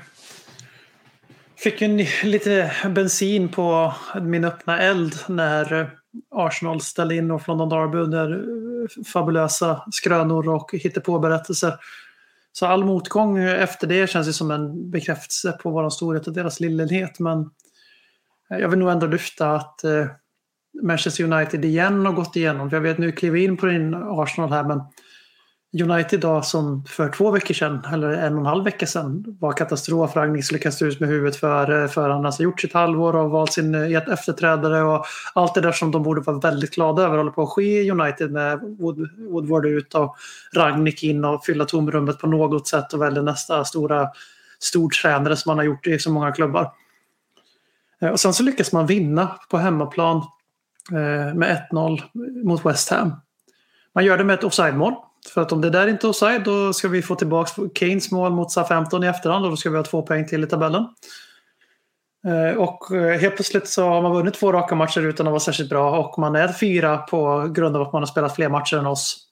Fick 1.56 1.82
ju 1.82 2.08
lite 2.24 2.72
bensin 2.90 3.50
på 3.50 3.94
min 4.22 4.46
öppna 4.46 4.82
eld 4.82 5.16
när 5.28 5.74
eh, 5.74 5.88
Arsenal 6.36 6.82
ställde 6.82 7.16
in 7.16 7.28
North 7.28 7.50
London 7.50 7.70
Derby 7.70 7.98
under 7.98 8.32
eh, 8.32 9.04
fabulösa 9.14 9.84
skrönor 9.92 10.50
och 10.50 10.72
hittepåberättelser. 10.74 11.74
Så 12.54 12.66
all 12.66 12.86
motgång 12.86 13.38
efter 13.38 13.88
det 13.88 14.10
känns 14.10 14.28
ju 14.28 14.34
som 14.34 14.52
en 14.52 14.92
bekräftelse 14.92 15.52
på 15.52 15.72
vår 15.72 15.90
storhet 15.90 16.28
och 16.28 16.34
deras 16.34 16.60
lillenhet. 16.60 17.20
Men 17.20 17.40
eh, 18.52 18.58
jag 18.58 18.70
vill 18.70 18.80
nog 18.80 18.90
ändå 18.90 19.08
lyfta 19.08 19.56
att 19.56 19.84
eh, 19.84 20.06
Manchester 20.84 21.24
United 21.24 21.66
igen 21.66 22.06
har 22.06 22.14
gått 22.14 22.36
igenom. 22.36 22.70
För 22.70 22.78
jag 22.78 22.82
vet 22.82 22.98
nu 22.98 23.12
kliver 23.12 23.38
vi 23.38 23.44
in 23.44 23.58
på 23.58 23.66
din 23.66 23.94
Arsenal 23.94 24.52
här 24.52 24.64
men 24.64 24.82
United 25.82 26.14
idag 26.14 26.46
som 26.46 26.84
för 26.86 27.10
två 27.10 27.32
veckor 27.32 27.54
sedan, 27.54 27.82
eller 27.94 28.10
en 28.10 28.34
och 28.34 28.40
en 28.40 28.46
halv 28.46 28.64
vecka 28.64 28.88
sedan, 28.88 29.38
var 29.40 29.54
katastrof. 29.54 30.16
Ragnik 30.16 30.46
skulle 30.46 30.60
kasta 30.60 30.86
ut 30.86 31.00
med 31.00 31.10
huvudet 31.10 31.36
för, 31.36 31.84
eh, 31.84 31.88
för 31.88 32.10
han 32.10 32.26
har 32.26 32.42
gjort 32.42 32.62
sitt 32.62 32.74
halvår 32.74 33.16
och 33.16 33.32
valt 33.32 33.54
sin 33.54 33.76
eh, 33.76 34.14
efterträdare 34.14 34.82
och 34.82 35.06
allt 35.34 35.56
det 35.56 35.62
där 35.62 35.72
som 35.72 35.92
de 35.92 36.04
borde 36.04 36.22
vara 36.22 36.40
väldigt 36.40 36.76
glada 36.76 37.04
över 37.04 37.18
håller 37.18 37.32
på 37.32 37.44
att 37.44 37.50
ske 37.50 37.82
i 37.82 37.92
United 37.92 38.32
med 38.32 38.60
Wood, 38.80 39.10
Woodward 39.18 39.66
ut 39.66 39.94
och 39.94 40.18
Ragnik 40.54 41.04
in 41.04 41.26
och 41.26 41.46
fylla 41.46 41.66
tomrummet 41.66 42.20
på 42.20 42.28
något 42.28 42.68
sätt 42.68 42.94
och 42.94 43.02
välja 43.02 43.22
nästa 43.22 43.66
stora 43.66 44.08
stortränare 44.60 45.36
som 45.36 45.50
man 45.50 45.58
har 45.58 45.66
gjort 45.66 45.88
i 45.88 46.00
så 46.00 46.12
många 46.12 46.32
klubbar. 46.32 46.72
Eh, 48.02 48.10
och 48.10 48.20
sen 48.20 48.34
så 48.34 48.44
lyckas 48.44 48.72
man 48.72 48.86
vinna 48.86 49.28
på 49.50 49.58
hemmaplan 49.58 50.22
med 51.36 51.68
1-0 51.72 52.02
mot 52.44 52.66
West 52.66 52.90
Ham. 52.90 53.14
Man 53.96 54.06
gör 54.06 54.18
det 54.18 54.24
med 54.24 54.34
ett 54.34 54.44
offside-mål. 54.44 54.94
För 55.30 55.42
att 55.42 55.52
om 55.52 55.62
det 55.62 55.70
där 55.70 55.88
inte 55.88 56.08
är 56.08 56.10
offside 56.10 56.44
då 56.44 56.74
ska 56.74 56.88
vi 56.88 57.02
få 57.02 57.16
tillbaka 57.16 57.62
Keynes 57.76 58.12
mål 58.12 58.32
mot 58.32 58.56
SA15 58.56 59.06
i 59.06 59.08
efterhand 59.08 59.46
och 59.46 59.52
då 59.52 59.58
ska 59.58 59.70
vi 59.70 59.78
ha 59.78 59.84
två 59.84 60.02
poäng 60.02 60.28
till 60.28 60.44
i 60.44 60.48
tabellen. 60.48 60.88
Eh, 62.28 62.58
och 62.58 62.96
eh, 62.96 63.20
helt 63.20 63.36
plötsligt 63.36 63.68
så 63.68 63.90
har 63.90 64.02
man 64.02 64.14
vunnit 64.14 64.34
två 64.34 64.52
raka 64.52 64.76
matcher 64.76 65.02
utan 65.02 65.28
att 65.28 65.32
vara 65.32 65.40
särskilt 65.40 65.70
bra 65.70 66.00
och 66.00 66.20
man 66.20 66.36
är 66.36 66.48
fyra 66.48 66.98
på 66.98 67.48
grund 67.54 67.76
av 67.76 67.82
att 67.82 67.94
man 67.94 68.02
har 68.02 68.08
spelat 68.08 68.36
fler 68.36 68.50
matcher 68.50 68.78
än 68.78 68.86
oss. 68.86 69.28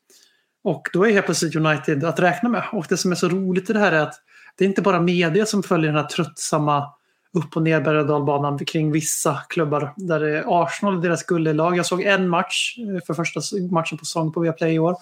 Och 0.63 0.89
då 0.93 1.07
är 1.07 1.13
helt 1.13 1.25
plötsligt 1.25 1.55
United 1.55 2.03
att 2.03 2.19
räkna 2.19 2.49
med. 2.49 2.63
Och 2.71 2.85
det 2.89 2.97
som 2.97 3.11
är 3.11 3.15
så 3.15 3.29
roligt 3.29 3.69
i 3.69 3.73
det 3.73 3.79
här 3.79 3.91
är 3.91 4.01
att 4.01 4.15
det 4.57 4.65
är 4.65 4.69
inte 4.69 4.81
bara 4.81 5.01
media 5.01 5.45
som 5.45 5.63
följer 5.63 5.91
den 5.91 6.01
här 6.01 6.09
tröttsamma 6.09 6.93
upp 7.33 7.55
och 7.55 7.61
ner 7.61 7.81
berg 7.81 7.97
och 7.97 8.07
dalbanan 8.07 8.65
kring 8.65 8.91
vissa 8.91 9.41
klubbar. 9.49 9.93
Där 9.97 10.19
det 10.19 10.37
är 10.37 10.63
Arsenal 10.63 10.95
och 10.95 11.01
deras 11.01 11.23
guldlag. 11.23 11.77
Jag 11.77 11.85
såg 11.85 12.01
en 12.01 12.29
match 12.29 12.77
eh, 12.77 13.05
för 13.07 13.13
första 13.13 13.41
matchen 13.71 13.97
på 13.97 14.05
säsong 14.05 14.31
på 14.31 14.39
Viaplay 14.39 14.73
i 14.73 14.79
år. 14.79 14.95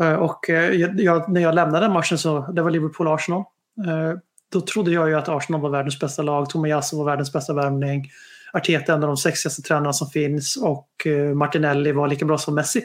Eh, 0.00 0.14
och 0.14 0.50
eh, 0.50 0.72
jag, 0.96 1.28
när 1.28 1.40
jag 1.40 1.54
lämnade 1.54 1.88
matchen 1.88 2.18
så 2.18 2.40
det 2.52 2.62
var 2.62 2.70
Liverpool-Arsenal. 2.70 3.44
Eh, 3.86 4.18
då 4.52 4.60
trodde 4.60 4.90
jag 4.90 5.08
ju 5.08 5.14
att 5.14 5.28
Arsenal 5.28 5.60
var 5.60 5.70
världens 5.70 6.00
bästa 6.00 6.22
lag. 6.22 6.50
Tomiyasu 6.50 6.96
var 6.96 7.04
världens 7.04 7.32
bästa 7.32 7.54
värvning. 7.54 8.10
Arteta 8.52 8.92
är 8.92 8.96
en 8.96 9.02
av 9.02 9.08
de 9.08 9.16
sexigaste 9.16 9.62
tränarna 9.62 9.92
som 9.92 10.08
finns 10.08 10.56
och 10.56 10.88
Martinelli 11.34 11.92
var 11.92 12.08
lika 12.08 12.24
bra 12.24 12.38
som 12.38 12.54
Messi. 12.54 12.84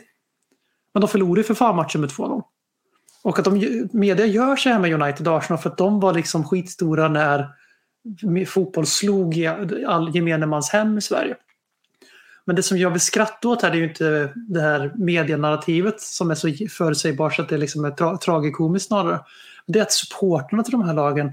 Men 0.93 1.01
de 1.01 1.07
förlorade 1.07 1.43
för 1.43 1.53
fan 1.53 1.75
matchen 1.75 2.01
med 2.01 2.09
2-0. 2.09 2.43
Och 3.23 3.39
att 3.39 3.45
de, 3.45 3.87
media 3.91 4.25
gör 4.25 4.55
så 4.55 4.69
här 4.69 4.79
med 4.79 5.01
United 5.01 5.27
och 5.27 5.37
Arsenal 5.37 5.61
för 5.61 5.69
att 5.69 5.77
de 5.77 5.99
var 5.99 6.13
liksom 6.13 6.43
skitstora 6.43 7.07
när 7.07 7.47
fotboll 8.45 8.85
slog 8.85 9.37
i 9.37 9.47
all 9.87 10.15
gemene 10.15 10.45
mans 10.45 10.69
hem 10.69 10.97
i 10.97 11.01
Sverige. 11.01 11.35
Men 12.47 12.55
det 12.55 12.63
som 12.63 12.77
jag 12.77 12.89
vill 12.89 13.01
skratta 13.01 13.47
åt 13.47 13.61
här 13.61 13.71
är 13.71 13.75
ju 13.75 13.89
inte 13.89 14.33
det 14.35 14.61
här 14.61 14.93
medienarrativet 14.95 16.01
som 16.01 16.31
är 16.31 16.35
så 16.35 16.53
förutsägbart 16.69 17.35
så 17.35 17.41
att 17.41 17.49
det 17.49 17.57
liksom 17.57 17.85
är 17.85 17.91
tra 17.91 18.17
tragikomiskt 18.17 18.87
snarare. 18.87 19.19
Det 19.67 19.79
är 19.79 19.83
att 19.83 19.91
supporterna 19.91 20.63
till 20.63 20.71
de 20.71 20.83
här 20.83 20.93
lagen 20.93 21.31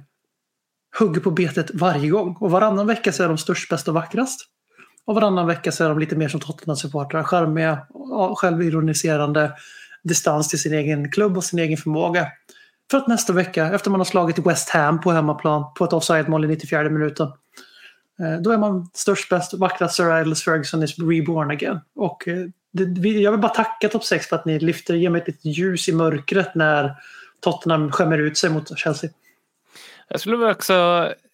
hugger 0.99 1.21
på 1.21 1.31
betet 1.31 1.71
varje 1.75 2.09
gång. 2.09 2.37
Och 2.41 2.51
varannan 2.51 2.87
vecka 2.87 3.13
så 3.13 3.23
är 3.23 3.29
de 3.29 3.39
störst, 3.39 3.71
bäst 3.71 3.89
och 3.89 3.95
vackrast. 3.95 4.41
Och 5.07 5.15
varannan 5.15 5.47
vecka 5.47 5.73
så 5.73 5.85
är 5.85 5.89
de 5.89 5.99
lite 5.99 6.17
mer 6.17 6.29
som 6.29 6.41
Tottenham-supportrar. 6.41 7.23
Charmiga, 7.23 7.79
självironiserande, 8.37 9.53
distans 10.03 10.49
till 10.49 10.61
sin 10.61 10.75
egen 10.75 11.11
klubb 11.13 11.37
och 11.37 11.45
sin 11.45 11.59
egen 11.59 11.77
förmåga. 11.77 12.27
För 12.91 12.99
att 12.99 13.09
nästa 13.09 13.33
vecka, 13.33 13.73
efter 13.73 13.91
man 13.91 14.01
har 14.01 14.05
slagit 14.05 14.39
West 14.39 14.69
Ham 14.69 15.01
på 15.01 15.13
hemmaplan 15.13 15.65
på 15.79 15.85
ett 15.85 15.93
offside-mål 15.93 16.45
i 16.45 16.49
94 16.49 16.91
minuten, 16.91 17.29
Eh, 18.21 18.41
då 18.41 18.51
är 18.51 18.59
man 18.59 18.91
störst, 18.93 19.29
bäst, 19.29 19.55
vackrast 19.55 19.97
Sir 19.97 20.11
Alex 20.11 20.43
Ferguson 20.43 20.83
is 20.83 20.99
reborn 20.99 21.51
again. 21.51 21.81
Och 21.95 22.29
eh, 22.29 22.47
det, 22.73 23.09
jag 23.09 23.31
vill 23.31 23.41
bara 23.41 23.55
tacka 23.55 23.89
Top 23.89 24.05
6 24.05 24.27
för 24.27 24.37
att 24.37 24.45
ni 24.45 24.59
lyfter, 24.59 24.95
ger 24.95 25.11
mig 25.11 25.21
ett 25.21 25.27
litet 25.27 25.45
ljus 25.45 25.89
i 25.89 25.93
mörkret 25.93 26.55
när 26.55 26.95
Tottenham 27.41 27.93
skämmer 27.93 28.19
ut 28.19 28.39
sig 28.39 28.51
mot 28.51 28.79
Chelsea. 28.79 29.11
Jag 30.09 30.21
skulle 30.21 30.51
också, 30.51 30.75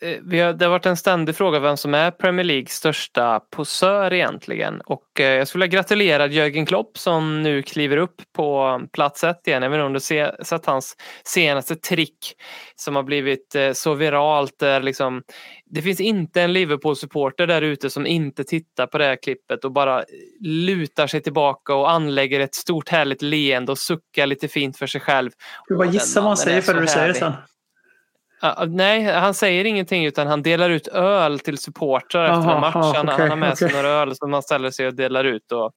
eh, 0.02 0.18
vi 0.22 0.40
har, 0.40 0.52
det 0.52 0.64
har 0.64 0.70
varit 0.70 0.86
en 0.86 0.96
ständig 0.96 1.36
fråga 1.36 1.58
vem 1.58 1.76
som 1.76 1.94
är 1.94 2.10
Premier 2.10 2.44
Leagues 2.44 2.72
största 2.72 3.40
posör 3.40 4.12
egentligen. 4.12 4.80
Och 4.80 5.20
eh, 5.20 5.26
jag 5.26 5.48
skulle 5.48 5.64
vilja 5.64 5.78
gratulera 5.78 6.26
Jörgen 6.26 6.66
Klopp 6.66 6.98
som 6.98 7.42
nu 7.42 7.62
kliver 7.62 7.96
upp 7.96 8.22
på 8.36 8.80
plats 8.92 9.24
ett 9.24 9.46
igen. 9.46 9.62
Jag 9.62 9.70
vet 9.70 9.76
inte 9.76 9.84
om 9.84 9.92
du 9.92 10.00
ser, 10.00 10.36
sett 10.42 10.66
hans 10.66 10.96
senaste 11.24 11.76
trick 11.76 12.34
som 12.76 12.96
har 12.96 13.02
blivit 13.02 13.54
eh, 13.54 13.72
så 13.72 13.94
viralt. 13.94 14.58
Där 14.58 14.80
liksom, 14.82 15.22
det 15.66 15.82
finns 15.82 16.00
inte 16.00 16.42
en 16.42 16.52
Liverpool-supporter 16.52 17.46
där 17.46 17.62
ute 17.62 17.90
som 17.90 18.06
inte 18.06 18.44
tittar 18.44 18.86
på 18.86 18.98
det 18.98 19.04
här 19.04 19.16
klippet 19.22 19.64
och 19.64 19.72
bara 19.72 20.04
lutar 20.40 21.06
sig 21.06 21.22
tillbaka 21.22 21.74
och 21.74 21.90
anlägger 21.90 22.40
ett 22.40 22.54
stort 22.54 22.88
härligt 22.88 23.22
leende 23.22 23.72
och 23.72 23.78
suckar 23.78 24.26
lite 24.26 24.48
fint 24.48 24.78
för 24.78 24.86
sig 24.86 25.00
själv. 25.00 25.30
Du 25.68 25.76
bara 25.76 25.88
gissa 25.88 26.20
vad 26.20 26.28
han 26.28 26.36
säger 26.36 26.60
för 26.60 26.74
du 26.74 26.86
säger 26.86 27.08
det 27.08 27.14
sen. 27.14 27.32
Uh, 28.44 28.66
nej, 28.66 29.04
han 29.04 29.34
säger 29.34 29.64
ingenting 29.64 30.06
utan 30.06 30.26
han 30.26 30.42
delar 30.42 30.70
ut 30.70 30.88
öl 30.88 31.38
till 31.38 31.58
supportrar 31.58 32.24
efter 32.24 32.50
Aha, 32.50 32.60
match. 32.60 32.74
ja, 32.74 32.92
han, 32.96 33.08
okej, 33.08 33.18
han 33.18 33.30
har 33.30 33.36
med 33.36 33.58
sig 33.58 33.72
några 33.72 33.88
öl 33.88 34.16
som 34.16 34.32
han 34.32 34.42
ställer 34.42 34.70
sig 34.70 34.86
och 34.86 34.94
delar 34.94 35.24
ut. 35.24 35.52
Och, 35.52 35.72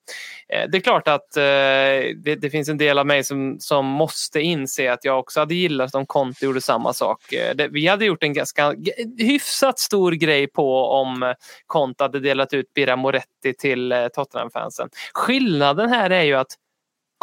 eh, 0.49 0.69
det 0.69 0.77
är 0.77 0.81
klart 0.81 1.07
att 1.07 1.37
eh, 1.37 1.43
det, 2.23 2.35
det 2.41 2.49
finns 2.49 2.69
en 2.69 2.77
del 2.77 2.99
av 2.99 3.05
mig 3.05 3.23
som, 3.23 3.57
som 3.59 3.85
måste 3.85 4.41
inse 4.41 4.93
att 4.93 5.05
jag 5.05 5.19
också 5.19 5.39
hade 5.39 5.55
gillat 5.55 5.95
om 5.95 6.05
Conte 6.05 6.45
gjorde 6.45 6.61
samma 6.61 6.93
sak. 6.93 7.33
Eh, 7.33 7.55
det, 7.55 7.67
vi 7.67 7.87
hade 7.87 8.05
gjort 8.05 8.23
en 8.23 8.33
ganska 8.33 8.75
hyfsat 9.17 9.79
stor 9.79 10.11
grej 10.11 10.47
på 10.47 10.85
om 10.85 11.33
Conte 11.67 12.03
hade 12.03 12.19
delat 12.19 12.53
ut 12.53 12.73
Birra 12.73 12.95
Moretti 12.95 13.53
till 13.59 13.91
eh, 13.91 14.07
Tottenham-fansen. 14.07 14.89
Skillnaden 15.13 15.89
här 15.89 16.09
är 16.09 16.23
ju 16.23 16.33
att 16.33 16.51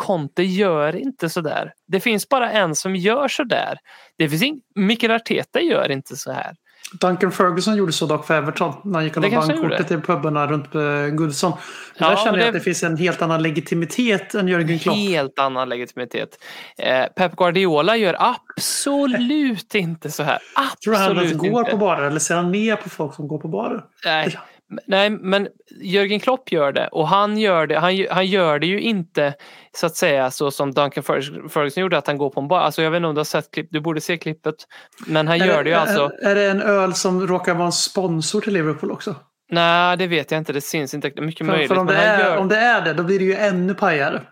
Conte 0.00 0.42
gör 0.42 0.96
inte 0.96 1.28
sådär. 1.30 1.72
Det 1.88 2.00
finns 2.00 2.28
bara 2.28 2.50
en 2.52 2.74
som 2.74 2.96
gör 2.96 3.28
sådär. 3.28 3.78
Det 4.18 4.28
finns 4.28 4.42
ing- 4.42 4.60
Mikael 4.74 5.12
Arteta 5.12 5.60
gör 5.60 5.90
inte 5.90 6.16
så 6.16 6.32
här. 6.32 6.52
Duncan 7.00 7.32
Ferguson 7.32 7.76
gjorde 7.76 7.92
så 7.92 8.06
dock 8.06 8.26
för 8.26 8.34
Everton. 8.34 8.72
När 8.84 8.94
han 8.94 9.04
gick 9.04 9.16
och 9.16 9.22
Det 9.22 9.28
la 9.30 9.36
bankkortet 9.46 9.88
till 9.88 10.00
pubarna 10.00 10.46
runt 10.46 10.74
eh, 10.74 10.80
Goodson. 11.16 11.52
Ja, 11.98 12.08
där 12.10 12.16
känner 12.16 12.30
men 12.32 12.40
jag 12.40 12.44
det- 12.44 12.48
att 12.48 12.54
det 12.54 12.60
finns 12.60 12.82
en 12.82 12.96
helt 12.96 13.22
annan 13.22 13.42
legitimitet 13.42 14.34
än 14.34 14.48
Jörgen 14.48 14.78
Klopp. 14.78 14.96
Helt 14.96 15.38
annan 15.38 15.68
legitimitet. 15.68 16.28
Eh, 16.78 17.04
Pep 17.16 17.36
Guardiola 17.36 17.96
gör 17.96 18.16
absolut 18.18 19.74
inte 19.74 20.10
så 20.10 20.22
här. 20.22 20.38
Tror 20.84 20.92
du 20.94 20.98
han 21.00 21.16
ens 21.16 21.32
Absolut 21.32 21.52
går 21.52 21.64
på 21.64 21.76
barer 21.76 22.02
eller 22.06 22.18
ser 22.20 22.34
han 22.36 22.52
ner 22.52 22.76
på 22.76 22.88
folk 22.90 23.14
som 23.14 23.28
går 23.28 23.38
på 23.38 23.48
barer? 23.48 23.84
Nej. 24.04 24.38
Nej, 24.86 25.10
men 25.10 25.48
Jörgen 25.80 26.20
Klopp 26.20 26.52
gör 26.52 26.72
det 26.72 26.88
och 26.88 27.08
han 27.08 27.38
gör 27.38 27.66
det, 27.66 27.78
han, 27.78 28.06
han 28.10 28.26
gör 28.26 28.58
det 28.58 28.66
ju 28.66 28.80
inte 28.80 29.34
så 29.76 29.86
att 29.86 29.96
säga 29.96 30.30
så 30.30 30.50
som 30.50 30.72
Duncan 30.74 31.02
Ferg- 31.04 31.48
Ferguson 31.48 31.80
gjorde 31.82 31.98
att 31.98 32.06
han 32.06 32.18
går 32.18 32.30
på 32.30 32.40
en 32.40 32.48
bar. 32.48 32.60
Alltså 32.60 32.82
jag 32.82 32.90
vet 32.90 32.96
inte 32.96 33.08
om 33.08 33.14
du 33.14 33.18
har 33.18 33.24
sett 33.24 33.50
klipp, 33.50 33.68
du 33.70 33.80
borde 33.80 34.00
se 34.00 34.16
klippet. 34.18 34.54
Men 35.06 35.28
han 35.28 35.38
gör 35.38 35.64
det 35.64 35.70
ju 35.70 35.76
är, 35.76 35.80
alltså. 35.80 36.12
Är, 36.22 36.26
är 36.30 36.34
det 36.34 36.50
en 36.50 36.62
öl 36.62 36.94
som 36.94 37.26
råkar 37.26 37.54
vara 37.54 37.66
en 37.66 37.72
sponsor 37.72 38.40
till 38.40 38.52
Liverpool 38.52 38.90
också? 38.92 39.14
Nej, 39.50 39.96
det 39.96 40.06
vet 40.06 40.30
jag 40.30 40.38
inte. 40.38 40.52
Det 40.52 40.60
syns 40.60 40.94
inte. 40.94 41.20
Mycket 41.20 41.46
För, 41.46 41.52
möjligt. 41.52 41.68
för 41.68 41.78
om, 41.78 41.86
det 41.86 41.94
är, 41.96 42.18
gör, 42.24 42.36
om 42.36 42.48
det 42.48 42.56
är 42.56 42.82
det, 42.84 42.92
då 42.92 43.02
blir 43.02 43.18
det 43.18 43.24
ju 43.24 43.34
ännu 43.34 43.74
pajigare. 43.74 44.22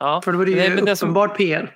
ja. 0.00 0.20
För 0.24 0.32
då 0.32 0.40
är 0.40 0.44
det 0.44 0.50
ju 0.50 0.56
Nej, 0.56 0.70
det 0.70 0.96
som- 0.96 1.08
uppenbart 1.08 1.36
PR. 1.36 1.70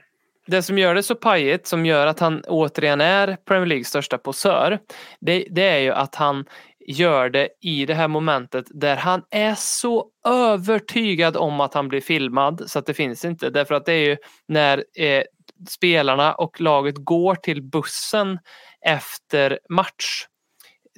det 0.47 0.63
som 0.63 0.79
gör 0.79 0.95
det 0.95 1.03
så 1.03 1.15
pajigt, 1.15 1.67
som 1.67 1.87
gör 1.87 2.07
att 2.07 2.21
han 2.21 2.43
återigen 2.49 3.01
är 3.01 3.37
Premier 3.49 3.67
Leagues 3.67 3.89
största 3.89 4.19
posör, 4.19 4.79
det, 5.21 5.47
det 5.51 5.63
är 5.63 5.79
ju 5.79 5.91
att 5.93 6.15
han 6.15 6.45
gör 6.87 7.31
det 7.31 7.49
i 7.61 7.87
det 7.87 7.95
här 7.95 8.09
momentet 8.09 8.65
där 8.71 8.97
han 8.97 9.23
är 9.31 9.55
så 9.55 10.07
övertygad 10.27 11.37
om 11.37 11.61
att 11.61 11.75
han 11.75 11.89
blir 11.89 12.01
filmad 12.01 12.63
så 12.67 12.79
att 12.79 12.87
det 12.87 12.95
finns 12.95 13.25
inte. 13.25 13.51
Därför 13.51 13.75
att 13.75 13.87
det 13.87 13.93
är 13.93 14.07
ju 14.07 14.17
när 14.49 14.85
eh, 14.99 15.23
spelarna 15.69 16.35
och 16.35 16.61
laget 16.61 16.95
går 16.99 17.35
till 17.35 17.63
bussen 17.63 18.39
efter 18.87 19.59
match. 19.69 20.27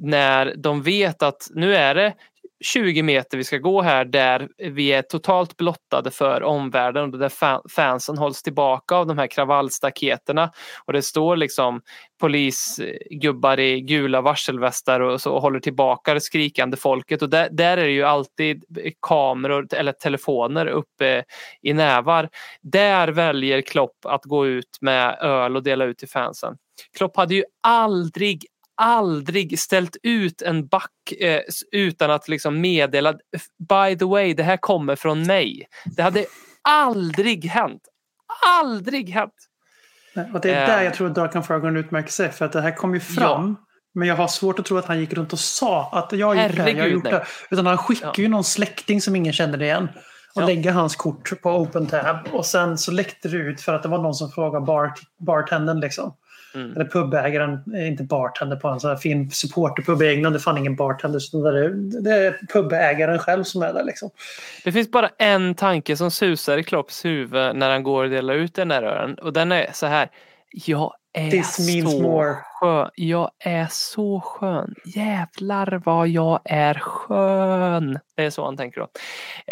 När 0.01 0.55
de 0.57 0.83
vet 0.83 1.23
att 1.23 1.49
nu 1.55 1.77
är 1.77 1.95
det 1.95 2.15
20 2.65 3.03
meter 3.03 3.39
vi 3.39 3.45
ska 3.45 3.59
gå 3.59 3.83
här 3.83 4.05
där 4.05 4.49
vi 4.59 4.93
är 4.93 5.03
totalt 5.03 5.57
blottade 5.57 6.11
för 6.11 6.43
omvärlden 6.43 7.15
och 7.15 7.19
där 7.19 7.69
fansen 7.69 8.19
hålls 8.19 8.43
tillbaka 8.43 8.95
av 8.95 9.07
de 9.07 9.19
här 9.19 9.27
kravallstaketerna 9.27 10.51
och 10.85 10.93
det 10.93 11.03
står 11.03 11.37
liksom 11.37 11.81
polisgubbar 12.21 13.61
i 13.61 13.81
gula 13.81 14.21
varselvästar 14.21 15.01
och 15.01 15.21
så 15.21 15.33
och 15.33 15.43
håller 15.43 15.61
tillbaka 15.61 16.15
det 16.15 16.21
skrikande 16.21 16.77
folket 16.77 17.23
och 17.23 17.31
där, 17.31 17.49
där 17.53 17.77
är 17.77 17.85
det 17.85 17.93
ju 17.93 18.03
alltid 18.03 18.65
kameror 19.03 19.75
eller 19.75 19.93
telefoner 19.93 20.67
uppe 20.67 21.25
i 21.63 21.73
nävar. 21.73 22.29
Där 22.63 23.09
väljer 23.09 23.61
Klopp 23.61 24.07
att 24.07 24.25
gå 24.25 24.47
ut 24.47 24.79
med 24.81 25.19
öl 25.21 25.57
och 25.57 25.63
dela 25.63 25.85
ut 25.85 25.99
till 25.99 26.09
fansen. 26.09 26.57
Klopp 26.99 27.17
hade 27.17 27.35
ju 27.35 27.45
aldrig 27.63 28.47
aldrig 28.77 29.59
ställt 29.59 29.97
ut 30.03 30.43
en 30.43 30.67
back 30.67 30.91
eh, 31.21 31.41
utan 31.73 32.11
att 32.11 32.29
liksom 32.29 32.61
meddela 32.61 33.13
by 33.69 33.97
the 33.99 34.05
way, 34.05 34.35
det 34.35 34.43
här 34.43 34.57
kommer 34.57 34.97
från 34.97 35.23
mig. 35.27 35.67
Det 35.97 36.03
hade 36.03 36.25
aldrig 36.69 37.45
hänt. 37.45 37.83
Aldrig 38.47 39.09
hänt. 39.11 39.35
Och 40.35 40.41
det 40.41 40.51
är 40.55 40.63
Eh. 40.63 40.69
där 40.69 40.83
jag 40.83 40.95
tror 40.95 41.07
att 41.09 41.15
Duncan 41.15 41.43
Ferguson 41.45 41.77
utmärker 41.77 42.11
sig. 42.11 42.33
För 42.33 42.45
att 42.45 42.53
det 42.53 42.61
här 42.61 42.77
kom 42.77 42.95
ju 42.95 43.01
fram. 43.01 43.57
Men 43.95 44.09
jag 44.09 44.17
har 44.17 44.29
svårt 44.29 44.59
att 44.59 44.65
tro 44.67 44.77
att 44.79 44.85
han 44.87 45.01
gick 45.01 45.13
runt 45.13 45.33
och 45.33 45.39
sa 45.39 45.89
att 45.93 46.13
jag 46.13 46.27
har 46.27 46.35
gjort 46.35 46.57
det 46.57 46.63
här, 46.63 46.69
jag 46.71 46.83
har 46.85 46.89
gjort 46.89 47.05
det. 47.05 47.27
Utan 47.51 47.67
han 47.67 47.79
skickar 47.79 48.07
Ja. 48.07 48.13
ju 48.23 48.29
någon 48.29 48.45
släkting 48.45 49.01
som 49.01 49.17
ingen 49.17 49.33
känner 49.33 49.63
igen. 49.63 49.89
Och 50.35 50.43
Ja. 50.43 50.47
lägger 50.47 50.73
hans 50.73 50.97
kort 50.97 51.43
på 51.43 51.51
open 51.51 51.87
tab. 51.87 52.17
Och 52.33 52.47
sen 52.47 52.79
så 52.79 52.93
läckte 52.93 53.29
det 53.29 53.37
ut 53.37 53.61
för 53.61 53.75
att 53.75 53.83
det 53.83 53.89
var 53.89 53.99
någon 53.99 54.15
som 54.15 54.31
frågade 54.31 54.67
bar, 54.67 54.93
bartendern 55.27 55.81
liksom. 55.81 56.15
Mm. 56.55 56.73
Eller 56.77 56.85
pubägaren, 56.85 57.75
eh, 57.75 57.89
inte 57.89 58.03
bartender 58.03 58.57
på 58.57 58.69
en 58.69 58.81
sån 58.81 58.91
här 58.91 58.97
fin 58.97 59.31
supporterpub 59.31 60.03
i 60.03 60.09
England. 60.09 60.33
Det 60.33 60.37
är 60.37 60.41
fan 60.41 60.59
ingen 60.59 60.77
bartender. 60.77 61.19
Så 61.19 61.51
det, 61.51 61.65
är, 61.65 61.69
det 62.03 62.11
är 62.11 62.39
pubägaren 62.53 63.19
själv 63.19 63.45
som 63.45 63.63
är 63.63 63.73
där 63.73 63.85
liksom. 63.85 64.11
Det 64.65 64.73
finns 64.73 64.91
bara 64.91 65.11
en 65.19 65.55
tanke 65.55 65.97
som 65.97 66.11
susar 66.11 66.59
i 66.59 66.63
Klopps 66.65 67.05
huvud 67.05 67.57
när 67.57 67.71
han 67.71 67.83
går 67.83 68.05
och 68.05 68.11
delar 68.11 68.35
ut 68.35 68.55
den 68.55 68.69
där 68.69 68.83
ölen 68.83 69.15
och 69.15 69.33
den 69.33 69.53
är 69.53 69.71
så 69.73 69.87
här. 69.87 70.11
Jag 70.51 70.93
är 71.13 71.31
This 71.31 71.59
means 71.67 71.93
så 71.93 72.03
more. 72.03 72.37
skön. 72.61 72.91
Jag 72.95 73.31
är 73.39 73.67
så 73.71 74.21
skön. 74.21 74.75
Jävlar 74.85 75.83
vad 75.85 76.09
jag 76.09 76.41
är 76.45 76.75
skön. 76.75 77.99
Det 78.17 78.25
är 78.25 78.31
så 78.31 78.45
han 78.45 78.57
tänker 78.57 78.81
då. 78.81 78.89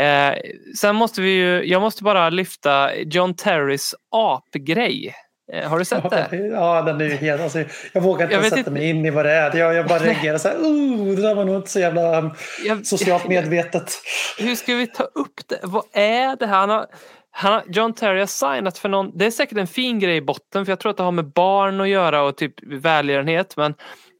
Eh, 0.02 0.34
sen 0.76 0.96
måste 0.96 1.20
vi 1.20 1.30
ju, 1.30 1.64
jag 1.64 1.80
måste 1.82 2.02
bara 2.02 2.30
lyfta 2.30 2.94
John 2.96 3.34
Terrys 3.34 3.94
apgrej. 4.10 5.14
Eh, 5.52 5.68
har 5.68 5.78
du 5.78 5.84
sett 5.84 6.10
det? 6.10 6.28
Ja, 6.52 6.82
den 6.82 7.00
är 7.00 7.04
ju 7.04 7.10
helt... 7.16 7.42
Alltså, 7.42 7.64
jag 7.92 8.00
vågar 8.02 8.22
inte 8.24 8.34
Jag 8.34 8.44
sätta 8.44 8.58
inte- 8.58 8.70
mig 8.70 8.88
in 8.90 9.06
i 9.06 9.10
vad 9.10 9.24
det 9.24 9.32
är. 9.32 9.56
Jag, 9.56 9.74
jag 9.74 9.86
bara 9.86 9.98
reagerar 10.04 10.38
så 10.38 10.48
här. 10.48 10.56
Oh, 10.56 11.14
det 11.16 11.22
där 11.22 11.34
var 11.34 11.44
nog 11.44 11.56
inte 11.56 11.70
så 11.70 11.80
jävla 11.80 12.18
um, 12.18 12.30
Jag- 12.64 12.86
socialt 12.86 13.28
medvetet. 13.28 13.92
hur 14.38 14.54
ska 14.54 14.74
vi 14.74 14.86
ta 14.86 15.02
upp 15.04 15.48
det? 15.48 15.58
Vad 15.62 15.84
är 15.92 16.36
det 16.36 16.46
här? 16.46 16.56
Han 16.60 16.70
har, 16.70 16.86
han 17.30 17.52
har, 17.52 17.62
John 17.66 17.92
Terry 17.94 18.18
har 18.20 18.26
signat 18.26 18.78
för 18.78 18.88
någon, 18.88 19.18
det 19.18 19.26
är 19.26 19.30
säkert 19.30 19.58
en 19.58 19.66
fin 19.66 19.98
grej 19.98 20.16
i 20.16 20.22
botten 20.22 20.64
för 20.66 20.72
jag 20.72 20.78
tror 20.80 20.90
att 20.90 20.96
det 20.96 21.02
har 21.02 21.12
med 21.12 21.24
barn 21.32 21.80
att 21.80 21.88
göra 21.88 22.22
och 22.22 22.36
typ 22.36 22.54
välgörenhet 22.66 23.56
men 23.56 23.74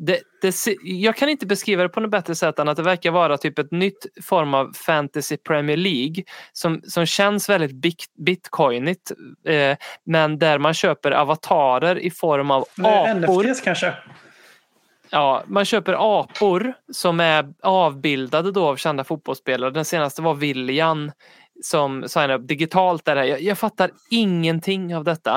det, 0.07 0.21
det, 0.41 0.55
jag 0.83 1.17
kan 1.17 1.29
inte 1.29 1.47
beskriva 1.47 1.83
det 1.83 1.89
på 1.89 2.01
något 2.01 2.11
bättre 2.11 2.35
sätt 2.35 2.59
än 2.59 2.69
att 2.69 2.77
det 2.77 2.83
verkar 2.83 3.11
vara 3.11 3.39
typ 3.39 3.59
ett 3.59 3.71
nytt 3.71 4.07
form 4.23 4.55
av 4.55 4.73
fantasy 4.75 5.37
Premier 5.37 5.77
League 5.77 6.25
som, 6.53 6.81
som 6.85 7.07
känns 7.07 7.49
väldigt 7.49 7.73
bit, 7.73 8.05
bitcoinigt 8.27 9.13
eh, 9.47 9.77
men 10.05 10.39
där 10.39 10.59
man 10.59 10.75
köper 10.75 11.11
avatarer 11.11 11.99
i 11.99 12.11
form 12.11 12.51
av 12.51 12.65
apor. 12.79 13.45
NFTs 13.45 13.61
kanske? 13.61 13.95
Ja, 15.11 15.45
man 15.47 15.65
köper 15.65 16.21
apor 16.21 16.75
som 16.93 17.21
är 17.21 17.53
avbildade 17.63 18.53
då 18.53 18.67
av 18.67 18.77
kända 18.77 19.05
fotbollsspelare. 19.05 19.71
Den 19.71 19.85
senaste 19.85 20.23
var 20.23 20.35
William 20.35 21.13
som 21.63 22.09
signade 22.09 22.35
upp 22.35 22.49
digitalt. 22.49 23.05
Där. 23.05 23.17
Jag, 23.17 23.41
jag 23.41 23.59
fattar 23.59 23.91
ingenting 24.11 24.97
av 24.97 25.05
detta. 25.05 25.37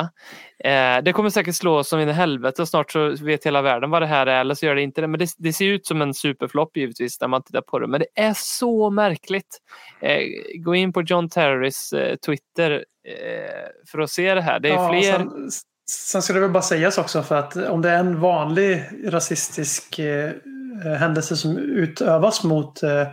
Eh, 0.64 1.04
det 1.04 1.14
kommer 1.14 1.30
säkert 1.30 1.56
slå 1.56 1.84
som 1.84 2.00
in 2.00 2.10
i 2.10 2.12
helvete 2.12 2.62
och 2.62 2.68
snart 2.68 2.92
så 2.92 3.16
vet 3.22 3.46
hela 3.46 3.62
världen 3.62 3.90
vad 3.90 4.02
det 4.02 4.06
här 4.06 4.28
är 4.28 4.42
eller 4.42 4.56
så 4.56 4.66
gör 4.66 4.76
det 4.76 4.82
inte 4.82 5.02
det. 5.02 5.08
Men 5.08 5.20
det, 5.20 5.30
det 5.38 5.54
ser 5.54 5.66
ut 5.66 5.88
som 5.88 6.02
en 6.02 6.14
superflopp 6.14 6.78
givetvis 6.78 7.22
när 7.22 7.28
man 7.28 7.44
tittar 7.44 7.62
på 7.62 7.80
det. 7.80 7.88
Men 7.88 8.00
det 8.00 8.22
är 8.22 8.34
så 8.36 8.90
märkligt. 8.90 9.58
Eh, 10.02 10.20
gå 10.60 10.76
in 10.76 10.94
på 10.94 11.02
John 11.02 11.30
Terrys 11.30 11.94
eh, 11.94 12.16
Twitter 12.16 12.72
eh, 12.72 13.90
för 13.92 14.00
att 14.00 14.10
se 14.10 14.34
det 14.34 14.42
här. 14.42 14.60
Det 14.60 14.70
är 14.70 14.74
Ja, 14.74 14.90
fler. 14.90 15.18
Sen, 15.18 15.32
sen 15.92 16.22
ska 16.22 16.34
det 16.34 16.40
väl 16.40 16.52
bara 16.52 16.64
sägas 16.64 16.98
också 16.98 17.24
för 17.24 17.36
att 17.36 17.56
om 17.56 17.82
det 17.82 17.90
är 17.90 18.00
en 18.00 18.20
vanlig 18.20 18.84
rasistisk 19.06 20.00
eh, 20.00 20.32
händelse 21.00 21.38
som 21.38 21.58
utövas 21.58 22.44
mot 22.44 22.84
eh, 22.84 23.08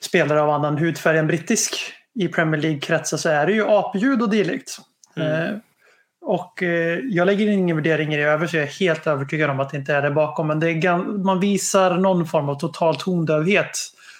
spelare 0.00 0.42
av 0.42 0.50
annan 0.50 0.78
hudfärg 0.78 1.18
än 1.18 1.26
brittisk 1.26 1.94
i 2.14 2.28
Premier 2.28 2.60
League-kretsar 2.60 3.16
så 3.16 3.28
är 3.28 3.46
det 3.46 3.52
ju 3.52 3.64
apljud 3.68 4.22
och 4.22 4.30
dylikt. 4.30 4.78
Mm. 5.16 5.32
Eh, 5.32 5.56
och 6.26 6.62
eh, 6.62 6.98
jag 6.98 7.26
lägger 7.26 7.48
ingen 7.50 7.76
värdering 7.76 8.14
i 8.14 8.16
det 8.16 8.22
över 8.22 8.46
så 8.46 8.56
jag 8.56 8.62
är 8.62 8.68
helt 8.80 9.06
övertygad 9.06 9.50
om 9.50 9.60
att 9.60 9.70
det 9.70 9.76
inte 9.76 9.94
är 9.94 10.02
det 10.02 10.10
bakom. 10.10 10.46
Men 10.46 10.60
det 10.60 10.70
är, 10.70 10.96
man 11.24 11.40
visar 11.40 11.94
någon 11.94 12.26
form 12.26 12.48
av 12.48 12.54
total 12.58 12.96
tondövhet 12.96 13.78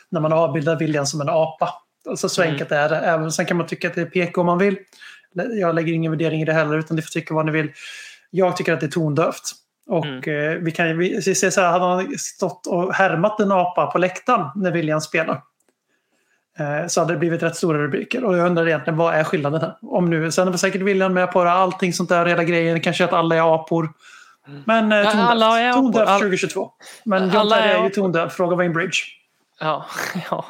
när 0.09 0.21
man 0.21 0.33
avbildar 0.33 0.77
William 0.79 1.07
som 1.07 1.21
en 1.21 1.29
apa. 1.29 1.71
Alltså 2.09 2.29
så 2.29 2.43
Mm. 2.43 2.53
enkelt 2.53 2.73
är 2.73 2.89
det. 2.89 2.97
Även, 2.99 3.33
sen 3.33 3.47
kan 3.47 3.57
man 3.57 3.67
tycka 3.67 3.89
att 3.89 3.95
det 3.95 4.01
är 4.01 4.07
PK 4.07 4.41
om 4.41 4.47
man 4.47 4.59
vill. 4.59 4.77
Jag 5.61 5.75
lägger 5.75 5.93
ingen 5.93 6.13
värdering 6.13 6.43
i 6.43 6.45
det 6.45 6.53
heller 6.53 6.79
utan 6.79 6.97
ni 6.97 7.03
får 7.03 7.11
tycka 7.11 7.35
vad 7.35 7.47
ni 7.47 7.53
vill. 7.53 7.73
Jag 8.31 8.57
tycker 8.57 8.73
att 8.73 8.81
det 8.81 8.87
är 8.87 8.91
tondövt. 8.91 9.53
Och 9.87 10.07
Mm. 10.07 10.53
eh, 10.53 10.59
vi 10.59 10.71
kan 10.71 10.89
ju 10.89 10.97
vi 10.97 11.23
ser 11.23 11.51
så 11.51 11.61
här, 11.61 11.71
hade 11.71 11.85
han 11.85 12.19
stått 12.19 12.67
och 12.67 12.95
härmat 12.95 13.41
en 13.41 13.53
apa 13.53 13.87
på 13.87 13.99
läktaren 13.99 14.47
när 14.55 14.71
William 14.73 15.01
spelar. 15.01 15.43
Eh, 16.59 16.87
så 16.87 17.01
hade 17.01 17.13
det 17.13 17.19
blivit 17.19 17.43
rätt 17.43 17.57
stora 17.57 17.79
rubriker. 17.79 18.25
Och 18.25 18.39
jag 18.39 18.47
undrar 18.47 18.67
egentligen 18.69 18.97
vad 18.97 19.15
är 19.15 19.25
skillnaden 19.25 19.61
här? 19.61 19.75
Om 19.83 20.11
nu, 20.11 20.33
sen 20.33 20.51
väl 20.51 20.59
säkert 20.59 20.83
William 20.83 21.13
med 21.15 21.33
på 21.33 21.45
det, 21.45 21.51
allting 21.51 21.93
sånt 21.93 22.09
där, 22.09 22.27
hela 22.27 22.45
grejen. 22.45 22.81
Kanske 22.81 23.05
att 23.05 23.13
alla 23.13 23.37
är 23.37 23.55
apor. 23.55 23.93
Men 24.65 24.93
eh, 24.93 25.05
All- 26.09 26.21
2022. 26.21 26.71
Men 27.05 27.23
John 27.23 27.33
Terry 27.51 27.69
är 27.71 27.85
ju 27.85 27.91
tondöv. 27.91 28.29
Fråga 28.29 28.57
Wayne 28.57 28.75
Bridge. 28.75 28.99
Ja, 29.61 29.87
ja. 30.31 30.45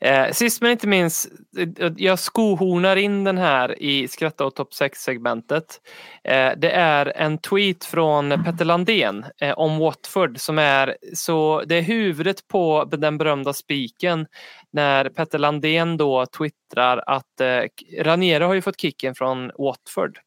Eh, 0.00 0.32
sist 0.32 0.62
men 0.62 0.70
inte 0.70 0.86
minst, 0.86 1.26
eh, 1.58 1.92
jag 1.96 2.18
skohornar 2.18 2.96
in 2.96 3.24
den 3.24 3.38
här 3.38 3.82
i 3.82 4.08
Skratta 4.08 4.46
åt 4.46 4.56
topp 4.56 4.72
6-segmentet. 4.72 5.80
Eh, 6.24 6.52
det 6.56 6.70
är 6.70 7.12
en 7.16 7.38
tweet 7.38 7.84
från 7.84 8.44
Petter 8.44 8.64
Landén 8.64 9.24
eh, 9.40 9.58
om 9.58 9.78
Watford 9.78 10.40
som 10.40 10.58
är 10.58 10.96
så, 11.14 11.62
det 11.66 11.74
är 11.74 11.82
huvudet 11.82 12.48
på 12.48 12.84
den 12.84 13.18
berömda 13.18 13.52
spiken 13.52 14.26
när 14.72 15.08
Petter 15.08 15.38
Landén 15.38 15.96
då 15.96 16.26
twittrar 16.26 17.04
att 17.06 17.40
eh, 17.40 17.62
Ranieri 18.02 18.44
har 18.44 18.54
ju 18.54 18.62
fått 18.62 18.80
kicken 18.80 19.14
från 19.14 19.50
Watford. 19.58 20.18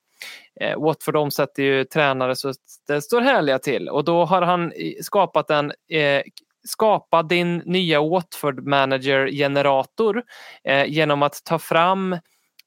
Eh, 0.61 0.79
Watford 0.79 1.15
omsätter 1.15 1.63
ju 1.63 1.83
tränare 1.83 2.35
så 2.35 2.53
det 2.87 3.01
står 3.01 3.21
härliga 3.21 3.59
till 3.59 3.89
och 3.89 4.03
då 4.03 4.25
har 4.25 4.41
han 4.41 4.73
skapat 5.01 5.49
en 5.49 5.71
eh, 5.91 6.21
skapa 6.67 7.23
din 7.23 7.57
nya 7.57 8.01
Watford 8.01 8.67
manager 8.67 9.27
generator 9.27 10.23
eh, 10.63 10.85
genom 10.85 11.23
att 11.23 11.43
ta 11.43 11.59
fram 11.59 12.13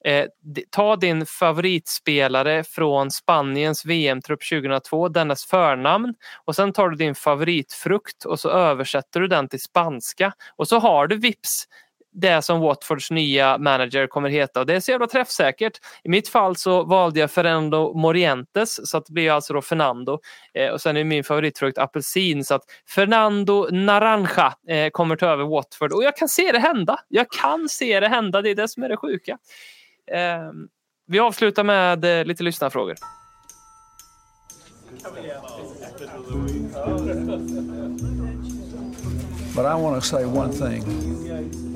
eh, 0.05 0.27
ta 0.71 0.97
din 0.97 1.27
favoritspelare 1.27 2.65
från 2.65 3.11
Spaniens 3.11 3.85
VM-trupp 3.85 4.41
2002, 4.51 5.09
dennes 5.09 5.45
förnamn 5.45 6.15
och 6.45 6.57
sen 6.57 6.73
tar 6.73 6.89
du 6.89 6.97
din 6.97 7.15
favoritfrukt 7.15 8.25
och 8.25 8.41
så 8.41 8.49
översätter 8.49 9.21
du 9.21 9.29
den 9.29 9.49
till 9.49 9.61
spanska. 9.61 10.33
Och 10.57 10.69
så 10.69 10.79
har 10.79 11.07
du 11.07 11.17
vips 11.17 11.67
det 12.13 12.43
som 12.43 12.61
Watfords 12.61 13.11
nya 13.11 13.59
manager 13.59 14.07
kommer 14.07 14.29
heta 14.29 14.61
och 14.61 14.67
det 14.67 14.75
är 14.75 14.81
så 14.81 14.91
jävla 14.91 15.07
träffsäkert. 15.07 15.73
I 16.05 16.09
mitt 16.09 16.29
fall 16.29 16.57
så 16.57 16.85
valde 16.85 17.21
jag 17.21 17.31
Fernando 17.31 17.95
Morientes 17.95 18.91
så 18.91 18.97
att 18.97 19.07
det 19.07 19.13
blir 19.13 19.31
alltså 19.31 19.53
då 19.53 19.63
Fernando 19.63 20.21
eh, 20.55 20.69
och 20.69 20.81
sen 20.81 20.97
är 20.97 21.05
min 21.05 21.25
favoritfrukt 21.25 21.79
apelsin 21.79 22.45
så 22.45 22.55
att 22.55 22.63
Fernando 22.89 23.69
Naranja 23.71 24.55
eh, 24.69 24.91
kommer 24.91 25.17
ta 25.17 25.27
över 25.27 25.45
Watford 25.45 25.93
och 25.93 26.05
jag 26.05 26.17
kan 26.17 26.29
se 26.29 26.53
det 26.53 26.59
hända. 26.59 26.99
Jag 27.09 27.31
kan 27.31 27.69
se 27.69 28.01
det 28.01 28.09
hända, 28.09 28.43
det 28.43 28.51
är 28.51 28.55
det 28.55 28.69
som 28.69 28.83
är 28.83 28.89
det 28.89 28.97
sjuka. 28.97 29.39
Eh, 30.13 30.53
vi 31.07 31.19
avslutar 31.19 31.65
med 31.65 32.05
eh, 32.05 32.25
lite 32.25 32.43
lyssnarfrågor. 32.43 32.97
But 39.55 39.67
I 39.67 39.75
want 39.75 40.03
to 40.03 40.09
say 40.09 40.25
one 40.25 40.53
thing. 40.53 41.72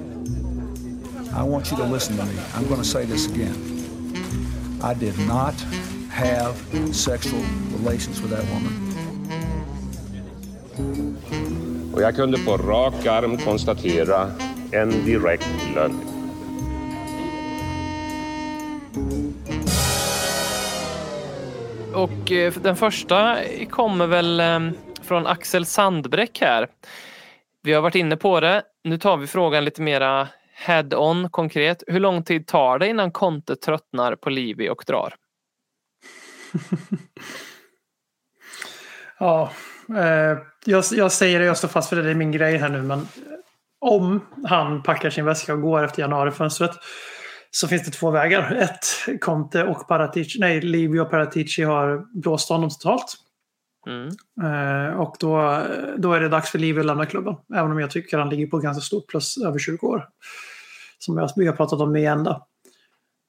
I 1.37 1.43
want 1.43 1.71
you 1.71 1.77
to 1.77 1.85
listen 1.85 2.17
to 2.17 2.25
me. 2.25 2.35
I'm 2.55 2.67
going 2.67 2.81
to 2.81 2.89
say 2.89 3.05
this 3.05 3.27
again. 3.29 3.55
I 4.83 4.95
did 4.95 5.19
not 5.29 5.55
have 6.11 6.57
sexual 6.95 7.43
relations 7.79 8.23
with 8.23 8.31
that 8.31 8.45
woman. 8.53 8.73
Och 11.95 12.03
jag 12.03 12.17
kunde 12.17 12.39
på 12.39 12.57
rak 12.57 13.07
arm 13.07 13.37
konstatera 13.37 14.31
en 14.73 14.91
direkt 14.91 15.49
lögn. 15.75 16.01
Och 21.95 22.33
eh, 22.33 22.53
den 22.53 22.77
första 22.77 23.39
kommer 23.71 24.07
väl 24.07 24.41
eh, 24.41 24.61
från 25.03 25.27
Axel 25.27 25.67
Sandbräck 25.67 26.41
här. 26.41 26.69
Vi 27.63 27.73
har 27.73 27.83
varit 27.83 27.95
inne 27.95 28.17
på 28.17 28.41
det. 28.41 28.63
Nu 28.85 28.99
tar 28.99 29.17
vi 29.17 29.27
frågan 29.27 29.65
lite 29.65 29.83
mera 29.83 30.29
head-on 30.57 31.31
konkret. 31.31 31.83
Hur 31.87 32.01
lång 32.01 32.23
tid 32.23 32.47
tar 32.47 32.79
det 32.79 32.89
innan 32.89 33.11
Conte 33.11 33.57
tröttnar 33.57 34.17
på 34.17 34.31
Livi 34.31 34.71
och 34.71 34.85
drar? 34.87 35.15
Ja, 39.19 39.51
eh, 39.89 40.39
jag, 40.65 40.85
jag 40.93 41.13
säger 41.13 41.41
det, 41.41 41.47
jag 41.47 41.57
står 41.57 41.69
fast 41.69 41.89
för 41.89 41.97
det, 41.97 42.03
det 42.03 42.11
är 42.11 42.15
min 42.15 42.33
grej 42.33 42.57
här 42.57 42.69
nu. 42.69 42.83
Men 42.83 43.09
om 43.81 44.21
han 44.45 44.83
packar 44.83 45.11
sin 45.11 45.25
väska 45.25 45.55
och 45.55 45.61
går 45.61 45.85
efter 45.85 46.03
januarifönstret 46.03 46.71
så 47.51 47.69
finns 47.69 47.85
det 47.85 47.91
två 47.91 48.11
vägar. 48.11 48.53
Ett, 48.53 49.21
Conte 49.21 49.65
och 49.65 49.89
Paratici, 49.89 50.39
nej, 50.41 50.61
Livio 50.61 51.01
och 51.01 51.11
Paratici 51.11 51.63
har 51.63 52.21
blåst 52.21 52.49
honom 52.49 52.71
totalt. 52.71 53.17
Mm. 53.87 54.09
Eh, 54.43 55.01
och 55.01 55.17
då, 55.21 55.63
då 55.99 56.13
är 56.13 56.21
det 56.21 56.29
dags 56.29 56.51
för 56.51 56.59
Livi 56.59 56.81
att 56.81 56.87
lämna 56.87 57.07
klubben. 57.07 57.35
Även 57.55 57.73
om 57.73 57.81
jag 57.81 57.91
tycker 57.91 58.19
han 58.19 58.29
ligger 58.29 58.47
på 58.47 58.59
ganska 58.59 58.81
stort 58.81 59.07
plus 59.07 59.39
över 59.39 59.59
20 59.59 59.87
år. 59.87 60.09
Som 60.99 61.19
jag, 61.19 61.31
vi 61.37 61.47
har 61.47 61.57
pratat 61.57 61.81
om 61.81 61.97
igen. 61.97 62.19
ända. 62.19 62.43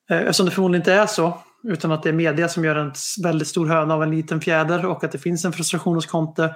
Eh, 0.10 0.18
eftersom 0.18 0.46
det 0.46 0.52
förmodligen 0.52 0.82
inte 0.82 0.94
är 0.94 1.06
så, 1.06 1.38
utan 1.64 1.92
att 1.92 2.04
det 2.04 2.10
är 2.10 2.14
media 2.14 2.50
som 2.50 2.66
gör 2.66 2.76
en 2.76 2.92
väldigt 3.24 3.48
stor 3.48 3.68
höna 3.68 3.94
av 3.94 4.04
en 4.04 4.12
liten 4.12 4.42
fjäder 4.42 4.86
och 4.86 5.04
att 5.04 5.12
det 5.12 5.18
finns 5.18 5.46
en 5.46 5.54
frustration 5.54 5.96
hos 5.96 6.06
Conte. 6.06 6.56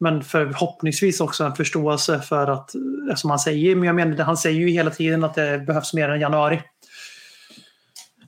Men 0.00 0.22
förhoppningsvis 0.22 1.20
också 1.20 1.44
en 1.44 1.54
förståelse 1.54 2.20
för 2.20 2.46
att, 2.46 2.74
eh, 2.74 3.14
som 3.14 3.30
han 3.30 3.38
säger, 3.38 3.76
men 3.76 3.84
jag 3.84 3.96
menar, 3.96 4.24
han 4.24 4.36
säger 4.36 4.60
ju 4.60 4.68
hela 4.68 4.90
tiden 4.90 5.24
att 5.24 5.34
det 5.34 5.58
behövs 5.66 5.94
mer 5.94 6.08
än 6.08 6.20
januari. 6.20 6.62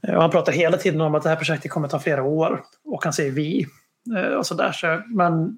Eh, 0.08 0.14
och 0.14 0.22
han 0.22 0.30
pratar 0.30 0.52
hela 0.52 0.76
tiden 0.76 1.00
om 1.00 1.14
att 1.14 1.22
det 1.22 1.28
här 1.28 1.36
projektet 1.36 1.70
kommer 1.70 1.88
ta 1.88 1.98
flera 1.98 2.22
år. 2.22 2.62
Och 2.84 3.04
han 3.04 3.12
säger 3.12 3.30
vi. 3.30 3.66
Eh, 4.16 4.34
och 4.34 4.46
så 4.46 4.54
där, 4.54 4.72
så, 4.72 5.02
men 5.06 5.56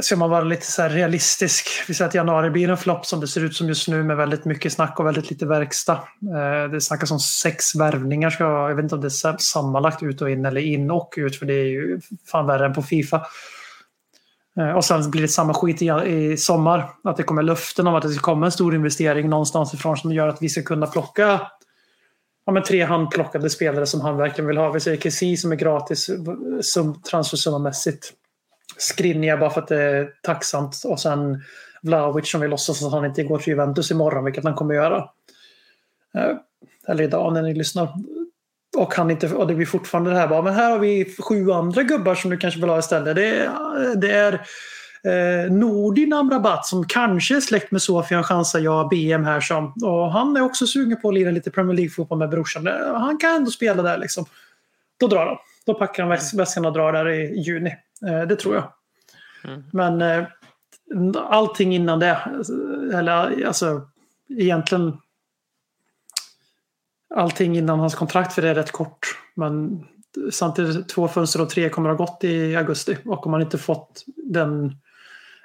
ska 0.00 0.16
man 0.16 0.30
vara 0.30 0.44
lite 0.44 0.66
så 0.66 0.82
här 0.82 0.90
realistisk. 0.90 1.68
Vi 1.88 1.94
säger 1.94 2.08
att 2.08 2.14
januari 2.14 2.50
blir 2.50 2.70
en 2.70 2.76
flopp 2.76 3.06
som 3.06 3.20
det 3.20 3.28
ser 3.28 3.44
ut 3.44 3.54
som 3.54 3.68
just 3.68 3.88
nu 3.88 4.02
med 4.02 4.16
väldigt 4.16 4.44
mycket 4.44 4.72
snack 4.72 5.00
och 5.00 5.06
väldigt 5.06 5.30
lite 5.30 5.46
verkstad. 5.46 6.02
Eh, 6.22 6.70
det 6.70 6.80
snackas 6.80 7.10
om 7.10 7.20
sex 7.20 7.74
värvningar. 7.74 8.30
Ska, 8.30 8.44
jag 8.44 8.74
vet 8.74 8.82
inte 8.82 8.94
om 8.94 9.00
det 9.00 9.06
är 9.06 9.38
sammanlagt 9.38 10.02
ut 10.02 10.22
och 10.22 10.30
in 10.30 10.44
eller 10.44 10.60
in 10.60 10.90
och 10.90 11.14
ut 11.16 11.36
för 11.36 11.46
det 11.46 11.54
är 11.54 11.64
ju 11.64 12.00
fan 12.26 12.46
värre 12.46 12.66
än 12.66 12.74
på 12.74 12.82
Fifa. 12.82 13.26
Eh, 14.56 14.70
och 14.70 14.84
sen 14.84 15.10
blir 15.10 15.22
det 15.22 15.28
samma 15.28 15.54
skit 15.54 15.82
i 16.06 16.36
sommar. 16.36 16.88
Att 17.04 17.16
det 17.16 17.22
kommer 17.22 17.42
löften 17.42 17.86
om 17.86 17.94
att 17.94 18.02
det 18.02 18.10
ska 18.10 18.22
komma 18.22 18.46
en 18.46 18.52
stor 18.52 18.74
investering 18.74 19.28
någonstans 19.28 19.74
ifrån 19.74 19.96
som 19.96 20.12
gör 20.12 20.28
att 20.28 20.42
vi 20.42 20.48
ska 20.48 20.62
kunna 20.62 20.86
plocka 20.86 21.40
ja, 22.50 22.54
men 22.54 22.62
tre 22.62 22.84
handplockade 22.84 23.50
spelare 23.50 23.86
som 23.86 24.00
han 24.00 24.16
verkligen 24.16 24.48
vill 24.48 24.56
ha. 24.56 24.70
Vi 24.70 24.80
säger 24.80 24.96
Kessie 24.96 25.36
som 25.36 25.52
är 25.52 25.56
gratis 25.56 26.10
sum, 26.60 27.02
transfersummamässigt. 27.02 28.12
Skrinja 28.78 29.36
bara 29.36 29.50
för 29.50 29.60
att 29.60 29.68
det 29.68 29.82
är 29.82 30.10
tacksamt 30.22 30.82
och 30.84 31.00
sen 31.00 31.42
Vlahovic 31.82 32.30
som 32.30 32.40
vill 32.40 32.50
låtsas 32.50 32.84
att 32.84 32.92
han 32.92 33.04
inte 33.04 33.22
går 33.22 33.38
till 33.38 33.48
Juventus 33.48 33.90
imorgon, 33.90 34.24
vilket 34.24 34.44
han 34.44 34.54
kommer 34.54 34.74
göra. 34.74 34.96
Eh, 36.14 36.36
eller 36.88 37.04
idag 37.04 37.32
när 37.32 37.42
ni 37.42 37.54
lyssnar. 37.54 37.88
Och, 38.76 38.94
han 38.94 39.10
inte, 39.10 39.34
och 39.34 39.46
det 39.46 39.54
blir 39.54 39.66
fortfarande 39.66 40.10
det 40.10 40.16
här 40.16 40.28
bara, 40.28 40.42
men 40.42 40.54
här 40.54 40.70
har 40.70 40.78
vi 40.78 41.16
sju 41.18 41.50
andra 41.50 41.82
gubbar 41.82 42.14
som 42.14 42.30
du 42.30 42.36
kanske 42.36 42.60
vill 42.60 42.70
ha 42.70 42.78
istället. 42.78 43.16
Det 43.16 43.50
det 43.96 44.10
är 44.10 44.40
eh, 45.04 45.52
Nordin 45.52 46.12
Amrabat 46.12 46.66
som 46.66 46.86
kanske 46.86 47.36
är 47.36 47.40
släkt 47.40 47.70
med 47.70 47.82
Sofian 47.82 48.24
chansar 48.24 48.58
jag 48.60 48.88
BM 48.88 49.24
här 49.24 49.40
som. 49.40 49.72
Och 49.82 50.12
han 50.12 50.36
är 50.36 50.40
också 50.40 50.66
sugen 50.66 51.00
på 51.00 51.08
att 51.08 51.14
lira 51.14 51.30
lite 51.30 51.50
Premier 51.50 51.76
League-fotboll 51.76 52.18
med 52.18 52.30
brorsan. 52.30 52.66
Eh, 52.66 52.94
Han 52.94 53.18
kan 53.18 53.36
ändå 53.36 53.50
spela 53.50 53.82
där 53.82 53.98
liksom. 53.98 54.24
Då 55.00 55.06
drar 55.06 55.26
han. 55.26 55.36
Då 55.66 55.74
packar 55.74 56.02
han 56.02 56.12
väs- 56.12 56.34
väskan 56.38 56.64
och 56.66 56.72
drar 56.72 56.92
där 56.92 57.08
i 57.08 57.40
juni. 57.40 57.76
Eh, 58.06 58.26
det 58.28 58.36
tror 58.36 58.54
jag. 58.54 58.72
Men 59.72 60.02
eh, 60.02 60.24
allting 61.16 61.74
innan 61.74 61.98
det, 61.98 62.18
eller 62.94 63.46
alltså 63.46 63.82
egentligen 64.28 64.96
allting 67.14 67.56
innan 67.58 67.80
hans 67.80 67.94
kontrakt 67.94 68.32
för 68.32 68.42
det 68.42 68.48
är 68.48 68.54
rätt 68.54 68.72
kort. 68.72 69.06
Men 69.34 69.84
samtidigt 70.32 70.88
två 70.88 71.08
fönster 71.08 71.40
och 71.40 71.50
tre 71.50 71.68
kommer 71.68 71.90
att 71.90 71.98
ha 71.98 72.06
gått 72.06 72.24
i 72.24 72.56
augusti 72.56 72.96
och 73.04 73.26
om 73.26 73.30
man 73.32 73.40
inte 73.42 73.58
fått 73.58 74.04
den 74.16 74.76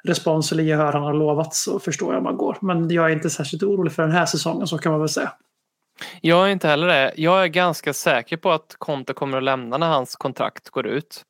respons 0.08 0.52
eller 0.52 0.64
gehör 0.64 0.94
han 0.94 1.04
har 1.04 1.14
lovat 1.14 1.54
så 1.54 1.80
förstår 1.80 2.14
jag 2.14 2.18
om 2.18 2.24
man 2.24 2.38
går. 2.38 2.58
Men 2.62 2.90
jag 2.90 3.06
är 3.12 3.14
inte 3.16 3.30
särskilt 3.30 3.64
orolig 3.64 3.94
för 3.94 4.04
den 4.04 4.12
här 4.12 4.26
säsongen 4.26 4.68
så 4.68 4.78
kan 4.78 4.92
man 4.92 5.02
väl 5.02 5.10
säga. 5.10 5.32
Jag 6.22 6.48
är 6.48 6.52
inte 6.52 6.68
heller 6.68 6.88
det. 6.88 7.14
Jag 7.18 7.44
är 7.44 7.48
ganska 7.48 7.94
säker 7.94 8.38
på 8.38 8.52
att 8.52 8.76
Conte 8.78 9.14
kommer 9.14 9.38
att 9.38 9.44
lämna 9.44 9.78
när 9.78 9.88
hans 9.88 10.16
kontrakt 10.16 10.70
går 10.70 10.88
ut 10.88 11.22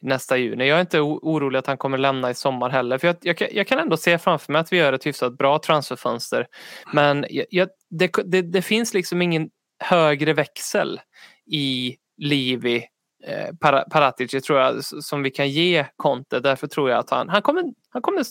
nästa 0.00 0.36
juni. 0.36 0.68
Jag 0.68 0.76
är 0.76 0.80
inte 0.80 1.00
orolig 1.00 1.58
att 1.58 1.66
han 1.66 1.76
kommer 1.78 1.98
lämna 1.98 2.30
i 2.30 2.34
sommar 2.34 2.70
heller. 2.70 2.98
För 2.98 3.06
jag, 3.06 3.16
jag, 3.22 3.38
kan- 3.38 3.48
jag 3.52 3.66
kan 3.66 3.78
ändå 3.78 3.96
se 3.96 4.18
framför 4.18 4.52
mig 4.52 4.60
att 4.60 4.72
vi 4.72 4.76
gör 4.76 4.92
ett 4.92 5.06
hyfsat 5.06 5.38
bra 5.38 5.58
transferfönster. 5.58 6.46
Men 6.92 7.26
jag, 7.30 7.46
jag, 7.50 7.68
det, 7.90 8.10
det, 8.24 8.42
det 8.42 8.62
finns 8.62 8.94
liksom 8.94 9.22
ingen 9.22 9.48
högre 9.84 10.32
växel 10.32 11.00
i 11.52 11.96
Livi 12.16 12.84
eh, 13.26 13.52
Para- 13.60 13.84
Paratici 13.90 14.40
tror 14.40 14.60
jag 14.60 14.84
som 14.84 15.22
vi 15.22 15.30
kan 15.30 15.48
ge 15.48 15.86
Conte. 15.96 16.40
Därför 16.40 16.66
tror 16.66 16.90
jag 16.90 16.98
att 16.98 17.10
han, 17.10 17.28
han, 17.28 17.42
kommer, 17.42 17.64
han 17.90 18.02
kommer 18.02 18.24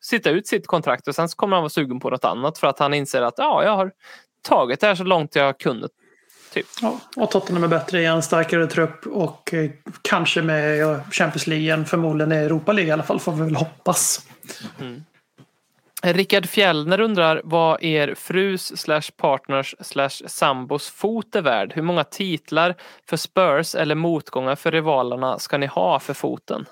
sitta 0.00 0.30
ut 0.30 0.46
sitt 0.46 0.66
kontrakt 0.66 1.08
och 1.08 1.14
sen 1.14 1.28
så 1.28 1.36
kommer 1.36 1.56
han 1.56 1.62
vara 1.62 1.70
sugen 1.70 2.00
på 2.00 2.10
något 2.10 2.24
annat 2.24 2.58
för 2.58 2.66
att 2.66 2.78
han 2.78 2.94
inser 2.94 3.22
att 3.22 3.34
ja, 3.36 3.64
jag 3.64 3.76
har 3.76 3.92
tagit 4.48 4.80
det 4.80 4.86
här 4.86 4.94
så 4.94 5.04
långt 5.04 5.36
jag 5.36 5.58
kunnat. 5.58 5.90
Typ. 6.52 6.66
Ja, 6.82 7.00
och 7.16 7.30
Tottenham 7.30 7.64
är 7.64 7.68
bättre 7.68 8.00
igen, 8.00 8.22
starkare 8.22 8.66
trupp 8.66 9.06
och 9.06 9.54
eh, 9.54 9.70
kanske 10.02 10.42
med 10.42 11.00
Champions 11.10 11.46
League, 11.46 11.84
förmodligen 11.84 12.32
i 12.32 12.36
Europa 12.36 12.72
League 12.72 12.88
i 12.88 12.92
alla 12.92 13.02
fall, 13.02 13.20
får 13.20 13.32
vi 13.32 13.42
väl 13.42 13.56
hoppas. 13.56 14.26
Rickard 16.12 16.46
Fjellner 16.46 17.00
undrar 17.00 17.40
vad 17.44 17.82
er 17.82 18.14
frus 18.14 18.80
slash 18.80 19.10
partners 19.16 19.74
slash 19.80 20.22
sambos 20.26 20.88
fot 20.90 21.36
är 21.36 21.42
värd. 21.42 21.72
Hur 21.74 21.82
många 21.82 22.04
titlar 22.04 22.74
för 23.08 23.16
Spurs 23.16 23.74
eller 23.74 23.94
motgångar 23.94 24.54
för 24.56 24.72
rivalerna 24.72 25.38
ska 25.38 25.58
ni 25.58 25.66
ha 25.66 26.00
för 26.00 26.14
foten? 26.14 26.66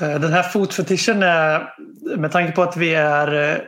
Eh, 0.00 0.20
den 0.20 0.32
här 0.32 0.42
fotfetischen 0.42 1.22
är, 1.22 1.74
med 2.16 2.32
tanke 2.32 2.52
på 2.52 2.62
att 2.62 2.76
vi 2.76 2.94
är 2.94 3.50
eh, 3.50 3.58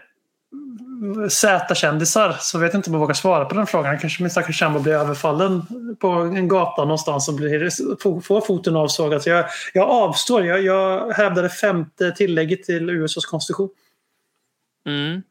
Z-kändisar 1.31 2.37
så 2.41 2.59
vet 2.59 2.73
jag 2.73 2.79
inte 2.79 2.91
om 2.91 2.95
jag 2.95 3.01
vågar 3.01 3.15
svara 3.15 3.45
på 3.45 3.55
den 3.55 3.67
frågan. 3.67 3.99
Kanske 3.99 4.23
min 4.23 4.31
stackars 4.31 4.59
sambo 4.59 4.81
blir 4.81 4.93
överfallen 4.93 5.63
på 6.01 6.09
en 6.09 6.49
gata 6.49 6.83
någonstans 6.85 7.29
och 7.29 7.35
blir, 7.35 8.21
får 8.21 8.41
foten 8.41 8.77
avsågad. 8.77 9.23
Så 9.23 9.31
jag, 9.31 9.45
jag 9.75 9.89
avstår. 9.91 10.45
Jag, 10.47 10.63
jag 10.63 11.13
hävdar 11.13 11.43
det 11.43 11.49
femte 11.51 12.11
tillägget 12.13 12.63
till 12.63 12.91
USAs 12.91 13.27
konstitution. 13.27 13.69
Mm. 14.89 15.23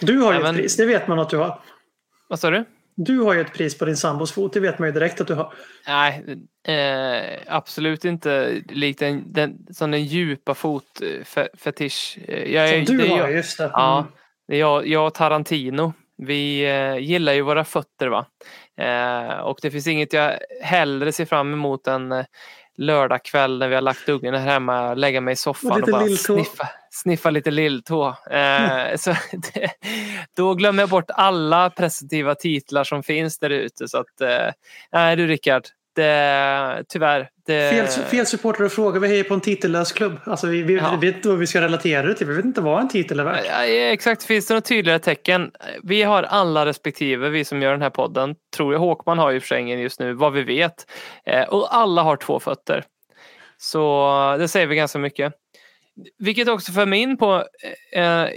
Du 0.00 0.18
har 0.18 0.32
ju 0.32 0.38
men- 0.40 0.54
ett 0.54 0.60
pris, 0.60 0.76
det 0.76 0.86
vet 0.86 1.08
man 1.08 1.18
att 1.18 1.30
du 1.30 1.36
har. 1.36 1.60
Vad 2.28 2.40
sa 2.40 2.50
du? 2.50 2.64
Du 2.94 3.18
har 3.20 3.34
ju 3.34 3.40
ett 3.40 3.54
pris 3.54 3.78
på 3.78 3.84
din 3.84 3.96
sambos 3.96 4.32
fot, 4.32 4.52
det 4.52 4.60
vet 4.60 4.78
man 4.78 4.88
ju 4.88 4.92
direkt 4.92 5.20
att 5.20 5.26
du 5.26 5.34
har. 5.34 5.52
Nej, 5.86 6.24
eh, 6.64 7.38
absolut 7.46 8.04
inte 8.04 8.62
likt 8.68 8.98
den, 8.98 9.32
den, 9.32 9.58
som 9.74 9.90
den 9.90 10.04
djupa 10.04 10.54
fotfetisch. 10.54 12.18
Jag, 12.28 12.68
är- 12.68 12.84
Som 12.86 12.96
du 12.96 13.02
det 13.02 13.08
har, 13.10 13.18
jag- 13.18 13.32
just 13.32 13.58
det. 13.58 13.70
Ja, 13.72 13.98
Mm. 13.98 14.12
Jag, 14.58 14.86
jag 14.86 15.06
och 15.06 15.14
Tarantino. 15.14 15.92
Vi 16.16 16.70
eh, 16.70 16.96
gillar 16.98 17.32
ju 17.32 17.42
våra 17.42 17.64
fötter 17.64 18.08
va. 18.08 18.26
Eh, 18.76 19.38
och 19.38 19.58
det 19.62 19.70
finns 19.70 19.86
inget 19.86 20.12
jag 20.12 20.38
hellre 20.62 21.12
ser 21.12 21.24
fram 21.24 21.52
emot 21.52 21.86
än 21.86 22.12
eh, 22.12 22.24
lördagkväll 22.76 23.58
när 23.58 23.68
vi 23.68 23.74
har 23.74 23.82
lagt 23.82 24.08
ungen 24.08 24.34
här 24.34 24.46
hemma, 24.46 24.94
lägga 24.94 25.20
mig 25.20 25.32
i 25.32 25.36
soffan 25.36 25.82
Och 25.82 25.88
bara 25.90 26.02
lilltå. 26.02 26.34
sniffa, 26.34 26.68
sniffa 26.90 27.30
lite 27.30 27.50
lilltå. 27.50 28.08
Eh, 28.30 28.96
så 28.96 29.10
det, 29.54 29.70
då 30.36 30.54
glömmer 30.54 30.82
jag 30.82 30.90
bort 30.90 31.10
alla 31.10 31.70
presentativa 31.70 32.34
titlar 32.34 32.84
som 32.84 33.02
finns 33.02 33.38
där 33.38 33.50
ute. 33.50 33.88
Så 33.88 33.98
att, 33.98 34.20
eh, 34.20 34.52
nej 34.92 35.16
du 35.16 35.26
Rickard, 35.26 35.62
det, 35.94 36.84
tyvärr. 36.88 37.28
Det, 37.50 37.70
Fel, 37.70 38.04
fel 38.04 38.26
supporter 38.26 38.64
att 38.64 38.72
fråga. 38.72 39.00
Vi 39.00 39.08
hejar 39.08 39.24
på 39.24 39.34
en 39.34 39.40
titellös 39.40 39.92
klubb. 39.92 40.16
Alltså, 40.24 40.46
vi, 40.46 40.62
vi, 40.62 40.74
Ja. 40.74 40.98
vet 41.00 41.26
vad 41.26 41.38
vi 41.38 41.46
ska 41.46 41.60
relatera 41.60 42.02
det 42.02 42.14
till. 42.14 42.26
Vi 42.26 42.34
vet 42.34 42.44
inte 42.44 42.60
vad 42.60 42.80
en 42.80 42.88
titel 42.88 43.20
är 43.20 43.24
värd. 43.24 43.44
Ja, 43.46 43.64
exakt, 43.66 44.22
finns 44.22 44.46
det 44.46 44.54
några 44.54 44.60
tydligare 44.60 44.98
tecken? 44.98 45.50
Vi 45.82 46.02
har 46.02 46.22
alla 46.22 46.66
respektive, 46.66 47.28
vi 47.28 47.44
som 47.44 47.62
gör 47.62 47.72
den 47.72 47.82
här 47.82 47.90
podden, 47.90 48.34
tror 48.56 48.72
jag 48.72 48.80
Håkman 48.80 49.18
har 49.18 49.30
ju 49.30 49.40
för 49.40 49.46
sig 49.46 49.82
just 49.82 50.00
nu, 50.00 50.12
vad 50.12 50.32
vi 50.32 50.42
vet. 50.42 50.74
Eh, 51.26 51.42
och 51.48 51.74
alla 51.76 52.02
har 52.02 52.16
två 52.16 52.40
fötter. 52.40 52.84
Så 53.58 54.36
det 54.38 54.48
säger 54.48 54.66
vi 54.66 54.76
ganska 54.76 54.98
mycket. 54.98 55.32
Vilket 56.18 56.48
också 56.48 56.72
för 56.72 56.86
mig 56.86 56.98
in 56.98 57.16
på 57.16 57.44
eh, 57.92 58.22
eh 58.22 58.30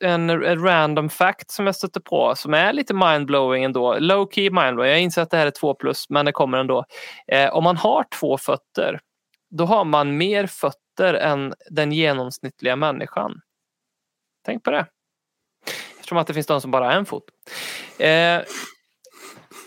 en, 0.00 0.30
en 0.30 0.64
random 0.64 1.10
fact 1.10 1.50
som 1.50 1.66
jag 1.66 1.76
stötte 1.76 2.00
på 2.00 2.34
som 2.36 2.54
är 2.54 2.72
lite 2.72 2.94
mindblowing 2.94 3.64
ändå. 3.64 3.98
Low 3.98 4.28
key 4.32 4.50
mindblowing. 4.50 4.90
Jag 4.90 5.00
inser 5.00 5.22
att 5.22 5.30
det 5.30 5.36
här 5.36 5.46
är 5.46 5.50
två 5.50 5.74
plus 5.74 6.10
men 6.10 6.26
det 6.26 6.32
kommer 6.32 6.58
ändå. 6.58 6.84
Eh, 7.26 7.54
om 7.54 7.64
man 7.64 7.76
har 7.76 8.04
två 8.20 8.38
fötter 8.38 9.00
då 9.56 9.64
har 9.64 9.84
man 9.84 10.16
mer 10.16 10.46
fötter 10.46 11.14
än 11.14 11.54
den 11.70 11.92
genomsnittliga 11.92 12.76
människan. 12.76 13.40
Tänk 14.44 14.64
på 14.64 14.70
det. 14.70 14.86
Eftersom 15.96 16.18
att 16.18 16.26
det 16.26 16.34
finns 16.34 16.46
de 16.46 16.60
som 16.60 16.70
bara 16.70 16.84
har 16.84 16.92
en 16.92 17.06
fot. 17.06 17.24
Eh, 17.98 18.40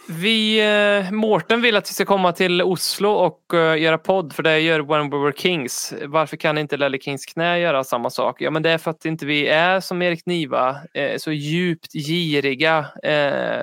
vi, 0.10 0.60
eh, 1.06 1.12
Mårten 1.12 1.62
vill 1.62 1.76
att 1.76 1.90
vi 1.90 1.94
ska 1.94 2.06
komma 2.06 2.32
till 2.32 2.62
Oslo 2.62 3.10
och 3.10 3.54
eh, 3.54 3.78
göra 3.82 3.98
podd 3.98 4.34
för 4.34 4.44
det 4.44 4.60
gör 4.60 4.80
When 4.80 5.10
We 5.10 5.18
Were 5.18 5.34
Kings. 5.38 5.94
Varför 6.06 6.38
kan 6.38 6.58
inte 6.58 6.78
Lelle 6.78 6.98
Kings 7.00 7.26
knä 7.26 7.60
göra 7.60 7.84
samma 7.84 8.10
sak? 8.10 8.42
Ja 8.42 8.52
men 8.52 8.64
det 8.64 8.70
är 8.72 8.78
för 8.78 8.92
att 8.92 9.06
inte 9.06 9.26
vi 9.26 9.48
är 9.48 9.80
som 9.80 10.02
Erik 10.02 10.26
Niva 10.26 10.76
eh, 10.94 11.18
så 11.18 11.32
djupt 11.32 11.94
giriga 11.94 12.86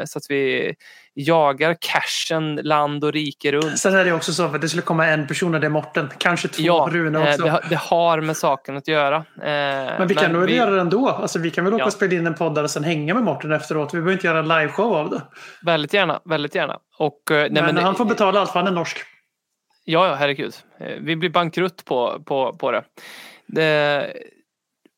så 0.05 0.19
att 0.19 0.25
vi 0.29 0.75
jagar 1.17 1.77
cashen 1.81 2.57
land 2.57 3.05
och 3.05 3.13
rike 3.13 3.53
runt. 3.53 3.79
Sen 3.79 3.95
är 3.95 4.05
det 4.05 4.13
också 4.13 4.33
så 4.33 4.43
att 4.45 4.61
det 4.61 4.69
skulle 4.69 4.83
komma 4.83 5.07
en 5.07 5.27
person 5.27 5.55
och 5.55 5.61
det 5.61 5.67
är 5.67 5.71
Morten. 5.71 6.11
Kanske 6.19 6.49
två 6.49 6.63
Ja, 6.63 6.89
Rune 6.93 7.19
också. 7.19 7.43
det, 7.45 7.51
har- 7.51 7.65
det 7.69 7.77
har 7.79 8.21
med 8.21 8.37
saken 8.37 8.77
att 8.77 8.89
göra. 8.89 9.25
Men 9.37 10.09
vi 10.09 10.15
kan 10.15 10.33
nog 10.33 10.51
göra 10.51 10.71
det 10.71 10.81
ändå. 10.81 11.09
Alltså, 11.09 11.39
vi 11.39 11.51
kan 11.51 11.65
väl 11.65 11.75
åka 11.75 11.83
Ja. 11.83 11.87
och 11.87 11.93
spela 11.93 12.15
in 12.15 12.27
en 12.27 12.35
podd 12.35 12.55
där 12.55 12.63
och 12.63 12.71
sen 12.71 12.85
hänga 12.85 13.15
med 13.15 13.23
Morten 13.23 13.53
efteråt. 13.53 13.89
Vi 13.95 13.99
behöver 13.99 14.13
inte 14.13 14.27
göra 14.27 14.39
en 14.39 14.49
liveshow 14.49 14.95
av 14.97 15.11
det. 15.11 15.23
Väldigt 15.63 15.93
gärna, 15.95 16.21
väldigt 16.35 16.55
gärna. 16.55 16.79
Och, 16.99 17.31
eh, 17.31 17.37
nej, 17.51 17.51
men, 17.63 17.75
men- 17.75 17.85
han 17.85 17.95
får 17.95 18.05
betala 18.05 18.41
allt 18.41 18.51
för 18.53 18.59
han 18.59 18.67
är 18.69 18.73
norsk. 18.73 18.99
Ja, 19.85 20.07
ja, 20.09 20.15
herregud. 20.15 20.55
Eh, 20.81 20.97
Vi 21.01 21.17
blir 21.17 21.31
bankrutt 21.31 21.85
på, 21.85 22.23
på, 22.27 22.53
på 22.53 22.71
det. 22.71 22.85
det 23.47 24.13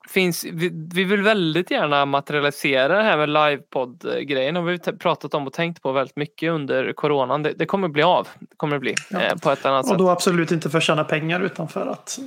finns, 0.08 0.44
vi, 0.44 0.70
vi 0.94 1.04
vill 1.04 1.22
väldigt 1.22 1.70
gärna 1.70 2.06
materialisera 2.06 2.96
det 2.96 3.02
här 3.02 3.16
med 3.16 3.28
livepodd-grejen. 3.28 4.56
har 4.56 4.62
vi 4.62 4.78
pratat 4.78 5.34
om 5.34 5.46
och 5.46 5.52
tänkt 5.52 5.82
på 5.82 5.92
väldigt 5.92 6.16
mycket 6.16 6.50
under 6.50 6.92
coronan. 6.92 7.42
Det, 7.42 7.52
det 7.52 7.66
kommer 7.66 7.88
bli 7.88 8.02
av. 8.02 8.28
Det 8.40 8.56
kommer 8.56 8.76
det 8.76 8.80
bli 8.80 8.94
Ja. 9.10 9.20
eh, 9.20 9.34
på 9.36 9.50
ett 9.50 9.66
annat 9.66 9.82
Och 9.84 9.88
sätt. 9.88 9.98
då 9.98 10.10
absolut 10.10 10.50
inte 10.50 10.70
för 10.70 10.78
att 10.78 10.84
tjäna 10.84 11.04
pengar 11.04 11.40
utan 11.40 11.68
för 11.68 11.86
att 11.86 12.18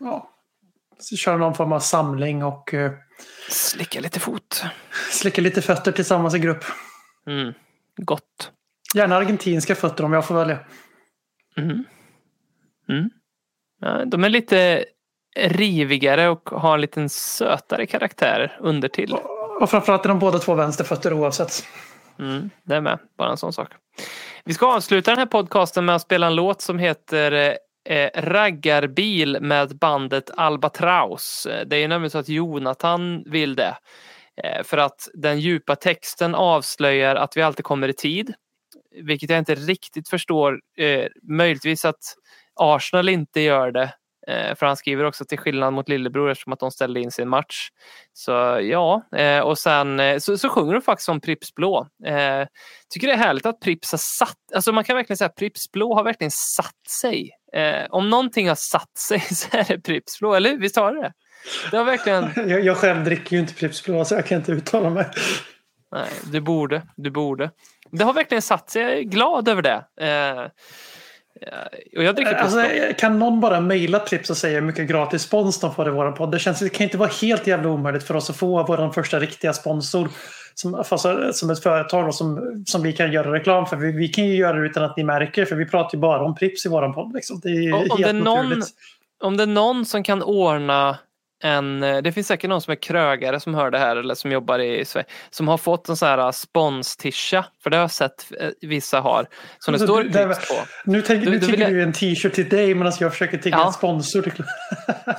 ja, 0.00 0.30
köra 1.16 1.36
någon 1.36 1.54
form 1.54 1.72
av 1.72 1.80
samling 1.80 2.44
och 2.44 2.74
eh, 2.74 2.92
Slicka 3.50 4.00
lite 4.00 4.20
fot. 4.20 4.64
slicka 5.10 5.40
lite 5.42 5.62
fötter 5.62 5.92
tillsammans 5.92 6.34
i 6.34 6.38
grupp. 6.38 6.64
Mm. 7.26 7.52
Gott. 7.96 8.22
Gärna 8.94 9.16
argentinska 9.16 9.74
fötter 9.74 10.04
om 10.04 10.12
jag 10.12 10.26
får 10.26 10.34
välja. 10.34 10.58
Mm. 11.56 11.84
Mm. 12.88 13.10
Ja, 13.80 14.04
de 14.04 14.24
är 14.24 14.28
lite 14.28 14.84
rivigare 15.38 16.28
och 16.28 16.50
har 16.50 16.74
en 16.74 16.80
liten 16.80 17.08
sötare 17.08 17.86
karaktär 17.86 18.58
under 18.60 18.88
till. 18.88 19.16
Och 19.60 19.70
framförallt 19.70 20.04
är 20.04 20.08
de 20.08 20.18
båda 20.18 20.38
två 20.38 20.54
vänsterfötter 20.54 21.12
oavsett. 21.12 21.66
Mm, 22.18 22.50
det 22.64 22.74
är 22.74 22.80
med. 22.80 22.98
Bara 23.18 23.30
en 23.30 23.36
sån 23.36 23.52
sak. 23.52 23.68
Vi 24.44 24.54
ska 24.54 24.74
avsluta 24.74 25.10
den 25.10 25.18
här 25.18 25.26
podcasten 25.26 25.84
med 25.84 25.94
att 25.94 26.02
spela 26.02 26.26
en 26.26 26.34
låt 26.34 26.60
som 26.60 26.78
heter 26.78 27.56
eh, 27.88 28.10
Raggarbil 28.14 29.38
med 29.40 29.78
bandet 29.78 30.30
Albatraus. 30.36 31.46
Eh, 31.46 31.66
Det 31.66 31.76
är 31.76 31.88
nämligen 31.88 32.10
så 32.10 32.18
att 32.18 32.28
Jonathan 32.28 33.22
vill 33.26 33.56
det. 33.56 33.76
Eh, 34.44 34.62
för 34.62 34.78
att 34.78 35.08
den 35.14 35.40
djupa 35.40 35.76
texten 35.76 36.34
avslöjar 36.34 37.16
att 37.16 37.36
vi 37.36 37.42
alltid 37.42 37.64
kommer 37.64 37.88
i 37.88 37.92
tid. 37.92 38.34
Vilket 39.02 39.30
jag 39.30 39.38
inte 39.38 39.54
riktigt 39.54 40.08
förstår. 40.08 40.60
Eh, 40.78 41.06
möjligtvis 41.22 41.84
att 41.84 42.14
Arsenal 42.54 43.08
inte 43.08 43.40
gör 43.40 43.72
det. 43.72 43.92
Eh, 44.28 44.54
för 44.54 44.66
han 44.66 44.76
skriver 44.76 45.04
också 45.04 45.24
till 45.24 45.38
skillnad 45.38 45.72
mot 45.72 45.88
lillebror 45.88 46.30
eftersom 46.30 46.52
att 46.52 46.60
de 46.60 46.70
ställde 46.70 47.00
in 47.00 47.10
sin 47.10 47.28
match. 47.28 47.68
Så 48.12 48.32
ja, 48.62 49.02
eh, 49.16 49.40
och 49.40 49.58
sen 49.58 50.00
eh, 50.00 50.18
så, 50.18 50.38
så 50.38 50.48
sjunger 50.48 50.72
de 50.72 50.82
faktiskt 50.82 51.08
om 51.08 51.20
Pripps 51.20 51.54
Blå. 51.54 51.86
Tycker 52.90 53.06
det 53.06 53.12
är 53.12 53.18
härligt 53.18 53.46
att 53.46 53.60
Pripps 53.60 53.92
har 53.92 53.98
satt, 53.98 54.36
alltså 54.54 54.72
man 54.72 54.84
kan 54.84 54.96
verkligen 54.96 55.16
säga 55.16 55.28
att 55.28 55.36
Pripps 55.36 55.72
Blå 55.72 55.94
har 55.94 56.04
verkligen 56.04 56.30
satt 56.30 56.88
sig. 57.00 57.30
Om 57.90 58.10
någonting 58.10 58.48
har 58.48 58.54
satt 58.54 58.98
sig 58.98 59.20
så 59.34 59.56
är 59.56 59.64
det 59.68 59.80
Pripps 59.80 60.18
Blå, 60.18 60.34
eller 60.34 60.50
hur? 60.50 60.58
Visst 60.58 60.76
har 60.76 60.94
det 60.94 61.00
det? 61.00 61.12
Det 61.70 61.76
har 61.76 61.84
verkligen, 61.84 62.32
Jag, 62.50 62.64
jag 62.64 62.76
själv 62.76 63.04
dricker 63.04 63.36
ju 63.36 63.40
inte 63.40 63.54
Pripps 63.54 63.84
Blå 63.84 64.04
så 64.04 64.14
jag 64.14 64.26
kan 64.26 64.38
inte 64.38 64.52
uttala 64.52 64.90
mig. 64.90 65.06
nej, 65.92 66.10
du 66.32 66.40
borde, 66.40 66.82
du 66.96 67.10
borde. 67.10 67.50
Det 67.90 68.04
har 68.04 68.12
verkligen 68.12 68.42
satt 68.42 68.70
sig, 68.70 68.82
jag 68.82 68.92
är 68.92 69.02
glad 69.02 69.48
över 69.48 69.62
det. 69.62 69.84
Eh, 70.00 70.44
och 71.96 72.04
jag 72.04 72.14
dricker 72.16 72.32
Pripps 72.34 72.54
Alltså, 72.54 72.94
kan 72.98 73.18
någon 73.18 73.40
bara 73.40 73.60
mejla 73.60 73.98
Pripps 73.98 74.30
och 74.30 74.36
säga 74.36 74.54
hur 74.60 74.66
mycket 74.66 74.88
gratis 74.88 75.22
spons 75.22 75.60
de 75.60 75.74
får 75.74 75.88
i 75.88 75.90
vår 75.90 76.12
podd? 76.12 76.30
Det, 76.32 76.38
känns, 76.38 76.58
det 76.58 76.68
kan 76.68 76.84
inte 76.84 76.98
vara 76.98 77.10
helt 77.22 77.46
jävla 77.46 77.68
omöjligt 77.68 78.02
för 78.04 78.16
oss 78.16 78.30
att 78.30 78.36
få 78.36 78.62
vår 78.62 78.92
första 78.92 79.18
riktiga 79.20 79.52
sponsor 79.52 80.08
som, 80.54 80.84
fast, 80.84 81.06
som 81.32 81.50
ett 81.50 81.62
företag 81.62 82.04
då, 82.06 82.12
som, 82.12 82.62
som 82.66 82.82
vi 82.82 82.92
kan 82.92 83.12
göra 83.12 83.32
reklam 83.32 83.66
för. 83.66 83.76
Vi, 83.76 83.92
vi 83.92 84.08
kan 84.08 84.24
ju 84.26 84.36
göra 84.36 84.56
det 84.60 84.66
utan 84.66 84.84
att 84.84 84.96
ni 84.96 85.04
märker 85.04 85.44
för 85.44 85.56
vi 85.56 85.66
pratar 85.66 85.96
ju 85.96 86.00
bara 86.00 86.24
om 86.24 86.34
Pripps 86.34 86.66
i 86.66 86.68
vår 86.68 86.92
podd. 86.92 87.14
Liksom. 87.14 87.40
Det 87.42 87.48
är 87.48 87.72
Om- 87.72 87.78
helt 87.80 87.92
om 87.92 88.02
det 88.02 88.08
är 88.08 88.12
någon- 88.12 88.44
naturligt. 88.48 88.68
om 89.22 89.36
det 89.36 89.42
är 89.42 89.46
någon 89.46 89.84
som 89.86 90.02
kan 90.02 90.22
ordna 90.22 90.98
en, 91.42 91.82
eh, 91.82 91.96
det 91.98 92.12
finns 92.12 92.26
säkert 92.26 92.50
någon 92.50 92.60
som 92.60 92.72
är 92.72 92.76
krögare 92.82 93.40
som 93.40 93.54
hör 93.54 93.70
det 93.70 93.78
här 93.78 93.96
eller 93.96 94.14
som 94.14 94.32
jobbar 94.32 94.58
i 94.58 94.84
Sverige 94.84 95.06
som 95.30 95.48
har 95.48 95.58
fått 95.58 95.88
en 95.88 95.96
sån 95.96 96.08
här 96.08 96.32
sponstisha, 96.32 97.44
för 97.62 97.70
det 97.70 97.76
har 97.76 97.82
jag 97.82 97.90
sett 97.90 98.32
eh, 98.40 98.48
vissa 98.60 99.00
har, 99.00 99.26
som 99.58 99.72
det 99.72 99.74
Alltså, 99.80 99.86
står 99.86 100.02
du- 100.02 100.08
det- 100.08 100.26
på. 100.26 100.54
Nu, 100.84 101.02
tänker, 101.02 101.26
Du- 101.26 101.32
nu 101.32 101.40
tigger 101.46 101.66
vill- 101.66 101.74
du 101.76 101.82
en 101.82 101.92
t-shirt 101.92 102.32
till 102.34 102.48
dig 102.48 102.74
medan 102.74 102.92
jag 103.00 103.12
försöker 103.12 103.38
tigga 103.38 103.56
Ja. 103.56 103.66
en 103.66 103.72
sponsor. 103.72 104.32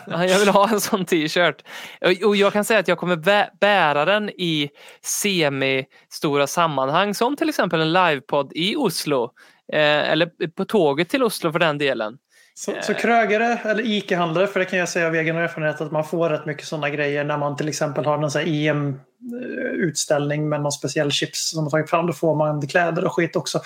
Ja, 0.07 0.25
Jag 0.25 0.39
vill 0.39 0.49
ha 0.49 0.69
en 0.69 0.81
sån 0.81 1.05
t-shirt. 1.05 1.61
Och- 2.01 2.27
Och 2.27 2.35
jag 2.35 2.53
kan 2.53 2.63
säga 2.65 2.79
att 2.79 2.87
jag 2.87 2.97
kommer 2.97 3.15
bä- 3.15 3.49
bära 3.61 4.05
den 4.05 4.29
i 4.29 4.69
semi-stora 5.03 6.47
sammanhang 6.47 7.13
som 7.15 7.35
till 7.35 7.49
exempel 7.49 7.81
en 7.81 7.93
livepodd 7.93 8.51
i 8.55 8.75
Oslo. 8.75 9.31
Eh, 9.73 10.11
eller 10.11 10.47
på 10.55 10.65
tåget 10.65 11.09
till 11.09 11.23
Oslo 11.23 11.51
för 11.51 11.59
den 11.59 11.77
delen. 11.77 12.17
Så, 12.59 12.73
så 12.81 12.93
krögare 12.93 13.57
eller 13.65 13.83
ICA-handlare, 13.83 14.47
för 14.47 14.59
det 14.59 14.65
kan 14.65 14.79
jag 14.79 14.89
säga 14.89 15.07
av 15.07 15.15
egen 15.15 15.37
erfarenhet 15.37 15.81
att 15.81 15.91
man 15.91 16.03
får 16.03 16.29
rätt 16.29 16.45
mycket 16.45 16.67
sådana 16.67 16.89
grejer 16.89 17.23
när 17.23 17.37
man 17.37 17.55
till 17.57 17.69
exempel 17.69 18.05
har 18.05 18.17
någon 18.17 18.29
här 18.33 18.43
EM-utställning 18.47 20.49
med 20.49 20.61
någon 20.61 20.71
speciell 20.71 21.11
chips 21.11 21.49
som 21.49 21.63
man 21.63 21.71
tagit 21.71 21.89
fram. 21.89 22.07
Då 22.07 22.13
får 22.13 22.35
man 22.35 22.67
kläder 22.67 23.05
och 23.05 23.13
skit 23.13 23.35
också. 23.35 23.61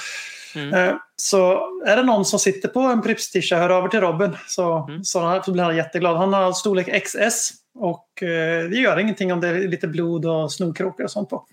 Mm. 0.55 0.73
Eh, 0.73 0.95
Så 1.15 1.59
är 1.85 1.95
det 1.95 2.03
någon 2.03 2.25
som 2.25 2.39
sitter 2.39 2.69
på 2.69 2.79
en 2.79 3.01
Pripps-tisha, 3.01 3.57
hör 3.57 3.69
över 3.69 3.87
till 3.87 4.01
Robin. 4.01 4.37
Så, 4.47 4.85
Mm. 4.89 5.03
så, 5.03 5.41
så 5.45 5.51
blir 5.51 5.63
han 5.63 5.75
jätteglad. 5.75 6.17
Han 6.17 6.33
har 6.33 6.51
storlek 6.51 7.03
XS 7.03 7.49
och 7.79 8.23
eh, 8.23 8.63
det 8.69 8.75
gör 8.77 8.99
ingenting 8.99 9.33
om 9.33 9.41
det 9.41 9.47
är 9.47 9.67
lite 9.67 9.87
blod 9.87 10.25
och 10.25 10.51
snorkråkor 10.51 11.03
och 11.03 11.11
sånt 11.11 11.29
på. 11.29 11.45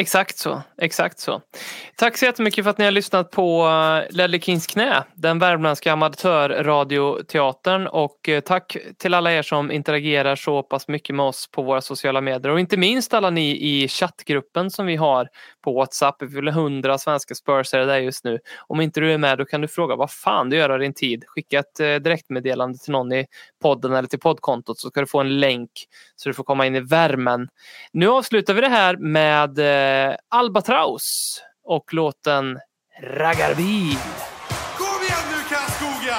Exakt 0.00 0.38
så. 0.38 0.62
Exakt 0.82 1.18
så. 1.18 1.40
Tack 1.96 2.16
så 2.16 2.24
jättemycket 2.24 2.64
för 2.64 2.70
att 2.70 2.78
ni 2.78 2.84
har 2.84 2.92
lyssnat 2.92 3.30
på 3.30 3.66
eh, 3.66 4.16
Ledley 4.16 4.40
Kings 4.40 4.66
knä, 4.66 5.04
den 5.14 5.38
värmländska 5.38 5.92
amatörradioteatern 5.92 7.86
och 7.86 8.28
eh, 8.28 8.40
tack 8.40 8.76
till 8.98 9.14
alla 9.14 9.32
er 9.32 9.42
som 9.42 9.70
interagerar 9.70 10.36
så 10.36 10.62
pass 10.62 10.88
mycket 10.88 11.16
med 11.16 11.26
oss 11.26 11.50
på 11.50 11.62
våra 11.62 11.80
sociala 11.80 12.20
medier 12.20 12.52
och 12.52 12.60
inte 12.60 12.76
minst 12.76 13.14
alla 13.14 13.30
ni 13.30 13.50
i 13.50 13.88
chattgruppen 13.88 14.70
som 14.70 14.86
vi 14.86 14.96
har 14.96 15.28
på 15.68 15.74
Whatsapp. 15.74 16.22
Vi 16.22 16.28
fyller 16.28 16.52
100 16.52 16.98
svenska 16.98 17.34
spursare 17.34 17.84
där 17.84 17.98
just 17.98 18.24
nu. 18.24 18.38
Om 18.66 18.80
inte 18.80 19.00
du 19.00 19.12
är 19.12 19.18
med 19.18 19.38
då 19.38 19.44
kan 19.44 19.60
du 19.60 19.68
fråga 19.68 19.96
vad 19.96 20.10
fan 20.10 20.50
du 20.50 20.56
gör 20.56 20.70
av 20.70 20.78
din 20.78 20.94
tid. 20.94 21.24
Skicka 21.26 21.58
ett 21.58 21.80
eh, 21.80 21.94
direktmeddelande 21.94 22.78
till 22.78 22.92
någon 22.92 23.12
i 23.12 23.26
podden 23.62 23.92
eller 23.92 24.08
till 24.08 24.18
poddkontot 24.18 24.78
så 24.78 24.88
ska 24.88 25.00
du 25.00 25.06
få 25.06 25.20
en 25.20 25.40
länk 25.40 25.70
så 26.16 26.28
du 26.28 26.34
får 26.34 26.44
komma 26.44 26.66
in 26.66 26.74
i 26.74 26.80
värmen. 26.80 27.48
Nu 27.92 28.08
avslutar 28.08 28.54
vi 28.54 28.60
det 28.60 28.68
här 28.68 28.96
med 28.96 29.58
eh, 30.10 30.16
Albatraus 30.28 31.40
och 31.64 31.94
låten 31.94 32.58
Raggarbil. 33.02 33.98
Kom 34.78 35.02
igen 35.02 35.24
nu 35.30 35.54
Karlskoga! 35.54 36.16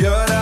Jag 0.00 0.33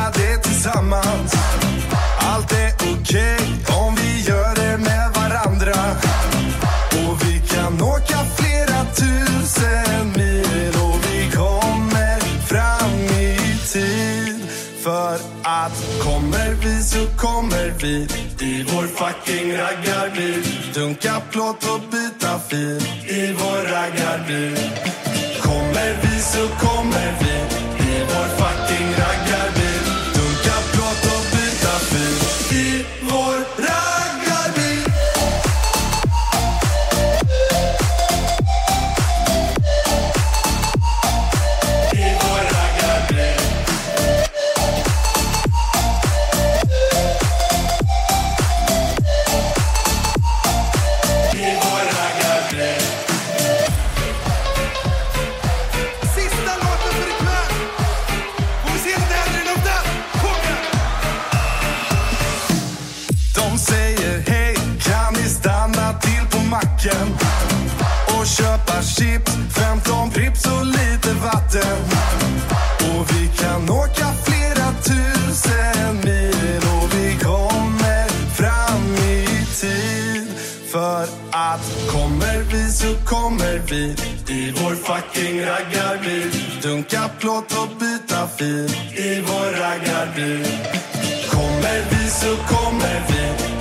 så 16.82 17.06
kommer 17.16 17.72
vi 17.80 18.08
i 18.40 18.62
vår 18.62 18.86
fucking 18.86 19.52
raggarbil. 19.52 20.42
Dunka 20.74 21.22
plåt 21.30 21.64
och 21.64 21.80
byta 21.90 22.38
fil 22.38 22.82
i 23.08 23.32
vår 23.32 23.62
raggarbil. 23.72 24.91
Kommer 83.68 83.96
i 84.28 84.52
vår 84.56 84.74
fucking 84.74 85.40
raggarbil. 85.40 86.30
Dunka 86.62 87.10
plåt 87.20 87.52
och 87.52 87.68
byta 87.80 88.28
fil 88.38 88.70
i 88.96 89.20
vår 89.20 89.60
raggarbil. 89.60 90.46
Kommer 91.30 91.84
vi 91.90 92.10
så 92.10 92.36
kommer 92.36 93.02
vi 93.08 93.51